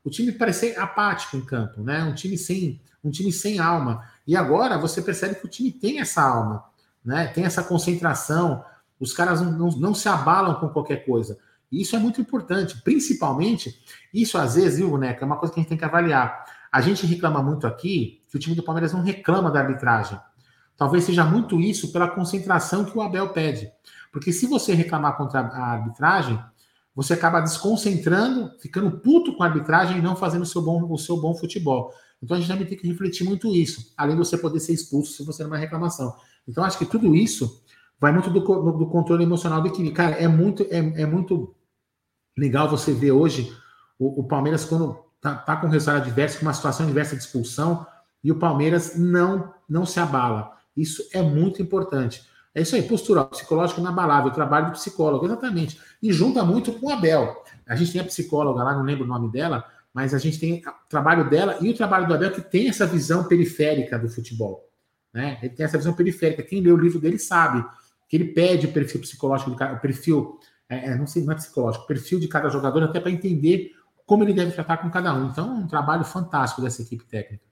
O 0.03 0.09
time 0.09 0.31
parecia 0.31 0.81
apático 0.81 1.35
em 1.35 1.41
campo, 1.41 1.81
né? 1.81 2.03
Um 2.03 2.13
time 2.13 2.37
sem, 2.37 2.79
um 3.03 3.11
time 3.11 3.31
sem 3.31 3.59
alma. 3.59 4.07
E 4.25 4.35
agora 4.35 4.77
você 4.77 5.01
percebe 5.01 5.35
que 5.35 5.45
o 5.45 5.49
time 5.49 5.71
tem 5.71 5.99
essa 5.99 6.21
alma, 6.21 6.63
né? 7.03 7.27
Tem 7.27 7.43
essa 7.43 7.63
concentração. 7.63 8.63
Os 8.99 9.11
caras 9.11 9.41
não, 9.41 9.51
não, 9.51 9.69
não 9.69 9.93
se 9.93 10.07
abalam 10.07 10.55
com 10.55 10.69
qualquer 10.69 11.05
coisa. 11.05 11.37
E 11.71 11.81
isso 11.81 11.95
é 11.95 11.99
muito 11.99 12.21
importante, 12.21 12.81
principalmente, 12.81 13.77
isso 14.13 14.37
às 14.37 14.55
vezes, 14.55 14.79
viu, 14.79 14.89
Boneca, 14.89 15.23
é 15.23 15.25
uma 15.25 15.35
coisa 15.35 15.53
que 15.53 15.59
a 15.59 15.61
gente 15.61 15.69
tem 15.69 15.77
que 15.77 15.83
avaliar. 15.83 16.45
A 16.71 16.81
gente 16.81 17.05
reclama 17.05 17.43
muito 17.43 17.67
aqui 17.67 18.21
que 18.29 18.37
o 18.37 18.39
time 18.39 18.55
do 18.55 18.63
Palmeiras 18.63 18.93
não 18.93 19.01
reclama 19.01 19.51
da 19.51 19.59
arbitragem. 19.59 20.17
Talvez 20.77 21.03
seja 21.03 21.25
muito 21.25 21.59
isso 21.59 21.91
pela 21.91 22.07
concentração 22.07 22.85
que 22.85 22.95
o 22.95 23.01
Abel 23.01 23.29
pede. 23.29 23.69
Porque 24.11 24.31
se 24.31 24.45
você 24.45 24.73
reclamar 24.73 25.17
contra 25.17 25.39
a 25.39 25.71
arbitragem, 25.71 26.39
você 26.95 27.13
acaba 27.13 27.41
desconcentrando, 27.41 28.51
ficando 28.59 28.91
puto 28.99 29.35
com 29.35 29.43
a 29.43 29.47
arbitragem 29.47 29.97
e 29.97 30.01
não 30.01 30.15
fazendo 30.15 30.43
o 30.43 30.45
seu 30.45 30.61
bom, 30.61 30.91
o 30.91 30.97
seu 30.97 31.19
bom 31.19 31.35
futebol. 31.35 31.93
Então 32.21 32.35
a 32.35 32.39
gente 32.39 32.49
também 32.49 32.65
tem 32.65 32.77
que 32.77 32.87
refletir 32.87 33.23
muito 33.23 33.53
isso, 33.53 33.93
além 33.97 34.15
de 34.15 34.25
você 34.25 34.37
poder 34.37 34.59
ser 34.59 34.73
expulso 34.73 35.13
se 35.13 35.23
você 35.23 35.43
não 35.43 35.55
é 35.55 35.59
reclamação. 35.59 36.15
Então 36.47 36.63
acho 36.63 36.77
que 36.77 36.85
tudo 36.85 37.15
isso 37.15 37.63
vai 37.99 38.11
muito 38.11 38.29
do, 38.29 38.39
do 38.39 38.87
controle 38.87 39.23
emocional 39.23 39.61
do 39.61 39.67
equilíbrio. 39.67 39.95
Cara, 39.95 40.15
é 40.15 40.27
muito, 40.27 40.63
é, 40.69 40.77
é 40.77 41.05
muito 41.05 41.55
legal 42.37 42.69
você 42.69 42.93
ver 42.93 43.11
hoje 43.11 43.55
o, 43.99 44.21
o 44.21 44.23
Palmeiras 44.23 44.65
quando 44.65 44.97
tá, 45.21 45.35
tá 45.35 45.57
com 45.57 45.67
um 45.67 45.69
resultado 45.69 46.01
adverso, 46.01 46.39
com 46.39 46.45
uma 46.45 46.53
situação 46.53 46.85
adversa 46.85 47.15
de 47.15 47.23
expulsão, 47.23 47.85
e 48.23 48.31
o 48.31 48.39
Palmeiras 48.39 48.97
não, 48.97 49.53
não 49.69 49.85
se 49.85 49.99
abala. 49.99 50.56
Isso 50.77 51.03
é 51.11 51.21
muito 51.21 51.61
importante. 51.61 52.23
É 52.53 52.61
isso 52.61 52.75
aí, 52.75 52.83
postura 52.83 53.23
psicológica 53.25 53.81
inabalável, 53.81 54.31
trabalho 54.31 54.67
do 54.67 54.71
psicólogo, 54.73 55.25
exatamente. 55.25 55.79
E 56.01 56.11
junta 56.13 56.43
muito 56.43 56.71
com 56.73 56.89
a 56.89 56.95
Bel. 56.95 57.43
A 57.67 57.75
gente 57.75 57.91
tem 57.91 58.01
a 58.01 58.05
psicóloga 58.05 58.63
lá, 58.63 58.75
não 58.75 58.83
lembro 58.83 59.03
o 59.03 59.07
nome 59.07 59.31
dela, 59.31 59.65
mas 59.93 60.13
a 60.13 60.17
gente 60.17 60.39
tem 60.39 60.61
o 60.65 60.89
trabalho 60.89 61.29
dela 61.29 61.57
e 61.59 61.69
o 61.69 61.75
trabalho 61.75 62.07
do 62.07 62.13
Abel 62.13 62.31
que 62.31 62.41
tem 62.41 62.69
essa 62.69 62.85
visão 62.85 63.23
periférica 63.23 63.97
do 63.97 64.09
futebol. 64.09 64.69
Né? 65.13 65.39
Ele 65.41 65.53
tem 65.53 65.65
essa 65.65 65.77
visão 65.77 65.93
periférica. 65.93 66.43
Quem 66.43 66.61
lê 66.61 66.71
o 66.71 66.77
livro 66.77 66.99
dele 66.99 67.17
sabe 67.17 67.65
que 68.07 68.15
ele 68.15 68.25
pede 68.25 68.67
o 68.67 68.71
perfil 68.71 69.01
psicológico, 69.01 69.51
o 69.51 69.79
perfil, 69.79 70.39
é, 70.69 70.89
é, 70.91 70.95
não 70.95 71.07
sei, 71.07 71.23
não 71.23 71.33
é 71.33 71.35
psicológico, 71.35 71.83
o 71.83 71.87
perfil 71.87 72.19
de 72.19 72.27
cada 72.27 72.49
jogador, 72.49 72.83
até 72.83 72.99
para 72.99 73.11
entender 73.11 73.71
como 74.05 74.23
ele 74.23 74.33
deve 74.33 74.51
tratar 74.51 74.77
com 74.77 74.89
cada 74.89 75.13
um. 75.13 75.27
Então, 75.27 75.47
é 75.47 75.53
um 75.55 75.67
trabalho 75.67 76.05
fantástico 76.05 76.61
dessa 76.61 76.81
equipe 76.81 77.03
técnica. 77.05 77.43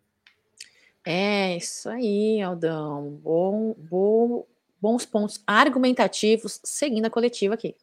É, 1.05 1.55
isso 1.55 1.87
aí, 1.87 2.41
Aldão. 2.41 3.19
Bom, 3.23 3.75
bom, 3.77 4.43
bons 4.81 5.05
pontos 5.05 5.39
argumentativos 5.45 6.59
seguindo 6.63 7.05
a 7.05 7.09
coletiva 7.11 7.53
aqui. 7.53 7.75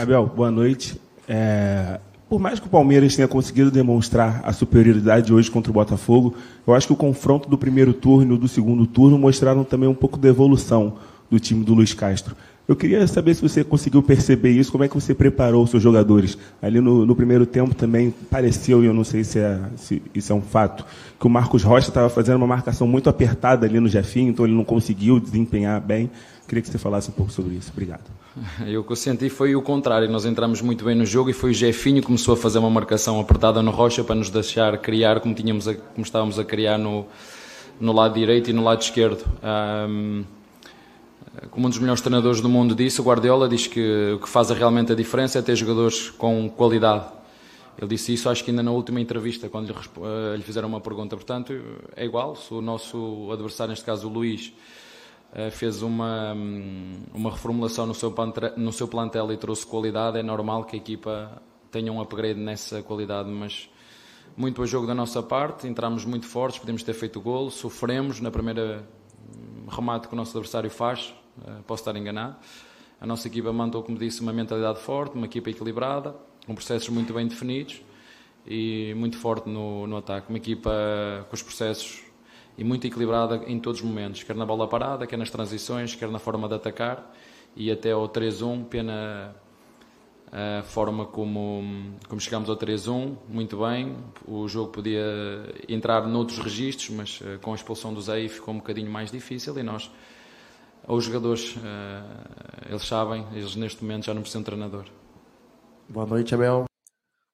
Abel, 0.00 0.26
boa 0.26 0.50
noite. 0.50 0.98
É, 1.28 2.00
por 2.28 2.40
mais 2.40 2.58
que 2.58 2.66
o 2.66 2.70
Palmeiras 2.70 3.14
tenha 3.14 3.28
conseguido 3.28 3.70
demonstrar 3.70 4.40
a 4.42 4.54
superioridade 4.54 5.32
hoje 5.32 5.50
contra 5.50 5.70
o 5.70 5.74
Botafogo, 5.74 6.34
eu 6.66 6.74
acho 6.74 6.86
que 6.86 6.92
o 6.94 6.96
confronto 6.96 7.46
do 7.46 7.58
primeiro 7.58 7.92
turno 7.92 8.36
e 8.36 8.38
do 8.38 8.48
segundo 8.48 8.86
turno 8.86 9.18
mostraram 9.18 9.64
também 9.64 9.88
um 9.88 9.94
pouco 9.94 10.18
da 10.18 10.28
evolução 10.28 10.96
do 11.30 11.38
time 11.38 11.62
do 11.62 11.74
Luiz 11.74 11.92
Castro. 11.92 12.34
Eu 12.68 12.74
queria 12.74 13.06
saber 13.06 13.34
se 13.34 13.42
você 13.42 13.62
conseguiu 13.62 14.02
perceber 14.02 14.50
isso, 14.50 14.72
como 14.72 14.82
é 14.82 14.88
que 14.88 14.94
você 14.94 15.14
preparou 15.14 15.62
os 15.62 15.70
seus 15.70 15.80
jogadores. 15.80 16.36
Ali 16.60 16.80
no, 16.80 17.06
no 17.06 17.14
primeiro 17.14 17.46
tempo 17.46 17.74
também 17.74 18.10
pareceu, 18.28 18.82
e 18.82 18.86
eu 18.86 18.92
não 18.92 19.04
sei 19.04 19.22
se, 19.22 19.38
é, 19.38 19.60
se 19.76 20.02
isso 20.12 20.32
é 20.32 20.34
um 20.34 20.42
fato, 20.42 20.84
que 21.18 21.26
o 21.26 21.30
Marcos 21.30 21.62
Rocha 21.62 21.88
estava 21.88 22.08
fazendo 22.08 22.38
uma 22.38 22.46
marcação 22.46 22.88
muito 22.88 23.08
apertada 23.08 23.64
ali 23.66 23.78
no 23.78 23.88
Jefinho, 23.88 24.30
então 24.30 24.44
ele 24.44 24.54
não 24.54 24.64
conseguiu 24.64 25.20
desempenhar 25.20 25.80
bem. 25.80 26.10
Queria 26.48 26.60
que 26.60 26.68
você 26.68 26.78
falasse 26.78 27.08
um 27.08 27.12
pouco 27.12 27.30
sobre 27.30 27.54
isso. 27.54 27.70
Obrigado. 27.72 28.02
Eu 28.66 28.84
que 28.84 28.92
eu 28.92 28.96
senti 28.96 29.28
foi 29.28 29.56
o 29.56 29.62
contrário. 29.62 30.08
Nós 30.10 30.26
entramos 30.26 30.60
muito 30.60 30.84
bem 30.84 30.94
no 30.94 31.06
jogo 31.06 31.30
e 31.30 31.32
foi 31.32 31.50
o 31.50 31.54
Jefinho 31.54 32.00
que 32.00 32.06
começou 32.06 32.34
a 32.34 32.36
fazer 32.36 32.58
uma 32.58 32.70
marcação 32.70 33.18
apertada 33.18 33.62
no 33.62 33.70
Rocha 33.70 34.04
para 34.04 34.14
nos 34.14 34.28
deixar 34.30 34.76
criar 34.78 35.20
como, 35.20 35.34
tínhamos 35.34 35.66
a, 35.66 35.74
como 35.74 36.04
estávamos 36.04 36.38
a 36.38 36.44
criar 36.44 36.78
no, 36.78 37.06
no 37.80 37.92
lado 37.92 38.14
direito 38.14 38.50
e 38.50 38.52
no 38.52 38.62
lado 38.62 38.82
esquerdo. 38.82 39.24
Um, 39.88 40.24
como 41.50 41.66
um 41.66 41.70
dos 41.70 41.78
melhores 41.78 42.00
treinadores 42.00 42.40
do 42.40 42.48
mundo 42.48 42.74
disse, 42.74 43.00
o 43.00 43.04
Guardiola 43.04 43.48
diz 43.48 43.66
que 43.66 44.12
o 44.14 44.18
que 44.18 44.28
faz 44.28 44.50
realmente 44.50 44.92
a 44.92 44.94
diferença 44.94 45.38
é 45.38 45.42
ter 45.42 45.56
jogadores 45.56 46.10
com 46.10 46.48
qualidade. 46.48 47.06
Ele 47.78 47.88
disse 47.88 48.14
isso, 48.14 48.28
acho 48.30 48.42
que 48.42 48.50
ainda 48.50 48.62
na 48.62 48.70
última 48.70 49.00
entrevista, 49.00 49.48
quando 49.48 49.66
lhe, 49.66 49.74
eh, 49.74 50.36
lhe 50.36 50.42
fizeram 50.42 50.66
uma 50.66 50.80
pergunta. 50.80 51.14
Portanto, 51.14 51.52
é 51.94 52.04
igual, 52.06 52.34
se 52.34 52.52
o 52.54 52.62
nosso 52.62 53.28
adversário, 53.30 53.70
neste 53.70 53.84
caso 53.84 54.08
o 54.08 54.10
Luís, 54.10 54.54
eh, 55.34 55.50
fez 55.50 55.82
uma, 55.82 56.32
hum, 56.32 57.02
uma 57.12 57.30
reformulação 57.30 57.86
no 57.86 57.94
seu, 57.94 58.14
no 58.56 58.72
seu 58.72 58.88
plantel 58.88 59.30
e 59.30 59.36
trouxe 59.36 59.66
qualidade, 59.66 60.18
é 60.18 60.22
normal 60.22 60.64
que 60.64 60.76
a 60.76 60.78
equipa 60.78 61.42
tenha 61.70 61.92
um 61.92 62.00
upgrade 62.00 62.40
nessa 62.40 62.82
qualidade, 62.82 63.28
mas 63.28 63.68
muito 64.34 64.58
bom 64.60 64.66
jogo 64.66 64.86
da 64.86 64.94
nossa 64.94 65.22
parte, 65.22 65.68
entramos 65.68 66.06
muito 66.06 66.26
fortes, 66.26 66.58
podemos 66.58 66.82
ter 66.82 66.94
feito 66.94 67.20
golo, 67.20 67.50
sofremos 67.50 68.20
na 68.20 68.30
primeira 68.30 68.88
hum, 69.18 69.66
remate 69.68 70.08
que 70.08 70.14
o 70.14 70.16
nosso 70.16 70.30
adversário 70.30 70.70
faz, 70.70 71.14
posso 71.66 71.82
estar 71.82 71.96
enganado. 71.96 72.36
A 73.00 73.06
nossa 73.06 73.28
equipa 73.28 73.52
mandou, 73.52 73.82
como 73.82 73.98
disse, 73.98 74.20
uma 74.20 74.32
mentalidade 74.32 74.80
forte, 74.80 75.14
uma 75.14 75.26
equipa 75.26 75.50
equilibrada, 75.50 76.14
com 76.46 76.54
processos 76.54 76.88
muito 76.88 77.12
bem 77.12 77.26
definidos 77.26 77.82
e 78.46 78.94
muito 78.96 79.18
forte 79.18 79.48
no, 79.48 79.86
no 79.86 79.96
ataque. 79.98 80.28
Uma 80.28 80.38
equipa 80.38 80.70
com 81.28 81.34
os 81.34 81.42
processos 81.42 82.02
e 82.56 82.64
muito 82.64 82.86
equilibrada 82.86 83.42
em 83.46 83.58
todos 83.58 83.80
os 83.80 83.86
momentos, 83.86 84.22
quer 84.22 84.34
na 84.34 84.46
bola 84.46 84.66
parada, 84.66 85.06
quer 85.06 85.18
nas 85.18 85.30
transições, 85.30 85.94
quer 85.94 86.08
na 86.08 86.18
forma 86.18 86.48
de 86.48 86.54
atacar 86.54 87.14
e 87.54 87.70
até 87.70 87.92
ao 87.92 88.08
3-1, 88.08 88.64
pena 88.64 89.34
a 90.32 90.62
forma 90.62 91.06
como, 91.06 91.96
como 92.08 92.20
chegámos 92.20 92.50
ao 92.50 92.56
3-1, 92.56 93.16
muito 93.28 93.58
bem, 93.58 93.96
o 94.26 94.48
jogo 94.48 94.70
podia 94.72 95.04
entrar 95.68 96.06
noutros 96.06 96.38
registros, 96.38 96.90
mas 96.90 97.20
com 97.40 97.52
a 97.52 97.54
expulsão 97.54 97.94
do 97.94 98.00
Zé 98.00 98.26
ficou 98.28 98.52
um 98.52 98.58
bocadinho 98.58 98.90
mais 98.90 99.10
difícil 99.10 99.56
e 99.58 99.62
nós, 99.62 99.90
os 100.86 101.04
jogadores, 101.04 101.56
uh, 101.56 102.68
eles 102.68 102.82
sabem, 102.86 103.26
eles 103.32 103.56
neste 103.56 103.82
momento 103.82 104.06
já 104.06 104.14
não 104.14 104.22
precisam 104.22 104.42
de 104.42 104.46
treinador. 104.46 104.84
Boa 105.88 106.06
noite, 106.06 106.34
Abel. 106.34 106.64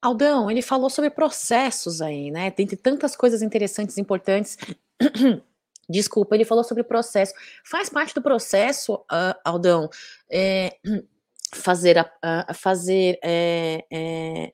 Aldão, 0.01 0.51
ele 0.51 0.63
falou 0.63 0.91
sobre 0.91 1.11
processos 1.11 2.03
aí, 2.03 2.31
né? 2.31 2.51
Tem 2.51 2.67
tantas 2.67 3.15
coisas 3.15 3.41
interessantes, 3.41 3.99
importantes. 3.99 4.59
Desculpa, 5.89 6.35
ele 6.35 6.45
falou 6.45 6.65
sobre 6.65 6.83
processo. 6.83 7.35
Faz 7.65 7.89
parte 7.89 8.15
do 8.15 8.23
processo, 8.23 8.95
uh, 8.95 9.39
Aldão, 9.45 9.89
é, 10.31 10.77
fazer 11.55 11.99
a, 11.99 12.11
a 12.23 12.55
fazer. 12.55 13.19
É, 13.23 13.85
é... 13.91 14.53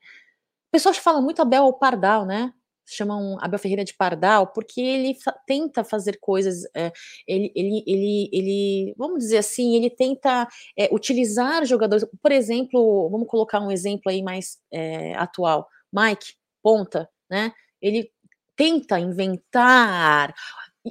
Pessoas 0.70 0.99
falam 0.99 1.22
muito 1.22 1.40
Abel 1.40 1.72
Pardal, 1.72 2.26
né? 2.26 2.53
Chamam 2.95 3.36
Abel 3.41 3.59
Ferreira 3.59 3.84
de 3.84 3.95
Pardal, 3.95 4.47
porque 4.49 4.80
ele 4.80 5.16
tenta 5.47 5.84
fazer 5.84 6.18
coisas, 6.20 6.64
é, 6.74 6.93
ele, 7.26 7.53
ele, 7.55 7.84
ele, 7.86 8.30
ele, 8.32 8.95
vamos 8.97 9.18
dizer 9.20 9.39
assim, 9.39 9.76
ele 9.76 9.91
tenta 9.91 10.49
é, 10.76 10.89
utilizar 10.93 11.64
jogadores, 11.64 12.05
por 12.22 12.32
exemplo, 12.32 13.09
vamos 13.11 13.28
colocar 13.28 13.61
um 13.61 13.70
exemplo 13.70 14.11
aí 14.11 14.22
mais 14.22 14.59
é, 14.72 15.14
atual, 15.14 15.68
Mike, 15.93 16.34
ponta, 16.62 17.09
né? 17.30 17.53
Ele 17.80 18.11
tenta 18.57 18.99
inventar 18.99 20.34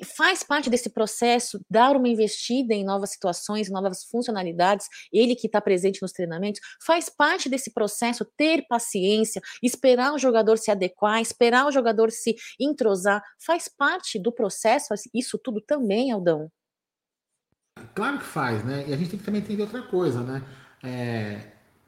e 0.01 0.05
faz 0.05 0.43
parte 0.43 0.69
desse 0.69 0.89
processo 0.89 1.59
dar 1.69 1.95
uma 1.95 2.07
investida 2.07 2.73
em 2.73 2.83
novas 2.83 3.11
situações, 3.11 3.69
novas 3.69 4.03
funcionalidades, 4.03 4.87
ele 5.11 5.35
que 5.35 5.47
está 5.47 5.59
presente 5.59 6.01
nos 6.01 6.11
treinamentos, 6.11 6.61
faz 6.85 7.09
parte 7.09 7.49
desse 7.49 7.73
processo 7.73 8.25
ter 8.37 8.65
paciência, 8.67 9.41
esperar 9.61 10.13
o 10.13 10.19
jogador 10.19 10.57
se 10.57 10.71
adequar, 10.71 11.21
esperar 11.21 11.65
o 11.65 11.71
jogador 11.71 12.11
se 12.11 12.35
entrosar, 12.59 13.23
faz 13.39 13.67
parte 13.67 14.19
do 14.19 14.31
processo, 14.31 14.93
isso 15.13 15.37
tudo 15.37 15.61
também, 15.61 16.11
Aldão? 16.11 16.51
Claro 17.93 18.19
que 18.19 18.25
faz, 18.25 18.63
né? 18.63 18.85
E 18.87 18.93
a 18.93 18.97
gente 18.97 19.11
tem 19.11 19.19
que 19.19 19.25
também 19.25 19.41
entender 19.41 19.61
outra 19.61 19.83
coisa, 19.83 20.21
né? 20.21 20.43
É, 20.83 21.41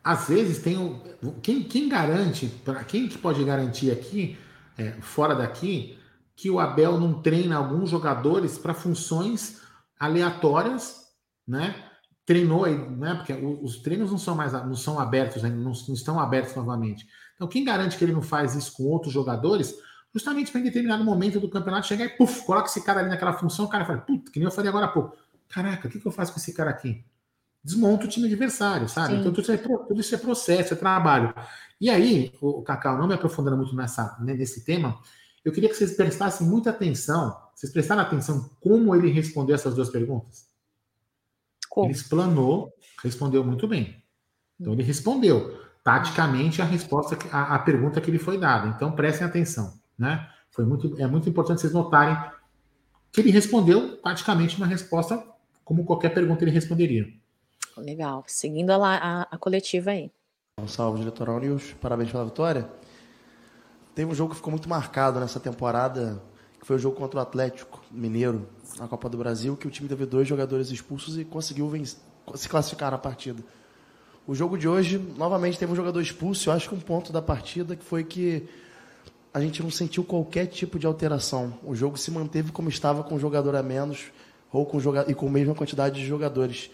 às 0.04 0.28
vezes 0.28 0.62
tem 0.62 0.78
um, 0.78 1.00
quem, 1.42 1.64
quem 1.64 1.90
garante, 1.90 2.48
para 2.64 2.84
quem 2.84 3.08
que 3.08 3.18
pode 3.18 3.44
garantir 3.44 3.92
aqui, 3.92 4.38
é, 4.78 4.92
fora 5.02 5.36
daqui, 5.36 5.98
que 6.40 6.50
o 6.50 6.58
Abel 6.58 6.98
não 6.98 7.22
treina 7.22 7.58
alguns 7.58 7.90
jogadores 7.90 8.58
para 8.58 8.74
funções 8.74 9.62
aleatórias, 10.00 11.02
né? 11.46 11.76
Treinou 12.26 12.64
aí, 12.64 12.78
né? 12.78 13.16
Porque 13.16 13.34
os 13.34 13.80
treinos 13.80 14.10
não 14.10 14.18
são 14.18 14.36
mais 14.36 14.54
não 14.54 14.74
são 14.74 14.98
abertos, 14.98 15.44
né? 15.44 15.50
não, 15.50 15.74
não 15.74 15.94
estão 15.94 16.18
abertos 16.18 16.56
novamente. 16.56 17.06
Então, 17.36 17.46
quem 17.46 17.66
garante 17.66 17.98
que 17.98 18.06
ele 18.06 18.14
não 18.14 18.22
faz 18.22 18.56
isso 18.56 18.72
com 18.72 18.84
outros 18.84 19.12
jogadores, 19.12 19.76
justamente 20.14 20.50
para 20.50 20.62
em 20.62 20.64
determinado 20.64 21.04
momento 21.04 21.42
do 21.42 21.50
campeonato 21.50 21.88
chegar 21.88 22.06
e 22.06 22.10
puf, 22.10 22.46
coloca 22.46 22.68
esse 22.68 22.86
cara 22.86 23.02
ali 23.02 23.10
naquela 23.10 23.34
função, 23.34 23.66
o 23.66 23.70
cara 23.70 23.84
fala, 23.84 24.00
puta, 24.00 24.32
que 24.32 24.40
nem 24.40 24.46
eu 24.46 24.52
falei 24.52 24.70
agora 24.70 24.86
há 24.86 24.90
pouco. 24.90 25.18
Caraca, 25.50 25.90
o 25.90 25.92
que, 25.92 26.00
que 26.00 26.08
eu 26.08 26.12
faço 26.12 26.32
com 26.32 26.40
esse 26.40 26.54
cara 26.54 26.70
aqui? 26.70 27.04
Desmonta 27.62 28.06
o 28.06 28.08
time 28.08 28.28
adversário, 28.28 28.88
sabe? 28.88 29.16
Sim. 29.16 29.20
Então, 29.20 29.34
tudo 29.34 29.42
isso, 29.42 29.52
é, 29.52 29.58
tudo 29.58 30.00
isso 30.00 30.16
é 30.16 30.18
processo, 30.18 30.74
é 30.74 30.78
trabalho. 30.78 31.34
E 31.82 31.90
aí, 31.90 32.32
o 32.40 32.62
Cacau, 32.62 32.98
não 32.98 33.08
me 33.10 33.14
aprofundando 33.14 33.58
muito 33.58 33.76
nessa, 33.76 34.18
né, 34.22 34.34
nesse 34.34 34.64
tema, 34.64 34.98
eu 35.44 35.52
queria 35.52 35.70
que 35.70 35.76
vocês 35.76 35.96
prestassem 35.96 36.48
muita 36.48 36.70
atenção. 36.70 37.36
Vocês 37.56 37.72
prestaram 37.72 38.02
atenção 38.02 38.50
como 38.60 38.96
ele 38.96 39.10
respondeu 39.10 39.56
essas 39.56 39.76
duas 39.76 39.90
perguntas? 39.90 40.48
Como? 41.70 41.88
Ele 41.88 41.94
explanou, 41.94 42.74
respondeu 43.04 43.44
muito 43.44 43.68
bem. 43.68 44.04
Então 44.60 44.74
ele 44.74 44.84
respondeu 44.84 45.60
taticamente 45.84 46.62
a 46.62 46.66
resposta, 46.66 47.18
a, 47.32 47.56
a 47.56 47.60
pergunta 47.60 48.02
que 48.02 48.12
lhe 48.12 48.20
foi 48.20 48.38
dada. 48.38 48.68
Então 48.68 48.92
prestem 48.92 49.26
atenção, 49.26 49.80
né? 49.98 50.30
Foi 50.52 50.66
muito, 50.66 51.00
é 51.00 51.08
muito 51.08 51.30
importante 51.30 51.62
vocês 51.62 51.74
notarem 51.74 52.18
que 53.12 53.22
ele 53.22 53.32
respondeu 53.32 53.98
taticamente 54.02 54.58
uma 54.58 54.68
resposta 54.68 55.24
como 55.64 55.86
qualquer 55.86 56.14
pergunta 56.14 56.44
ele 56.44 56.52
responderia. 56.52 57.08
Legal. 57.78 58.24
Seguindo 58.28 58.72
a, 58.72 58.78
a, 58.78 59.22
a 59.24 59.38
coletiva 59.38 59.92
aí. 59.92 60.12
Um 60.60 60.68
salve, 60.68 61.04
Litoral 61.04 61.40
News. 61.40 61.74
Parabéns 61.80 62.12
pela 62.12 62.26
vitória. 62.26 62.70
Teve 63.96 64.12
um 64.12 64.16
jogo 64.16 64.32
que 64.32 64.38
ficou 64.38 64.52
muito 64.52 64.70
marcado 64.70 65.20
nessa 65.20 65.40
temporada, 65.40 66.22
que 66.60 66.66
foi 66.66 66.76
o 66.76 66.80
jogo 66.80 66.96
contra 66.96 67.20
o 67.20 67.22
Atlético 67.22 67.82
Mineiro, 67.92 68.48
na 68.78 68.88
Copa 68.88 69.10
do 69.10 69.18
Brasil, 69.18 69.58
que 69.58 69.68
o 69.68 69.72
time 69.72 69.90
teve 69.90 70.06
dois 70.06 70.28
jogadores 70.28 70.70
expulsos 70.70 71.18
e 71.18 71.26
conseguiu 71.26 71.68
vencer, 71.70 72.00
se 72.36 72.48
classificar 72.48 72.92
na 72.92 72.98
partida. 72.98 73.44
O 74.28 74.36
jogo 74.36 74.58
de 74.58 74.68
hoje, 74.68 74.98
novamente, 75.18 75.58
teve 75.58 75.72
um 75.72 75.76
jogador 75.76 76.00
expulso. 76.02 76.50
Eu 76.50 76.54
acho 76.54 76.70
que 76.70 76.76
um 76.76 76.80
ponto 76.80 77.12
da 77.12 77.22
partida 77.22 77.76
que 77.76 77.84
foi 77.84 78.04
que 78.04 78.48
a 79.34 79.40
gente 79.40 79.62
não 79.62 79.72
sentiu 79.72 80.04
qualquer 80.04 80.46
tipo 80.46 80.78
de 80.80 80.86
alteração. 80.86 81.58
O 81.64 81.76
jogo 81.76 81.98
se 81.98 82.12
manteve 82.12 82.52
como 82.52 82.70
estava 82.70 83.04
com 83.04 83.16
um 83.16 83.20
jogador 83.20 83.56
a 83.56 83.64
menos 83.64 84.12
ou 84.52 84.66
com 84.66 84.80
e 85.08 85.14
com 85.14 85.28
a 85.28 85.32
mesma 85.32 85.56
quantidade 85.56 86.00
de 86.00 86.06
jogadores. 86.06 86.70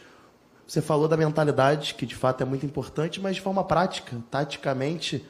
Você 0.67 0.81
falou 0.81 1.07
da 1.07 1.15
mentalidade, 1.15 1.93
que 1.93 2.05
de 2.05 2.15
fato 2.15 2.41
é 2.41 2.45
muito 2.45 2.65
importante, 2.65 3.21
mas 3.21 3.35
de 3.35 3.41
forma 3.41 3.63
prática, 3.63 4.17
taticamente, 4.31 5.23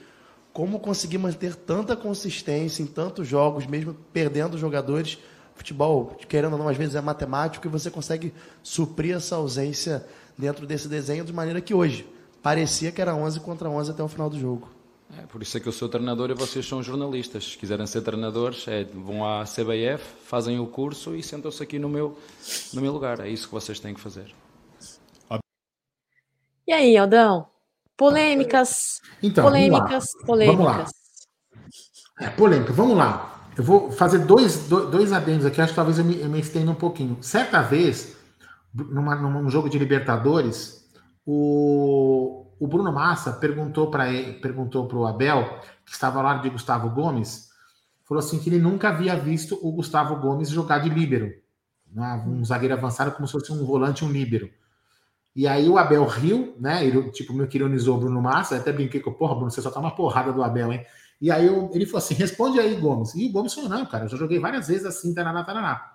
como 0.55 0.79
conseguir 0.79 1.17
manter 1.17 1.53
tanta 1.53 1.97
consistência 1.97 2.81
em 2.81 2.85
tantos 2.85 3.27
jogos, 3.27 3.67
mesmo 3.67 3.93
perdendo 4.13 4.57
jogadores. 4.57 5.17
Futebol, 5.53 6.17
querendo 6.29 6.53
ou 6.53 6.59
não, 6.59 6.69
às 6.69 6.77
vezes 6.77 6.95
é 6.95 7.01
matemático 7.01 7.67
e 7.67 7.69
você 7.69 7.91
consegue 7.91 8.33
suprir 8.63 9.17
essa 9.17 9.35
ausência 9.35 10.05
dentro 10.37 10.65
desse 10.65 10.87
desenho 10.87 11.25
de 11.25 11.33
maneira 11.33 11.59
que 11.59 11.73
hoje 11.73 12.07
parecia 12.41 12.89
que 12.89 13.01
era 13.01 13.13
11 13.13 13.41
contra 13.41 13.69
11 13.69 13.91
até 13.91 14.01
o 14.01 14.07
final 14.07 14.29
do 14.29 14.39
jogo. 14.39 14.69
É, 15.17 15.23
por 15.23 15.41
isso 15.41 15.57
é 15.57 15.59
que 15.59 15.67
eu 15.67 15.73
sou 15.73 15.89
treinador 15.89 16.29
e 16.29 16.33
vocês 16.33 16.65
são 16.65 16.81
jornalistas. 16.81 17.51
Se 17.51 17.57
quiserem 17.57 17.85
ser 17.85 18.01
treinadores, 18.01 18.65
é, 18.69 18.85
vão 18.85 19.25
à 19.25 19.43
CBF, 19.43 20.03
fazem 20.23 20.57
o 20.57 20.67
curso 20.67 21.15
e 21.17 21.21
sentam-se 21.21 21.61
aqui 21.61 21.77
no 21.77 21.89
meu, 21.89 22.17
no 22.73 22.81
meu 22.81 22.93
lugar. 22.93 23.19
É 23.19 23.27
isso 23.27 23.47
que 23.47 23.53
vocês 23.53 23.77
têm 23.77 23.93
que 23.93 23.99
fazer. 23.99 24.33
E 26.65 26.71
aí, 26.71 26.95
Aldão? 26.95 27.54
Polêmicas. 27.97 29.01
Então, 29.23 29.45
polêmicas, 29.45 30.05
vamos 30.13 30.25
polêmicas. 30.25 30.57
Vamos 30.57 30.77
lá. 30.77 30.85
É, 32.19 32.29
polêmica, 32.29 32.73
vamos 32.73 32.97
lá. 32.97 33.49
Eu 33.57 33.63
vou 33.63 33.91
fazer 33.91 34.19
dois, 34.19 34.67
dois 34.67 35.13
adendos 35.13 35.45
aqui, 35.45 35.61
acho 35.61 35.71
que 35.71 35.75
talvez 35.75 35.97
eu 35.97 36.03
me, 36.03 36.19
eu 36.19 36.29
me 36.29 36.39
estenda 36.39 36.71
um 36.71 36.75
pouquinho. 36.75 37.17
Certa 37.21 37.61
vez, 37.61 38.15
numa, 38.73 39.15
num 39.15 39.49
jogo 39.49 39.69
de 39.69 39.79
Libertadores, 39.79 40.85
o, 41.25 42.45
o 42.59 42.67
Bruno 42.67 42.91
Massa 42.91 43.31
perguntou 43.31 43.89
para 43.89 44.05
perguntou 44.41 44.87
para 44.87 44.97
o 44.97 45.05
Abel, 45.05 45.59
que 45.85 45.91
estava 45.93 46.21
lá 46.21 46.35
de 46.35 46.49
Gustavo 46.49 46.89
Gomes, 46.89 47.49
falou 48.03 48.19
assim 48.19 48.39
que 48.39 48.49
ele 48.49 48.59
nunca 48.59 48.89
havia 48.89 49.15
visto 49.15 49.57
o 49.61 49.71
Gustavo 49.71 50.17
Gomes 50.17 50.49
jogar 50.49 50.79
de 50.79 50.89
líbero, 50.89 51.31
um 52.27 52.43
zagueiro 52.43 52.73
avançado 52.73 53.11
como 53.13 53.25
se 53.25 53.31
fosse 53.31 53.53
um 53.53 53.65
volante, 53.65 54.03
um 54.03 54.11
líbero. 54.11 54.49
E 55.35 55.47
aí 55.47 55.67
o 55.67 55.77
Abel 55.77 56.05
riu, 56.05 56.55
né? 56.59 56.85
Ele, 56.85 57.11
tipo, 57.11 57.33
meio 57.33 57.49
que 57.49 57.57
ironizou 57.57 57.97
o 57.97 57.99
Bruno 57.99 58.21
Massa, 58.21 58.55
até 58.55 58.71
brinquei 58.71 59.01
com, 59.01 59.11
porra, 59.11 59.35
Bruno, 59.35 59.51
você 59.51 59.61
só 59.61 59.69
tá 59.69 59.79
uma 59.79 59.93
porrada 59.93 60.31
do 60.31 60.41
Abel, 60.41 60.71
hein? 60.71 60.85
E 61.19 61.29
aí 61.29 61.45
eu, 61.45 61.69
ele 61.73 61.85
falou 61.85 61.99
assim: 61.99 62.13
responde 62.13 62.59
aí, 62.59 62.75
Gomes. 62.75 63.13
E 63.15 63.27
o 63.27 63.31
Gomes 63.31 63.53
falou: 63.53 63.69
não, 63.69 63.85
cara, 63.85 64.05
eu 64.05 64.09
já 64.09 64.17
joguei 64.17 64.39
várias 64.39 64.67
vezes 64.67 64.85
assim, 64.85 65.13
taraná, 65.13 65.43
taraná. 65.43 65.91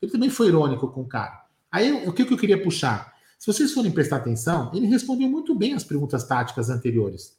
Ele 0.00 0.12
também 0.12 0.30
foi 0.30 0.48
irônico 0.48 0.88
com 0.88 1.02
o 1.02 1.08
cara. 1.08 1.42
Aí 1.70 2.06
o 2.06 2.12
que, 2.12 2.24
que 2.24 2.32
eu 2.32 2.38
queria 2.38 2.62
puxar? 2.62 3.12
Se 3.38 3.52
vocês 3.52 3.72
forem 3.72 3.90
prestar 3.90 4.16
atenção, 4.16 4.70
ele 4.72 4.86
respondeu 4.86 5.28
muito 5.28 5.54
bem 5.54 5.74
as 5.74 5.82
perguntas 5.82 6.24
táticas 6.24 6.70
anteriores. 6.70 7.36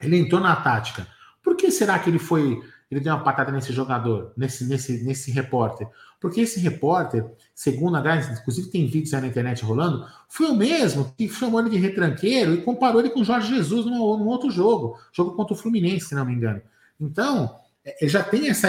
Ele 0.00 0.16
entrou 0.16 0.40
na 0.40 0.56
tática. 0.56 1.06
Por 1.42 1.54
que 1.54 1.70
será 1.70 1.98
que 1.98 2.10
ele 2.10 2.18
foi 2.18 2.60
ele 2.90 3.00
deu 3.00 3.12
uma 3.14 3.24
patada 3.24 3.50
nesse 3.50 3.72
jogador, 3.72 4.32
nesse, 4.36 4.64
nesse, 4.64 5.02
nesse 5.02 5.30
repórter. 5.30 5.88
Porque 6.20 6.40
esse 6.40 6.60
repórter, 6.60 7.24
segundo 7.54 7.96
a 7.96 8.00
Gás, 8.00 8.28
inclusive 8.28 8.70
tem 8.70 8.86
vídeos 8.86 9.12
aí 9.12 9.20
na 9.20 9.26
internet 9.26 9.64
rolando, 9.64 10.06
foi 10.28 10.46
o 10.46 10.54
mesmo 10.54 11.12
que 11.16 11.28
chamou 11.28 11.60
ele 11.60 11.70
de 11.70 11.78
retranqueiro 11.78 12.54
e 12.54 12.62
comparou 12.62 13.00
ele 13.00 13.10
com 13.10 13.20
o 13.20 13.24
Jorge 13.24 13.54
Jesus 13.54 13.86
num, 13.86 13.98
num 13.98 14.26
outro 14.26 14.50
jogo, 14.50 14.98
jogo 15.12 15.32
contra 15.32 15.54
o 15.54 15.56
Fluminense, 15.56 16.06
se 16.06 16.14
não 16.14 16.24
me 16.24 16.32
engano. 16.32 16.62
Então, 17.00 17.58
é, 17.84 18.08
já 18.08 18.22
tem 18.22 18.48
essa, 18.48 18.68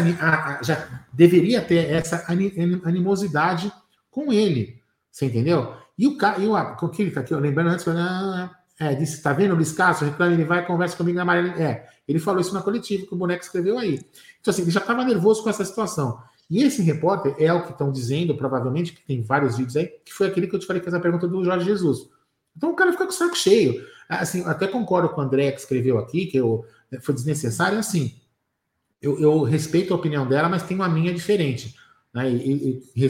já 0.64 1.06
deveria 1.14 1.62
ter 1.62 1.92
essa 1.92 2.26
animosidade 2.84 3.72
com 4.10 4.34
ele, 4.34 4.82
você 5.12 5.28
entendeu? 5.28 5.76
E 5.98 6.08
o 6.08 6.18
cara, 6.18 6.40
e 6.40 6.48
o 6.48 6.90
que 6.90 7.02
ele 7.02 7.12
tá 7.12 7.22
aqui, 7.22 7.34
lembrando 7.36 7.70
antes, 7.70 7.88
ah, 7.88 8.52
é, 8.80 8.94
disse, 8.94 9.22
tá 9.22 9.34
vendo 9.34 9.56
Luiz 9.56 9.72
Castro, 9.72 10.08
reclama, 10.08 10.34
ele 10.34 10.46
vai 10.46 10.66
conversa 10.66 10.96
comigo 10.96 11.16
na 11.16 11.24
amarela. 11.24 11.50
É, 11.62 11.88
ele 12.08 12.20
falou 12.20 12.40
isso 12.40 12.54
na 12.54 12.62
coletiva 12.62 13.06
que 13.06 13.14
o 13.14 13.18
boneco 13.18 13.44
escreveu 13.44 13.78
aí. 13.80 14.00
Então, 14.40 14.52
assim, 14.52 14.62
ele 14.62 14.72
já 14.72 14.80
estava 14.80 15.04
nervoso 15.04 15.44
com 15.44 15.50
essa 15.50 15.66
situação. 15.66 16.22
E 16.50 16.64
esse 16.64 16.82
repórter 16.82 17.36
é 17.40 17.52
o 17.52 17.64
que 17.64 17.72
estão 17.72 17.92
dizendo, 17.92 18.36
provavelmente, 18.36 18.94
que 18.94 19.02
tem 19.06 19.22
vários 19.22 19.58
vídeos 19.58 19.76
aí, 19.76 19.88
que 20.06 20.14
foi 20.14 20.28
aquele 20.28 20.48
que 20.48 20.56
eu 20.56 20.60
te 20.60 20.66
falei 20.66 20.82
que 20.82 20.88
essa 20.88 21.00
pergunta 21.00 21.28
do 21.28 21.44
Jorge 21.44 21.66
Jesus. 21.66 22.08
Então 22.56 22.72
o 22.72 22.76
cara 22.76 22.92
fica 22.92 23.06
com 23.06 23.12
o 23.12 23.14
saco 23.14 23.36
cheio. 23.36 23.86
Assim, 24.08 24.44
até 24.46 24.68
concordo 24.68 25.10
com 25.10 25.22
o 25.22 25.24
André 25.24 25.52
que 25.52 25.60
escreveu 25.60 25.98
aqui, 25.98 26.28
que 26.28 26.38
eu, 26.38 26.66
foi 27.02 27.14
desnecessário, 27.14 27.78
assim. 27.78 28.16
Eu, 29.02 29.20
eu 29.20 29.44
respeito 29.44 29.94
a 29.94 29.98
opinião 29.98 30.28
dela, 30.28 30.48
mas 30.48 30.64
tenho 30.64 30.82
a 30.82 30.90
minha 30.90 31.14
diferente. 31.14 31.76
Né? 32.14 32.32
E, 32.32 32.36
e, 32.36 32.84
e, 32.96 33.10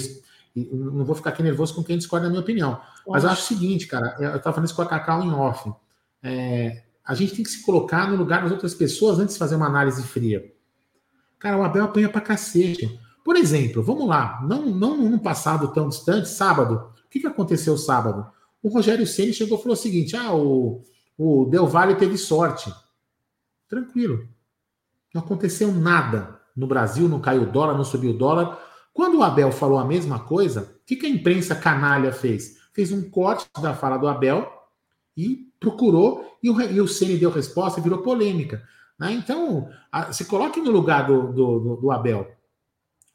não 0.71 1.05
vou 1.05 1.15
ficar 1.15 1.29
aqui 1.29 1.43
nervoso 1.43 1.75
com 1.75 1.83
quem 1.83 1.97
discorda 1.97 2.25
da 2.25 2.29
minha 2.29 2.41
opinião. 2.41 2.79
Mas 3.07 3.23
eu 3.23 3.29
acho 3.29 3.43
o 3.43 3.45
seguinte, 3.45 3.85
cara, 3.85 4.15
eu 4.19 4.35
estava 4.35 4.55
falando 4.55 4.65
isso 4.65 4.75
com 4.75 4.81
a 4.81 4.87
Cacau 4.87 5.23
em 5.23 5.31
off. 5.31 5.71
É, 6.23 6.83
a 7.05 7.13
gente 7.13 7.35
tem 7.35 7.43
que 7.43 7.51
se 7.51 7.63
colocar 7.63 8.09
no 8.09 8.15
lugar 8.15 8.41
das 8.41 8.51
outras 8.51 8.73
pessoas 8.73 9.19
antes 9.19 9.35
de 9.35 9.39
fazer 9.39 9.55
uma 9.55 9.67
análise 9.67 10.01
fria. 10.03 10.51
Cara, 11.39 11.57
o 11.57 11.63
Abel 11.63 11.85
apanha 11.85 12.09
pra 12.09 12.21
cacete. 12.21 12.99
Por 13.23 13.35
exemplo, 13.35 13.83
vamos 13.83 14.07
lá, 14.07 14.41
não, 14.47 14.65
não 14.67 14.97
num 14.97 15.19
passado 15.19 15.67
tão 15.73 15.89
distante, 15.89 16.29
sábado. 16.29 16.91
O 17.05 17.09
que, 17.09 17.19
que 17.19 17.27
aconteceu 17.27 17.77
sábado? 17.77 18.25
O 18.63 18.69
Rogério 18.69 19.05
Ceni 19.05 19.33
chegou 19.33 19.57
e 19.57 19.61
falou 19.61 19.73
o 19.73 19.79
seguinte: 19.79 20.15
ah, 20.15 20.33
o, 20.33 20.81
o 21.17 21.45
Del 21.45 21.67
Valle 21.67 21.95
teve 21.95 22.17
sorte. 22.17 22.73
Tranquilo. 23.69 24.27
Não 25.13 25.21
aconteceu 25.21 25.71
nada 25.71 26.39
no 26.55 26.67
Brasil, 26.67 27.07
não 27.07 27.19
caiu 27.19 27.43
o 27.43 27.51
dólar, 27.51 27.77
não 27.77 27.83
subiu 27.83 28.11
o 28.11 28.17
dólar. 28.17 28.57
Quando 28.97 29.19
o 29.19 29.23
Abel 29.23 29.51
falou 29.51 29.77
a 29.77 29.85
mesma 29.85 30.21
coisa, 30.21 30.75
o 30.81 30.83
que, 30.83 30.95
que 30.95 31.05
a 31.05 31.09
imprensa 31.09 31.55
canalha 31.55 32.11
fez? 32.11 32.57
Fez 32.73 32.91
um 32.91 33.07
corte 33.11 33.45
da 33.61 33.75
fala 33.75 33.95
do 33.95 34.07
Abel 34.07 34.51
e 35.15 35.51
procurou, 35.59 36.35
e 36.41 36.49
o, 36.49 36.59
e 36.59 36.81
o 36.81 36.87
Ceni 36.87 37.15
deu 37.15 37.29
resposta 37.29 37.79
e 37.79 37.83
virou 37.83 38.01
polêmica. 38.01 38.63
Né? 38.97 39.11
Então, 39.11 39.69
a, 39.91 40.11
se 40.11 40.25
coloque 40.25 40.59
no 40.59 40.71
lugar 40.71 41.05
do, 41.05 41.31
do, 41.31 41.75
do, 41.75 41.91
Abel. 41.91 42.27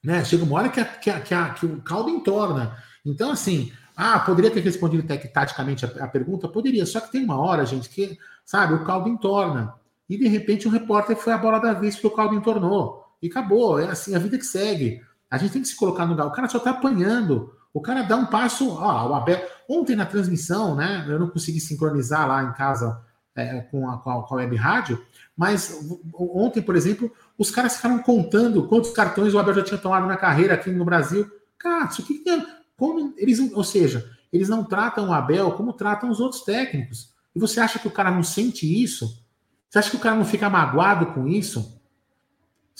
Né? 0.05 0.25
Chega 0.25 0.45
uma 0.45 0.57
hora 0.57 0.69
que, 0.69 0.79
a, 0.79 0.85
que, 0.85 1.11
a, 1.11 1.19
que, 1.21 1.35
que, 1.59 1.67
o 1.67 1.83
caldo 1.83 2.11
entorna. 2.11 2.77
Então, 3.05 3.33
assim, 3.33 3.73
ah, 3.97 4.21
poderia 4.21 4.53
ter 4.53 4.61
respondido 4.61 5.05
taticamente 5.35 5.85
a, 5.85 5.89
a, 6.05 6.07
pergunta? 6.07 6.47
Poderia, 6.47 6.87
só 6.87 7.01
que 7.01 7.11
tem 7.11 7.25
uma 7.25 7.41
hora, 7.41 7.67
gente, 7.67 7.89
que, 7.89 8.17
sabe, 8.45 8.75
o 8.75 8.85
caldo 8.85 9.09
entorna. 9.09 9.75
E 10.09 10.17
de 10.17 10.29
repente 10.29 10.69
o 10.69 10.71
repórter 10.71 11.17
foi 11.17 11.33
a 11.33 11.39
bola 11.39 11.59
da 11.59 11.73
vez 11.73 11.97
porque 11.97 12.07
o 12.07 12.17
caldo 12.17 12.37
entornou. 12.37 13.05
E 13.21 13.27
acabou, 13.27 13.81
é 13.81 13.89
assim, 13.89 14.15
a 14.15 14.21
vida 14.21 14.39
que 14.39 14.47
segue. 14.47 15.03
A 15.33 15.39
gente 15.39 15.55
tem 15.55 15.63
que 15.63 15.69
se 15.69 15.77
colocar 15.77 16.05
no 16.05 16.11
lugar. 16.11 16.27
O 16.27 16.31
cara 16.31 16.47
só 16.47 16.59
tá 16.59 16.73
apanhando. 16.73 17.57
O 17.73 17.81
cara 17.81 18.03
dá 18.03 18.17
um 18.17 18.27
passo, 18.27 18.69
ó, 18.69 19.09
o 19.09 19.15
Abel. 19.15 19.43
Ontem 19.67 19.97
na 19.97 20.05
transmissão, 20.05 20.75
né? 20.75 21.07
Eu 21.09 21.19
não 21.19 21.31
consegui 21.31 21.59
sincronizar 21.59 22.29
lá 22.29 22.43
em 22.45 22.53
casa 22.53 23.03
é, 23.35 23.61
com, 23.63 23.89
a, 23.89 23.97
com, 23.97 24.11
a, 24.11 24.23
com 24.27 24.35
a 24.35 24.37
web 24.37 24.55
rádio, 24.57 25.03
mas 25.35 25.89
ontem, 26.13 26.61
por 26.61 26.77
exemplo, 26.77 27.11
os 27.39 27.51
caras 27.51 27.77
ficaram 27.77 27.99
contando 28.01 28.69
quantos 28.69 28.91
cartões 28.91 29.33
o 29.33 29.39
Abel 29.39 29.55
já 29.55 29.63
tinha 29.63 29.79
tomado 29.79 30.07
na 30.07 30.19
carreira 30.19 30.53
aqui 30.53 30.71
no 30.71 30.85
Brasil. 30.85 31.27
Cara, 31.59 31.87
isso 31.87 32.03
aqui 32.03 32.23
é. 32.29 32.63
Como 32.77 33.15
eles, 33.17 33.39
ou 33.39 33.65
seja, 33.65 34.11
eles 34.31 34.51
não 34.51 34.65
tratam 34.65 35.09
o 35.09 35.13
Abel 35.15 35.53
como 35.53 35.73
tratam 35.73 36.11
os 36.11 36.21
outros 36.21 36.43
técnicos. 36.43 37.11
E 37.35 37.41
você 37.41 37.59
acha 37.59 37.79
que 37.79 37.89
o 37.89 37.93
cara 37.93 38.11
não 38.11 38.23
sente 38.23 38.67
isso? 38.83 39.25
Você 39.71 39.79
acha 39.79 39.91
que 39.91 39.97
o 39.97 40.01
cara 40.01 40.17
não 40.17 40.27
fica 40.27 40.51
magoado 40.51 41.07
com 41.07 41.27
isso? 41.27 41.81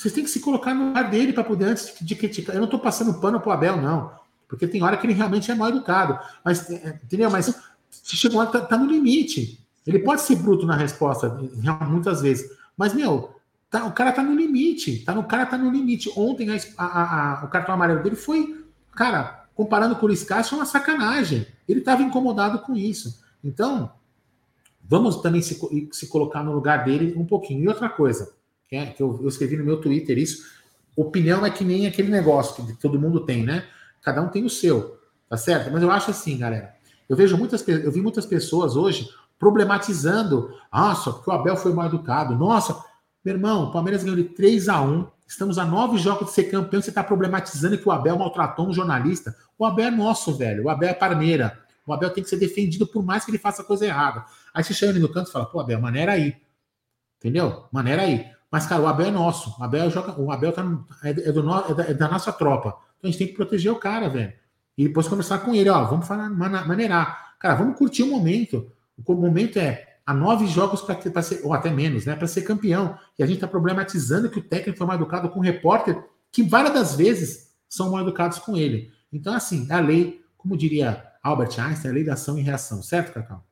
Vocês 0.03 0.15
têm 0.15 0.25
que 0.25 0.31
se 0.31 0.41
colocar 0.41 0.75
no 0.75 0.89
lugar 0.89 1.09
dele 1.09 1.33
para 1.33 1.45
poder 1.45 1.67
antes 1.67 1.95
de 2.01 2.17
criticar. 2.17 2.57
Eu 2.57 2.59
não 2.59 2.65
estou 2.65 2.81
passando 2.81 3.21
pano 3.21 3.41
pro 3.41 3.53
Abel, 3.53 3.81
não. 3.81 4.11
Porque 4.49 4.67
tem 4.67 4.83
hora 4.83 4.97
que 4.97 5.07
ele 5.07 5.15
realmente 5.15 5.49
é 5.49 5.55
mal 5.55 5.69
educado. 5.69 6.19
Mas, 6.45 6.69
é, 6.69 6.99
entendeu? 7.05 7.31
Mas 7.31 7.55
se 7.89 8.17
chegou 8.17 8.39
lá, 8.39 8.47
tá, 8.47 8.61
tá, 8.63 8.77
no 8.77 8.91
limite. 8.91 9.65
Ele 9.87 10.01
pode 10.01 10.23
ser 10.23 10.35
bruto 10.35 10.67
na 10.67 10.75
resposta, 10.75 11.41
muitas 11.89 12.21
vezes. 12.21 12.51
Mas, 12.77 12.93
meu, 12.93 13.31
tá, 13.71 13.85
o 13.85 13.93
cara 13.93 14.11
tá 14.11 14.25
no 14.25 14.35
limite. 14.35 15.05
Tá, 15.05 15.17
o 15.17 15.23
cara 15.23 15.47
tá 15.47 15.57
no 15.57 15.71
limite. 15.71 16.11
Ontem 16.17 16.51
a, 16.51 16.59
a, 16.77 17.43
a, 17.43 17.45
o 17.45 17.49
cartão 17.49 17.77
amarelo 17.77 18.03
dele 18.03 18.17
foi, 18.17 18.67
cara, 18.97 19.47
comparando 19.55 19.95
com 19.95 20.05
o 20.05 20.09
Luiz 20.09 20.25
Castro, 20.25 20.57
uma 20.57 20.67
sacanagem. 20.67 21.47
Ele 21.69 21.79
estava 21.79 22.03
incomodado 22.03 22.59
com 22.59 22.75
isso. 22.75 23.23
Então, 23.45 23.93
vamos 24.83 25.23
também 25.23 25.43
se, 25.43 25.61
se 25.93 26.09
colocar 26.09 26.43
no 26.43 26.53
lugar 26.53 26.85
dele 26.85 27.15
um 27.17 27.25
pouquinho. 27.25 27.63
E 27.63 27.69
outra 27.69 27.89
coisa, 27.89 28.35
que, 28.73 28.77
é, 28.77 28.87
que 28.87 29.03
eu, 29.03 29.19
eu 29.21 29.29
escrevi 29.29 29.55
no 29.55 29.65
meu 29.65 29.83
Twitter 29.83 30.17
isso, 30.17 30.47
opinião 30.97 31.45
é 31.45 31.51
que 31.51 31.63
nem 31.63 31.87
aquele 31.87 32.09
negócio 32.09 32.65
que 32.65 32.73
todo 32.73 32.99
mundo 32.99 33.21
tem, 33.21 33.45
né? 33.45 33.67
Cada 34.01 34.23
um 34.23 34.29
tem 34.29 34.47
o 34.47 34.51
seu, 34.51 34.99
tá 35.29 35.37
certo? 35.37 35.71
Mas 35.71 35.83
eu 35.83 35.91
acho 35.91 36.11
assim, 36.11 36.39
galera. 36.39 36.75
Eu 37.07 37.15
vejo 37.15 37.37
muitas, 37.37 37.67
eu 37.69 37.93
vi 37.93 38.01
muitas 38.01 38.25
pessoas 38.25 38.75
hoje 38.75 39.11
problematizando. 39.39 40.55
Nossa, 40.73 41.13
porque 41.13 41.29
o 41.29 41.35
Abel 41.35 41.55
foi 41.55 41.75
mal 41.75 41.85
educado. 41.85 42.35
Nossa, 42.35 42.83
meu 43.23 43.35
irmão, 43.35 43.65
o 43.65 43.73
Palmeiras 43.73 44.03
ganhou 44.03 44.17
de 44.17 44.25
3 44.25 44.71
a 44.71 44.81
1 44.81 45.07
Estamos 45.27 45.59
a 45.59 45.65
nove 45.65 45.99
jogos 45.99 46.29
de 46.29 46.35
ser 46.35 46.45
campeão. 46.45 46.81
Você 46.81 46.91
está 46.91 47.05
problematizando 47.05 47.79
que 47.79 47.89
o 47.89 47.93
Abel 47.93 48.19
maltratou 48.19 48.69
um 48.69 48.73
jornalista. 48.73 49.35
O 49.59 49.65
Abel 49.65 49.87
é 49.87 49.91
nosso, 49.91 50.35
velho. 50.35 50.65
O 50.65 50.71
Abel 50.71 50.91
é 50.91 50.95
parmeira. 50.95 51.59
O 51.87 51.93
Abel 51.93 52.11
tem 52.11 52.23
que 52.23 52.29
ser 52.29 52.37
defendido 52.37 52.87
por 52.87 53.03
mais 53.03 53.25
que 53.25 53.31
ele 53.31 53.39
faça 53.39 53.65
coisa 53.65 53.87
errada. 53.87 54.25
Aí 54.53 54.63
você 54.63 54.75
chega 54.75 54.93
ali 54.93 55.01
no 55.01 55.11
canto 55.11 55.29
e 55.29 55.33
fala, 55.33 55.47
pô, 55.47 55.61
Abel, 55.61 55.81
maneira 55.81 56.13
aí. 56.13 56.37
Entendeu? 57.19 57.65
Maneira 57.73 58.03
aí. 58.03 58.31
Mas, 58.53 58.67
cara, 58.67 58.83
o 58.83 58.87
Abel 58.87 59.07
é 59.07 59.11
nosso. 59.11 59.59
O 59.59 59.65
Abel, 59.65 59.91
joga, 59.91 60.21
o 60.21 60.31
Abel 60.31 60.53
tá, 60.53 60.63
é, 61.03 61.11
é, 61.11 61.33
do, 61.33 61.41
é, 61.41 61.75
da, 61.75 61.85
é 61.85 61.95
da 61.95 62.07
nossa 62.07 62.31
tropa. 62.31 62.77
Então 62.99 63.05
a 63.05 63.07
gente 63.07 63.19
tem 63.19 63.27
que 63.29 63.33
proteger 63.33 63.73
o 63.73 63.77
cara, 63.77 64.11
velho. 64.11 64.35
E 64.77 64.87
depois 64.87 65.09
conversar 65.09 65.39
com 65.39 65.55
ele, 65.55 65.71
ó, 65.71 65.85
vamos 65.85 66.07
falar, 66.07 66.29
maneirar. 66.29 67.35
Cara, 67.39 67.55
vamos 67.55 67.79
curtir 67.79 68.03
o 68.03 68.09
momento. 68.09 68.71
O 69.05 69.15
momento 69.15 69.59
é 69.59 69.97
há 70.05 70.13
nove 70.13 70.47
jogos 70.47 70.83
para 70.83 71.23
ser, 71.23 71.41
ou 71.45 71.55
até 71.55 71.71
menos, 71.71 72.05
né, 72.05 72.15
para 72.15 72.27
ser 72.27 72.43
campeão. 72.43 72.99
E 73.19 73.23
a 73.23 73.27
gente 73.27 73.37
está 73.37 73.49
problematizando 73.49 74.29
que 74.29 74.39
o 74.39 74.43
técnico 74.43 74.77
foi 74.77 74.87
mal 74.87 74.97
educado 74.97 75.31
com 75.31 75.41
o 75.41 75.43
repórter, 75.43 76.03
que 76.31 76.43
várias 76.43 76.75
das 76.75 76.95
vezes 76.95 77.55
são 77.69 77.91
mal 77.91 78.03
educados 78.03 78.39
com 78.39 78.55
ele. 78.55 78.93
Então, 79.11 79.33
assim, 79.33 79.67
é 79.71 79.75
a 79.75 79.81
lei, 79.81 80.23
como 80.37 80.59
diria 80.59 81.03
Albert 81.23 81.59
Einstein, 81.59 81.91
a 81.91 81.95
lei 81.95 82.05
da 82.05 82.15
ação 82.15 82.39
e 82.39 82.43
reação, 82.43 82.83
certo, 82.83 83.15
Cacau? 83.15 83.43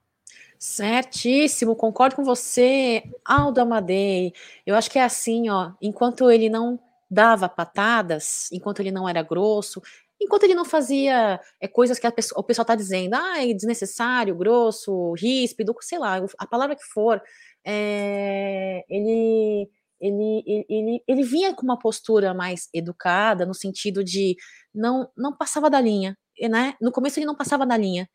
Certíssimo, 0.62 1.74
concordo 1.74 2.16
com 2.16 2.22
você, 2.22 3.02
Aldo 3.24 3.62
Amadei. 3.62 4.34
Eu 4.66 4.74
acho 4.76 4.90
que 4.90 4.98
é 4.98 5.02
assim, 5.02 5.48
ó, 5.48 5.72
enquanto 5.80 6.30
ele 6.30 6.50
não 6.50 6.78
dava 7.10 7.48
patadas, 7.48 8.46
enquanto 8.52 8.80
ele 8.80 8.90
não 8.90 9.08
era 9.08 9.22
grosso, 9.22 9.80
enquanto 10.20 10.42
ele 10.44 10.54
não 10.54 10.66
fazia 10.66 11.40
é, 11.58 11.66
coisas 11.66 11.98
que 11.98 12.10
pessoa, 12.12 12.38
o 12.38 12.44
pessoal 12.44 12.64
está 12.64 12.74
dizendo, 12.74 13.14
ah, 13.14 13.42
é 13.42 13.54
desnecessário, 13.54 14.36
grosso, 14.36 15.14
ríspido, 15.14 15.74
sei 15.80 15.98
lá, 15.98 16.20
a 16.38 16.46
palavra 16.46 16.76
que 16.76 16.84
for, 16.84 17.22
é, 17.64 18.84
ele, 18.86 19.66
ele, 19.98 20.66
ele, 20.68 21.02
ele 21.08 21.22
vinha 21.22 21.54
com 21.54 21.62
uma 21.62 21.78
postura 21.78 22.34
mais 22.34 22.68
educada, 22.74 23.46
no 23.46 23.54
sentido 23.54 24.04
de 24.04 24.36
não, 24.74 25.08
não 25.16 25.34
passava 25.34 25.70
da 25.70 25.80
linha, 25.80 26.18
né? 26.50 26.74
No 26.82 26.92
começo 26.92 27.18
ele 27.18 27.26
não 27.26 27.34
passava 27.36 27.64
da 27.64 27.78
linha, 27.78 28.06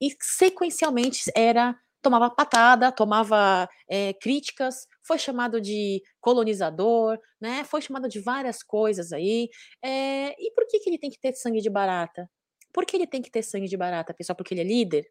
e 0.00 0.14
sequencialmente 0.20 1.30
era 1.34 1.74
tomava 2.04 2.30
patada, 2.30 2.92
tomava 2.92 3.68
é, 3.88 4.12
críticas, 4.14 4.86
foi 5.02 5.18
chamado 5.18 5.60
de 5.60 6.02
colonizador, 6.20 7.18
né? 7.40 7.64
Foi 7.64 7.80
chamado 7.82 8.08
de 8.08 8.20
várias 8.20 8.62
coisas 8.62 9.12
aí. 9.12 9.48
É, 9.82 10.30
e 10.38 10.52
por 10.54 10.66
que, 10.68 10.78
que 10.80 10.90
ele 10.90 10.98
tem 10.98 11.10
que 11.10 11.18
ter 11.18 11.34
sangue 11.34 11.60
de 11.60 11.70
barata? 11.70 12.30
Por 12.72 12.84
que 12.86 12.96
ele 12.96 13.06
tem 13.06 13.22
que 13.22 13.30
ter 13.30 13.42
sangue 13.42 13.68
de 13.68 13.76
barata, 13.76 14.14
pessoal? 14.14 14.36
Porque 14.36 14.54
ele 14.54 14.60
é 14.62 14.64
líder? 14.64 15.06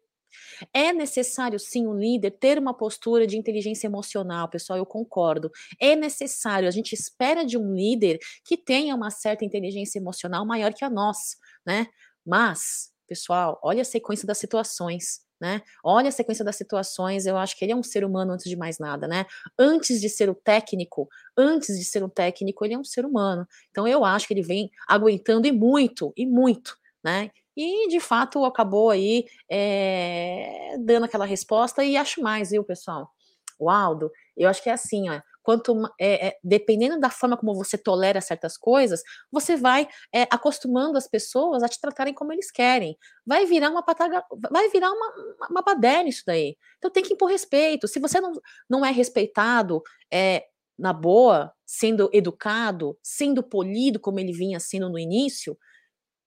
É 0.72 0.92
necessário, 0.92 1.58
sim, 1.58 1.86
um 1.86 1.96
líder 1.96 2.32
ter 2.32 2.58
uma 2.58 2.74
postura 2.74 3.26
de 3.26 3.38
inteligência 3.38 3.86
emocional, 3.86 4.48
pessoal, 4.48 4.78
eu 4.78 4.86
concordo. 4.86 5.50
É 5.80 5.96
necessário, 5.96 6.68
a 6.68 6.70
gente 6.70 6.92
espera 6.92 7.44
de 7.44 7.56
um 7.56 7.74
líder 7.74 8.18
que 8.44 8.56
tenha 8.56 8.94
uma 8.94 9.10
certa 9.10 9.44
inteligência 9.44 9.98
emocional 9.98 10.44
maior 10.46 10.72
que 10.74 10.84
a 10.84 10.90
nossa, 10.90 11.36
né? 11.66 11.86
Mas, 12.26 12.90
pessoal, 13.06 13.58
olha 13.62 13.82
a 13.82 13.84
sequência 13.84 14.26
das 14.26 14.38
situações. 14.38 15.23
Né? 15.40 15.60
Olha 15.82 16.08
a 16.08 16.12
sequência 16.12 16.44
das 16.44 16.56
situações, 16.56 17.26
eu 17.26 17.36
acho 17.36 17.58
que 17.58 17.64
ele 17.64 17.72
é 17.72 17.76
um 17.76 17.82
ser 17.82 18.04
humano 18.04 18.32
antes 18.32 18.48
de 18.48 18.56
mais 18.56 18.78
nada, 18.78 19.06
né? 19.08 19.26
Antes 19.58 20.00
de 20.00 20.08
ser 20.08 20.30
o 20.30 20.34
técnico, 20.34 21.08
antes 21.36 21.76
de 21.78 21.84
ser 21.84 22.02
um 22.04 22.08
técnico, 22.08 22.64
ele 22.64 22.74
é 22.74 22.78
um 22.78 22.84
ser 22.84 23.04
humano. 23.04 23.46
Então 23.70 23.86
eu 23.86 24.04
acho 24.04 24.26
que 24.28 24.34
ele 24.34 24.42
vem 24.42 24.70
aguentando 24.88 25.46
e 25.46 25.52
muito, 25.52 26.12
e 26.16 26.24
muito, 26.24 26.76
né? 27.04 27.30
E 27.56 27.88
de 27.88 28.00
fato 28.00 28.44
acabou 28.44 28.90
aí 28.90 29.26
é, 29.50 30.76
dando 30.80 31.04
aquela 31.04 31.24
resposta 31.26 31.84
e 31.84 31.96
acho 31.96 32.22
mais, 32.22 32.50
viu, 32.50 32.64
pessoal? 32.64 33.10
O 33.58 33.70
Aldo, 33.70 34.10
eu 34.36 34.48
acho 34.48 34.62
que 34.62 34.68
é 34.70 34.72
assim, 34.72 35.08
ó. 35.10 35.20
Quanto 35.44 35.80
é, 36.00 36.28
é, 36.28 36.38
dependendo 36.42 36.98
da 36.98 37.10
forma 37.10 37.36
como 37.36 37.54
você 37.54 37.76
tolera 37.76 38.22
certas 38.22 38.56
coisas, 38.56 39.02
você 39.30 39.56
vai 39.56 39.86
é, 40.12 40.22
acostumando 40.22 40.96
as 40.96 41.06
pessoas 41.06 41.62
a 41.62 41.68
te 41.68 41.78
tratarem 41.78 42.14
como 42.14 42.32
eles 42.32 42.50
querem. 42.50 42.96
Vai 43.26 43.44
virar 43.44 43.68
uma 43.70 43.82
pataga, 43.82 44.24
vai 44.50 44.70
virar 44.70 44.90
uma, 44.90 45.12
uma 45.50 45.60
baderna 45.60 46.08
isso 46.08 46.22
daí. 46.26 46.56
Então 46.78 46.90
tem 46.90 47.02
que 47.04 47.12
impor 47.12 47.28
respeito. 47.28 47.86
Se 47.86 48.00
você 48.00 48.22
não, 48.22 48.32
não 48.68 48.84
é 48.86 48.90
respeitado, 48.90 49.82
é, 50.10 50.46
na 50.78 50.92
boa, 50.92 51.52
sendo 51.66 52.10
educado, 52.12 52.98
sendo 53.02 53.42
polido 53.42 54.00
como 54.00 54.18
ele 54.18 54.32
vinha 54.32 54.58
sendo 54.58 54.88
no 54.88 54.98
início, 54.98 55.56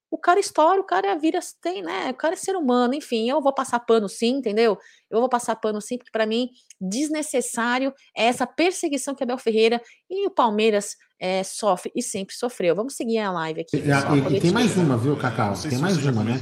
o 0.10 0.18
cara 0.18 0.40
estoura, 0.40 0.80
o 0.80 0.86
cara 0.86 1.16
vira, 1.16 1.40
tem, 1.62 1.82
né? 1.82 2.10
O 2.10 2.14
cara 2.14 2.34
é 2.34 2.38
ser 2.38 2.56
humano, 2.56 2.94
enfim, 2.94 3.30
eu 3.30 3.42
vou 3.42 3.54
passar 3.54 3.80
pano 3.82 4.08
sim, 4.08 4.38
entendeu? 4.38 4.78
Eu 5.10 5.20
vou 5.20 5.30
passar 5.30 5.56
pano 5.58 5.82
sim, 5.82 5.98
porque 5.98 6.12
para 6.12 6.26
mim, 6.26 6.50
desnecessário 6.80 7.94
é 8.16 8.26
essa 8.26 8.48
perseguição 8.48 9.14
que 9.14 9.24
Abel 9.24 9.38
Ferreira 9.38 9.82
e 10.10 10.26
o 10.26 10.32
Palmeiras 10.32 10.96
é, 11.20 11.44
sofre 11.44 11.92
e 11.96 12.02
sempre 12.02 12.36
sofreu. 12.36 12.76
Vamos 12.76 12.96
seguir 12.96 13.20
a 13.20 13.32
live 13.32 13.62
aqui. 13.62 13.82
Pessoal, 13.82 14.16
e, 14.16 14.38
e 14.38 14.40
tem 14.40 14.52
mais 14.52 14.78
uma, 14.78 14.98
viu, 14.98 15.18
Cacau? 15.18 15.54
Tem 15.62 15.78
mais 15.78 15.98
uma, 16.06 16.24
né? 16.24 16.42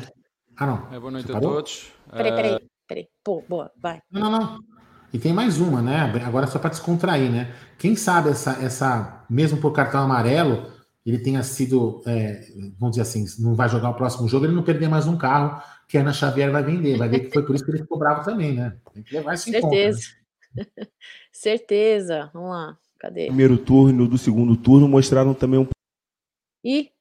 Ah, 0.57 0.67
não. 0.67 0.93
É, 0.93 0.99
boa 0.99 1.11
noite 1.11 1.31
a 1.31 1.39
todos. 1.39 1.91
Peraí, 2.11 2.35
peraí, 2.35 2.59
peraí. 2.87 3.07
Pô, 3.23 3.43
boa, 3.47 3.71
vai. 3.77 4.01
Não, 4.11 4.29
não, 4.29 4.39
não. 4.39 4.59
E 5.11 5.17
tem 5.17 5.33
mais 5.33 5.59
uma, 5.59 5.81
né? 5.81 6.11
Agora 6.25 6.45
só 6.45 6.59
para 6.59 6.69
descontrair, 6.69 7.31
né? 7.31 7.53
Quem 7.77 7.95
sabe 7.95 8.29
essa, 8.29 8.51
essa, 8.61 9.25
mesmo 9.29 9.59
por 9.59 9.71
cartão 9.71 10.01
amarelo, 10.01 10.74
ele 11.05 11.19
tenha 11.19 11.43
sido, 11.43 12.01
é, 12.07 12.47
vamos 12.79 12.95
dizer 12.95 13.03
assim, 13.03 13.25
não 13.39 13.53
vai 13.53 13.69
jogar 13.69 13.91
o 13.91 13.95
próximo 13.95 14.27
jogo, 14.27 14.45
ele 14.45 14.55
não 14.55 14.63
perder 14.63 14.89
mais 14.89 15.05
um 15.05 15.17
carro 15.17 15.61
que 15.87 15.97
a 15.97 16.01
Ana 16.01 16.11
Xavier 16.11 16.51
vai 16.51 16.63
vender. 16.63 16.97
Vai 16.97 17.07
ver 17.07 17.19
que 17.19 17.31
foi 17.31 17.45
por 17.45 17.55
isso 17.55 17.63
que 17.63 17.71
ele 17.71 17.79
ficou 17.79 17.99
bravo 17.99 18.23
também, 18.23 18.55
né? 18.55 18.79
Tem 18.91 19.03
que 19.03 19.13
levar 19.13 19.35
isso 19.35 19.51
Certeza. 19.51 19.99
em 19.99 20.63
conta. 20.63 20.71
Né? 20.81 20.87
Certeza. 21.31 22.29
Vamos 22.33 22.49
lá. 22.49 22.79
Cadê? 22.97 23.27
Primeiro 23.27 23.57
turno 23.57 24.07
do 24.07 24.17
segundo 24.17 24.57
turno 24.57 24.87
mostraram 24.87 25.33
também 25.35 25.59
um. 25.59 25.67
Ih, 26.63 26.91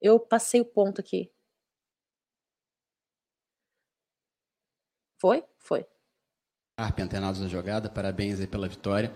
eu 0.00 0.18
passei 0.18 0.60
o 0.60 0.64
ponto 0.64 1.00
aqui. 1.00 1.30
Foi? 5.20 5.44
Foi. 5.58 5.86
Arp, 6.78 6.98
antenados 6.98 7.40
na 7.40 7.48
jogada, 7.48 7.88
parabéns 7.88 8.40
aí 8.40 8.46
pela 8.46 8.68
vitória. 8.68 9.14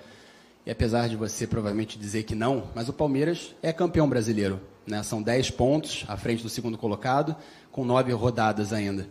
E 0.65 0.71
apesar 0.71 1.09
de 1.09 1.17
você 1.17 1.47
provavelmente 1.47 1.99
dizer 1.99 2.25
que 2.25 2.35
não, 2.35 2.65
mas 2.75 2.89
o 2.89 2.93
Palmeiras 2.93 3.55
é 3.63 3.73
campeão 3.73 4.09
brasileiro. 4.09 4.61
Né? 4.87 5.03
São 5.03 5.23
10 5.23 5.51
pontos 5.53 6.05
à 6.09 6.17
frente 6.17 6.43
do 6.43 6.49
segundo 6.49 6.77
colocado, 6.77 7.35
com 7.73 7.85
nove 7.85 8.13
rodadas 8.13 8.73
ainda. 8.73 9.09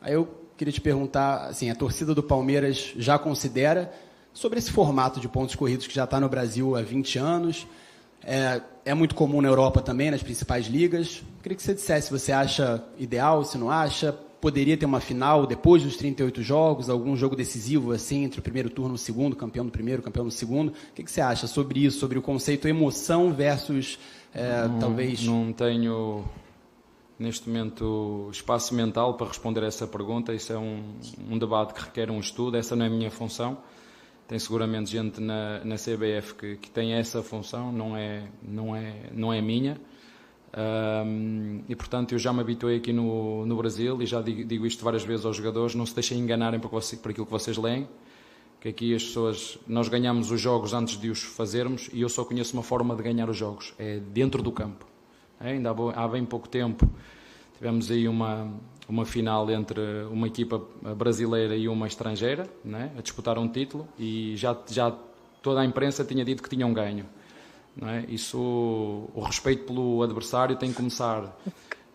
Aí 0.00 0.12
eu 0.12 0.28
queria 0.56 0.72
te 0.72 0.80
perguntar, 0.80 1.46
assim, 1.48 1.70
a 1.70 1.74
torcida 1.74 2.14
do 2.14 2.22
Palmeiras 2.22 2.92
já 2.96 3.18
considera 3.18 3.92
sobre 4.32 4.58
esse 4.58 4.70
formato 4.70 5.18
de 5.18 5.28
pontos 5.28 5.54
corridos 5.54 5.86
que 5.86 5.94
já 5.94 6.04
está 6.04 6.20
no 6.20 6.28
Brasil 6.28 6.76
há 6.76 6.82
20 6.82 7.18
anos, 7.18 7.66
é, 8.22 8.60
é, 8.84 8.94
muito 8.94 9.14
comum 9.14 9.40
na 9.40 9.48
Europa 9.48 9.80
também, 9.80 10.10
nas 10.10 10.22
principais 10.22 10.66
ligas. 10.66 11.22
Queria 11.42 11.56
que 11.56 11.62
você 11.62 11.74
dissesse 11.74 12.08
se 12.08 12.12
você 12.12 12.32
acha 12.32 12.84
ideal, 12.98 13.44
se 13.44 13.56
não 13.56 13.70
acha, 13.70 14.16
poderia 14.46 14.76
ter 14.76 14.86
uma 14.86 15.00
final 15.00 15.44
depois 15.44 15.82
dos 15.82 15.96
38 15.96 16.40
jogos, 16.40 16.88
algum 16.88 17.16
jogo 17.16 17.34
decisivo 17.34 17.90
assim 17.90 18.22
entre 18.22 18.38
o 18.38 18.42
primeiro 18.42 18.70
turno 18.70 18.94
e 18.94 18.94
o 18.94 18.98
segundo, 18.98 19.34
campeão 19.34 19.64
no 19.64 19.72
primeiro, 19.72 20.00
campeão 20.02 20.24
no 20.24 20.30
segundo. 20.30 20.68
O 20.68 20.94
que, 20.94 21.02
que 21.02 21.10
você 21.10 21.20
acha 21.20 21.48
sobre 21.48 21.84
isso, 21.84 21.98
sobre 21.98 22.16
o 22.16 22.22
conceito 22.22 22.68
emoção 22.68 23.32
versus 23.32 23.98
é, 24.32 24.68
não, 24.68 24.78
talvez? 24.78 25.24
Não 25.24 25.52
tenho 25.52 26.24
neste 27.18 27.48
momento 27.48 28.28
espaço 28.30 28.72
mental 28.72 29.14
para 29.14 29.26
responder 29.26 29.64
a 29.64 29.66
essa 29.66 29.84
pergunta. 29.84 30.32
Isso 30.32 30.52
é 30.52 30.58
um, 30.58 30.94
um 31.28 31.36
debate 31.36 31.74
que 31.74 31.80
requer 31.82 32.08
um 32.08 32.20
estudo. 32.20 32.56
Essa 32.56 32.76
não 32.76 32.84
é 32.84 32.88
a 32.88 32.92
minha 32.92 33.10
função. 33.10 33.58
Tem 34.28 34.38
seguramente 34.38 34.92
gente 34.92 35.20
na, 35.20 35.64
na 35.64 35.74
CBF 35.74 36.34
que, 36.38 36.56
que 36.58 36.70
tem 36.70 36.92
essa 36.92 37.20
função. 37.20 37.72
Não 37.72 37.96
é 37.96 38.22
não 38.40 38.76
é 38.76 39.10
não 39.12 39.32
é 39.32 39.42
minha. 39.42 39.76
Um, 40.56 41.62
e 41.68 41.76
portanto 41.76 42.12
eu 42.12 42.18
já 42.18 42.32
me 42.32 42.40
habituei 42.40 42.78
aqui 42.78 42.90
no, 42.90 43.44
no 43.44 43.56
Brasil 43.56 44.00
e 44.00 44.06
já 44.06 44.22
digo, 44.22 44.42
digo, 44.42 44.64
isto 44.64 44.82
várias 44.82 45.04
vezes 45.04 45.26
aos 45.26 45.36
jogadores: 45.36 45.74
não 45.74 45.84
se 45.84 45.94
deixem 45.94 46.18
enganarem 46.18 46.58
por, 46.58 46.70
por 46.70 47.10
aquilo 47.10 47.26
que 47.26 47.32
vocês 47.32 47.56
leem. 47.56 47.88
Que 48.58 48.68
aqui 48.68 48.94
as 48.94 49.04
pessoas, 49.04 49.58
nós 49.66 49.88
ganhamos 49.88 50.30
os 50.30 50.40
jogos 50.40 50.72
antes 50.72 50.98
de 50.98 51.10
os 51.10 51.22
fazermos 51.22 51.90
e 51.92 52.00
eu 52.00 52.08
só 52.08 52.24
conheço 52.24 52.54
uma 52.54 52.62
forma 52.62 52.96
de 52.96 53.02
ganhar 53.02 53.28
os 53.28 53.36
jogos: 53.36 53.74
é 53.78 53.98
dentro 53.98 54.42
do 54.42 54.50
campo. 54.50 54.86
É, 55.38 55.50
ainda 55.50 55.70
há, 55.70 56.04
há 56.04 56.08
bem 56.08 56.24
pouco 56.24 56.48
tempo 56.48 56.88
tivemos 57.56 57.90
aí 57.90 58.06
uma, 58.06 58.52
uma 58.88 59.04
final 59.04 59.50
entre 59.50 59.80
uma 60.10 60.26
equipa 60.26 60.62
brasileira 60.96 61.56
e 61.56 61.68
uma 61.68 61.86
estrangeira 61.86 62.48
né, 62.64 62.92
a 62.98 63.00
disputar 63.00 63.38
um 63.38 63.48
título 63.48 63.88
e 63.98 64.34
já, 64.36 64.56
já 64.70 64.94
toda 65.42 65.60
a 65.60 65.64
imprensa 65.64 66.04
tinha 66.04 66.24
dito 66.24 66.42
que 66.42 66.48
tinham 66.48 66.72
ganho. 66.72 67.06
É? 67.82 68.04
Isso, 68.08 68.38
o 68.38 69.20
respeito 69.20 69.64
pelo 69.64 70.02
adversário 70.02 70.56
tem 70.56 70.70
que 70.70 70.76
começar 70.76 71.36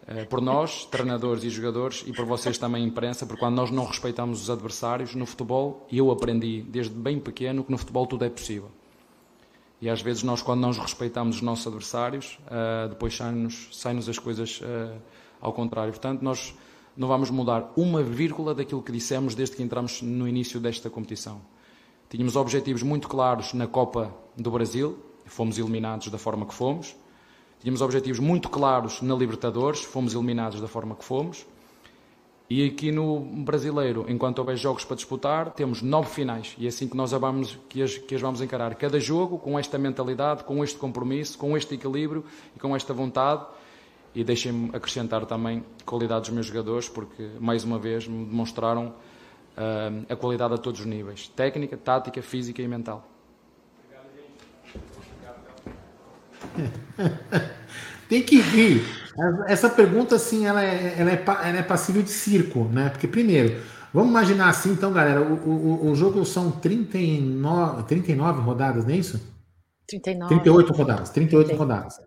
eh, 0.07 0.25
por 0.25 0.41
nós, 0.41 0.85
treinadores 0.85 1.43
e 1.43 1.49
jogadores, 1.49 2.03
e 2.05 2.13
por 2.13 2.25
vocês 2.25 2.57
também, 2.57 2.83
imprensa, 2.83 3.25
porque 3.25 3.39
quando 3.39 3.55
nós 3.55 3.71
não 3.71 3.85
respeitamos 3.85 4.43
os 4.43 4.49
adversários 4.49 5.15
no 5.15 5.25
futebol, 5.25 5.87
eu 5.91 6.11
aprendi 6.11 6.61
desde 6.61 6.93
bem 6.93 7.19
pequeno 7.19 7.63
que 7.63 7.71
no 7.71 7.77
futebol 7.77 8.05
tudo 8.05 8.25
é 8.25 8.29
possível. 8.29 8.69
E 9.81 9.89
às 9.89 10.01
vezes 10.01 10.21
nós, 10.21 10.43
quando 10.43 10.61
não 10.61 10.71
respeitamos 10.71 11.37
os 11.37 11.41
nossos 11.41 11.65
adversários, 11.65 12.37
uh, 12.45 12.87
depois 12.89 13.17
saem-nos 13.17 13.69
saem 13.71 13.97
as 13.97 14.19
coisas 14.19 14.61
uh, 14.61 15.01
ao 15.41 15.51
contrário. 15.51 15.91
Portanto, 15.91 16.21
nós 16.21 16.53
não 16.95 17.07
vamos 17.07 17.31
mudar 17.31 17.73
uma 17.75 18.03
vírgula 18.03 18.53
daquilo 18.53 18.83
que 18.83 18.91
dissemos 18.91 19.33
desde 19.33 19.55
que 19.55 19.63
entramos 19.63 20.03
no 20.03 20.27
início 20.27 20.59
desta 20.59 20.87
competição. 20.87 21.41
Tínhamos 22.09 22.35
objetivos 22.35 22.83
muito 22.83 23.07
claros 23.07 23.53
na 23.53 23.65
Copa 23.65 24.13
do 24.37 24.51
Brasil, 24.51 24.99
fomos 25.31 25.57
eliminados 25.57 26.09
da 26.09 26.17
forma 26.17 26.45
que 26.45 26.53
fomos. 26.53 26.95
Tínhamos 27.61 27.81
objetivos 27.81 28.19
muito 28.19 28.49
claros 28.49 29.01
na 29.01 29.15
Libertadores, 29.15 29.81
fomos 29.81 30.13
eliminados 30.13 30.59
da 30.59 30.67
forma 30.67 30.95
que 30.95 31.05
fomos. 31.05 31.45
E 32.49 32.65
aqui 32.65 32.91
no 32.91 33.21
Brasileiro, 33.21 34.05
enquanto 34.09 34.39
houver 34.39 34.57
jogos 34.57 34.83
para 34.83 34.97
disputar, 34.97 35.51
temos 35.51 35.81
nove 35.81 36.09
finais. 36.09 36.53
E 36.57 36.65
é 36.65 36.67
assim 36.67 36.85
que 36.85 36.97
nós 36.97 37.11
vamos, 37.11 37.57
que 37.69 37.81
as, 37.81 37.97
que 37.97 38.13
as 38.13 38.19
vamos 38.19 38.41
encarar. 38.41 38.75
Cada 38.75 38.99
jogo 38.99 39.37
com 39.37 39.57
esta 39.57 39.77
mentalidade, 39.77 40.43
com 40.43 40.61
este 40.61 40.77
compromisso, 40.77 41.37
com 41.37 41.55
este 41.55 41.75
equilíbrio 41.75 42.25
e 42.53 42.59
com 42.59 42.75
esta 42.75 42.93
vontade. 42.93 43.45
E 44.13 44.21
deixem-me 44.21 44.75
acrescentar 44.75 45.25
também 45.25 45.63
qualidade 45.85 46.25
dos 46.25 46.31
meus 46.31 46.47
jogadores, 46.47 46.89
porque 46.89 47.29
mais 47.39 47.63
uma 47.63 47.79
vez 47.79 48.05
me 48.05 48.25
demonstraram 48.25 48.87
uh, 48.87 50.05
a 50.11 50.15
qualidade 50.17 50.53
a 50.53 50.57
todos 50.57 50.81
os 50.81 50.85
níveis: 50.85 51.29
técnica, 51.29 51.77
tática, 51.77 52.21
física 52.21 52.61
e 52.61 52.67
mental. 52.67 53.10
Tem 58.09 58.21
que 58.21 58.41
rir. 58.41 58.83
Essa 59.47 59.69
pergunta, 59.69 60.15
assim, 60.15 60.45
ela 60.45 60.63
é, 60.63 60.95
ela, 60.97 61.11
é, 61.11 61.23
ela 61.25 61.57
é 61.57 61.63
passível 61.63 62.01
de 62.01 62.09
circo, 62.09 62.65
né? 62.65 62.89
Porque, 62.89 63.07
primeiro, 63.07 63.61
vamos 63.93 64.09
imaginar 64.09 64.49
assim, 64.49 64.71
então, 64.71 64.91
galera, 64.91 65.21
o, 65.21 65.33
o, 65.33 65.91
o 65.91 65.95
jogo 65.95 66.25
são 66.25 66.51
39, 66.51 67.83
39 67.83 68.41
rodadas, 68.41 68.85
não 68.85 68.93
é 68.93 68.97
isso? 68.97 69.21
39. 69.87 70.35
38 70.35 70.73
rodadas, 70.73 71.09
38 71.09 71.47
30. 71.47 71.63
rodadas. 71.63 71.99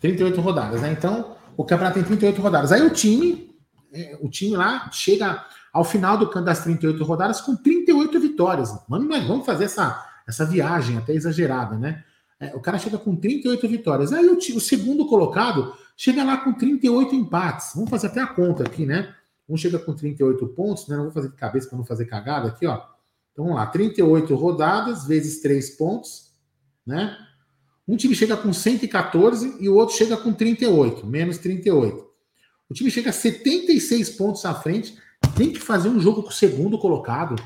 38 0.00 0.40
rodadas, 0.40 0.80
né? 0.82 0.92
Então, 0.92 1.36
o 1.56 1.64
campeonato 1.64 1.94
tem 1.94 2.04
38 2.04 2.40
rodadas. 2.40 2.72
Aí 2.72 2.82
o 2.82 2.90
time, 2.90 3.54
é, 3.92 4.18
o 4.20 4.28
time 4.28 4.56
lá 4.56 4.90
chega 4.92 5.44
ao 5.72 5.84
final 5.84 6.18
do 6.18 6.26
das 6.42 6.62
38 6.62 7.02
rodadas 7.04 7.40
com 7.40 7.56
38 7.56 8.20
vitórias. 8.20 8.72
Mano, 8.88 9.08
vamos 9.26 9.46
fazer 9.46 9.64
essa, 9.64 10.04
essa 10.26 10.44
viagem 10.44 10.98
até 10.98 11.14
exagerada, 11.14 11.76
né? 11.76 12.04
É, 12.42 12.56
o 12.56 12.60
cara 12.60 12.76
chega 12.76 12.98
com 12.98 13.14
38 13.14 13.68
vitórias. 13.68 14.12
Aí 14.12 14.26
o, 14.26 14.36
o, 14.36 14.60
segundo 14.60 15.06
colocado 15.06 15.76
chega 15.96 16.24
lá 16.24 16.38
com 16.38 16.52
38 16.52 17.14
empates. 17.14 17.70
Vamos 17.72 17.88
fazer 17.88 18.08
até 18.08 18.20
a 18.20 18.26
conta 18.26 18.64
aqui, 18.64 18.84
né? 18.84 19.14
Um 19.48 19.56
chega 19.56 19.78
com 19.78 19.94
38 19.94 20.44
pontos, 20.48 20.88
né? 20.88 20.96
Não 20.96 21.04
vou 21.04 21.12
fazer 21.12 21.28
de 21.28 21.36
cabeça 21.36 21.68
para 21.68 21.78
não 21.78 21.84
fazer 21.84 22.04
cagada 22.06 22.48
aqui, 22.48 22.66
ó. 22.66 22.82
Então 23.30 23.44
vamos 23.44 23.60
lá, 23.60 23.66
38 23.66 24.34
rodadas 24.34 25.06
vezes 25.06 25.40
3 25.40 25.70
pontos, 25.76 26.32
né? 26.84 27.16
Um 27.86 27.96
time 27.96 28.14
chega 28.14 28.36
com 28.36 28.52
114 28.52 29.58
e 29.60 29.68
o 29.68 29.76
outro 29.76 29.94
chega 29.94 30.16
com 30.16 30.32
38, 30.32 31.06
menos 31.06 31.38
38. 31.38 32.04
O 32.68 32.74
time 32.74 32.90
chega 32.90 33.10
a 33.10 33.12
76 33.12 34.10
pontos 34.10 34.44
à 34.44 34.52
frente, 34.52 34.98
Tem 35.36 35.52
que 35.52 35.60
fazer 35.60 35.88
um 35.88 36.00
jogo 36.00 36.24
com 36.24 36.30
o 36.30 36.32
segundo 36.32 36.76
colocado. 36.76 37.36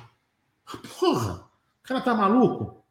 Porra, 0.98 1.46
o 1.84 1.86
cara 1.86 2.00
tá 2.00 2.14
maluco? 2.14 2.82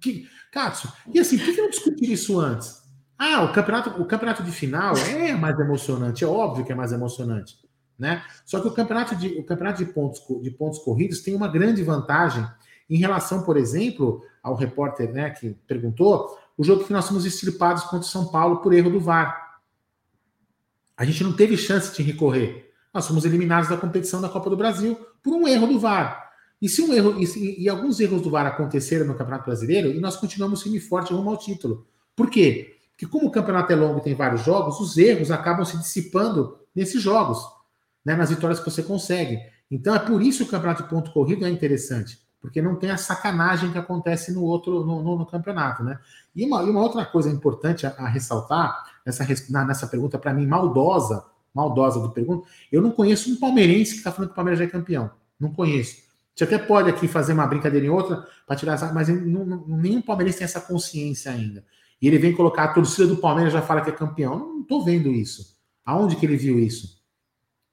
Que, 0.00 0.28
Katsu, 0.52 0.92
e 1.12 1.18
assim, 1.18 1.38
por 1.38 1.46
que 1.46 1.62
não 1.62 1.70
discutir 1.70 2.12
isso 2.12 2.38
antes? 2.38 2.82
Ah, 3.18 3.42
o 3.42 3.52
campeonato, 3.52 4.00
o 4.00 4.04
campeonato 4.04 4.42
de 4.42 4.52
final 4.52 4.96
é 4.96 5.34
mais 5.34 5.58
emocionante, 5.58 6.22
é 6.22 6.26
óbvio 6.26 6.64
que 6.64 6.70
é 6.70 6.74
mais 6.74 6.92
emocionante, 6.92 7.56
né? 7.98 8.22
Só 8.44 8.60
que 8.60 8.68
o 8.68 8.72
campeonato 8.72 9.16
de, 9.16 9.28
o 9.38 9.44
campeonato 9.44 9.84
de 9.84 9.92
pontos, 9.92 10.20
de 10.42 10.50
pontos 10.50 10.78
corridos 10.80 11.20
tem 11.20 11.34
uma 11.34 11.48
grande 11.48 11.82
vantagem 11.82 12.46
em 12.88 12.96
relação, 12.96 13.42
por 13.42 13.56
exemplo, 13.56 14.22
ao 14.42 14.54
repórter 14.54 15.12
né, 15.12 15.30
que 15.30 15.50
perguntou, 15.66 16.38
o 16.56 16.64
jogo 16.64 16.84
que 16.84 16.92
nós 16.92 17.06
fomos 17.06 17.24
extirpados 17.24 17.84
contra 17.84 17.98
o 17.98 18.02
São 18.04 18.28
Paulo 18.28 18.60
por 18.60 18.72
erro 18.72 18.90
do 18.90 19.00
VAR. 19.00 19.60
A 20.96 21.04
gente 21.04 21.22
não 21.22 21.32
teve 21.32 21.56
chance 21.56 21.94
de 21.94 22.02
recorrer. 22.02 22.72
Nós 22.92 23.06
fomos 23.06 23.24
eliminados 23.24 23.68
da 23.68 23.76
competição 23.76 24.20
da 24.20 24.28
Copa 24.28 24.48
do 24.48 24.56
Brasil 24.56 24.98
por 25.22 25.34
um 25.34 25.46
erro 25.46 25.66
do 25.66 25.78
VAR. 25.78 26.27
E 26.60 26.68
se 26.68 26.82
um 26.82 26.92
erro 26.92 27.16
e, 27.20 27.62
e 27.62 27.68
alguns 27.68 28.00
erros 28.00 28.22
do 28.22 28.30
VAR 28.30 28.46
aconteceram 28.46 29.06
no 29.06 29.14
Campeonato 29.14 29.46
Brasileiro, 29.46 29.88
e 29.88 30.00
nós 30.00 30.16
continuamos 30.16 30.62
firme 30.62 30.78
e 30.78 30.80
forte 30.80 31.12
rumo 31.12 31.30
ao 31.30 31.36
título. 31.36 31.86
Por 32.16 32.28
quê? 32.28 32.76
Porque 32.90 33.06
como 33.06 33.28
o 33.28 33.30
campeonato 33.30 33.72
é 33.72 33.76
longo 33.76 34.00
e 34.00 34.02
tem 34.02 34.14
vários 34.14 34.44
jogos, 34.44 34.80
os 34.80 34.98
erros 34.98 35.30
acabam 35.30 35.64
se 35.64 35.78
dissipando 35.78 36.58
nesses 36.74 37.00
jogos, 37.00 37.38
né, 38.04 38.16
nas 38.16 38.30
vitórias 38.30 38.58
que 38.58 38.68
você 38.68 38.82
consegue. 38.82 39.38
Então 39.70 39.94
é 39.94 39.98
por 40.00 40.20
isso 40.20 40.38
que 40.38 40.48
o 40.48 40.50
campeonato 40.50 40.82
de 40.82 40.88
ponto 40.88 41.12
corrido 41.12 41.46
é 41.46 41.48
interessante 41.48 42.18
porque 42.40 42.62
não 42.62 42.76
tem 42.76 42.90
a 42.90 42.96
sacanagem 42.96 43.72
que 43.72 43.78
acontece 43.78 44.32
no 44.32 44.42
outro 44.44 44.84
no, 44.84 45.02
no, 45.02 45.18
no 45.18 45.26
campeonato, 45.26 45.82
né? 45.82 45.98
E 46.34 46.44
uma, 46.44 46.62
e 46.62 46.70
uma, 46.70 46.80
outra 46.80 47.04
coisa 47.04 47.28
importante 47.28 47.86
a, 47.86 47.90
a 47.90 48.08
ressaltar 48.08 48.84
nessa, 49.04 49.26
na, 49.50 49.64
nessa 49.64 49.86
pergunta 49.86 50.18
para 50.18 50.32
mim 50.32 50.46
maldosa, 50.46 51.24
maldosa 51.52 52.00
do 52.00 52.10
pergunta, 52.10 52.48
eu 52.70 52.80
não 52.80 52.90
conheço 52.90 53.30
um 53.30 53.36
palmeirense 53.36 53.92
que 53.92 53.98
está 53.98 54.12
falando 54.12 54.28
que 54.28 54.32
o 54.32 54.36
Palmeiras 54.36 54.58
já 54.58 54.64
é 54.64 54.68
campeão, 54.68 55.10
não 55.38 55.52
conheço. 55.52 56.07
Você 56.38 56.44
até 56.44 56.56
pode 56.56 56.88
aqui 56.88 57.08
fazer 57.08 57.32
uma 57.32 57.46
brincadeira 57.48 57.84
em 57.84 57.88
outra 57.88 58.24
para 58.46 58.54
tirar 58.54 58.74
essa, 58.74 58.92
mas 58.92 59.08
não, 59.08 59.44
não, 59.44 59.64
nenhum 59.66 60.00
palmeirense 60.00 60.38
tem 60.38 60.44
essa 60.44 60.60
consciência 60.60 61.32
ainda. 61.32 61.64
E 62.00 62.06
ele 62.06 62.16
vem 62.16 62.32
colocar 62.32 62.64
a 62.64 62.68
torcida 62.68 63.08
do 63.08 63.16
Palmeiras 63.16 63.52
já 63.52 63.60
fala 63.60 63.80
que 63.80 63.90
é 63.90 63.92
campeão. 63.92 64.38
Não 64.38 64.60
estou 64.60 64.84
vendo 64.84 65.10
isso. 65.10 65.58
Aonde 65.84 66.14
que 66.14 66.24
ele 66.24 66.36
viu 66.36 66.56
isso? 66.60 67.02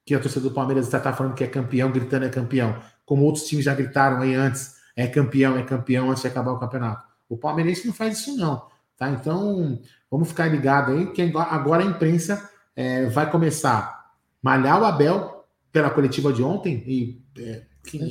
Que 0.04 0.16
a 0.16 0.18
torcida 0.18 0.48
do 0.48 0.52
Palmeiras 0.52 0.86
está 0.86 0.98
tá 0.98 1.12
falando 1.12 1.34
que 1.34 1.44
é 1.44 1.46
campeão, 1.46 1.92
gritando 1.92 2.24
é 2.24 2.28
campeão 2.28 2.76
como 3.06 3.22
outros 3.24 3.46
times 3.46 3.64
já 3.64 3.72
gritaram 3.72 4.20
aí 4.20 4.34
antes, 4.34 4.74
é 4.96 5.06
campeão, 5.06 5.56
é 5.56 5.62
campeão 5.62 6.10
antes 6.10 6.22
de 6.22 6.28
acabar 6.28 6.50
o 6.50 6.58
campeonato. 6.58 7.06
O 7.28 7.38
Palmeirense 7.38 7.86
não 7.86 7.94
faz 7.94 8.18
isso 8.18 8.36
não, 8.36 8.66
tá? 8.96 9.08
Então, 9.10 9.80
vamos 10.10 10.28
ficar 10.28 10.48
ligado 10.48 10.92
aí, 10.92 11.06
que 11.12 11.22
agora 11.22 11.84
a 11.84 11.86
imprensa 11.86 12.50
é, 12.74 13.06
vai 13.06 13.30
começar 13.30 13.78
a 13.78 14.10
malhar 14.42 14.82
o 14.82 14.84
Abel 14.84 15.46
pela 15.70 15.90
coletiva 15.90 16.32
de 16.32 16.42
ontem, 16.42 16.82
e 16.86 17.22
é, 17.38 17.62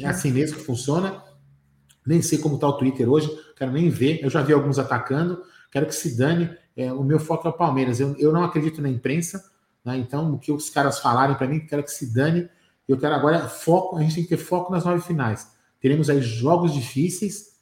é 0.01 0.07
assim 0.07 0.31
mesmo 0.31 0.57
que 0.57 0.63
funciona. 0.63 1.23
Nem 2.05 2.21
sei 2.21 2.37
como 2.37 2.55
está 2.55 2.67
o 2.67 2.77
Twitter 2.77 3.09
hoje, 3.09 3.29
quero 3.55 3.71
nem 3.71 3.89
ver. 3.89 4.23
Eu 4.23 4.29
já 4.29 4.41
vi 4.41 4.53
alguns 4.53 4.77
atacando, 4.77 5.41
quero 5.71 5.85
que 5.87 5.95
se 5.95 6.17
dane. 6.17 6.49
É, 6.77 6.91
o 6.93 7.03
meu 7.03 7.19
foco 7.19 7.47
é 7.47 7.51
o 7.51 7.53
Palmeiras. 7.53 7.99
Eu, 7.99 8.15
eu 8.17 8.31
não 8.31 8.43
acredito 8.43 8.81
na 8.81 8.89
imprensa, 8.89 9.43
né? 9.83 9.97
então 9.97 10.33
o 10.33 10.39
que 10.39 10.51
os 10.51 10.69
caras 10.69 10.99
falarem 10.99 11.35
para 11.35 11.47
mim, 11.47 11.59
quero 11.59 11.83
que 11.83 11.91
se 11.91 12.13
dane. 12.13 12.47
Eu 12.87 12.97
quero 12.97 13.15
agora 13.15 13.47
foco, 13.47 13.97
a 13.97 14.01
gente 14.01 14.15
tem 14.15 14.23
que 14.23 14.29
ter 14.29 14.37
foco 14.37 14.71
nas 14.71 14.85
nove 14.85 15.01
finais. 15.01 15.51
Teremos 15.79 16.09
aí 16.09 16.21
jogos 16.21 16.73
difíceis, 16.73 17.55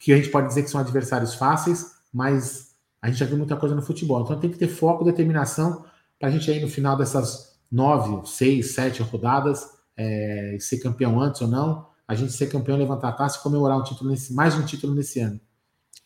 que 0.00 0.12
a 0.12 0.16
gente 0.16 0.30
pode 0.30 0.48
dizer 0.48 0.62
que 0.62 0.70
são 0.70 0.80
adversários 0.80 1.34
fáceis, 1.34 1.96
mas 2.12 2.74
a 3.00 3.08
gente 3.08 3.18
já 3.18 3.26
viu 3.26 3.36
muita 3.36 3.56
coisa 3.56 3.74
no 3.74 3.82
futebol. 3.82 4.22
Então 4.22 4.38
tem 4.38 4.50
que 4.50 4.58
ter 4.58 4.68
foco, 4.68 5.04
determinação, 5.04 5.84
para 6.18 6.28
a 6.28 6.32
gente 6.32 6.50
aí 6.50 6.60
no 6.60 6.68
final 6.68 6.96
dessas 6.96 7.58
nove, 7.70 8.26
seis, 8.26 8.74
sete 8.74 9.02
rodadas, 9.02 9.75
é, 9.96 10.56
ser 10.60 10.78
campeão 10.78 11.20
antes 11.20 11.40
ou 11.40 11.48
não, 11.48 11.86
a 12.06 12.14
gente 12.14 12.32
ser 12.32 12.48
campeão, 12.48 12.76
levantar 12.76 13.08
a 13.08 13.12
taça 13.12 13.38
e 13.38 13.42
comemorar 13.42 13.78
um 13.78 13.82
título 13.82 14.10
nesse, 14.10 14.32
mais 14.32 14.54
um 14.54 14.64
título 14.64 14.94
nesse 14.94 15.20
ano. 15.20 15.40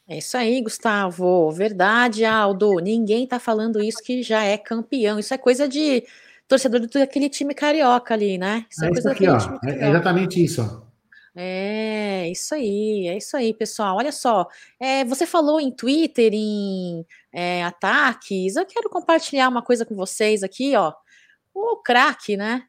É 0.09 0.19
isso 0.19 0.37
aí, 0.37 0.61
Gustavo. 0.61 1.53
Verdade, 1.53 2.25
Aldo. 2.25 2.81
Ninguém 2.81 3.27
tá 3.27 3.39
falando 3.39 3.81
isso 3.81 4.03
que 4.03 4.23
já 4.23 4.43
é 4.43 4.59
campeão. 4.59 5.21
Isso 5.21 5.33
é 5.33 5.39
coisa 5.39 5.69
de 5.69 6.03
torcedor 6.49 6.81
daquele 6.81 7.29
time 7.29 7.55
carioca 7.55 8.13
ali, 8.15 8.37
né? 8.37 8.67
Isso 8.69 8.85
é, 8.85 8.89
é 8.89 8.91
coisa 8.91 9.13
aqui, 9.13 9.29
ó. 9.29 9.39
É 9.65 9.89
exatamente 9.89 10.43
isso, 10.43 10.63
ó. 10.63 10.91
É, 11.33 12.29
isso 12.29 12.55
aí, 12.57 13.07
é 13.07 13.17
isso 13.19 13.37
aí, 13.37 13.55
pessoal. 13.55 13.97
Olha 13.97 14.11
só, 14.11 14.49
é, 14.81 15.05
você 15.05 15.27
falou 15.27 15.61
em 15.61 15.71
Twitter, 15.71 16.33
em 16.35 17.07
é, 17.33 17.63
ataques. 17.63 18.57
Eu 18.57 18.67
quero 18.67 18.91
compartilhar 18.91 19.49
uma 19.49 19.63
coisa 19.63 19.85
com 19.87 19.95
vocês 19.95 20.43
aqui, 20.43 20.75
ó. 20.75 20.93
O 21.55 21.77
craque, 21.77 22.37
né? 22.37 22.65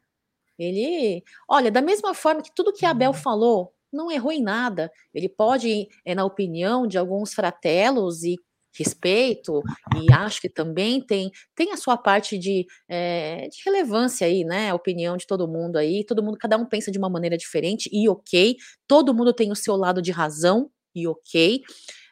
Ele, 0.62 1.22
olha, 1.48 1.70
da 1.70 1.82
mesma 1.82 2.14
forma 2.14 2.42
que 2.42 2.54
tudo 2.54 2.72
que 2.72 2.86
Abel 2.86 3.12
falou, 3.12 3.72
não 3.92 4.10
errou 4.10 4.32
em 4.32 4.42
nada. 4.42 4.90
Ele 5.14 5.28
pode, 5.28 5.88
é, 6.04 6.14
na 6.14 6.24
opinião 6.24 6.86
de 6.86 6.96
alguns 6.98 7.34
fratelos 7.34 8.22
e 8.22 8.36
respeito 8.74 9.60
e 10.00 10.12
acho 10.12 10.40
que 10.40 10.48
também 10.48 11.00
tem 11.00 11.30
tem 11.54 11.72
a 11.72 11.76
sua 11.76 11.96
parte 11.96 12.38
de, 12.38 12.66
é, 12.88 13.48
de 13.48 13.58
relevância 13.64 14.26
aí, 14.26 14.44
né? 14.44 14.70
A 14.70 14.74
opinião 14.74 15.16
de 15.16 15.26
todo 15.26 15.46
mundo 15.46 15.76
aí, 15.76 16.04
todo 16.04 16.22
mundo, 16.22 16.38
cada 16.38 16.56
um 16.56 16.64
pensa 16.66 16.90
de 16.90 16.98
uma 16.98 17.10
maneira 17.10 17.36
diferente 17.36 17.88
e 17.92 18.08
ok, 18.08 18.56
todo 18.86 19.14
mundo 19.14 19.32
tem 19.32 19.52
o 19.52 19.56
seu 19.56 19.76
lado 19.76 20.00
de 20.00 20.10
razão 20.10 20.70
e 20.94 21.06
ok. 21.06 21.62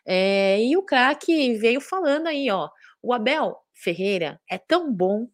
É, 0.07 0.63
e 0.63 0.77
o 0.77 0.83
craque 0.83 1.55
veio 1.55 1.81
falando 1.81 2.27
aí, 2.27 2.51
ó, 2.51 2.69
o 3.03 3.13
Abel 3.13 3.57
Ferreira 3.73 4.41
é 4.49 4.59
tão 4.59 4.93
bom, 4.93 5.29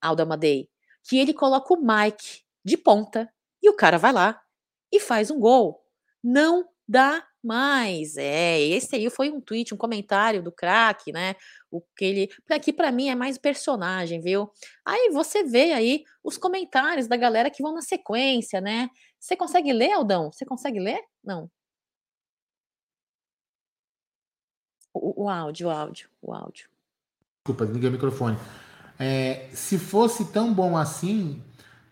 Alda 0.00 0.24
Madei, 0.24 0.68
que 1.08 1.18
ele 1.18 1.32
coloca 1.32 1.74
o 1.74 1.80
Mike 1.80 2.45
de 2.66 2.76
ponta 2.76 3.32
e 3.62 3.70
o 3.70 3.76
cara 3.76 3.96
vai 3.96 4.12
lá 4.12 4.42
e 4.92 4.98
faz 4.98 5.30
um 5.30 5.38
gol. 5.38 5.84
Não 6.22 6.68
dá 6.86 7.24
mais. 7.42 8.16
É, 8.16 8.60
esse 8.60 8.96
aí 8.96 9.08
foi 9.08 9.30
um 9.30 9.40
tweet, 9.40 9.72
um 9.72 9.76
comentário 9.76 10.42
do 10.42 10.50
craque, 10.50 11.12
né? 11.12 11.36
O 11.70 11.80
que 11.80 12.04
ele. 12.04 12.28
Aqui 12.50 12.72
para 12.72 12.90
mim 12.90 13.08
é 13.08 13.14
mais 13.14 13.38
personagem, 13.38 14.20
viu? 14.20 14.50
Aí 14.84 15.10
você 15.10 15.44
vê 15.44 15.72
aí 15.72 16.02
os 16.24 16.36
comentários 16.36 17.06
da 17.06 17.16
galera 17.16 17.50
que 17.50 17.62
vão 17.62 17.72
na 17.72 17.82
sequência, 17.82 18.60
né? 18.60 18.90
Você 19.20 19.36
consegue 19.36 19.72
ler, 19.72 19.92
Aldão? 19.92 20.32
Você 20.32 20.44
consegue 20.44 20.80
ler? 20.80 21.00
Não. 21.22 21.48
O, 24.92 25.24
o 25.24 25.28
áudio, 25.28 25.68
o 25.68 25.70
áudio, 25.70 26.10
o 26.20 26.34
áudio. 26.34 26.68
Desculpa, 27.44 27.64
liguei 27.64 27.88
o 27.88 27.92
microfone. 27.92 28.36
É, 28.98 29.48
se 29.52 29.78
fosse 29.78 30.32
tão 30.32 30.52
bom 30.52 30.76
assim, 30.76 31.40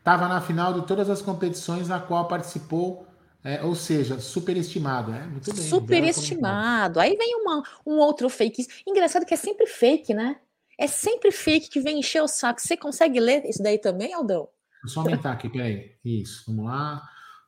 estava 0.04 0.28
na 0.28 0.38
final 0.42 0.74
de 0.74 0.86
todas 0.86 1.08
as 1.08 1.22
competições 1.22 1.90
a 1.90 1.98
qual 1.98 2.28
participou 2.28 3.06
é, 3.42 3.62
ou 3.62 3.74
seja, 3.74 4.20
superestimado, 4.20 5.10
né? 5.10 5.26
Muito 5.26 5.52
bem. 5.52 5.62
Superestimado. 5.62 7.00
Aí 7.00 7.16
vem 7.16 7.36
uma, 7.42 7.62
um 7.86 7.96
outro 7.96 8.28
fake. 8.28 8.66
Engraçado 8.86 9.24
que 9.24 9.34
é 9.34 9.36
sempre 9.36 9.66
fake, 9.66 10.14
né? 10.14 10.36
É 10.78 10.86
sempre 10.86 11.30
fake 11.30 11.70
que 11.70 11.80
vem 11.80 11.98
encher 11.98 12.22
o 12.22 12.28
saco. 12.28 12.60
Você 12.60 12.76
consegue 12.76 13.20
ler 13.20 13.44
isso 13.44 13.62
daí 13.62 13.78
também, 13.78 14.14
Aldão? 14.14 14.48
Vou 14.82 14.90
só 14.90 15.00
aumentar 15.00 15.32
aqui, 15.32 15.48
peraí. 15.48 15.92
Isso, 16.04 16.44
vamos 16.46 16.66
lá. 16.66 17.02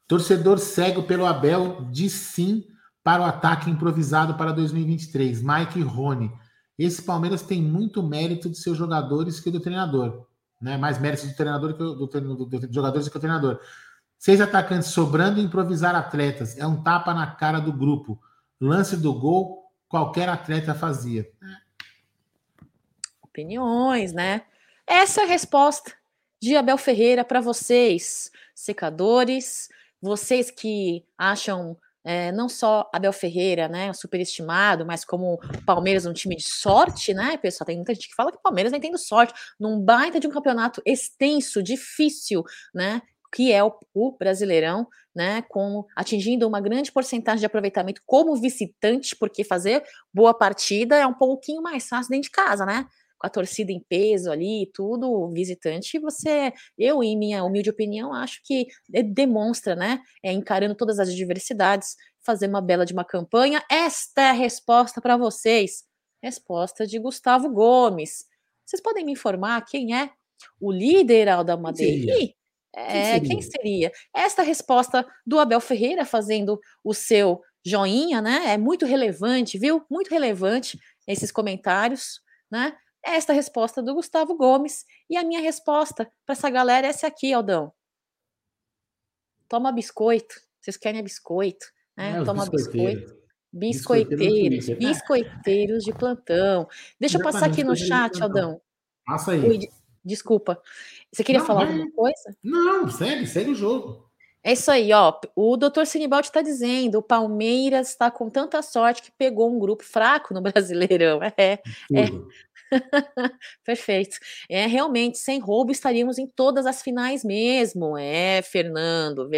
Torcedor 0.07 0.59
cego 0.59 1.03
pelo 1.03 1.27
Abel 1.27 1.89
diz 1.91 2.13
sim 2.13 2.65
para 3.03 3.23
o 3.23 3.25
ataque 3.25 3.71
improvisado 3.71 4.35
para 4.35 4.53
2023. 4.53 5.43
Mike 5.43 5.79
e 5.79 5.83
Rony. 5.83 6.31
Esse 6.79 7.03
Palmeiras 7.03 7.43
tem 7.43 7.63
muito 7.63 8.03
mérito 8.03 8.51
de 8.51 8.59
seus 8.59 8.77
jogadores 8.77 9.41
que 9.41 9.51
do 9.51 9.61
treinador. 9.61 10.27
Né? 10.61 10.77
Mais 10.77 10.99
mérito 10.99 11.27
do 11.27 11.35
treinador 11.35 11.73
que 11.73 11.79
do, 11.79 11.95
do, 11.95 12.07
do, 12.07 12.47
do 12.47 12.73
jogadores 12.73 13.09
que 13.09 13.17
o 13.17 13.21
treinador. 13.21 13.61
Seis 14.19 14.41
atacantes 14.41 14.89
sobrando 14.89 15.41
e 15.41 15.45
improvisar 15.45 15.95
atletas. 15.95 16.57
É 16.57 16.67
um 16.67 16.83
tapa 16.83 17.13
na 17.13 17.31
cara 17.31 17.61
do 17.61 17.73
grupo. 17.73 18.21
Lance 18.61 18.97
do 18.97 19.13
gol, 19.13 19.71
qualquer 19.89 20.29
atleta 20.29 20.75
fazia. 20.75 21.31
Opiniões, 23.23 24.13
né? 24.13 24.43
Essa 24.87 25.23
é 25.23 25.25
a 25.25 25.29
resposta 25.29 25.93
de 26.41 26.57
Abel 26.57 26.79
Ferreira 26.79 27.25
para 27.25 27.41
vocês, 27.41 28.31
secadores, 28.55 29.69
vocês 30.01 30.51
que 30.51 31.05
acham 31.19 31.77
é, 32.07 32.31
não 32.31 32.49
só 32.49 32.89
Abel 32.95 33.13
Ferreira, 33.13 33.67
né, 33.67 33.93
superestimado, 33.93 34.87
mas 34.87 35.05
como 35.05 35.41
Palmeiras 35.67 36.07
um 36.07 36.13
time 36.13 36.37
de 36.37 36.45
sorte, 36.45 37.13
né, 37.13 37.37
pessoal? 37.37 37.67
Tem 37.67 37.75
muita 37.75 37.93
gente 37.93 38.09
que 38.09 38.15
fala 38.15 38.31
que 38.31 38.39
Palmeiras 38.41 38.71
vem 38.71 38.81
tendo 38.81 38.97
sorte 38.97 39.35
num 39.59 39.81
baita 39.81 40.21
de 40.21 40.29
um 40.29 40.31
campeonato 40.31 40.81
extenso, 40.87 41.61
difícil, 41.61 42.45
né? 42.73 43.03
que 43.35 43.53
é 43.53 43.63
o, 43.63 43.73
o 43.93 44.17
Brasileirão, 44.17 44.87
né, 45.15 45.43
com 45.49 45.85
atingindo 45.97 46.47
uma 46.47 46.61
grande 46.61 46.93
porcentagem 46.93 47.41
de 47.41 47.47
aproveitamento 47.47 48.01
como 48.07 48.37
visitante, 48.37 49.17
porque 49.17 49.43
fazer 49.43 49.83
boa 50.15 50.33
partida 50.33 50.97
é 50.97 51.07
um 51.07 51.13
pouquinho 51.13 51.61
mais 51.61 51.89
fácil 51.89 52.11
dentro 52.11 52.29
de 52.29 52.31
casa, 52.31 52.65
né? 52.65 52.87
Com 53.19 53.27
a 53.27 53.31
torcida 53.31 53.73
em 53.73 53.81
peso 53.89 54.31
ali 54.31 54.65
e 54.65 54.71
tudo, 54.73 55.31
visitante, 55.33 55.99
você, 55.99 56.53
eu, 56.77 57.03
em 57.03 57.17
minha 57.17 57.43
humilde 57.45 57.71
opinião, 57.71 58.13
acho 58.13 58.41
que 58.45 58.67
demonstra, 59.07 59.75
né, 59.75 60.01
é, 60.23 60.33
encarando 60.33 60.75
todas 60.75 60.99
as 60.99 61.09
adversidades, 61.09 61.97
fazer 62.21 62.49
uma 62.49 62.61
bela 62.61 62.85
de 62.85 62.93
uma 62.93 63.05
campanha. 63.05 63.65
Esta 63.71 64.23
é 64.23 64.31
a 64.31 64.33
resposta 64.33 65.01
para 65.01 65.17
vocês. 65.17 65.85
Resposta 66.23 66.87
de 66.87 66.99
Gustavo 66.99 67.49
Gomes. 67.49 68.27
Vocês 68.67 68.83
podem 68.83 69.05
me 69.05 69.13
informar 69.13 69.65
quem 69.65 69.97
é 69.97 70.11
o 70.61 70.73
líder 70.73 71.29
Alda 71.29 71.57
Madeira? 71.57 72.13
É, 72.75 72.85
quem, 72.93 73.05
seria? 73.05 73.29
quem 73.29 73.43
seria? 73.43 73.93
Esta 74.15 74.43
resposta 74.43 75.07
do 75.27 75.39
Abel 75.39 75.61
Ferreira 75.61 76.05
fazendo 76.05 76.61
o 76.85 76.93
seu 76.93 77.41
joinha, 77.65 78.21
né? 78.21 78.53
É 78.53 78.59
muito 78.59 78.85
relevante, 78.85 79.59
viu? 79.59 79.85
Muito 79.91 80.11
relevante 80.11 80.79
esses 81.07 81.33
comentários, 81.33 82.21
né? 82.51 82.77
Esta 83.07 83.33
resposta 83.33 83.81
do 83.81 83.95
Gustavo 83.95 84.37
Gomes 84.37 84.85
e 85.09 85.17
a 85.17 85.23
minha 85.23 85.41
resposta 85.41 86.11
para 86.27 86.33
essa 86.33 86.51
galera 86.51 86.89
é 86.89 86.91
essa 86.91 87.07
aqui, 87.07 87.33
Aldão. 87.33 87.73
Toma 89.49 89.71
biscoito. 89.71 90.35
Vocês 90.61 90.77
querem 90.77 91.03
biscoito, 91.05 91.67
né? 91.97 92.19
É, 92.19 92.25
Toma 92.25 92.45
biscoito. 92.47 93.17
Biscoiteiros, 93.53 94.69
biscoiteiros 94.71 95.85
de 95.85 95.93
plantão. 95.93 96.69
Deixa 96.99 97.17
eu 97.17 97.23
passar 97.23 97.47
aqui 97.47 97.63
no 97.63 97.77
chat, 97.77 98.21
Aldão. 98.21 98.61
Passa 99.07 99.33
aí. 99.33 99.49
Oi, 99.49 99.61
desculpa. 100.05 100.61
Você 101.13 101.23
queria 101.23 101.39
não, 101.39 101.47
falar 101.47 101.67
alguma 101.67 101.91
coisa? 101.93 102.37
Não, 102.43 102.91
segue, 102.91 103.27
segue 103.27 103.53
o 103.53 103.55
jogo. 103.55 104.11
É 104.43 104.53
isso 104.53 104.71
aí, 104.71 104.93
ó. 104.93 105.13
O 105.35 105.57
doutor 105.57 105.87
Sinibaldi 105.87 106.29
está 106.29 106.43
dizendo: 106.43 106.99
o 106.99 107.03
Palmeiras 107.03 107.89
está 107.89 108.11
com 108.11 108.29
tanta 108.29 108.61
sorte 108.63 109.03
que 109.03 109.11
pegou 109.11 109.51
um 109.51 109.59
grupo 109.59 109.85
fraco 109.85 110.35
no 110.35 110.41
Brasileirão. 110.43 111.21
É, 111.23 111.33
é. 111.43 111.61
Perfeito. 113.65 114.19
É, 114.51 114.67
realmente, 114.67 115.19
sem 115.19 115.39
roubo 115.41 115.73
estaríamos 115.73 116.19
em 116.19 116.27
todas 116.27 116.67
as 116.67 116.83
finais 116.83 117.25
mesmo. 117.25 117.97
É, 117.97 118.43
Fernando, 118.43 119.29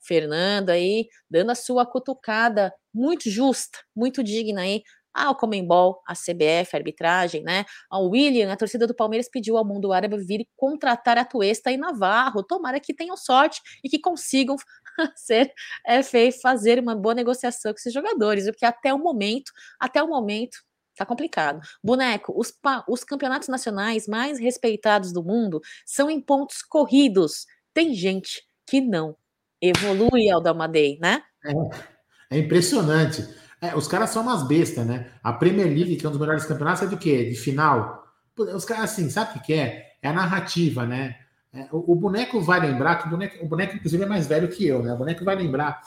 Fernando 0.00 0.70
aí 0.70 1.08
dando 1.30 1.50
a 1.50 1.54
sua 1.54 1.86
cutucada 1.86 2.72
muito 2.94 3.28
justa, 3.30 3.78
muito 3.94 4.22
digna 4.22 4.62
aí 4.62 4.82
ao 5.14 5.34
Comembol, 5.34 6.02
a 6.06 6.14
CBF, 6.14 6.74
a 6.74 6.78
arbitragem, 6.78 7.42
né? 7.42 7.64
Ao 7.90 8.06
William, 8.06 8.52
a 8.52 8.56
torcida 8.56 8.86
do 8.86 8.94
Palmeiras 8.94 9.28
pediu 9.30 9.56
ao 9.56 9.64
mundo 9.64 9.92
árabe 9.92 10.18
vir 10.18 10.46
contratar 10.56 11.16
a 11.16 11.24
Tuesta 11.24 11.72
e 11.72 11.76
Navarro. 11.78 12.42
Tomara 12.42 12.78
que 12.78 12.92
tenham 12.94 13.16
sorte 13.16 13.60
e 13.82 13.88
que 13.88 13.98
consigam 13.98 14.56
ser 15.16 15.52
é, 15.86 16.02
fazer 16.32 16.78
uma 16.78 16.94
boa 16.94 17.14
negociação 17.14 17.72
com 17.72 17.78
esses 17.78 17.92
jogadores, 17.94 18.44
porque 18.46 18.66
até 18.66 18.92
o 18.92 18.98
momento, 18.98 19.50
até 19.80 20.02
o 20.02 20.08
momento, 20.08 20.58
Tá 20.96 21.04
complicado. 21.04 21.60
Boneco, 21.84 22.32
os, 22.34 22.52
os 22.88 23.04
campeonatos 23.04 23.48
nacionais 23.48 24.08
mais 24.08 24.38
respeitados 24.38 25.12
do 25.12 25.22
mundo 25.22 25.60
são 25.84 26.10
em 26.10 26.20
pontos 26.20 26.62
corridos. 26.62 27.46
Tem 27.74 27.94
gente 27.94 28.42
que 28.66 28.80
não 28.80 29.14
evolui, 29.60 30.30
Aldamadei, 30.30 30.98
né? 31.00 31.22
É, 31.44 32.36
é 32.36 32.38
impressionante. 32.38 33.28
É, 33.60 33.76
os 33.76 33.86
caras 33.86 34.10
são 34.10 34.22
umas 34.22 34.46
bestas, 34.46 34.86
né? 34.86 35.12
A 35.22 35.32
Premier 35.32 35.66
League, 35.66 35.96
que 35.96 36.06
é 36.06 36.08
um 36.08 36.12
dos 36.12 36.20
melhores 36.20 36.46
campeonatos, 36.46 36.82
é 36.82 36.86
do 36.86 36.96
quê? 36.96 37.28
De 37.28 37.36
final. 37.36 38.04
Os 38.36 38.64
caras, 38.64 38.84
assim, 38.92 39.08
sabe 39.10 39.38
o 39.38 39.42
que 39.42 39.54
é? 39.54 39.96
É 40.02 40.08
a 40.08 40.12
narrativa, 40.12 40.86
né? 40.86 41.16
É, 41.52 41.68
o, 41.72 41.92
o, 41.92 41.94
boneco 41.94 42.40
vai 42.40 42.60
lembrar 42.60 42.96
que 42.96 43.06
o 43.06 43.10
boneco, 43.10 43.44
o 43.44 43.48
boneco, 43.48 43.76
inclusive, 43.76 44.02
é 44.02 44.06
mais 44.06 44.26
velho 44.26 44.48
que 44.48 44.66
eu, 44.66 44.82
né? 44.82 44.92
O 44.92 44.98
boneco 44.98 45.24
vai 45.24 45.36
lembrar 45.36 45.80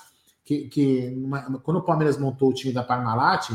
que, 0.43 0.67
que 0.67 1.13
uma, 1.15 1.59
quando 1.59 1.77
o 1.77 1.83
Palmeiras 1.83 2.17
montou 2.17 2.49
o 2.49 2.53
time 2.53 2.73
da 2.73 2.83
Parmalat, 2.83 3.51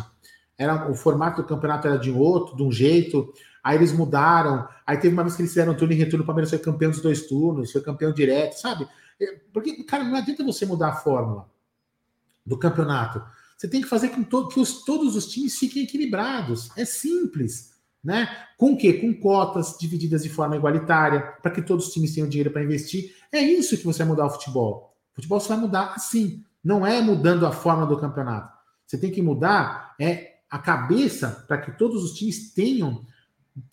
era, 0.59 0.91
o 0.91 0.95
formato 0.95 1.43
do 1.43 1.49
campeonato 1.49 1.89
era 1.89 1.99
de 1.99 2.11
outro, 2.11 2.57
de 2.57 2.63
um 2.63 2.71
jeito. 2.71 3.33
Aí 3.63 3.77
eles 3.77 3.93
mudaram. 3.93 4.69
Aí 4.87 4.97
teve 4.99 5.15
uma 5.15 5.23
vez 5.23 5.35
que 5.35 5.43
eles 5.43 5.53
fizeram 5.53 5.75
turno 5.75 5.95
e 5.95 5.97
retorno, 5.97 6.23
o 6.23 6.27
Palmeiras 6.27 6.51
foi 6.51 6.59
campeão 6.59 6.91
dos 6.91 7.01
dois 7.01 7.27
turnos, 7.27 7.73
foi 7.73 7.81
campeão 7.81 8.13
direto, 8.13 8.55
sabe? 8.55 8.87
É, 9.21 9.41
porque, 9.53 9.83
cara, 9.85 10.05
não 10.05 10.17
adianta 10.17 10.45
você 10.45 10.67
mudar 10.67 10.89
a 10.89 10.97
fórmula 10.97 11.49
do 12.45 12.59
campeonato. 12.59 13.23
Você 13.57 13.69
tem 13.69 13.81
que 13.81 13.89
fazer 13.89 14.11
com 14.11 14.23
to 14.23 14.49
que 14.49 14.61
os, 14.61 14.85
todos 14.85 15.17
os 15.17 15.27
times 15.27 15.59
fiquem 15.59 15.85
equilibrados. 15.85 16.71
É 16.77 16.85
simples. 16.85 17.73
Né? 18.03 18.29
Com 18.59 18.75
o 18.75 18.77
quê? 18.77 18.93
Com 18.95 19.15
cotas 19.15 19.79
divididas 19.81 20.23
de 20.23 20.29
forma 20.29 20.57
igualitária, 20.57 21.21
para 21.41 21.51
que 21.51 21.63
todos 21.63 21.87
os 21.87 21.93
times 21.93 22.15
tenham 22.15 22.29
dinheiro 22.29 22.51
para 22.51 22.63
investir. 22.63 23.15
É 23.33 23.41
isso 23.41 23.79
que 23.79 23.85
você 23.85 24.01
vai 24.01 24.09
mudar 24.09 24.27
o 24.27 24.31
futebol. 24.31 24.95
O 25.13 25.15
futebol 25.15 25.41
você 25.41 25.49
vai 25.49 25.57
mudar 25.57 25.95
assim. 25.95 26.45
Não 26.63 26.87
é 26.87 27.01
mudando 27.01 27.47
a 27.47 27.53
forma 27.53 27.87
do 27.87 27.99
campeonato. 27.99 28.53
Você 28.87 28.99
tem 28.99 29.11
que 29.11 29.23
mudar 29.23 29.95
é 29.99 30.34
a 30.55 30.59
cabeça 30.61 31.45
para 31.49 31.59
que 31.59 31.73
todos 31.73 32.05
os 32.05 32.17
times 32.17 32.55
tenham 32.55 33.05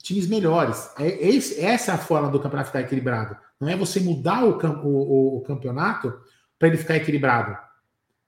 times 0.02 0.26
melhores. 0.26 0.90
É, 0.98 1.10
é 1.10 1.30
esse, 1.30 1.62
essa 1.64 1.92
é 1.92 1.94
a 1.96 1.98
forma 2.00 2.28
do 2.32 2.40
campeonato 2.40 2.70
ficar 2.70 2.82
equilibrado. 2.82 3.38
Não 3.60 3.70
é 3.70 3.78
você 3.78 4.00
mudar 4.00 4.44
o, 4.44 4.58
o, 4.84 5.38
o 5.38 5.42
campeonato 5.42 6.12
para 6.58 6.70
ele 6.70 6.78
ficar 6.78 6.96
equilibrado. 6.96 7.56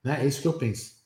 Né? 0.03 0.19
É 0.21 0.27
isso 0.27 0.39
que 0.39 0.47
eu 0.47 0.53
penso. 0.53 1.03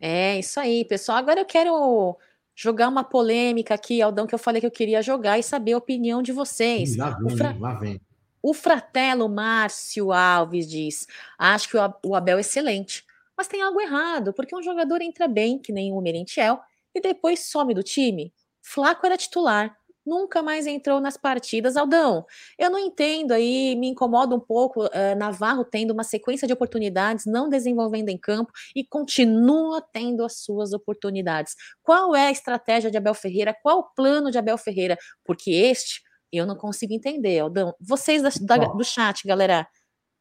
É 0.00 0.38
isso 0.38 0.58
aí, 0.58 0.86
pessoal. 0.86 1.18
Agora 1.18 1.38
eu 1.38 1.44
quero 1.44 2.16
jogar 2.54 2.88
uma 2.88 3.04
polêmica 3.04 3.74
aqui, 3.74 4.00
Aldão, 4.00 4.26
que 4.26 4.34
eu 4.34 4.38
falei 4.38 4.58
que 4.58 4.66
eu 4.66 4.70
queria 4.70 5.02
jogar 5.02 5.38
e 5.38 5.42
saber 5.42 5.74
a 5.74 5.78
opinião 5.78 6.22
de 6.22 6.32
vocês. 6.32 6.96
lá 6.96 7.10
vem, 7.10 7.36
fra... 7.36 7.54
lá 7.60 7.74
vem. 7.74 8.00
O 8.42 8.54
fratelo 8.54 9.28
Márcio 9.28 10.10
Alves 10.12 10.66
diz: 10.66 11.06
acho 11.38 11.68
que 11.68 11.76
o 11.76 12.14
Abel 12.14 12.38
é 12.38 12.40
excelente, 12.40 13.04
mas 13.36 13.48
tem 13.48 13.62
algo 13.62 13.80
errado, 13.80 14.32
porque 14.32 14.54
um 14.54 14.62
jogador 14.62 15.02
entra 15.02 15.28
bem, 15.28 15.58
que 15.58 15.72
nem 15.72 15.92
o 15.92 16.00
Merentiel, 16.00 16.60
e 16.94 17.00
depois 17.00 17.50
some 17.50 17.74
do 17.74 17.82
time. 17.82 18.32
Flaco 18.62 19.04
era 19.04 19.16
titular, 19.16 19.76
nunca 20.04 20.42
mais 20.42 20.66
entrou 20.66 21.00
nas 21.00 21.16
partidas. 21.16 21.76
Aldão, 21.76 22.24
eu 22.58 22.70
não 22.70 22.78
entendo 22.78 23.32
aí, 23.32 23.74
me 23.76 23.88
incomoda 23.88 24.34
um 24.34 24.40
pouco 24.40 24.84
uh, 24.84 24.90
Navarro 25.16 25.64
tendo 25.64 25.92
uma 25.92 26.04
sequência 26.04 26.46
de 26.46 26.52
oportunidades, 26.52 27.24
não 27.26 27.48
desenvolvendo 27.48 28.10
em 28.10 28.18
campo 28.18 28.52
e 28.74 28.84
continua 28.84 29.82
tendo 29.92 30.24
as 30.24 30.40
suas 30.40 30.72
oportunidades. 30.72 31.54
Qual 31.82 32.14
é 32.14 32.28
a 32.28 32.32
estratégia 32.32 32.90
de 32.90 32.98
Abel 32.98 33.14
Ferreira? 33.14 33.56
Qual 33.62 33.78
o 33.78 33.94
plano 33.94 34.30
de 34.30 34.38
Abel 34.38 34.58
Ferreira? 34.58 34.98
Porque 35.24 35.50
este 35.50 36.02
eu 36.32 36.46
não 36.46 36.56
consigo 36.56 36.92
entender, 36.92 37.38
Aldão. 37.38 37.74
Vocês 37.80 38.20
da, 38.20 38.30
da, 38.40 38.66
do 38.66 38.84
chat, 38.84 39.26
galera, 39.26 39.68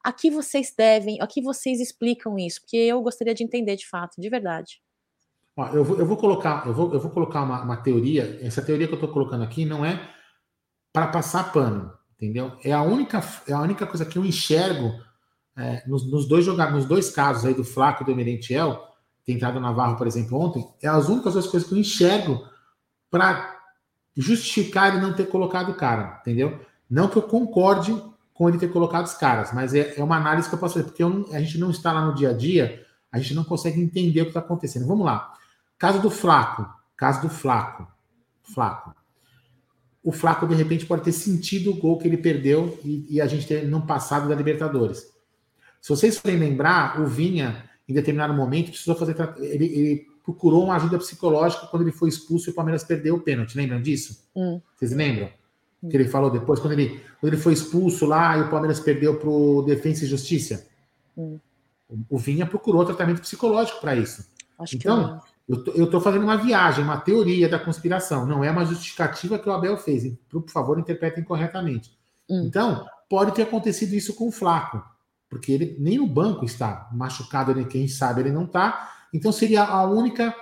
a 0.04 0.12
que 0.12 0.30
vocês 0.30 0.74
devem, 0.78 1.22
a 1.22 1.28
que 1.28 1.41
vocês 1.41 1.80
explicam 1.80 2.38
isso? 2.38 2.62
Porque 2.62 2.78
eu 2.78 3.01
gostaria 3.01 3.34
de 3.34 3.43
entender 3.43 3.76
de 3.76 3.88
fato, 3.88 4.20
de 4.20 4.30
verdade. 4.30 4.82
Ó, 5.56 5.68
eu, 5.68 5.84
vou, 5.84 5.97
eu 5.97 6.06
vou 6.06 6.18
colocar, 6.18 6.68
eu 6.68 6.74
vou, 6.74 6.93
eu 6.93 6.99
vou 6.99 7.12
colocar 7.12 7.41
uma, 7.43 7.62
uma 7.62 7.78
teoria. 7.78 8.39
Essa 8.41 8.62
teoria 8.62 8.88
que 8.88 8.93
eu 8.93 8.97
estou 8.97 9.12
colocando 9.12 9.43
aqui 9.43 9.66
não 9.66 9.86
é 9.86 10.10
para 10.91 11.08
passar 11.08 11.54
pano, 11.54 11.93
entendeu? 12.16 12.51
É 12.64 12.74
a 12.74 12.82
única, 12.82 13.24
é 13.47 13.54
a 13.54 13.62
única 13.62 13.88
coisa 13.88 14.06
que 14.06 14.18
eu 14.18 14.26
enxergo 14.26 14.91
é, 15.56 15.88
nos, 15.88 16.10
nos, 16.10 16.28
dois 16.28 16.43
jogadores, 16.43 16.80
nos 16.80 16.89
dois 16.89 17.10
casos 17.10 17.45
aí 17.45 17.54
do 17.54 17.64
Flaco 17.64 18.04
e 18.04 18.06
do 18.06 18.16
Merentiel, 18.16 18.91
tentado 19.26 19.60
Navarro, 19.60 19.95
por 19.95 20.08
exemplo, 20.08 20.38
ontem, 20.39 20.68
é 20.82 20.88
as 20.88 21.08
únicas 21.08 21.34
duas 21.34 21.47
coisas 21.47 21.68
que 21.68 21.76
eu 21.76 21.80
enxergo 21.80 22.45
para 23.10 23.62
justificar 24.16 24.91
ele 24.91 25.01
não 25.01 25.14
ter 25.14 25.28
colocado 25.28 25.70
o 25.70 25.76
cara, 25.76 26.20
entendeu? 26.22 26.60
Não 26.89 27.08
que 27.08 27.18
eu 27.18 27.24
concorde 27.24 27.95
com 28.34 28.50
ele 28.50 28.58
ter 28.58 28.72
colocado 28.72 29.06
os 29.06 29.14
caras, 29.14 29.54
mas 29.54 29.74
é, 29.74 29.94
é 29.98 30.04
uma 30.04 30.18
análise 30.18 30.50
que 30.50 30.56
eu 30.56 30.60
posso 30.60 30.76
fazer, 30.76 30.86
porque 30.86 31.04
a 31.04 31.40
gente 31.40 31.58
não 31.58 31.70
está 31.70 31.92
lá 31.92 32.06
no 32.06 32.16
dia 32.16 32.32
a 32.32 32.34
dia, 32.34 32.84
a 33.12 33.20
gente 33.20 33.36
não 33.36 33.44
consegue 33.44 33.80
entender 33.80 34.22
o 34.22 34.26
que 34.26 34.32
está 34.32 34.39
acontecendo. 34.39 34.88
Vamos 34.88 35.05
lá. 35.05 35.34
Caso 35.78 36.01
do 36.01 36.10
Flaco, 36.10 36.68
caso 36.97 37.22
do 37.22 37.30
Flaco, 37.30 37.88
Flaco. 38.42 38.96
O 40.04 40.12
Flaco, 40.12 40.47
de 40.47 40.55
repente, 40.55 40.86
pode 40.86 41.04
ter 41.04 41.12
sentido 41.12 41.72
o 41.72 41.76
gol 41.76 41.97
que 41.97 42.08
ele 42.08 42.18
perdeu 42.18 42.78
e, 42.84 43.16
e 43.16 43.22
a 43.22 43.28
gente 43.28 43.47
ter 43.47 43.68
no 43.68 43.86
passado 43.86 44.28
da 44.28 44.36
Libertadores. 44.36 45.05
Se 45.80 45.89
vocês 45.89 46.18
forem 46.18 46.38
lembrar, 46.38 47.00
o 47.00 47.05
Vinha, 47.05 47.70
em 47.88 47.93
determinado 47.93 48.34
momento, 48.34 48.70
precisou 48.70 48.96
fazer. 48.96 49.16
Ele, 49.38 49.66
ele 49.66 50.08
procurou 50.24 50.64
uma 50.64 50.76
ajuda 50.76 50.97
psicológica 50.97 51.68
quando 51.68 51.84
ele 51.84 51.92
foi 51.92 52.10
expulso 52.10 52.50
e 52.50 52.51
o 52.51 52.55
Palmeiras 52.55 52.84
perdeu 52.84 53.16
o 53.16 53.22
pênalti. 53.22 53.55
Lembram 53.55 53.82
disso? 53.82 54.28
Hum. 54.36 54.62
Vocês 54.76 54.92
lembram? 54.92 55.30
Que 55.89 55.97
ele 55.97 56.08
falou 56.08 56.30
depois, 56.30 56.60
quando 56.60 56.74
ele, 56.74 57.01
quando 57.20 57.34
ele 57.34 57.42
foi 57.42 57.54
expulso 57.54 58.05
lá 58.05 58.38
e 58.38 58.42
o 58.42 58.50
Palmeiras 58.50 58.80
perdeu 58.80 59.20
para 59.20 59.30
o 59.30 59.62
Defensa 59.64 60.05
e 60.05 60.08
Justiça. 60.08 60.66
Hum. 61.18 61.39
O 62.10 62.18
Vinha 62.18 62.46
procurou 62.46 62.86
tratamento 62.86 63.22
psicológico 63.22 63.82
para 63.82 63.96
isso. 63.96 64.26
Acho 64.58 64.76
então, 64.76 65.22
eu 65.47 65.86
estou 65.86 66.00
fazendo 66.00 66.24
uma 66.24 66.38
viagem, 66.38 66.84
uma 66.84 67.00
teoria 67.00 67.50
da 67.50 67.60
conspiração. 67.60 68.26
Não 68.26 68.43
é 68.43 68.50
uma 68.50 68.66
justificativa 68.66 69.38
que 69.38 69.47
o 69.47 69.51
Abel 69.51 69.78
fez. 69.78 70.12
Por 70.30 70.50
favor, 70.50 70.80
interpretem 70.80 71.24
corretamente. 71.24 71.92
Hum. 72.30 72.43
Então, 72.46 72.86
pode 73.10 73.34
ter 73.34 73.43
acontecido 73.43 73.93
isso 73.93 74.16
com 74.16 74.30
o 74.30 74.32
Flaco, 74.32 74.82
porque 75.30 75.51
ele 75.51 75.76
nem 75.80 75.97
no 75.97 76.08
banco 76.08 76.46
está 76.46 76.89
machucado, 76.93 77.54
nem 77.54 77.66
quem 77.66 77.88
sabe 77.88 78.22
ele 78.22 78.32
não 78.32 78.46
está. 78.46 78.89
Então, 79.14 79.32
seria 79.32 79.64
a 79.64 79.84
única 79.84 80.34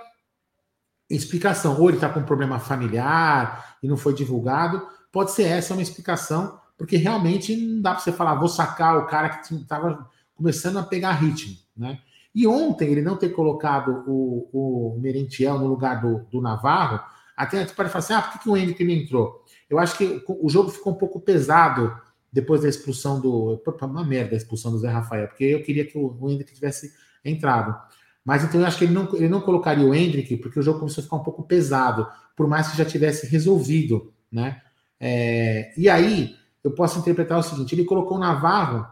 explicação. 1.10 1.78
Ou 1.80 1.88
ele 1.88 1.96
está 1.96 2.08
com 2.08 2.20
um 2.20 2.24
problema 2.24 2.58
familiar 2.58 3.76
e 3.82 3.88
não 3.88 3.96
foi 3.96 4.14
divulgado, 4.14 4.86
Pode 5.12 5.32
ser 5.32 5.44
essa 5.44 5.74
uma 5.74 5.82
explicação, 5.82 6.58
porque 6.76 6.96
realmente 6.96 7.54
não 7.54 7.82
dá 7.82 7.92
para 7.92 8.00
você 8.00 8.10
falar, 8.10 8.34
vou 8.34 8.48
sacar 8.48 8.96
o 8.98 9.06
cara 9.06 9.28
que 9.28 9.54
estava 9.54 10.10
começando 10.34 10.78
a 10.78 10.82
pegar 10.82 11.12
ritmo, 11.12 11.56
né? 11.76 12.00
E 12.34 12.46
ontem 12.46 12.90
ele 12.90 13.02
não 13.02 13.16
ter 13.16 13.28
colocado 13.28 14.04
o, 14.06 14.48
o 14.94 14.98
Merentiel 14.98 15.58
no 15.58 15.66
lugar 15.66 16.00
do, 16.00 16.24
do 16.30 16.40
Navarro, 16.40 16.98
até 17.36 17.64
pode 17.66 17.90
falar 17.90 17.98
assim, 17.98 18.14
ah, 18.14 18.22
por 18.22 18.32
que, 18.32 18.38
que 18.40 18.48
o 18.48 18.56
Henrique 18.56 18.84
não 18.84 18.92
entrou? 18.92 19.44
Eu 19.68 19.78
acho 19.78 19.96
que 19.96 20.24
o 20.26 20.48
jogo 20.48 20.70
ficou 20.70 20.92
um 20.92 20.96
pouco 20.96 21.20
pesado 21.20 21.94
depois 22.32 22.62
da 22.62 22.68
expulsão 22.68 23.20
do. 23.20 23.60
Uma 23.82 24.04
merda 24.04 24.34
a 24.34 24.38
expulsão 24.38 24.70
do 24.70 24.78
Zé 24.78 24.88
Rafael, 24.88 25.28
porque 25.28 25.44
eu 25.44 25.62
queria 25.62 25.84
que 25.84 25.98
o, 25.98 26.16
o 26.18 26.30
Hendrick 26.30 26.54
tivesse 26.54 26.92
entrado. 27.24 27.76
Mas 28.24 28.44
então 28.44 28.60
eu 28.60 28.66
acho 28.66 28.78
que 28.78 28.84
ele 28.84 28.94
não, 28.94 29.14
ele 29.14 29.28
não 29.28 29.40
colocaria 29.40 29.86
o 29.86 29.94
Hendrick, 29.94 30.36
porque 30.36 30.58
o 30.58 30.62
jogo 30.62 30.78
começou 30.78 31.02
a 31.02 31.04
ficar 31.04 31.16
um 31.16 31.22
pouco 31.22 31.42
pesado, 31.42 32.06
por 32.36 32.46
mais 32.46 32.68
que 32.68 32.78
já 32.78 32.84
tivesse 32.84 33.26
resolvido, 33.26 34.12
né? 34.30 34.62
É, 35.04 35.72
e 35.76 35.88
aí, 35.88 36.36
eu 36.62 36.70
posso 36.70 37.00
interpretar 37.00 37.36
o 37.36 37.42
seguinte: 37.42 37.74
ele 37.74 37.84
colocou 37.84 38.16
o 38.16 38.20
Navarro 38.20 38.86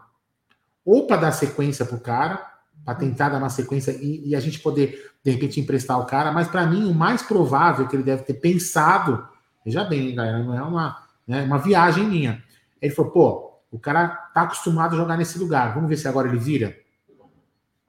ou 0.83 1.07
para 1.07 1.15
dar 1.15 1.31
sequência 1.31 1.85
pro 1.85 2.01
cara, 2.01 2.45
para 2.83 2.95
tentar 2.95 3.29
dar 3.29 3.37
uma 3.37 3.49
sequência 3.49 3.91
e, 3.91 4.27
e, 4.27 4.35
a 4.35 4.39
gente 4.41 4.59
poder, 4.59 5.13
de 5.23 5.31
repente, 5.31 5.61
emprestar 5.61 5.97
o 5.97 6.05
cara, 6.05 6.33
mas 6.33 6.49
para 6.49 6.65
mim 6.65 6.83
o 6.83 6.93
mais 6.93 7.21
provável 7.21 7.87
que 7.87 7.95
ele 7.95 8.03
deve 8.03 8.23
ter 8.23 8.33
pensado, 8.33 9.25
veja 9.63 9.85
bem, 9.85 10.13
galera, 10.13 10.43
não 10.43 10.53
é 10.53 10.61
uma, 10.61 11.01
né, 11.25 11.43
uma 11.43 11.57
viagem 11.57 12.03
minha. 12.03 12.43
Ele 12.81 12.93
falou, 12.93 13.11
pô, 13.11 13.53
o 13.71 13.79
cara 13.79 14.09
tá 14.33 14.41
acostumado 14.41 14.95
a 14.95 14.97
jogar 14.97 15.15
nesse 15.15 15.39
lugar, 15.39 15.73
vamos 15.73 15.87
ver 15.87 15.95
se 15.95 16.09
agora 16.09 16.27
ele 16.27 16.39
vira. 16.39 16.75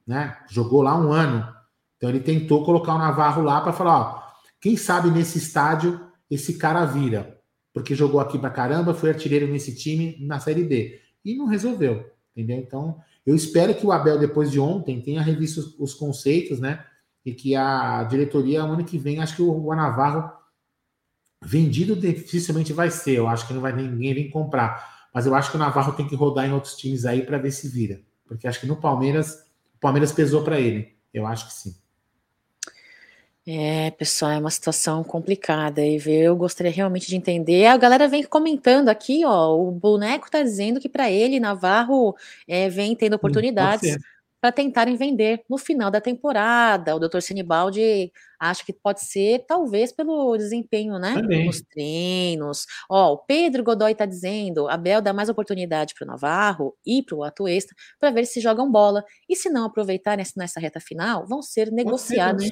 Né? 0.07 0.37
Jogou 0.49 0.81
lá 0.81 0.95
um 0.97 1.11
ano, 1.11 1.45
então 1.97 2.09
ele 2.09 2.21
tentou 2.21 2.63
colocar 2.63 2.93
o 2.93 2.99
Navarro 2.99 3.41
lá 3.41 3.59
para 3.59 3.73
falar, 3.73 3.99
ó, 3.99 4.23
quem 4.61 4.77
sabe 4.77 5.09
nesse 5.09 5.39
estádio 5.39 5.99
esse 6.29 6.57
cara 6.57 6.85
vira, 6.85 7.37
porque 7.73 7.95
jogou 7.95 8.19
aqui 8.19 8.37
pra 8.37 8.49
caramba, 8.49 8.93
foi 8.93 9.09
artilheiro 9.09 9.47
nesse 9.47 9.75
time 9.75 10.17
na 10.21 10.39
Série 10.39 10.63
B 10.63 10.99
e 11.25 11.35
não 11.35 11.47
resolveu, 11.47 12.11
entendeu? 12.35 12.57
Então 12.57 13.01
eu 13.25 13.35
espero 13.35 13.73
que 13.73 13.85
o 13.85 13.91
Abel, 13.91 14.19
depois 14.19 14.51
de 14.51 14.59
ontem, 14.59 15.01
tenha 15.01 15.21
revisto 15.21 15.59
os, 15.59 15.79
os 15.79 15.93
conceitos, 15.93 16.59
né? 16.59 16.85
E 17.25 17.33
que 17.33 17.55
a 17.55 18.03
diretoria, 18.03 18.61
ano 18.61 18.83
que 18.83 18.97
vem, 18.97 19.19
acho 19.19 19.35
que 19.35 19.41
o, 19.41 19.65
o 19.65 19.75
Navarro 19.75 20.29
vendido 21.41 21.95
dificilmente 21.95 22.73
vai 22.73 22.91
ser. 22.91 23.17
Eu 23.17 23.27
acho 23.27 23.47
que 23.47 23.53
não 23.53 23.61
vai 23.61 23.73
ninguém 23.73 24.13
vir 24.13 24.29
comprar. 24.29 25.07
Mas 25.13 25.25
eu 25.25 25.33
acho 25.33 25.51
que 25.51 25.55
o 25.55 25.59
Navarro 25.59 25.93
tem 25.93 26.07
que 26.07 26.15
rodar 26.15 26.45
em 26.45 26.51
outros 26.51 26.75
times 26.75 27.05
aí 27.05 27.25
para 27.25 27.37
ver 27.37 27.51
se 27.51 27.69
vira. 27.69 28.01
Porque 28.25 28.47
acho 28.47 28.59
que 28.59 28.67
no 28.67 28.75
Palmeiras, 28.75 29.45
o 29.75 29.79
Palmeiras 29.79 30.11
pesou 30.11 30.43
para 30.43 30.59
ele. 30.59 30.95
Eu 31.13 31.25
acho 31.25 31.47
que 31.47 31.53
sim. 31.53 31.75
É, 33.45 33.91
pessoal, 33.91 34.31
é 34.31 34.37
uma 34.37 34.49
situação 34.49 35.03
complicada 35.03 35.85
e 35.85 35.99
eu 36.07 36.33
gostaria 36.33 36.71
realmente 36.71 37.07
de 37.07 37.17
entender. 37.17 37.65
A 37.65 37.75
galera 37.75 38.07
vem 38.07 38.23
comentando 38.23 38.87
aqui, 38.87 39.25
ó, 39.25 39.53
o 39.53 39.69
boneco 39.69 40.31
tá 40.31 40.41
dizendo 40.41 40.79
que 40.79 40.87
para 40.87 41.11
ele 41.11 41.41
Navarro 41.41 42.15
é, 42.47 42.69
vem 42.69 42.95
tendo 42.95 43.15
oportunidades 43.15 43.97
para 44.39 44.49
tentarem 44.49 44.95
vender 44.95 45.41
no 45.49 45.57
final 45.57 45.91
da 45.91 45.99
temporada. 45.99 46.95
O 46.95 46.99
Dr. 46.99 47.19
Sinibaldi 47.19 48.13
acha 48.39 48.63
que 48.63 48.71
pode 48.71 49.01
ser, 49.03 49.45
talvez, 49.45 49.91
pelo 49.91 50.37
desempenho, 50.37 50.97
né? 50.97 51.13
Também. 51.13 51.45
Nos 51.45 51.61
treinos. 51.61 52.65
Ó, 52.89 53.13
o 53.13 53.17
Pedro 53.17 53.63
Godoy 53.63 53.93
tá 53.93 54.05
dizendo: 54.05 54.69
Abel 54.69 55.01
dá 55.01 55.11
mais 55.11 55.27
oportunidade 55.27 55.93
para 55.97 56.05
o 56.05 56.07
Navarro 56.07 56.75
e 56.85 57.03
para 57.03 57.15
o 57.15 57.23
Atuesta 57.23 57.75
para 57.99 58.11
ver 58.11 58.25
se 58.25 58.39
jogam 58.39 58.71
bola. 58.71 59.03
E 59.27 59.35
se 59.35 59.49
não 59.49 59.65
aproveitarem 59.65 60.25
nessa 60.37 60.59
reta 60.61 60.79
final, 60.79 61.25
vão 61.25 61.41
ser 61.41 61.71
negociados 61.71 62.49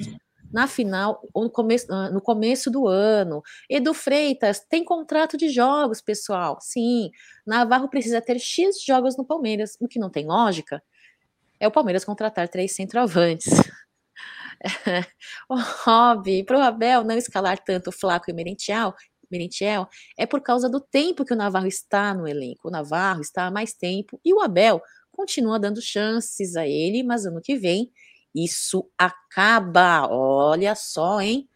na 0.52 0.68
final, 0.68 1.22
no 1.36 1.50
começo, 1.50 1.88
ah, 1.92 2.10
no 2.10 2.22
começo 2.22 2.70
do 2.70 2.88
ano. 2.88 3.42
Edu 3.70 3.94
Freitas, 3.94 4.60
tem 4.60 4.84
contrato 4.84 5.38
de 5.38 5.50
jogos, 5.50 6.02
pessoal. 6.02 6.58
Sim, 6.62 7.10
Navarro 7.46 7.90
precisa 7.90 8.22
ter 8.22 8.40
X 8.40 8.84
jogos 8.84 9.18
no 9.18 9.26
Palmeiras, 9.26 9.78
o 9.80 9.88
que 9.88 10.00
não 10.00 10.10
tem 10.10 10.26
lógica. 10.26 10.84
É 11.60 11.68
o 11.68 11.72
Palmeiras 11.72 12.04
contratar 12.04 12.48
três 12.50 12.76
centroavantes. 12.76 13.54
o 15.50 15.56
para 16.46 16.58
o 16.58 16.62
Abel 16.62 17.04
não 17.04 17.18
escalar 17.18 17.60
tanto 17.60 17.92
Flaco 17.92 18.30
e 18.30 18.34
Merentiel, 18.34 18.94
Merentiel, 19.32 19.88
é 20.18 20.26
por 20.26 20.42
causa 20.42 20.70
do 20.70 20.80
tempo 20.80 21.24
que 21.24 21.34
o 21.34 21.38
Navarro 21.38 21.68
está 21.68 22.14
no 22.14 22.28
elenco. 22.28 22.68
O 22.68 22.72
Navarro 22.72 23.22
está 23.22 23.46
há 23.46 23.52
mais 23.52 23.74
tempo 23.74 24.20
e 24.26 24.34
o 24.34 24.42
Abel 24.42 24.82
continua 25.12 25.60
dando 25.60 25.82
chances 25.82 26.56
a 26.56 26.68
ele, 26.68 27.04
mas 27.04 27.26
ano 27.26 27.42
que 27.42 27.56
vem 27.58 27.92
isso 28.36 28.90
acaba. 28.98 30.08
Olha 30.10 30.76
só, 30.76 31.22
hein? 31.22 31.48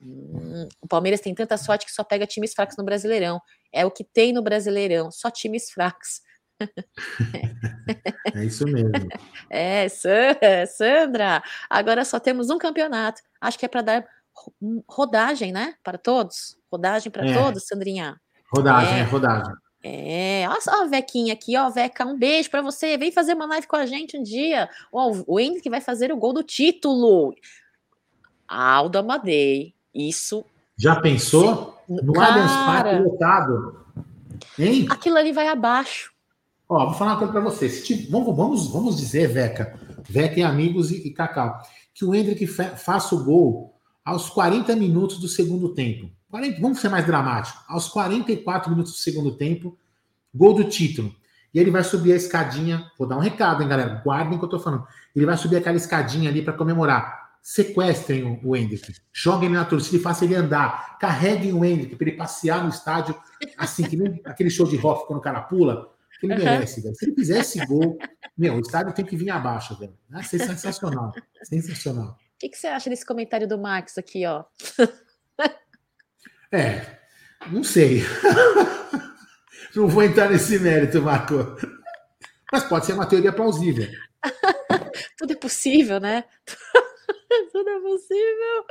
Hum, 0.00 0.68
o 0.80 0.88
Palmeiras 0.88 1.20
tem 1.20 1.34
tanta 1.34 1.56
sorte 1.56 1.84
que 1.84 1.92
só 1.92 2.02
pega 2.02 2.26
times 2.26 2.54
fracos 2.54 2.76
no 2.76 2.84
Brasileirão. 2.84 3.40
É 3.72 3.84
o 3.84 3.90
que 3.90 4.04
tem 4.04 4.32
no 4.32 4.42
Brasileirão, 4.42 5.10
só 5.10 5.30
times 5.30 5.70
fracos. 5.70 6.22
é 8.34 8.44
isso 8.44 8.64
mesmo. 8.64 8.92
É, 9.52 9.88
Sandra, 10.66 11.42
agora 11.68 12.04
só 12.04 12.20
temos 12.20 12.50
um 12.50 12.58
campeonato. 12.58 13.20
Acho 13.40 13.58
que 13.58 13.66
é 13.66 13.68
para 13.68 13.82
dar 13.82 14.06
rodagem, 14.88 15.50
né? 15.50 15.74
Para 15.82 15.98
todos. 15.98 16.56
Rodagem 16.70 17.10
para 17.10 17.26
é. 17.26 17.34
todos, 17.34 17.66
Sandrinha. 17.66 18.20
Rodagem, 18.54 18.98
é, 18.98 19.00
é 19.00 19.02
rodagem. 19.02 19.52
É, 19.82 20.46
olha 20.48 20.60
só 20.60 20.82
a 20.82 20.86
Vequinha 20.86 21.32
aqui, 21.32 21.56
ó, 21.56 21.70
Veca, 21.70 22.04
um 22.04 22.18
beijo 22.18 22.50
para 22.50 22.60
você. 22.60 22.98
Vem 22.98 23.10
fazer 23.10 23.34
uma 23.34 23.46
live 23.46 23.66
com 23.66 23.76
a 23.76 23.86
gente 23.86 24.16
um 24.16 24.22
dia. 24.22 24.68
Ó, 24.92 25.22
o 25.26 25.40
Henrique 25.40 25.62
que 25.62 25.70
vai 25.70 25.80
fazer 25.80 26.12
o 26.12 26.16
gol 26.16 26.32
do 26.32 26.42
título. 26.42 27.34
Aldo 28.46 28.98
Amadei. 28.98 29.74
Isso. 29.94 30.44
Já 30.76 31.00
pensou? 31.00 31.78
No 31.88 32.12
Cara, 32.12 32.34
Allianz 32.34 32.52
Parque 32.52 33.02
lotado. 33.02 33.84
Hein? 34.58 34.86
Aquilo 34.90 35.16
ali 35.16 35.32
vai 35.32 35.48
abaixo. 35.48 36.12
Ó, 36.68 36.86
vou 36.86 36.94
falar 36.94 37.12
uma 37.12 37.18
coisa 37.18 37.32
para 37.32 37.42
você. 37.42 37.68
Se, 37.68 38.06
vamos, 38.08 38.36
vamos, 38.36 38.70
vamos 38.70 38.96
dizer, 38.96 39.28
Veca, 39.28 39.78
Veca 40.08 40.38
e 40.38 40.42
amigos 40.42 40.90
e, 40.90 41.08
e 41.08 41.10
Cacau, 41.10 41.60
que 41.92 42.04
o 42.04 42.14
Hendrick 42.14 42.46
faça 42.46 43.14
o 43.14 43.24
gol 43.24 43.74
aos 44.04 44.30
40 44.30 44.76
minutos 44.76 45.18
do 45.18 45.26
segundo 45.26 45.74
tempo. 45.74 46.10
40, 46.30 46.60
vamos 46.60 46.80
ser 46.80 46.88
mais 46.88 47.04
dramático. 47.04 47.62
Aos 47.68 47.88
44 47.88 48.70
minutos 48.70 48.92
do 48.92 48.98
segundo 48.98 49.36
tempo, 49.36 49.76
gol 50.34 50.54
do 50.54 50.64
título. 50.64 51.14
E 51.52 51.58
ele 51.58 51.70
vai 51.70 51.82
subir 51.82 52.12
a 52.12 52.16
escadinha. 52.16 52.90
Vou 52.96 53.06
dar 53.06 53.16
um 53.16 53.20
recado, 53.20 53.62
hein, 53.62 53.68
galera? 53.68 54.00
Guardem 54.04 54.36
o 54.36 54.38
que 54.38 54.44
eu 54.44 54.48
tô 54.48 54.58
falando. 54.58 54.86
Ele 55.14 55.26
vai 55.26 55.36
subir 55.36 55.56
aquela 55.56 55.76
escadinha 55.76 56.30
ali 56.30 56.42
para 56.42 56.52
comemorar. 56.52 57.30
Sequestrem 57.42 58.40
o 58.44 58.54
Hendrick. 58.54 58.94
Joguem 59.12 59.48
ele 59.48 59.56
na 59.56 59.64
torcida 59.64 59.96
e 59.96 60.00
façam 60.00 60.28
ele 60.28 60.36
andar. 60.36 60.98
Carreguem 60.98 61.52
o 61.52 61.64
Hendrick 61.64 61.96
para 61.96 62.08
ele 62.08 62.16
passear 62.16 62.62
no 62.62 62.68
estádio, 62.68 63.14
assim, 63.56 63.82
que 63.82 63.96
nem 63.96 64.20
aquele 64.24 64.50
show 64.50 64.66
de 64.66 64.76
rock 64.76 65.06
quando 65.06 65.18
o 65.18 65.22
cara 65.22 65.40
pula. 65.40 65.90
Que 66.20 66.26
ele 66.26 66.36
merece, 66.36 66.82
velho. 66.82 66.94
Se 66.94 67.06
ele 67.06 67.14
fizer 67.14 67.40
esse 67.40 67.64
gol, 67.64 67.98
meu, 68.36 68.54
o 68.56 68.60
estádio 68.60 68.92
tem 68.92 69.04
que 69.04 69.16
vir 69.16 69.30
abaixo, 69.30 69.76
velho. 69.76 69.94
Ser 70.22 70.38
sensacional. 70.38 71.12
Sensacional. 71.42 72.10
O 72.10 72.38
que, 72.38 72.50
que 72.50 72.58
você 72.58 72.68
acha 72.68 72.90
desse 72.90 73.04
comentário 73.04 73.48
do 73.48 73.58
Max 73.58 73.96
aqui, 73.98 74.24
ó? 74.26 74.44
É, 76.52 76.98
não 77.50 77.62
sei. 77.62 78.02
não 79.74 79.86
vou 79.88 80.02
entrar 80.02 80.30
nesse 80.30 80.58
mérito, 80.58 81.00
Marco. 81.00 81.56
Mas 82.52 82.64
pode 82.64 82.86
ser 82.86 82.94
uma 82.94 83.06
teoria 83.06 83.32
plausível. 83.32 83.88
Tudo 85.16 85.32
é 85.32 85.36
possível, 85.36 86.00
né? 86.00 86.24
Tudo 87.52 87.70
é 87.70 87.80
possível. 87.80 88.64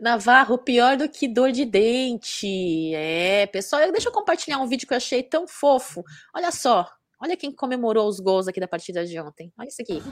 Navarro, 0.00 0.58
pior 0.58 0.96
do 0.96 1.08
que 1.08 1.28
dor 1.28 1.52
de 1.52 1.64
dente. 1.64 2.92
É, 2.94 3.46
pessoal, 3.46 3.90
deixa 3.92 4.08
eu 4.08 4.12
compartilhar 4.12 4.58
um 4.58 4.66
vídeo 4.66 4.86
que 4.86 4.92
eu 4.92 4.96
achei 4.96 5.22
tão 5.22 5.46
fofo. 5.46 6.02
Olha 6.34 6.50
só. 6.50 6.90
Olha 7.22 7.36
quem 7.36 7.52
comemorou 7.52 8.08
os 8.08 8.18
gols 8.18 8.48
aqui 8.48 8.58
da 8.58 8.66
partida 8.66 9.04
de 9.04 9.20
ontem. 9.20 9.52
Olha 9.58 9.68
isso 9.68 9.82
aqui. 9.82 10.02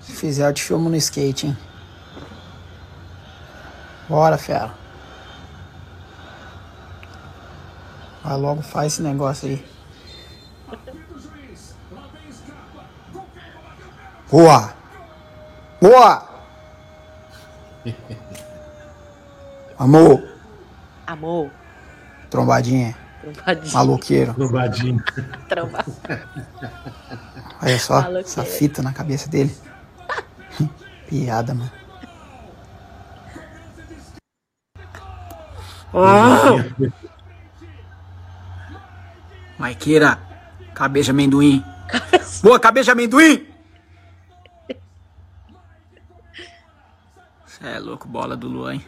Fizer 0.00 0.50
de 0.52 0.62
filme 0.62 0.88
no 0.88 0.96
skate, 0.96 1.46
hein? 1.48 1.56
Bora, 4.08 4.38
fera. 4.38 4.83
Vai 8.24 8.38
logo, 8.38 8.62
faz 8.62 8.94
esse 8.94 9.02
negócio 9.02 9.46
aí. 9.48 9.62
Boa! 14.30 14.74
Boa! 15.80 16.28
Amor! 19.78 20.26
Amor! 21.06 21.50
Trombadinha. 22.30 22.96
Trombadinha. 23.20 23.74
Maloqueiro. 23.74 24.32
Trombadinho. 24.34 25.04
Tromba. 25.48 25.84
Olha 27.62 27.78
só, 27.78 27.94
Maloqueiro. 27.94 28.26
essa 28.26 28.44
fita 28.44 28.82
na 28.82 28.94
cabeça 28.94 29.28
dele. 29.28 29.54
Piada, 31.06 31.54
mano. 31.54 31.70
Oh! 35.92 37.03
Maiqueira, 39.58 40.18
cabeça 40.74 41.12
amendoim. 41.12 41.64
Boa, 42.42 42.58
cabeça 42.58 42.92
amendoim! 42.92 43.46
Você 47.46 47.66
é 47.66 47.78
louco, 47.78 48.08
bola 48.08 48.36
do 48.36 48.48
Luan, 48.48 48.74
hein? 48.74 48.86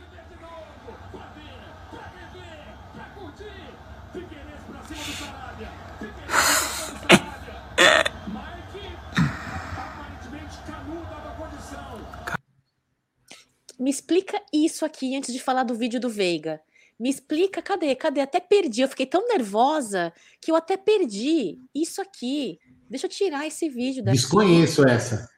Me 13.79 13.91
explica 13.91 14.43
isso 14.53 14.85
aqui 14.85 15.17
antes 15.17 15.33
de 15.33 15.39
falar 15.41 15.63
do 15.63 15.75
vídeo 15.75 16.01
do 16.01 16.09
Veiga. 16.09 16.61
Me 16.99 17.11
explica, 17.11 17.61
cadê? 17.61 17.95
Cadê? 17.95 18.21
Até 18.21 18.41
perdi. 18.41 18.81
Eu 18.81 18.89
fiquei 18.89 19.07
tão 19.07 19.27
nervosa 19.29 20.13
que 20.41 20.51
eu 20.51 20.57
até 20.57 20.77
perdi 20.77 21.59
isso 21.75 22.01
aqui. 22.01 22.59
Deixa 22.89 23.07
eu 23.07 23.11
tirar 23.11 23.47
esse 23.47 23.69
vídeo 23.69 24.03
daqui. 24.03 24.17
Desconheço 24.17 24.87
essa. 24.87 25.29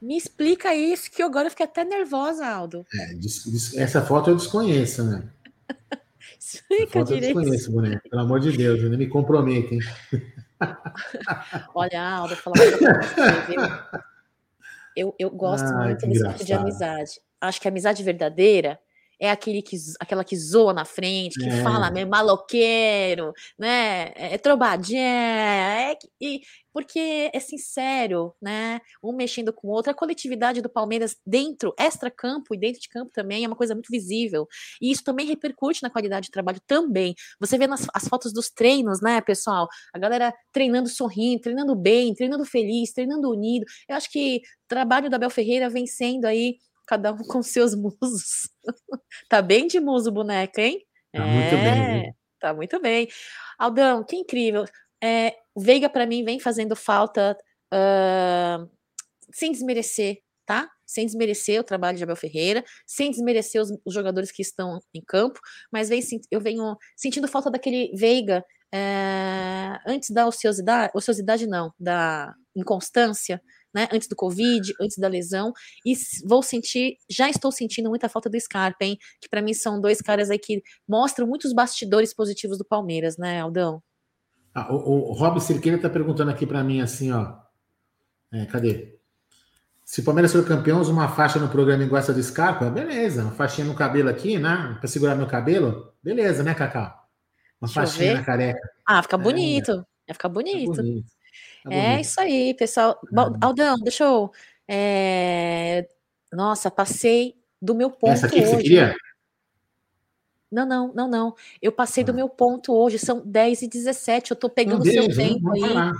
Me 0.00 0.16
explica 0.16 0.74
isso, 0.74 1.10
que 1.10 1.22
agora 1.22 1.46
eu 1.46 1.50
fiquei 1.50 1.66
até 1.66 1.84
nervosa, 1.84 2.46
Aldo. 2.46 2.86
É, 2.94 3.82
essa 3.82 4.00
foto 4.00 4.30
eu 4.30 4.36
desconheço, 4.36 5.02
né? 5.04 5.28
explica 6.38 7.02
direito. 7.02 7.36
Eu 7.36 7.42
desconheço, 7.42 7.72
boneco. 7.72 8.08
Pelo 8.08 8.22
amor 8.22 8.40
de 8.40 8.56
Deus, 8.56 8.82
não 8.82 8.96
me 8.96 9.08
comprometa, 9.08 9.74
hein? 9.74 9.80
Olha, 11.74 12.28
falar 12.36 12.56
uma 12.56 12.78
coisa 12.78 14.08
eu, 14.98 15.14
eu 15.16 15.30
gosto 15.30 15.66
ah, 15.66 15.84
muito 15.84 16.06
desse 16.08 16.28
tipo 16.28 16.44
de 16.44 16.52
amizade. 16.52 17.20
Acho 17.40 17.60
que 17.60 17.68
a 17.68 17.70
amizade 17.70 18.02
verdadeira 18.02 18.80
é 19.20 19.30
aquele 19.30 19.62
que, 19.62 19.76
aquela 19.98 20.24
que 20.24 20.36
zoa 20.36 20.72
na 20.72 20.84
frente, 20.84 21.38
que 21.38 21.48
é. 21.48 21.62
fala 21.62 21.90
meio 21.90 22.08
maloqueiro, 22.08 23.32
né? 23.58 24.12
É, 24.14 24.34
é 24.34 24.38
trobadinha, 24.38 25.00
é, 25.00 25.98
e, 26.20 26.40
porque 26.72 27.30
é 27.32 27.40
sincero, 27.40 28.34
né? 28.40 28.80
Um 29.02 29.12
mexendo 29.12 29.52
com 29.52 29.66
o 29.68 29.70
outro. 29.72 29.90
A 29.90 29.94
coletividade 29.94 30.62
do 30.62 30.68
Palmeiras 30.68 31.16
dentro, 31.26 31.74
extra-campo 31.76 32.54
e 32.54 32.58
dentro 32.58 32.80
de 32.80 32.88
campo 32.88 33.10
também 33.12 33.44
é 33.44 33.48
uma 33.48 33.56
coisa 33.56 33.74
muito 33.74 33.88
visível. 33.90 34.46
E 34.80 34.90
isso 34.92 35.02
também 35.02 35.26
repercute 35.26 35.82
na 35.82 35.90
qualidade 35.90 36.26
de 36.26 36.30
trabalho 36.30 36.60
também. 36.66 37.14
Você 37.40 37.58
vê 37.58 37.66
nas 37.66 37.86
as 37.92 38.06
fotos 38.06 38.32
dos 38.32 38.48
treinos, 38.48 39.00
né, 39.00 39.20
pessoal? 39.20 39.66
A 39.92 39.98
galera 39.98 40.32
treinando 40.52 40.88
sorrindo, 40.88 41.40
treinando 41.40 41.74
bem, 41.74 42.14
treinando 42.14 42.44
feliz, 42.44 42.92
treinando 42.92 43.30
unido. 43.30 43.64
Eu 43.88 43.96
acho 43.96 44.10
que 44.10 44.36
o 44.36 44.68
trabalho 44.68 45.10
da 45.10 45.16
Abel 45.16 45.30
Ferreira 45.30 45.68
vem 45.68 45.86
sendo 45.86 46.26
aí 46.26 46.58
cada 46.88 47.12
um 47.12 47.18
com 47.28 47.42
seus 47.42 47.74
musos. 47.74 48.50
tá 49.28 49.40
bem 49.42 49.66
de 49.66 49.78
muso 49.78 50.10
boneca, 50.10 50.62
hein? 50.62 50.84
Tá 51.12 51.22
é, 51.22 51.26
muito 51.26 51.56
bem. 51.56 52.14
Tá 52.40 52.54
muito 52.54 52.80
bem. 52.80 53.08
Aldão, 53.58 54.02
que 54.02 54.16
incrível. 54.16 54.64
É, 55.02 55.36
o 55.54 55.60
Veiga, 55.60 55.88
para 55.88 56.06
mim, 56.06 56.24
vem 56.24 56.40
fazendo 56.40 56.74
falta 56.74 57.36
uh, 57.72 58.68
sem 59.32 59.52
desmerecer, 59.52 60.18
tá? 60.46 60.68
Sem 60.86 61.04
desmerecer 61.04 61.60
o 61.60 61.64
trabalho 61.64 61.98
de 61.98 62.04
Abel 62.04 62.16
Ferreira, 62.16 62.64
sem 62.86 63.10
desmerecer 63.10 63.60
os, 63.60 63.70
os 63.84 63.94
jogadores 63.94 64.32
que 64.32 64.42
estão 64.42 64.80
em 64.94 65.02
campo, 65.06 65.38
mas 65.70 65.88
vem, 65.88 66.00
eu 66.30 66.40
venho 66.40 66.76
sentindo 66.96 67.28
falta 67.28 67.50
daquele 67.50 67.92
Veiga 67.94 68.44
é, 68.72 69.78
antes 69.86 70.10
da 70.10 70.26
ociosidade, 70.26 70.92
ociosidade 70.94 71.46
não, 71.46 71.72
da 71.78 72.34
inconstância, 72.54 73.40
né, 73.78 73.88
antes 73.92 74.08
do 74.08 74.16
Covid, 74.16 74.74
antes 74.80 74.98
da 74.98 75.06
lesão, 75.06 75.52
e 75.86 75.94
vou 76.26 76.42
sentir, 76.42 76.96
já 77.08 77.30
estou 77.30 77.52
sentindo 77.52 77.88
muita 77.88 78.08
falta 78.08 78.28
do 78.28 78.40
Scarpa, 78.40 78.84
hein, 78.84 78.98
que 79.20 79.28
para 79.28 79.40
mim 79.40 79.54
são 79.54 79.80
dois 79.80 80.00
caras 80.00 80.30
aí 80.30 80.38
que 80.38 80.60
mostram 80.86 81.28
muitos 81.28 81.52
bastidores 81.52 82.12
positivos 82.12 82.58
do 82.58 82.64
Palmeiras, 82.64 83.16
né, 83.16 83.40
Aldão? 83.40 83.80
Ah, 84.52 84.72
o, 84.72 85.10
o 85.10 85.12
Rob 85.12 85.40
Cirqueira 85.40 85.76
está 85.76 85.88
perguntando 85.88 86.32
aqui 86.32 86.44
para 86.44 86.64
mim 86.64 86.80
assim, 86.80 87.12
ó, 87.12 87.36
é, 88.32 88.46
cadê? 88.46 88.98
Se 89.84 90.00
o 90.00 90.04
Palmeiras 90.04 90.32
for 90.32 90.44
campeão, 90.44 90.80
usa 90.80 90.92
uma 90.92 91.08
faixa 91.08 91.38
no 91.38 91.48
programa 91.48 91.84
igual 91.84 92.00
essa 92.00 92.12
do 92.12 92.22
Scarpa, 92.22 92.68
beleza, 92.68 93.22
uma 93.22 93.32
faixinha 93.32 93.66
no 93.66 93.76
cabelo 93.76 94.08
aqui, 94.08 94.38
né, 94.38 94.76
para 94.80 94.88
segurar 94.88 95.14
meu 95.14 95.28
cabelo, 95.28 95.92
beleza, 96.02 96.42
né, 96.42 96.52
Cacau? 96.52 96.92
Uma 97.60 97.68
Deixa 97.68 97.74
faixinha 97.74 98.14
na 98.14 98.24
careca. 98.24 98.68
Ah, 98.84 99.02
fica 99.02 99.16
bonito, 99.16 99.70
é, 99.70 99.74
vai 100.08 100.14
ficar 100.14 100.28
bonito. 100.28 100.72
Fica 100.72 100.82
bonito. 100.82 101.17
Tá 101.68 101.74
é 101.74 102.00
isso 102.00 102.20
aí, 102.20 102.54
pessoal. 102.54 102.98
Uhum. 103.12 103.38
Aldão, 103.40 103.76
deixa 103.78 104.04
eu. 104.04 104.30
É... 104.66 105.88
Nossa, 106.32 106.70
passei 106.70 107.34
do 107.60 107.74
meu 107.74 107.90
ponto. 107.90 108.12
Essa 108.12 108.26
aqui 108.26 108.36
hoje. 108.36 108.44
que 108.44 108.50
você 108.50 108.62
queria? 108.62 108.96
Não, 110.50 110.66
não, 110.66 110.92
não, 110.94 111.08
não. 111.08 111.34
Eu 111.60 111.72
passei 111.72 112.02
ah. 112.02 112.06
do 112.06 112.14
meu 112.14 112.28
ponto 112.28 112.72
hoje, 112.72 112.98
são 112.98 113.20
10 113.24 113.62
e 113.62 113.68
17. 113.68 114.30
Eu 114.30 114.36
tô 114.36 114.48
pegando 114.48 114.82
o 114.82 114.90
seu 114.90 115.08
tempo 115.14 115.52
aí. 115.52 115.92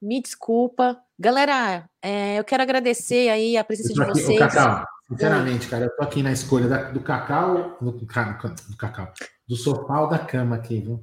Me 0.00 0.20
desculpa. 0.20 1.00
Galera, 1.18 1.88
é, 2.02 2.38
eu 2.38 2.44
quero 2.44 2.62
agradecer 2.62 3.30
aí 3.30 3.56
a 3.56 3.64
presença 3.64 3.94
de 3.94 4.02
aqui, 4.02 4.20
vocês. 4.20 4.38
Cacau, 4.38 4.84
sinceramente, 5.08 5.66
cara, 5.66 5.86
eu 5.86 5.96
tô 5.96 6.02
aqui 6.02 6.22
na 6.22 6.30
escolha 6.30 6.68
da, 6.68 6.90
do 6.90 7.00
cacau, 7.00 7.78
do, 7.80 7.90
do, 7.90 8.06
cacau, 8.76 9.12
do 9.48 9.56
sofá 9.56 10.02
ou 10.02 10.08
da 10.08 10.18
cama 10.18 10.56
aqui, 10.56 10.80
viu? 10.80 11.02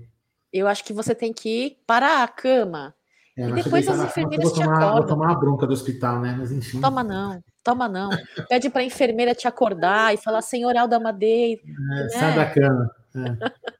Eu 0.51 0.67
acho 0.67 0.83
que 0.83 0.93
você 0.93 1.15
tem 1.15 1.33
que 1.33 1.49
ir 1.49 1.77
para 1.87 2.21
a 2.21 2.27
cama. 2.27 2.93
É, 3.35 3.49
e 3.49 3.53
depois 3.53 3.87
as 3.87 3.99
enfermeiras 3.99 4.51
te 4.51 4.61
tomar, 4.61 4.75
acordam. 4.75 4.95
Vou 4.97 5.07
tomar 5.07 5.25
uma 5.27 5.39
bronca 5.39 5.65
do 5.65 5.73
hospital, 5.73 6.21
né? 6.21 6.35
Mas 6.37 6.51
enfim. 6.51 6.79
Toma 6.79 7.03
não, 7.03 7.43
toma 7.63 7.89
não. 7.89 8.09
Pede 8.47 8.69
para 8.69 8.81
a 8.81 8.85
enfermeira 8.85 9.33
te 9.33 9.47
acordar 9.47 10.13
e 10.13 10.17
falar, 10.17 10.41
senhor 10.41 10.75
Alda 10.77 10.99
Madeira. 10.99 11.61
É, 11.61 12.03
né? 12.03 12.09
Sai 12.09 12.35
da 12.35 12.45
cama. 12.45 12.91
É. 13.15 13.73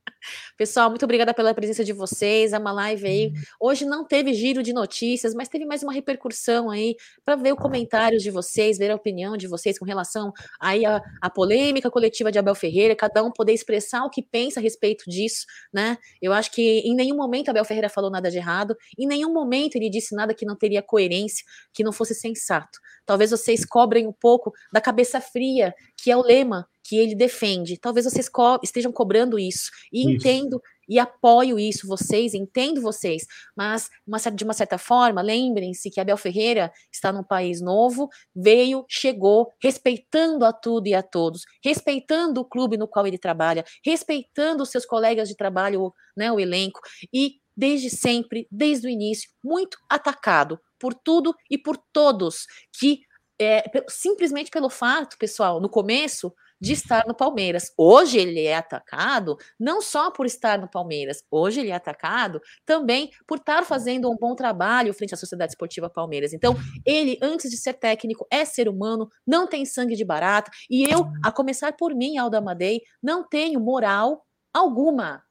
Pessoal, 0.56 0.90
muito 0.90 1.04
obrigada 1.04 1.34
pela 1.34 1.54
presença 1.54 1.84
de 1.84 1.94
vocês. 1.94 2.54
É 2.54 2.60
uma 2.60 2.72
live 2.72 3.08
aí. 3.08 3.28
Uhum. 3.28 3.34
Hoje 3.70 3.86
não 3.86 4.06
teve 4.06 4.34
giro 4.34 4.62
de 4.62 4.72
notícias, 4.72 5.34
mas 5.34 5.50
teve 5.50 5.66
mais 5.66 5.82
uma 5.82 5.92
repercussão 5.92 6.70
aí 6.70 6.96
para 7.26 7.36
ver 7.36 7.54
o 7.54 7.56
comentário 7.56 8.20
de 8.20 8.30
vocês, 8.30 8.78
ver 8.78 8.92
a 8.92 8.96
opinião 8.96 9.36
de 9.36 9.48
vocês 9.48 9.80
com 9.80 9.86
relação 9.86 10.32
aí 10.60 10.86
a, 10.86 11.02
a 11.22 11.30
polêmica 11.30 11.90
coletiva 11.90 12.32
de 12.32 12.38
Abel 12.38 12.54
Ferreira, 12.54 12.96
cada 12.96 13.24
um 13.24 13.32
poder 13.32 13.54
expressar 13.54 14.04
o 14.04 14.10
que 14.10 14.22
pensa 14.22 14.60
a 14.60 14.64
respeito 14.64 15.10
disso, 15.10 15.46
né? 15.74 15.98
Eu 16.22 16.32
acho 16.34 16.52
que 16.52 16.80
em 16.80 16.96
nenhum 16.96 17.16
momento 17.16 17.50
Abel 17.50 17.66
Ferreira 17.66 17.90
falou 17.90 18.12
nada 18.12 18.30
de 18.30 18.38
errado, 18.38 18.76
em 18.98 19.08
nenhum 19.08 19.34
momento 19.34 19.76
ele 19.76 19.90
disse 19.90 20.16
nada 20.16 20.34
que 20.36 20.46
não 20.46 20.56
teria 20.56 20.84
coerência, 20.84 21.44
que 21.74 21.84
não 21.84 21.92
fosse 21.92 22.14
sensato. 22.14 22.80
Talvez 23.06 23.32
vocês 23.32 23.66
cobrem 23.66 24.08
um 24.08 24.14
pouco 24.14 24.52
da 24.72 24.80
cabeça 24.80 25.20
fria, 25.20 25.74
que 25.98 26.12
é 26.12 26.18
o 26.18 26.22
lema 26.22 26.68
que 26.84 26.98
ele 26.98 27.16
defende. 27.16 27.78
Talvez 27.78 28.06
vocês 28.06 28.28
co 28.28 28.60
estejam 28.62 28.92
cobrando 28.92 29.40
isso. 29.40 29.72
E 29.92 30.02
isso. 30.02 30.10
entendo 30.10 30.62
e 30.88 31.00
apoio 31.00 31.58
isso, 31.58 31.88
vocês, 31.88 32.34
entendo 32.34 32.82
vocês, 32.82 33.26
mas 33.56 33.90
uma, 34.06 34.18
de 34.18 34.44
uma 34.44 34.54
certa 34.54 34.78
forma, 34.78 35.22
lembrem-se 35.22 35.90
que 35.90 36.00
Abel 36.00 36.18
Ferreira 36.18 36.72
está 36.92 37.12
num 37.12 37.24
país 37.24 37.62
novo, 37.62 38.10
veio, 38.36 38.86
chegou, 38.90 39.50
respeitando 39.62 40.46
a 40.46 40.52
tudo 40.52 40.88
e 40.88 40.94
a 40.94 41.02
todos, 41.02 41.44
respeitando 41.64 42.42
o 42.42 42.46
clube 42.46 42.78
no 42.78 42.88
qual 42.88 43.08
ele 43.08 43.18
trabalha, 43.18 43.64
respeitando 43.84 44.64
os 44.64 44.70
seus 44.70 44.86
colegas 44.86 45.30
de 45.30 45.36
trabalho, 45.36 45.94
né, 46.18 46.32
o 46.32 46.40
elenco, 46.40 46.82
e 47.14 47.36
desde 47.56 47.90
sempre, 47.90 48.48
desde 48.52 48.88
o 48.88 48.90
início, 48.90 49.30
muito 49.44 49.78
atacado 49.90 50.60
por 50.80 50.94
tudo 50.94 51.34
e 51.50 51.58
por 51.58 51.78
todos 51.94 52.46
que 52.78 53.02
é, 53.40 53.64
simplesmente 53.90 54.50
pelo 54.52 54.70
fato, 54.70 55.18
pessoal, 55.18 55.60
no 55.60 55.70
começo, 55.70 56.34
de 56.64 56.72
estar 56.72 57.06
no 57.06 57.14
Palmeiras. 57.14 57.74
Hoje 57.78 58.18
ele 58.18 58.40
é 58.40 58.56
atacado 58.56 59.36
não 59.60 59.82
só 59.82 60.10
por 60.10 60.26
estar 60.26 60.58
no 60.58 60.70
Palmeiras, 60.70 61.22
hoje 61.30 61.60
ele 61.60 61.72
é 61.72 61.76
atacado 61.76 62.42
também 62.66 63.12
por 63.28 63.38
estar 63.38 63.66
fazendo 63.66 64.10
um 64.10 64.16
bom 64.16 64.34
trabalho 64.34 64.94
frente 64.94 65.14
à 65.14 65.18
Sociedade 65.18 65.52
Esportiva 65.52 65.90
Palmeiras. 65.90 66.32
Então, 66.32 66.56
ele, 66.86 67.20
antes 67.22 67.52
de 67.52 67.58
ser 67.58 67.74
técnico, 67.74 68.26
é 68.32 68.46
ser 68.46 68.70
humano, 68.70 69.10
não 69.28 69.46
tem 69.46 69.66
sangue 69.66 69.94
de 69.94 70.06
barata, 70.06 70.50
e 70.70 70.86
eu, 70.86 71.06
a 71.22 71.34
começar 71.34 71.74
por 71.74 71.94
mim, 71.94 72.18
Alda 72.18 72.38
Amadei, 72.38 72.82
não 73.02 73.28
tenho 73.28 73.60
moral 73.60 74.26
alguma 74.54 75.22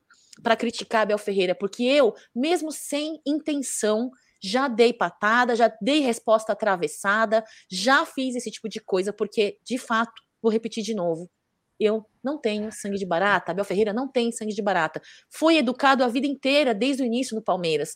para 0.43 0.55
criticar 0.55 1.05
Abel 1.05 1.17
Ferreira, 1.17 1.55
porque 1.55 1.83
eu, 1.83 2.15
mesmo 2.37 2.71
sem 2.71 3.23
intenção, 3.27 4.11
já 4.39 4.69
dei 4.69 4.93
patada, 4.93 5.57
já 5.57 5.73
dei 5.81 6.01
resposta 6.01 6.53
atravessada, 6.53 7.43
já 7.71 8.05
fiz 8.05 8.37
esse 8.37 8.51
tipo 8.51 8.69
de 8.69 8.81
coisa, 8.81 9.15
porque, 9.15 9.57
de 9.65 9.79
fato, 9.79 10.13
Vou 10.43 10.51
repetir 10.51 10.83
de 10.83 10.95
novo. 10.95 11.31
Eu 11.79 12.05
não 12.23 12.39
tenho 12.39 12.71
sangue 12.73 12.99
de 12.99 13.07
barata. 13.07 13.53
Abel 13.53 13.65
Ferreira 13.65 13.93
não 13.93 14.09
tem 14.09 14.31
sangue 14.33 14.53
de 14.53 14.63
barata. 14.63 15.01
Foi 15.31 15.57
educado 15.57 16.05
a 16.05 16.09
vida 16.09 16.27
inteira, 16.27 16.75
desde 16.75 17.03
o 17.03 17.07
início 17.07 17.35
no 17.35 17.43
Palmeiras. 17.43 17.95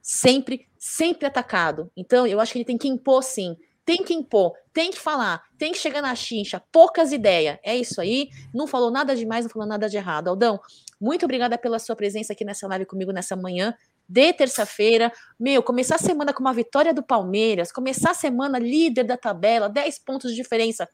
Sempre, 0.00 0.68
sempre 0.78 1.26
atacado. 1.26 1.90
Então, 1.96 2.26
eu 2.26 2.40
acho 2.40 2.52
que 2.52 2.58
ele 2.58 2.64
tem 2.64 2.78
que 2.78 2.88
impor, 2.88 3.22
sim. 3.22 3.56
Tem 3.84 4.04
que 4.04 4.12
impor, 4.12 4.52
tem 4.70 4.90
que 4.90 4.98
falar, 4.98 5.42
tem 5.56 5.72
que 5.72 5.78
chegar 5.78 6.02
na 6.02 6.14
chincha. 6.14 6.62
Poucas 6.70 7.10
ideias. 7.10 7.58
É 7.64 7.74
isso 7.74 8.02
aí. 8.02 8.28
Não 8.52 8.66
falou 8.66 8.90
nada 8.90 9.16
demais, 9.16 9.46
não 9.46 9.50
falou 9.50 9.66
nada 9.66 9.88
de 9.88 9.96
errado. 9.96 10.28
Aldão, 10.28 10.60
muito 11.00 11.24
obrigada 11.24 11.56
pela 11.56 11.78
sua 11.78 11.96
presença 11.96 12.34
aqui 12.34 12.44
nessa 12.44 12.68
live 12.68 12.84
comigo 12.84 13.12
nessa 13.12 13.34
manhã 13.34 13.74
de 14.08 14.32
terça-feira. 14.32 15.12
Meu, 15.38 15.62
começar 15.62 15.96
a 15.96 15.98
semana 15.98 16.32
com 16.32 16.40
uma 16.40 16.54
vitória 16.54 16.94
do 16.94 17.02
Palmeiras, 17.02 17.70
começar 17.70 18.12
a 18.12 18.14
semana 18.14 18.58
líder 18.58 19.04
da 19.04 19.16
tabela, 19.16 19.68
10 19.68 19.98
pontos 19.98 20.30
de 20.30 20.36
diferença. 20.36 20.88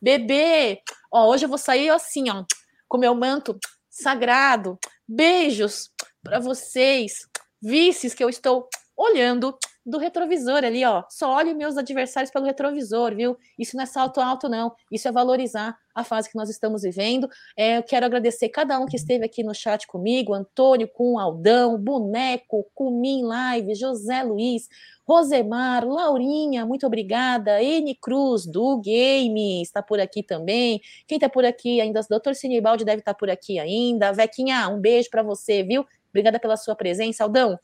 Bebê, 0.00 0.80
ó, 1.12 1.28
hoje 1.28 1.44
eu 1.44 1.48
vou 1.48 1.58
sair 1.58 1.90
assim, 1.90 2.30
ó, 2.30 2.44
com 2.88 2.96
meu 2.96 3.14
manto 3.14 3.58
sagrado. 3.90 4.78
Beijos 5.06 5.90
para 6.22 6.40
vocês, 6.40 7.28
vices 7.60 8.14
que 8.14 8.24
eu 8.24 8.28
estou 8.28 8.68
olhando 8.96 9.56
do 9.86 9.98
retrovisor 9.98 10.64
ali, 10.64 10.84
ó. 10.84 11.04
Só 11.08 11.32
olhe 11.32 11.54
meus 11.54 11.76
adversários 11.76 12.32
pelo 12.32 12.44
retrovisor, 12.44 13.14
viu? 13.14 13.38
Isso 13.56 13.76
não 13.76 13.84
é 13.84 13.86
salto 13.86 14.20
alto, 14.20 14.48
não. 14.48 14.74
Isso 14.90 15.06
é 15.06 15.12
valorizar 15.12 15.78
a 15.94 16.02
fase 16.02 16.28
que 16.28 16.34
nós 16.34 16.50
estamos 16.50 16.82
vivendo. 16.82 17.28
É, 17.56 17.78
eu 17.78 17.84
quero 17.84 18.04
agradecer 18.04 18.48
cada 18.48 18.80
um 18.80 18.86
que 18.86 18.96
esteve 18.96 19.24
aqui 19.24 19.44
no 19.44 19.54
chat 19.54 19.86
comigo: 19.86 20.34
Antônio 20.34 20.88
com 20.88 21.20
Aldão, 21.20 21.78
Boneco, 21.78 22.68
Cumim 22.74 23.22
Live, 23.22 23.76
José 23.76 24.24
Luiz, 24.24 24.68
Rosemar, 25.06 25.86
Laurinha, 25.86 26.66
muito 26.66 26.84
obrigada. 26.84 27.62
N 27.62 27.94
Cruz, 27.94 28.44
do 28.44 28.80
Game, 28.80 29.62
está 29.62 29.84
por 29.84 30.00
aqui 30.00 30.20
também. 30.20 30.80
Quem 31.06 31.16
está 31.16 31.28
por 31.28 31.44
aqui 31.44 31.80
ainda? 31.80 32.00
Doutor 32.10 32.34
Sinibaldi 32.34 32.84
deve 32.84 32.98
estar 32.98 33.14
tá 33.14 33.18
por 33.18 33.30
aqui 33.30 33.60
ainda. 33.60 34.10
Vequinha, 34.12 34.68
um 34.68 34.80
beijo 34.80 35.08
para 35.10 35.22
você, 35.22 35.62
viu? 35.62 35.86
Obrigada 36.10 36.40
pela 36.40 36.56
sua 36.56 36.74
presença. 36.74 37.22
Aldão, 37.22 37.56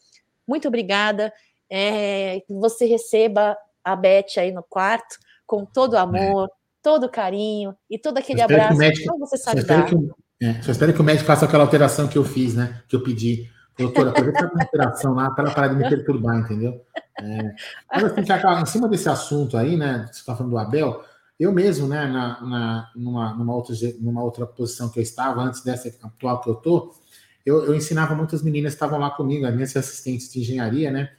muito 0.47 0.69
obrigada 0.69 1.33
é, 1.75 2.41
que 2.41 2.53
você 2.53 2.85
receba 2.85 3.57
a 3.83 3.97
Beth 3.97 4.37
aí 4.37 4.53
no 4.53 4.63
quarto 4.63 5.17
com 5.47 5.65
todo 5.65 5.95
o 5.95 5.99
amor, 5.99 6.45
é. 6.45 6.49
todo 6.83 7.05
o 7.07 7.09
carinho 7.09 7.75
e 7.89 7.99
todo 7.99 8.19
aquele 8.19 8.43
abraço 8.43 8.75
que, 8.75 8.79
médico, 8.79 9.13
que 9.13 9.19
você 9.19 9.39
sabe 9.39 9.63
só 9.63 9.67
dar. 9.67 9.87
Que, 9.87 9.97
é, 10.43 10.61
só 10.61 10.71
espero 10.71 10.93
que 10.93 11.01
o 11.01 11.05
médico 11.05 11.27
faça 11.27 11.47
aquela 11.47 11.65
alteração 11.65 12.07
que 12.07 12.19
eu 12.19 12.25
fiz, 12.25 12.55
né? 12.55 12.83
Que 12.87 12.95
eu 12.95 13.03
pedi 13.03 13.51
Doutora, 13.79 14.11
aproveita 14.11 14.53
a 14.55 14.63
interação 14.63 15.15
lá 15.15 15.31
para 15.31 15.51
parar 15.51 15.69
de 15.69 15.77
me 15.77 15.89
perturbar, 15.89 16.39
entendeu? 16.39 16.85
É, 17.19 17.55
mas 17.91 18.05
assim, 18.05 18.63
em 18.63 18.67
cima 18.67 18.89
desse 18.89 19.09
assunto 19.09 19.57
aí, 19.57 19.77
né? 19.77 20.09
Você 20.13 20.21
está 20.21 20.37
falando 20.37 20.53
do 20.53 20.59
Abel, 20.59 21.03
eu 21.41 21.53
mesmo, 21.53 21.89
né, 21.89 22.07
na, 22.07 22.41
na, 22.43 22.91
numa, 22.95 23.35
numa, 23.35 23.55
outra, 23.55 23.75
numa 23.99 24.23
outra 24.23 24.47
posição 24.47 24.91
que 24.91 24.99
eu 24.99 25.03
estava, 25.03 25.41
antes 25.41 25.63
dessa 25.63 25.89
atual 26.03 26.41
que 26.41 26.51
eu 26.51 26.55
tô, 26.55 26.95
eu, 27.45 27.65
eu 27.65 27.75
ensinava 27.75 28.15
muitas 28.15 28.43
meninas 28.43 28.73
que 28.73 28.77
estavam 28.77 28.99
lá 28.99 29.11
comigo, 29.11 29.47
as 29.47 29.55
minhas 29.55 29.75
assistentes 29.75 30.31
de 30.31 30.41
engenharia, 30.41 30.91
né? 30.91 31.11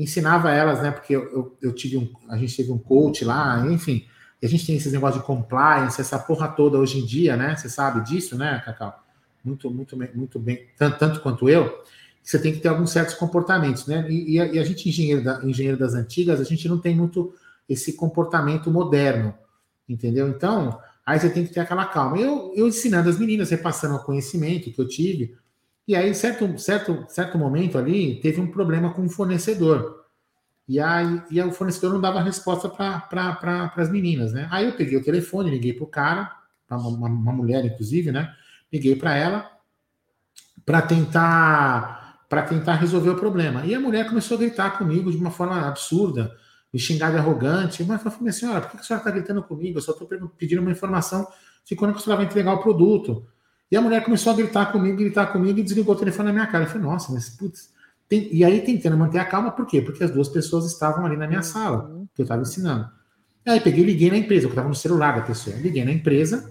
Ensinava 0.00 0.50
elas, 0.50 0.82
né? 0.82 0.90
Porque 0.90 1.14
eu, 1.14 1.22
eu, 1.30 1.56
eu 1.60 1.74
tive 1.74 1.98
um, 1.98 2.10
a 2.28 2.36
gente 2.38 2.56
teve 2.56 2.72
um 2.72 2.78
coach 2.78 3.22
lá, 3.22 3.66
enfim, 3.70 4.06
a 4.42 4.46
gente 4.46 4.66
tem 4.66 4.76
esses 4.76 4.92
negócios 4.92 5.20
de 5.20 5.26
compliance, 5.26 6.00
essa 6.00 6.18
porra 6.18 6.48
toda 6.48 6.78
hoje 6.78 6.98
em 6.98 7.04
dia, 7.04 7.36
né? 7.36 7.54
Você 7.54 7.68
sabe 7.68 8.02
disso, 8.02 8.36
né, 8.36 8.62
Cacau? 8.64 9.04
Muito, 9.44 9.70
muito, 9.70 9.96
muito 10.14 10.38
bem, 10.38 10.66
tanto, 10.78 10.98
tanto 10.98 11.20
quanto 11.20 11.48
eu. 11.48 11.82
Você 12.22 12.38
tem 12.38 12.52
que 12.52 12.60
ter 12.60 12.68
alguns 12.68 12.90
certos 12.90 13.14
comportamentos, 13.14 13.86
né? 13.86 14.06
E, 14.10 14.36
e, 14.36 14.40
a, 14.40 14.46
e 14.46 14.58
a, 14.58 14.64
gente, 14.64 14.88
engenheiro, 14.88 15.22
da, 15.22 15.44
engenheiro 15.44 15.78
das 15.78 15.94
antigas, 15.94 16.40
a 16.40 16.44
gente 16.44 16.66
não 16.66 16.78
tem 16.78 16.96
muito 16.96 17.34
esse 17.68 17.92
comportamento 17.92 18.70
moderno, 18.70 19.34
entendeu? 19.86 20.28
Então, 20.28 20.80
aí 21.04 21.20
você 21.20 21.28
tem 21.28 21.46
que 21.46 21.52
ter 21.52 21.60
aquela 21.60 21.84
calma. 21.84 22.16
Eu, 22.18 22.52
eu 22.56 22.66
ensinando 22.66 23.10
as 23.10 23.18
meninas, 23.18 23.50
repassando 23.50 23.96
o 23.96 24.04
conhecimento 24.04 24.70
que 24.70 24.80
eu 24.80 24.88
tive, 24.88 25.36
e 25.90 25.96
aí, 25.96 26.14
certo, 26.14 26.56
certo, 26.56 27.04
certo 27.08 27.36
momento 27.36 27.76
ali, 27.76 28.20
teve 28.20 28.40
um 28.40 28.46
problema 28.46 28.94
com 28.94 29.04
o 29.04 29.10
fornecedor. 29.10 30.04
E 30.68 30.78
aí, 30.78 31.20
e 31.32 31.42
o 31.42 31.50
fornecedor 31.50 31.92
não 31.92 32.00
dava 32.00 32.22
resposta 32.22 32.68
para 32.68 33.00
pra, 33.00 33.72
as 33.76 33.90
meninas, 33.90 34.32
né? 34.32 34.46
Aí 34.52 34.66
eu 34.66 34.76
peguei 34.76 34.96
o 34.96 35.02
telefone, 35.02 35.50
liguei 35.50 35.72
para 35.72 35.82
o 35.82 35.88
cara, 35.88 36.30
para 36.64 36.78
uma, 36.78 37.08
uma, 37.08 37.32
mulher, 37.32 37.64
inclusive, 37.64 38.12
né? 38.12 38.32
Liguei 38.72 38.94
para 38.94 39.16
ela 39.16 39.50
para 40.64 40.80
tentar 40.80 42.20
para 42.28 42.42
tentar 42.42 42.74
resolver 42.76 43.10
o 43.10 43.16
problema. 43.16 43.66
E 43.66 43.74
a 43.74 43.80
mulher 43.80 44.06
começou 44.06 44.36
a 44.36 44.40
gritar 44.40 44.78
comigo 44.78 45.10
de 45.10 45.16
uma 45.16 45.32
forma 45.32 45.66
absurda, 45.66 46.32
me 46.72 46.78
xingar 46.78 47.10
de 47.10 47.16
arrogante. 47.16 47.82
Mas 47.82 48.04
eu 48.04 48.12
falei, 48.12 48.20
minha 48.20 48.32
senhora, 48.32 48.60
por 48.60 48.70
que 48.70 48.76
a 48.76 48.82
senhora 48.84 49.00
está 49.00 49.10
gritando 49.10 49.42
comigo? 49.42 49.78
Eu 49.78 49.82
só 49.82 49.90
estou 49.90 50.06
pedindo 50.38 50.62
uma 50.62 50.70
informação 50.70 51.26
de 51.64 51.74
quando 51.74 51.96
a 51.96 51.98
senhora 51.98 52.22
vai 52.22 52.26
entregar 52.26 52.54
o 52.54 52.62
produto. 52.62 53.26
E 53.70 53.76
a 53.76 53.80
mulher 53.80 54.02
começou 54.02 54.32
a 54.32 54.36
gritar 54.36 54.72
comigo, 54.72 54.96
gritar 54.96 55.26
comigo 55.26 55.58
e 55.58 55.62
desligou 55.62 55.94
o 55.94 55.98
telefone 55.98 56.28
na 56.28 56.32
minha 56.32 56.46
cara. 56.46 56.64
Eu 56.64 56.68
falei, 56.68 56.82
nossa, 56.82 57.12
mas 57.12 57.30
putz. 57.30 57.70
Tem... 58.08 58.28
E 58.34 58.44
aí 58.44 58.60
tentando 58.62 58.96
manter 58.96 59.18
a 59.18 59.24
calma, 59.24 59.52
por 59.52 59.64
quê? 59.66 59.80
Porque 59.80 60.02
as 60.02 60.10
duas 60.10 60.28
pessoas 60.28 60.66
estavam 60.66 61.06
ali 61.06 61.16
na 61.16 61.28
minha 61.28 61.42
sala, 61.42 62.04
que 62.12 62.22
eu 62.22 62.24
estava 62.24 62.42
ensinando. 62.42 62.88
Aí 63.46 63.60
peguei 63.60 63.84
e 63.84 63.86
liguei 63.86 64.10
na 64.10 64.16
empresa, 64.16 64.46
eu 64.46 64.50
estava 64.50 64.68
no 64.68 64.74
celular 64.74 65.16
da 65.16 65.22
pessoa. 65.22 65.56
Liguei 65.56 65.84
na 65.84 65.92
empresa 65.92 66.50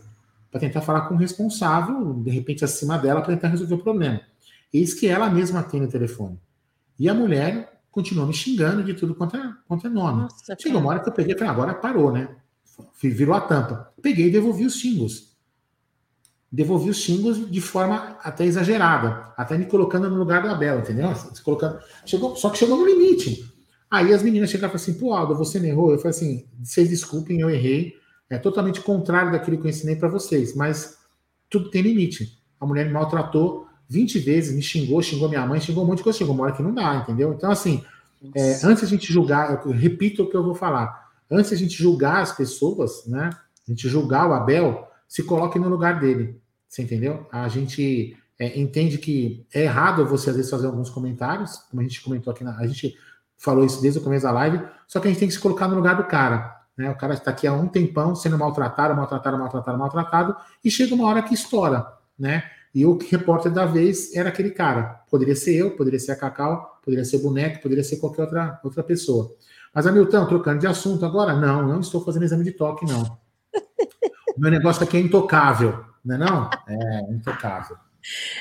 para 0.49 0.61
tentar 0.61 0.81
falar 0.81 1.01
com 1.01 1.15
o 1.15 1.17
responsável, 1.17 2.13
de 2.13 2.31
repente 2.31 2.63
acima 2.63 2.97
dela, 2.97 3.21
para 3.21 3.35
tentar 3.35 3.49
resolver 3.49 3.75
o 3.75 3.79
problema. 3.79 4.21
Eis 4.73 4.93
que 4.93 5.07
ela 5.07 5.29
mesma 5.29 5.59
atende 5.59 5.85
o 5.85 5.89
telefone. 5.89 6.39
E 6.97 7.09
a 7.09 7.13
mulher 7.13 7.81
continuou 7.91 8.27
me 8.27 8.33
xingando 8.33 8.83
de 8.83 8.93
tudo 8.93 9.13
quanto 9.13 9.35
é, 9.35 9.53
quanto 9.67 9.85
é 9.85 9.89
nome. 9.89 10.21
Nossa, 10.21 10.55
Chegou 10.57 10.79
uma 10.79 10.89
hora 10.91 10.99
que 11.01 11.09
eu 11.09 11.13
peguei 11.13 11.35
e 11.35 11.37
falei, 11.37 11.51
agora 11.51 11.73
parou, 11.73 12.11
né? 12.11 12.29
Virou 13.01 13.35
a 13.35 13.41
tampa. 13.41 13.91
Peguei 14.01 14.27
e 14.27 14.31
devolvi 14.31 14.65
os 14.65 14.75
xingos 14.75 15.28
devolvi 16.51 16.89
os 16.89 16.97
xingos 16.97 17.49
de 17.49 17.61
forma 17.61 18.17
até 18.23 18.45
exagerada, 18.45 19.31
até 19.37 19.57
me 19.57 19.65
colocando 19.65 20.09
no 20.09 20.17
lugar 20.17 20.41
do 20.41 20.49
Abel, 20.49 20.79
entendeu? 20.79 21.13
Colocando, 21.43 21.79
chegou, 22.05 22.35
só 22.35 22.49
que 22.49 22.57
chegou 22.57 22.77
no 22.77 22.85
limite. 22.85 23.45
Aí 23.89 24.13
as 24.13 24.23
meninas 24.23 24.49
chegaram 24.49 24.73
e 24.73 24.77
falaram 24.77 24.91
assim: 24.91 24.99
pô, 24.99 25.13
Aldo, 25.13 25.35
você 25.35 25.59
me 25.59 25.69
errou? 25.69 25.91
Eu 25.91 25.97
falei 25.97 26.11
assim: 26.11 26.45
vocês 26.63 26.89
desculpem, 26.89 27.39
eu 27.39 27.49
errei. 27.49 27.93
É 28.29 28.37
totalmente 28.37 28.81
contrário 28.81 29.31
daquilo 29.31 29.57
que 29.57 29.65
eu 29.65 29.69
ensinei 29.69 29.95
para 29.95 30.07
vocês, 30.07 30.55
mas 30.55 30.97
tudo 31.49 31.71
tem 31.71 31.81
limite. 31.81 32.39
A 32.59 32.65
mulher 32.65 32.85
me 32.85 32.91
maltratou 32.91 33.67
20 33.89 34.19
vezes, 34.19 34.55
me 34.55 34.61
xingou, 34.61 35.01
xingou 35.01 35.27
minha 35.27 35.45
mãe, 35.45 35.59
xingou 35.59 35.83
um 35.83 35.87
monte 35.87 35.97
de 35.97 36.03
coisa, 36.03 36.19
chegou 36.19 36.35
uma 36.35 36.43
hora 36.43 36.53
que 36.53 36.61
não 36.61 36.73
dá, 36.73 36.97
entendeu? 36.97 37.33
Então, 37.33 37.49
assim, 37.49 37.83
é, 38.35 38.59
antes 38.63 38.83
a 38.83 38.87
gente 38.87 39.11
julgar, 39.11 39.65
eu 39.65 39.71
repito 39.71 40.23
o 40.23 40.29
que 40.29 40.37
eu 40.37 40.43
vou 40.43 40.53
falar, 40.53 41.09
antes 41.31 41.51
a 41.51 41.55
gente 41.55 41.75
julgar 41.75 42.21
as 42.21 42.31
pessoas, 42.31 43.05
né? 43.07 43.31
A 43.67 43.71
gente 43.71 43.89
julgar 43.89 44.29
o 44.29 44.33
Abel, 44.33 44.88
se 45.09 45.23
coloque 45.23 45.57
no 45.57 45.67
lugar 45.67 45.99
dele. 45.99 46.39
Você 46.67 46.83
entendeu? 46.83 47.27
A 47.31 47.47
gente 47.47 48.15
é, 48.37 48.59
entende 48.59 48.99
que 48.99 49.45
é 49.51 49.63
errado 49.63 50.05
você 50.05 50.29
às 50.29 50.35
vezes 50.35 50.51
fazer 50.51 50.67
alguns 50.67 50.89
comentários, 50.89 51.57
como 51.69 51.81
a 51.81 51.83
gente 51.83 52.01
comentou 52.01 52.31
aqui, 52.31 52.43
na, 52.43 52.55
a 52.57 52.67
gente 52.67 52.95
falou 53.35 53.65
isso 53.65 53.81
desde 53.81 53.99
o 53.99 54.03
começo 54.03 54.23
da 54.23 54.31
live, 54.31 54.61
só 54.87 54.99
que 54.99 55.07
a 55.07 55.11
gente 55.11 55.19
tem 55.19 55.27
que 55.27 55.33
se 55.33 55.39
colocar 55.39 55.67
no 55.67 55.75
lugar 55.75 55.97
do 55.97 56.03
cara. 56.03 56.57
Né? 56.77 56.89
O 56.91 56.95
cara 56.95 57.15
está 57.15 57.31
aqui 57.31 57.47
há 57.47 57.53
um 57.53 57.67
tempão 57.67 58.15
sendo 58.15 58.37
maltratado, 58.37 58.95
maltratado, 58.95 59.37
maltratado, 59.37 59.77
maltratado, 59.77 60.35
e 60.63 60.69
chega 60.69 60.93
uma 60.93 61.07
hora 61.07 61.23
que 61.23 61.33
estoura, 61.33 61.85
né? 62.17 62.43
E 62.73 62.85
o 62.85 62.97
repórter 62.97 63.51
da 63.51 63.65
vez 63.65 64.15
era 64.15 64.29
aquele 64.29 64.51
cara. 64.51 65.01
Poderia 65.09 65.35
ser 65.35 65.55
eu, 65.55 65.71
poderia 65.71 65.99
ser 65.99 66.11
a 66.11 66.15
Cacau, 66.15 66.79
poderia 66.85 67.03
ser 67.03 67.17
boneco, 67.17 67.63
poderia 67.63 67.83
ser 67.83 67.97
qualquer 67.97 68.21
outra, 68.21 68.59
outra 68.63 68.83
pessoa. 68.83 69.35
Mas, 69.73 69.87
Hamilton, 69.87 70.25
trocando 70.27 70.59
de 70.59 70.67
assunto 70.67 71.03
agora, 71.03 71.33
não, 71.33 71.67
não 71.67 71.79
estou 71.79 72.03
fazendo 72.03 72.23
exame 72.23 72.43
de 72.43 72.51
toque, 72.51 72.85
não. 72.85 73.17
Meu 74.39 74.49
negócio 74.49 74.83
aqui 74.83 74.95
é 74.95 75.01
intocável, 75.01 75.83
não 76.03 76.15
é 76.15 76.17
não? 76.17 76.49
É 76.67 77.11
intocável. 77.11 77.75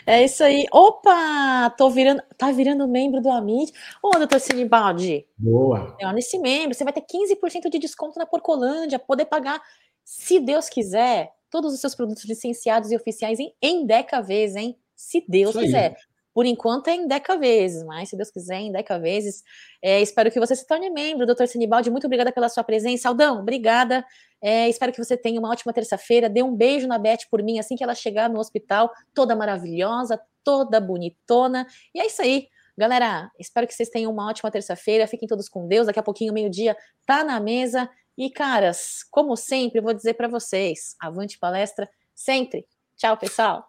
É 0.06 0.24
isso 0.24 0.44
aí. 0.44 0.64
Opa, 0.72 1.70
tô 1.76 1.90
virando, 1.90 2.22
tá 2.36 2.52
virando 2.52 2.86
membro 2.86 3.20
do 3.20 3.28
Amit. 3.28 3.72
Ô, 4.00 4.10
doutor 4.12 4.38
Sinibaldi. 4.38 5.26
Boa. 5.36 5.96
É, 5.98 6.10
nesse 6.12 6.38
membro, 6.38 6.72
você 6.72 6.84
vai 6.84 6.92
ter 6.92 7.02
15% 7.02 7.68
de 7.68 7.80
desconto 7.80 8.16
na 8.16 8.24
Porcolândia, 8.26 8.96
poder 8.98 9.24
pagar, 9.24 9.60
se 10.04 10.38
Deus 10.38 10.68
quiser, 10.68 11.32
todos 11.50 11.74
os 11.74 11.80
seus 11.80 11.96
produtos 11.96 12.24
licenciados 12.24 12.92
e 12.92 12.96
oficiais 12.96 13.40
em, 13.40 13.52
em 13.60 13.84
Deca 13.84 14.22
vezes, 14.22 14.54
hein? 14.54 14.78
Se 14.94 15.24
Deus 15.28 15.56
quiser. 15.56 15.96
Por 16.32 16.46
enquanto 16.46 16.86
é 16.86 16.94
em 16.94 17.08
Deca 17.08 17.36
vezes, 17.36 17.82
mas 17.82 18.10
se 18.10 18.16
Deus 18.16 18.30
quiser, 18.30 18.60
em 18.60 18.70
Deca 18.70 18.96
vezes. 19.00 19.42
É, 19.82 20.00
espero 20.00 20.30
que 20.30 20.38
você 20.38 20.54
se 20.54 20.64
torne 20.64 20.88
membro, 20.88 21.26
doutor 21.26 21.48
Sinibaldi. 21.48 21.90
Muito 21.90 22.06
obrigada 22.06 22.30
pela 22.30 22.48
sua 22.48 22.62
presença. 22.62 23.08
Aldão, 23.08 23.40
obrigada. 23.40 24.04
É, 24.40 24.68
espero 24.68 24.92
que 24.92 25.02
você 25.02 25.16
tenha 25.16 25.38
uma 25.38 25.50
ótima 25.50 25.72
terça-feira. 25.72 26.28
Dê 26.28 26.42
um 26.42 26.54
beijo 26.54 26.86
na 26.86 26.98
Beth 26.98 27.26
por 27.30 27.42
mim 27.42 27.58
assim 27.58 27.76
que 27.76 27.82
ela 27.82 27.94
chegar 27.94 28.28
no 28.28 28.38
hospital, 28.38 28.90
toda 29.14 29.34
maravilhosa, 29.34 30.20
toda 30.44 30.80
bonitona. 30.80 31.66
E 31.94 32.00
é 32.00 32.06
isso 32.06 32.22
aí. 32.22 32.48
Galera, 32.76 33.30
espero 33.38 33.66
que 33.66 33.74
vocês 33.74 33.88
tenham 33.88 34.12
uma 34.12 34.28
ótima 34.28 34.50
terça-feira. 34.50 35.06
Fiquem 35.06 35.28
todos 35.28 35.48
com 35.48 35.66
Deus. 35.66 35.86
Daqui 35.86 35.98
a 35.98 36.02
pouquinho, 36.02 36.32
meio-dia, 36.32 36.76
tá 37.04 37.24
na 37.24 37.40
mesa. 37.40 37.90
E, 38.16 38.30
caras, 38.30 39.04
como 39.10 39.36
sempre, 39.36 39.80
vou 39.80 39.92
dizer 39.92 40.14
para 40.14 40.28
vocês: 40.28 40.94
avante 41.00 41.38
palestra 41.38 41.90
sempre. 42.14 42.66
Tchau, 42.96 43.16
pessoal. 43.16 43.67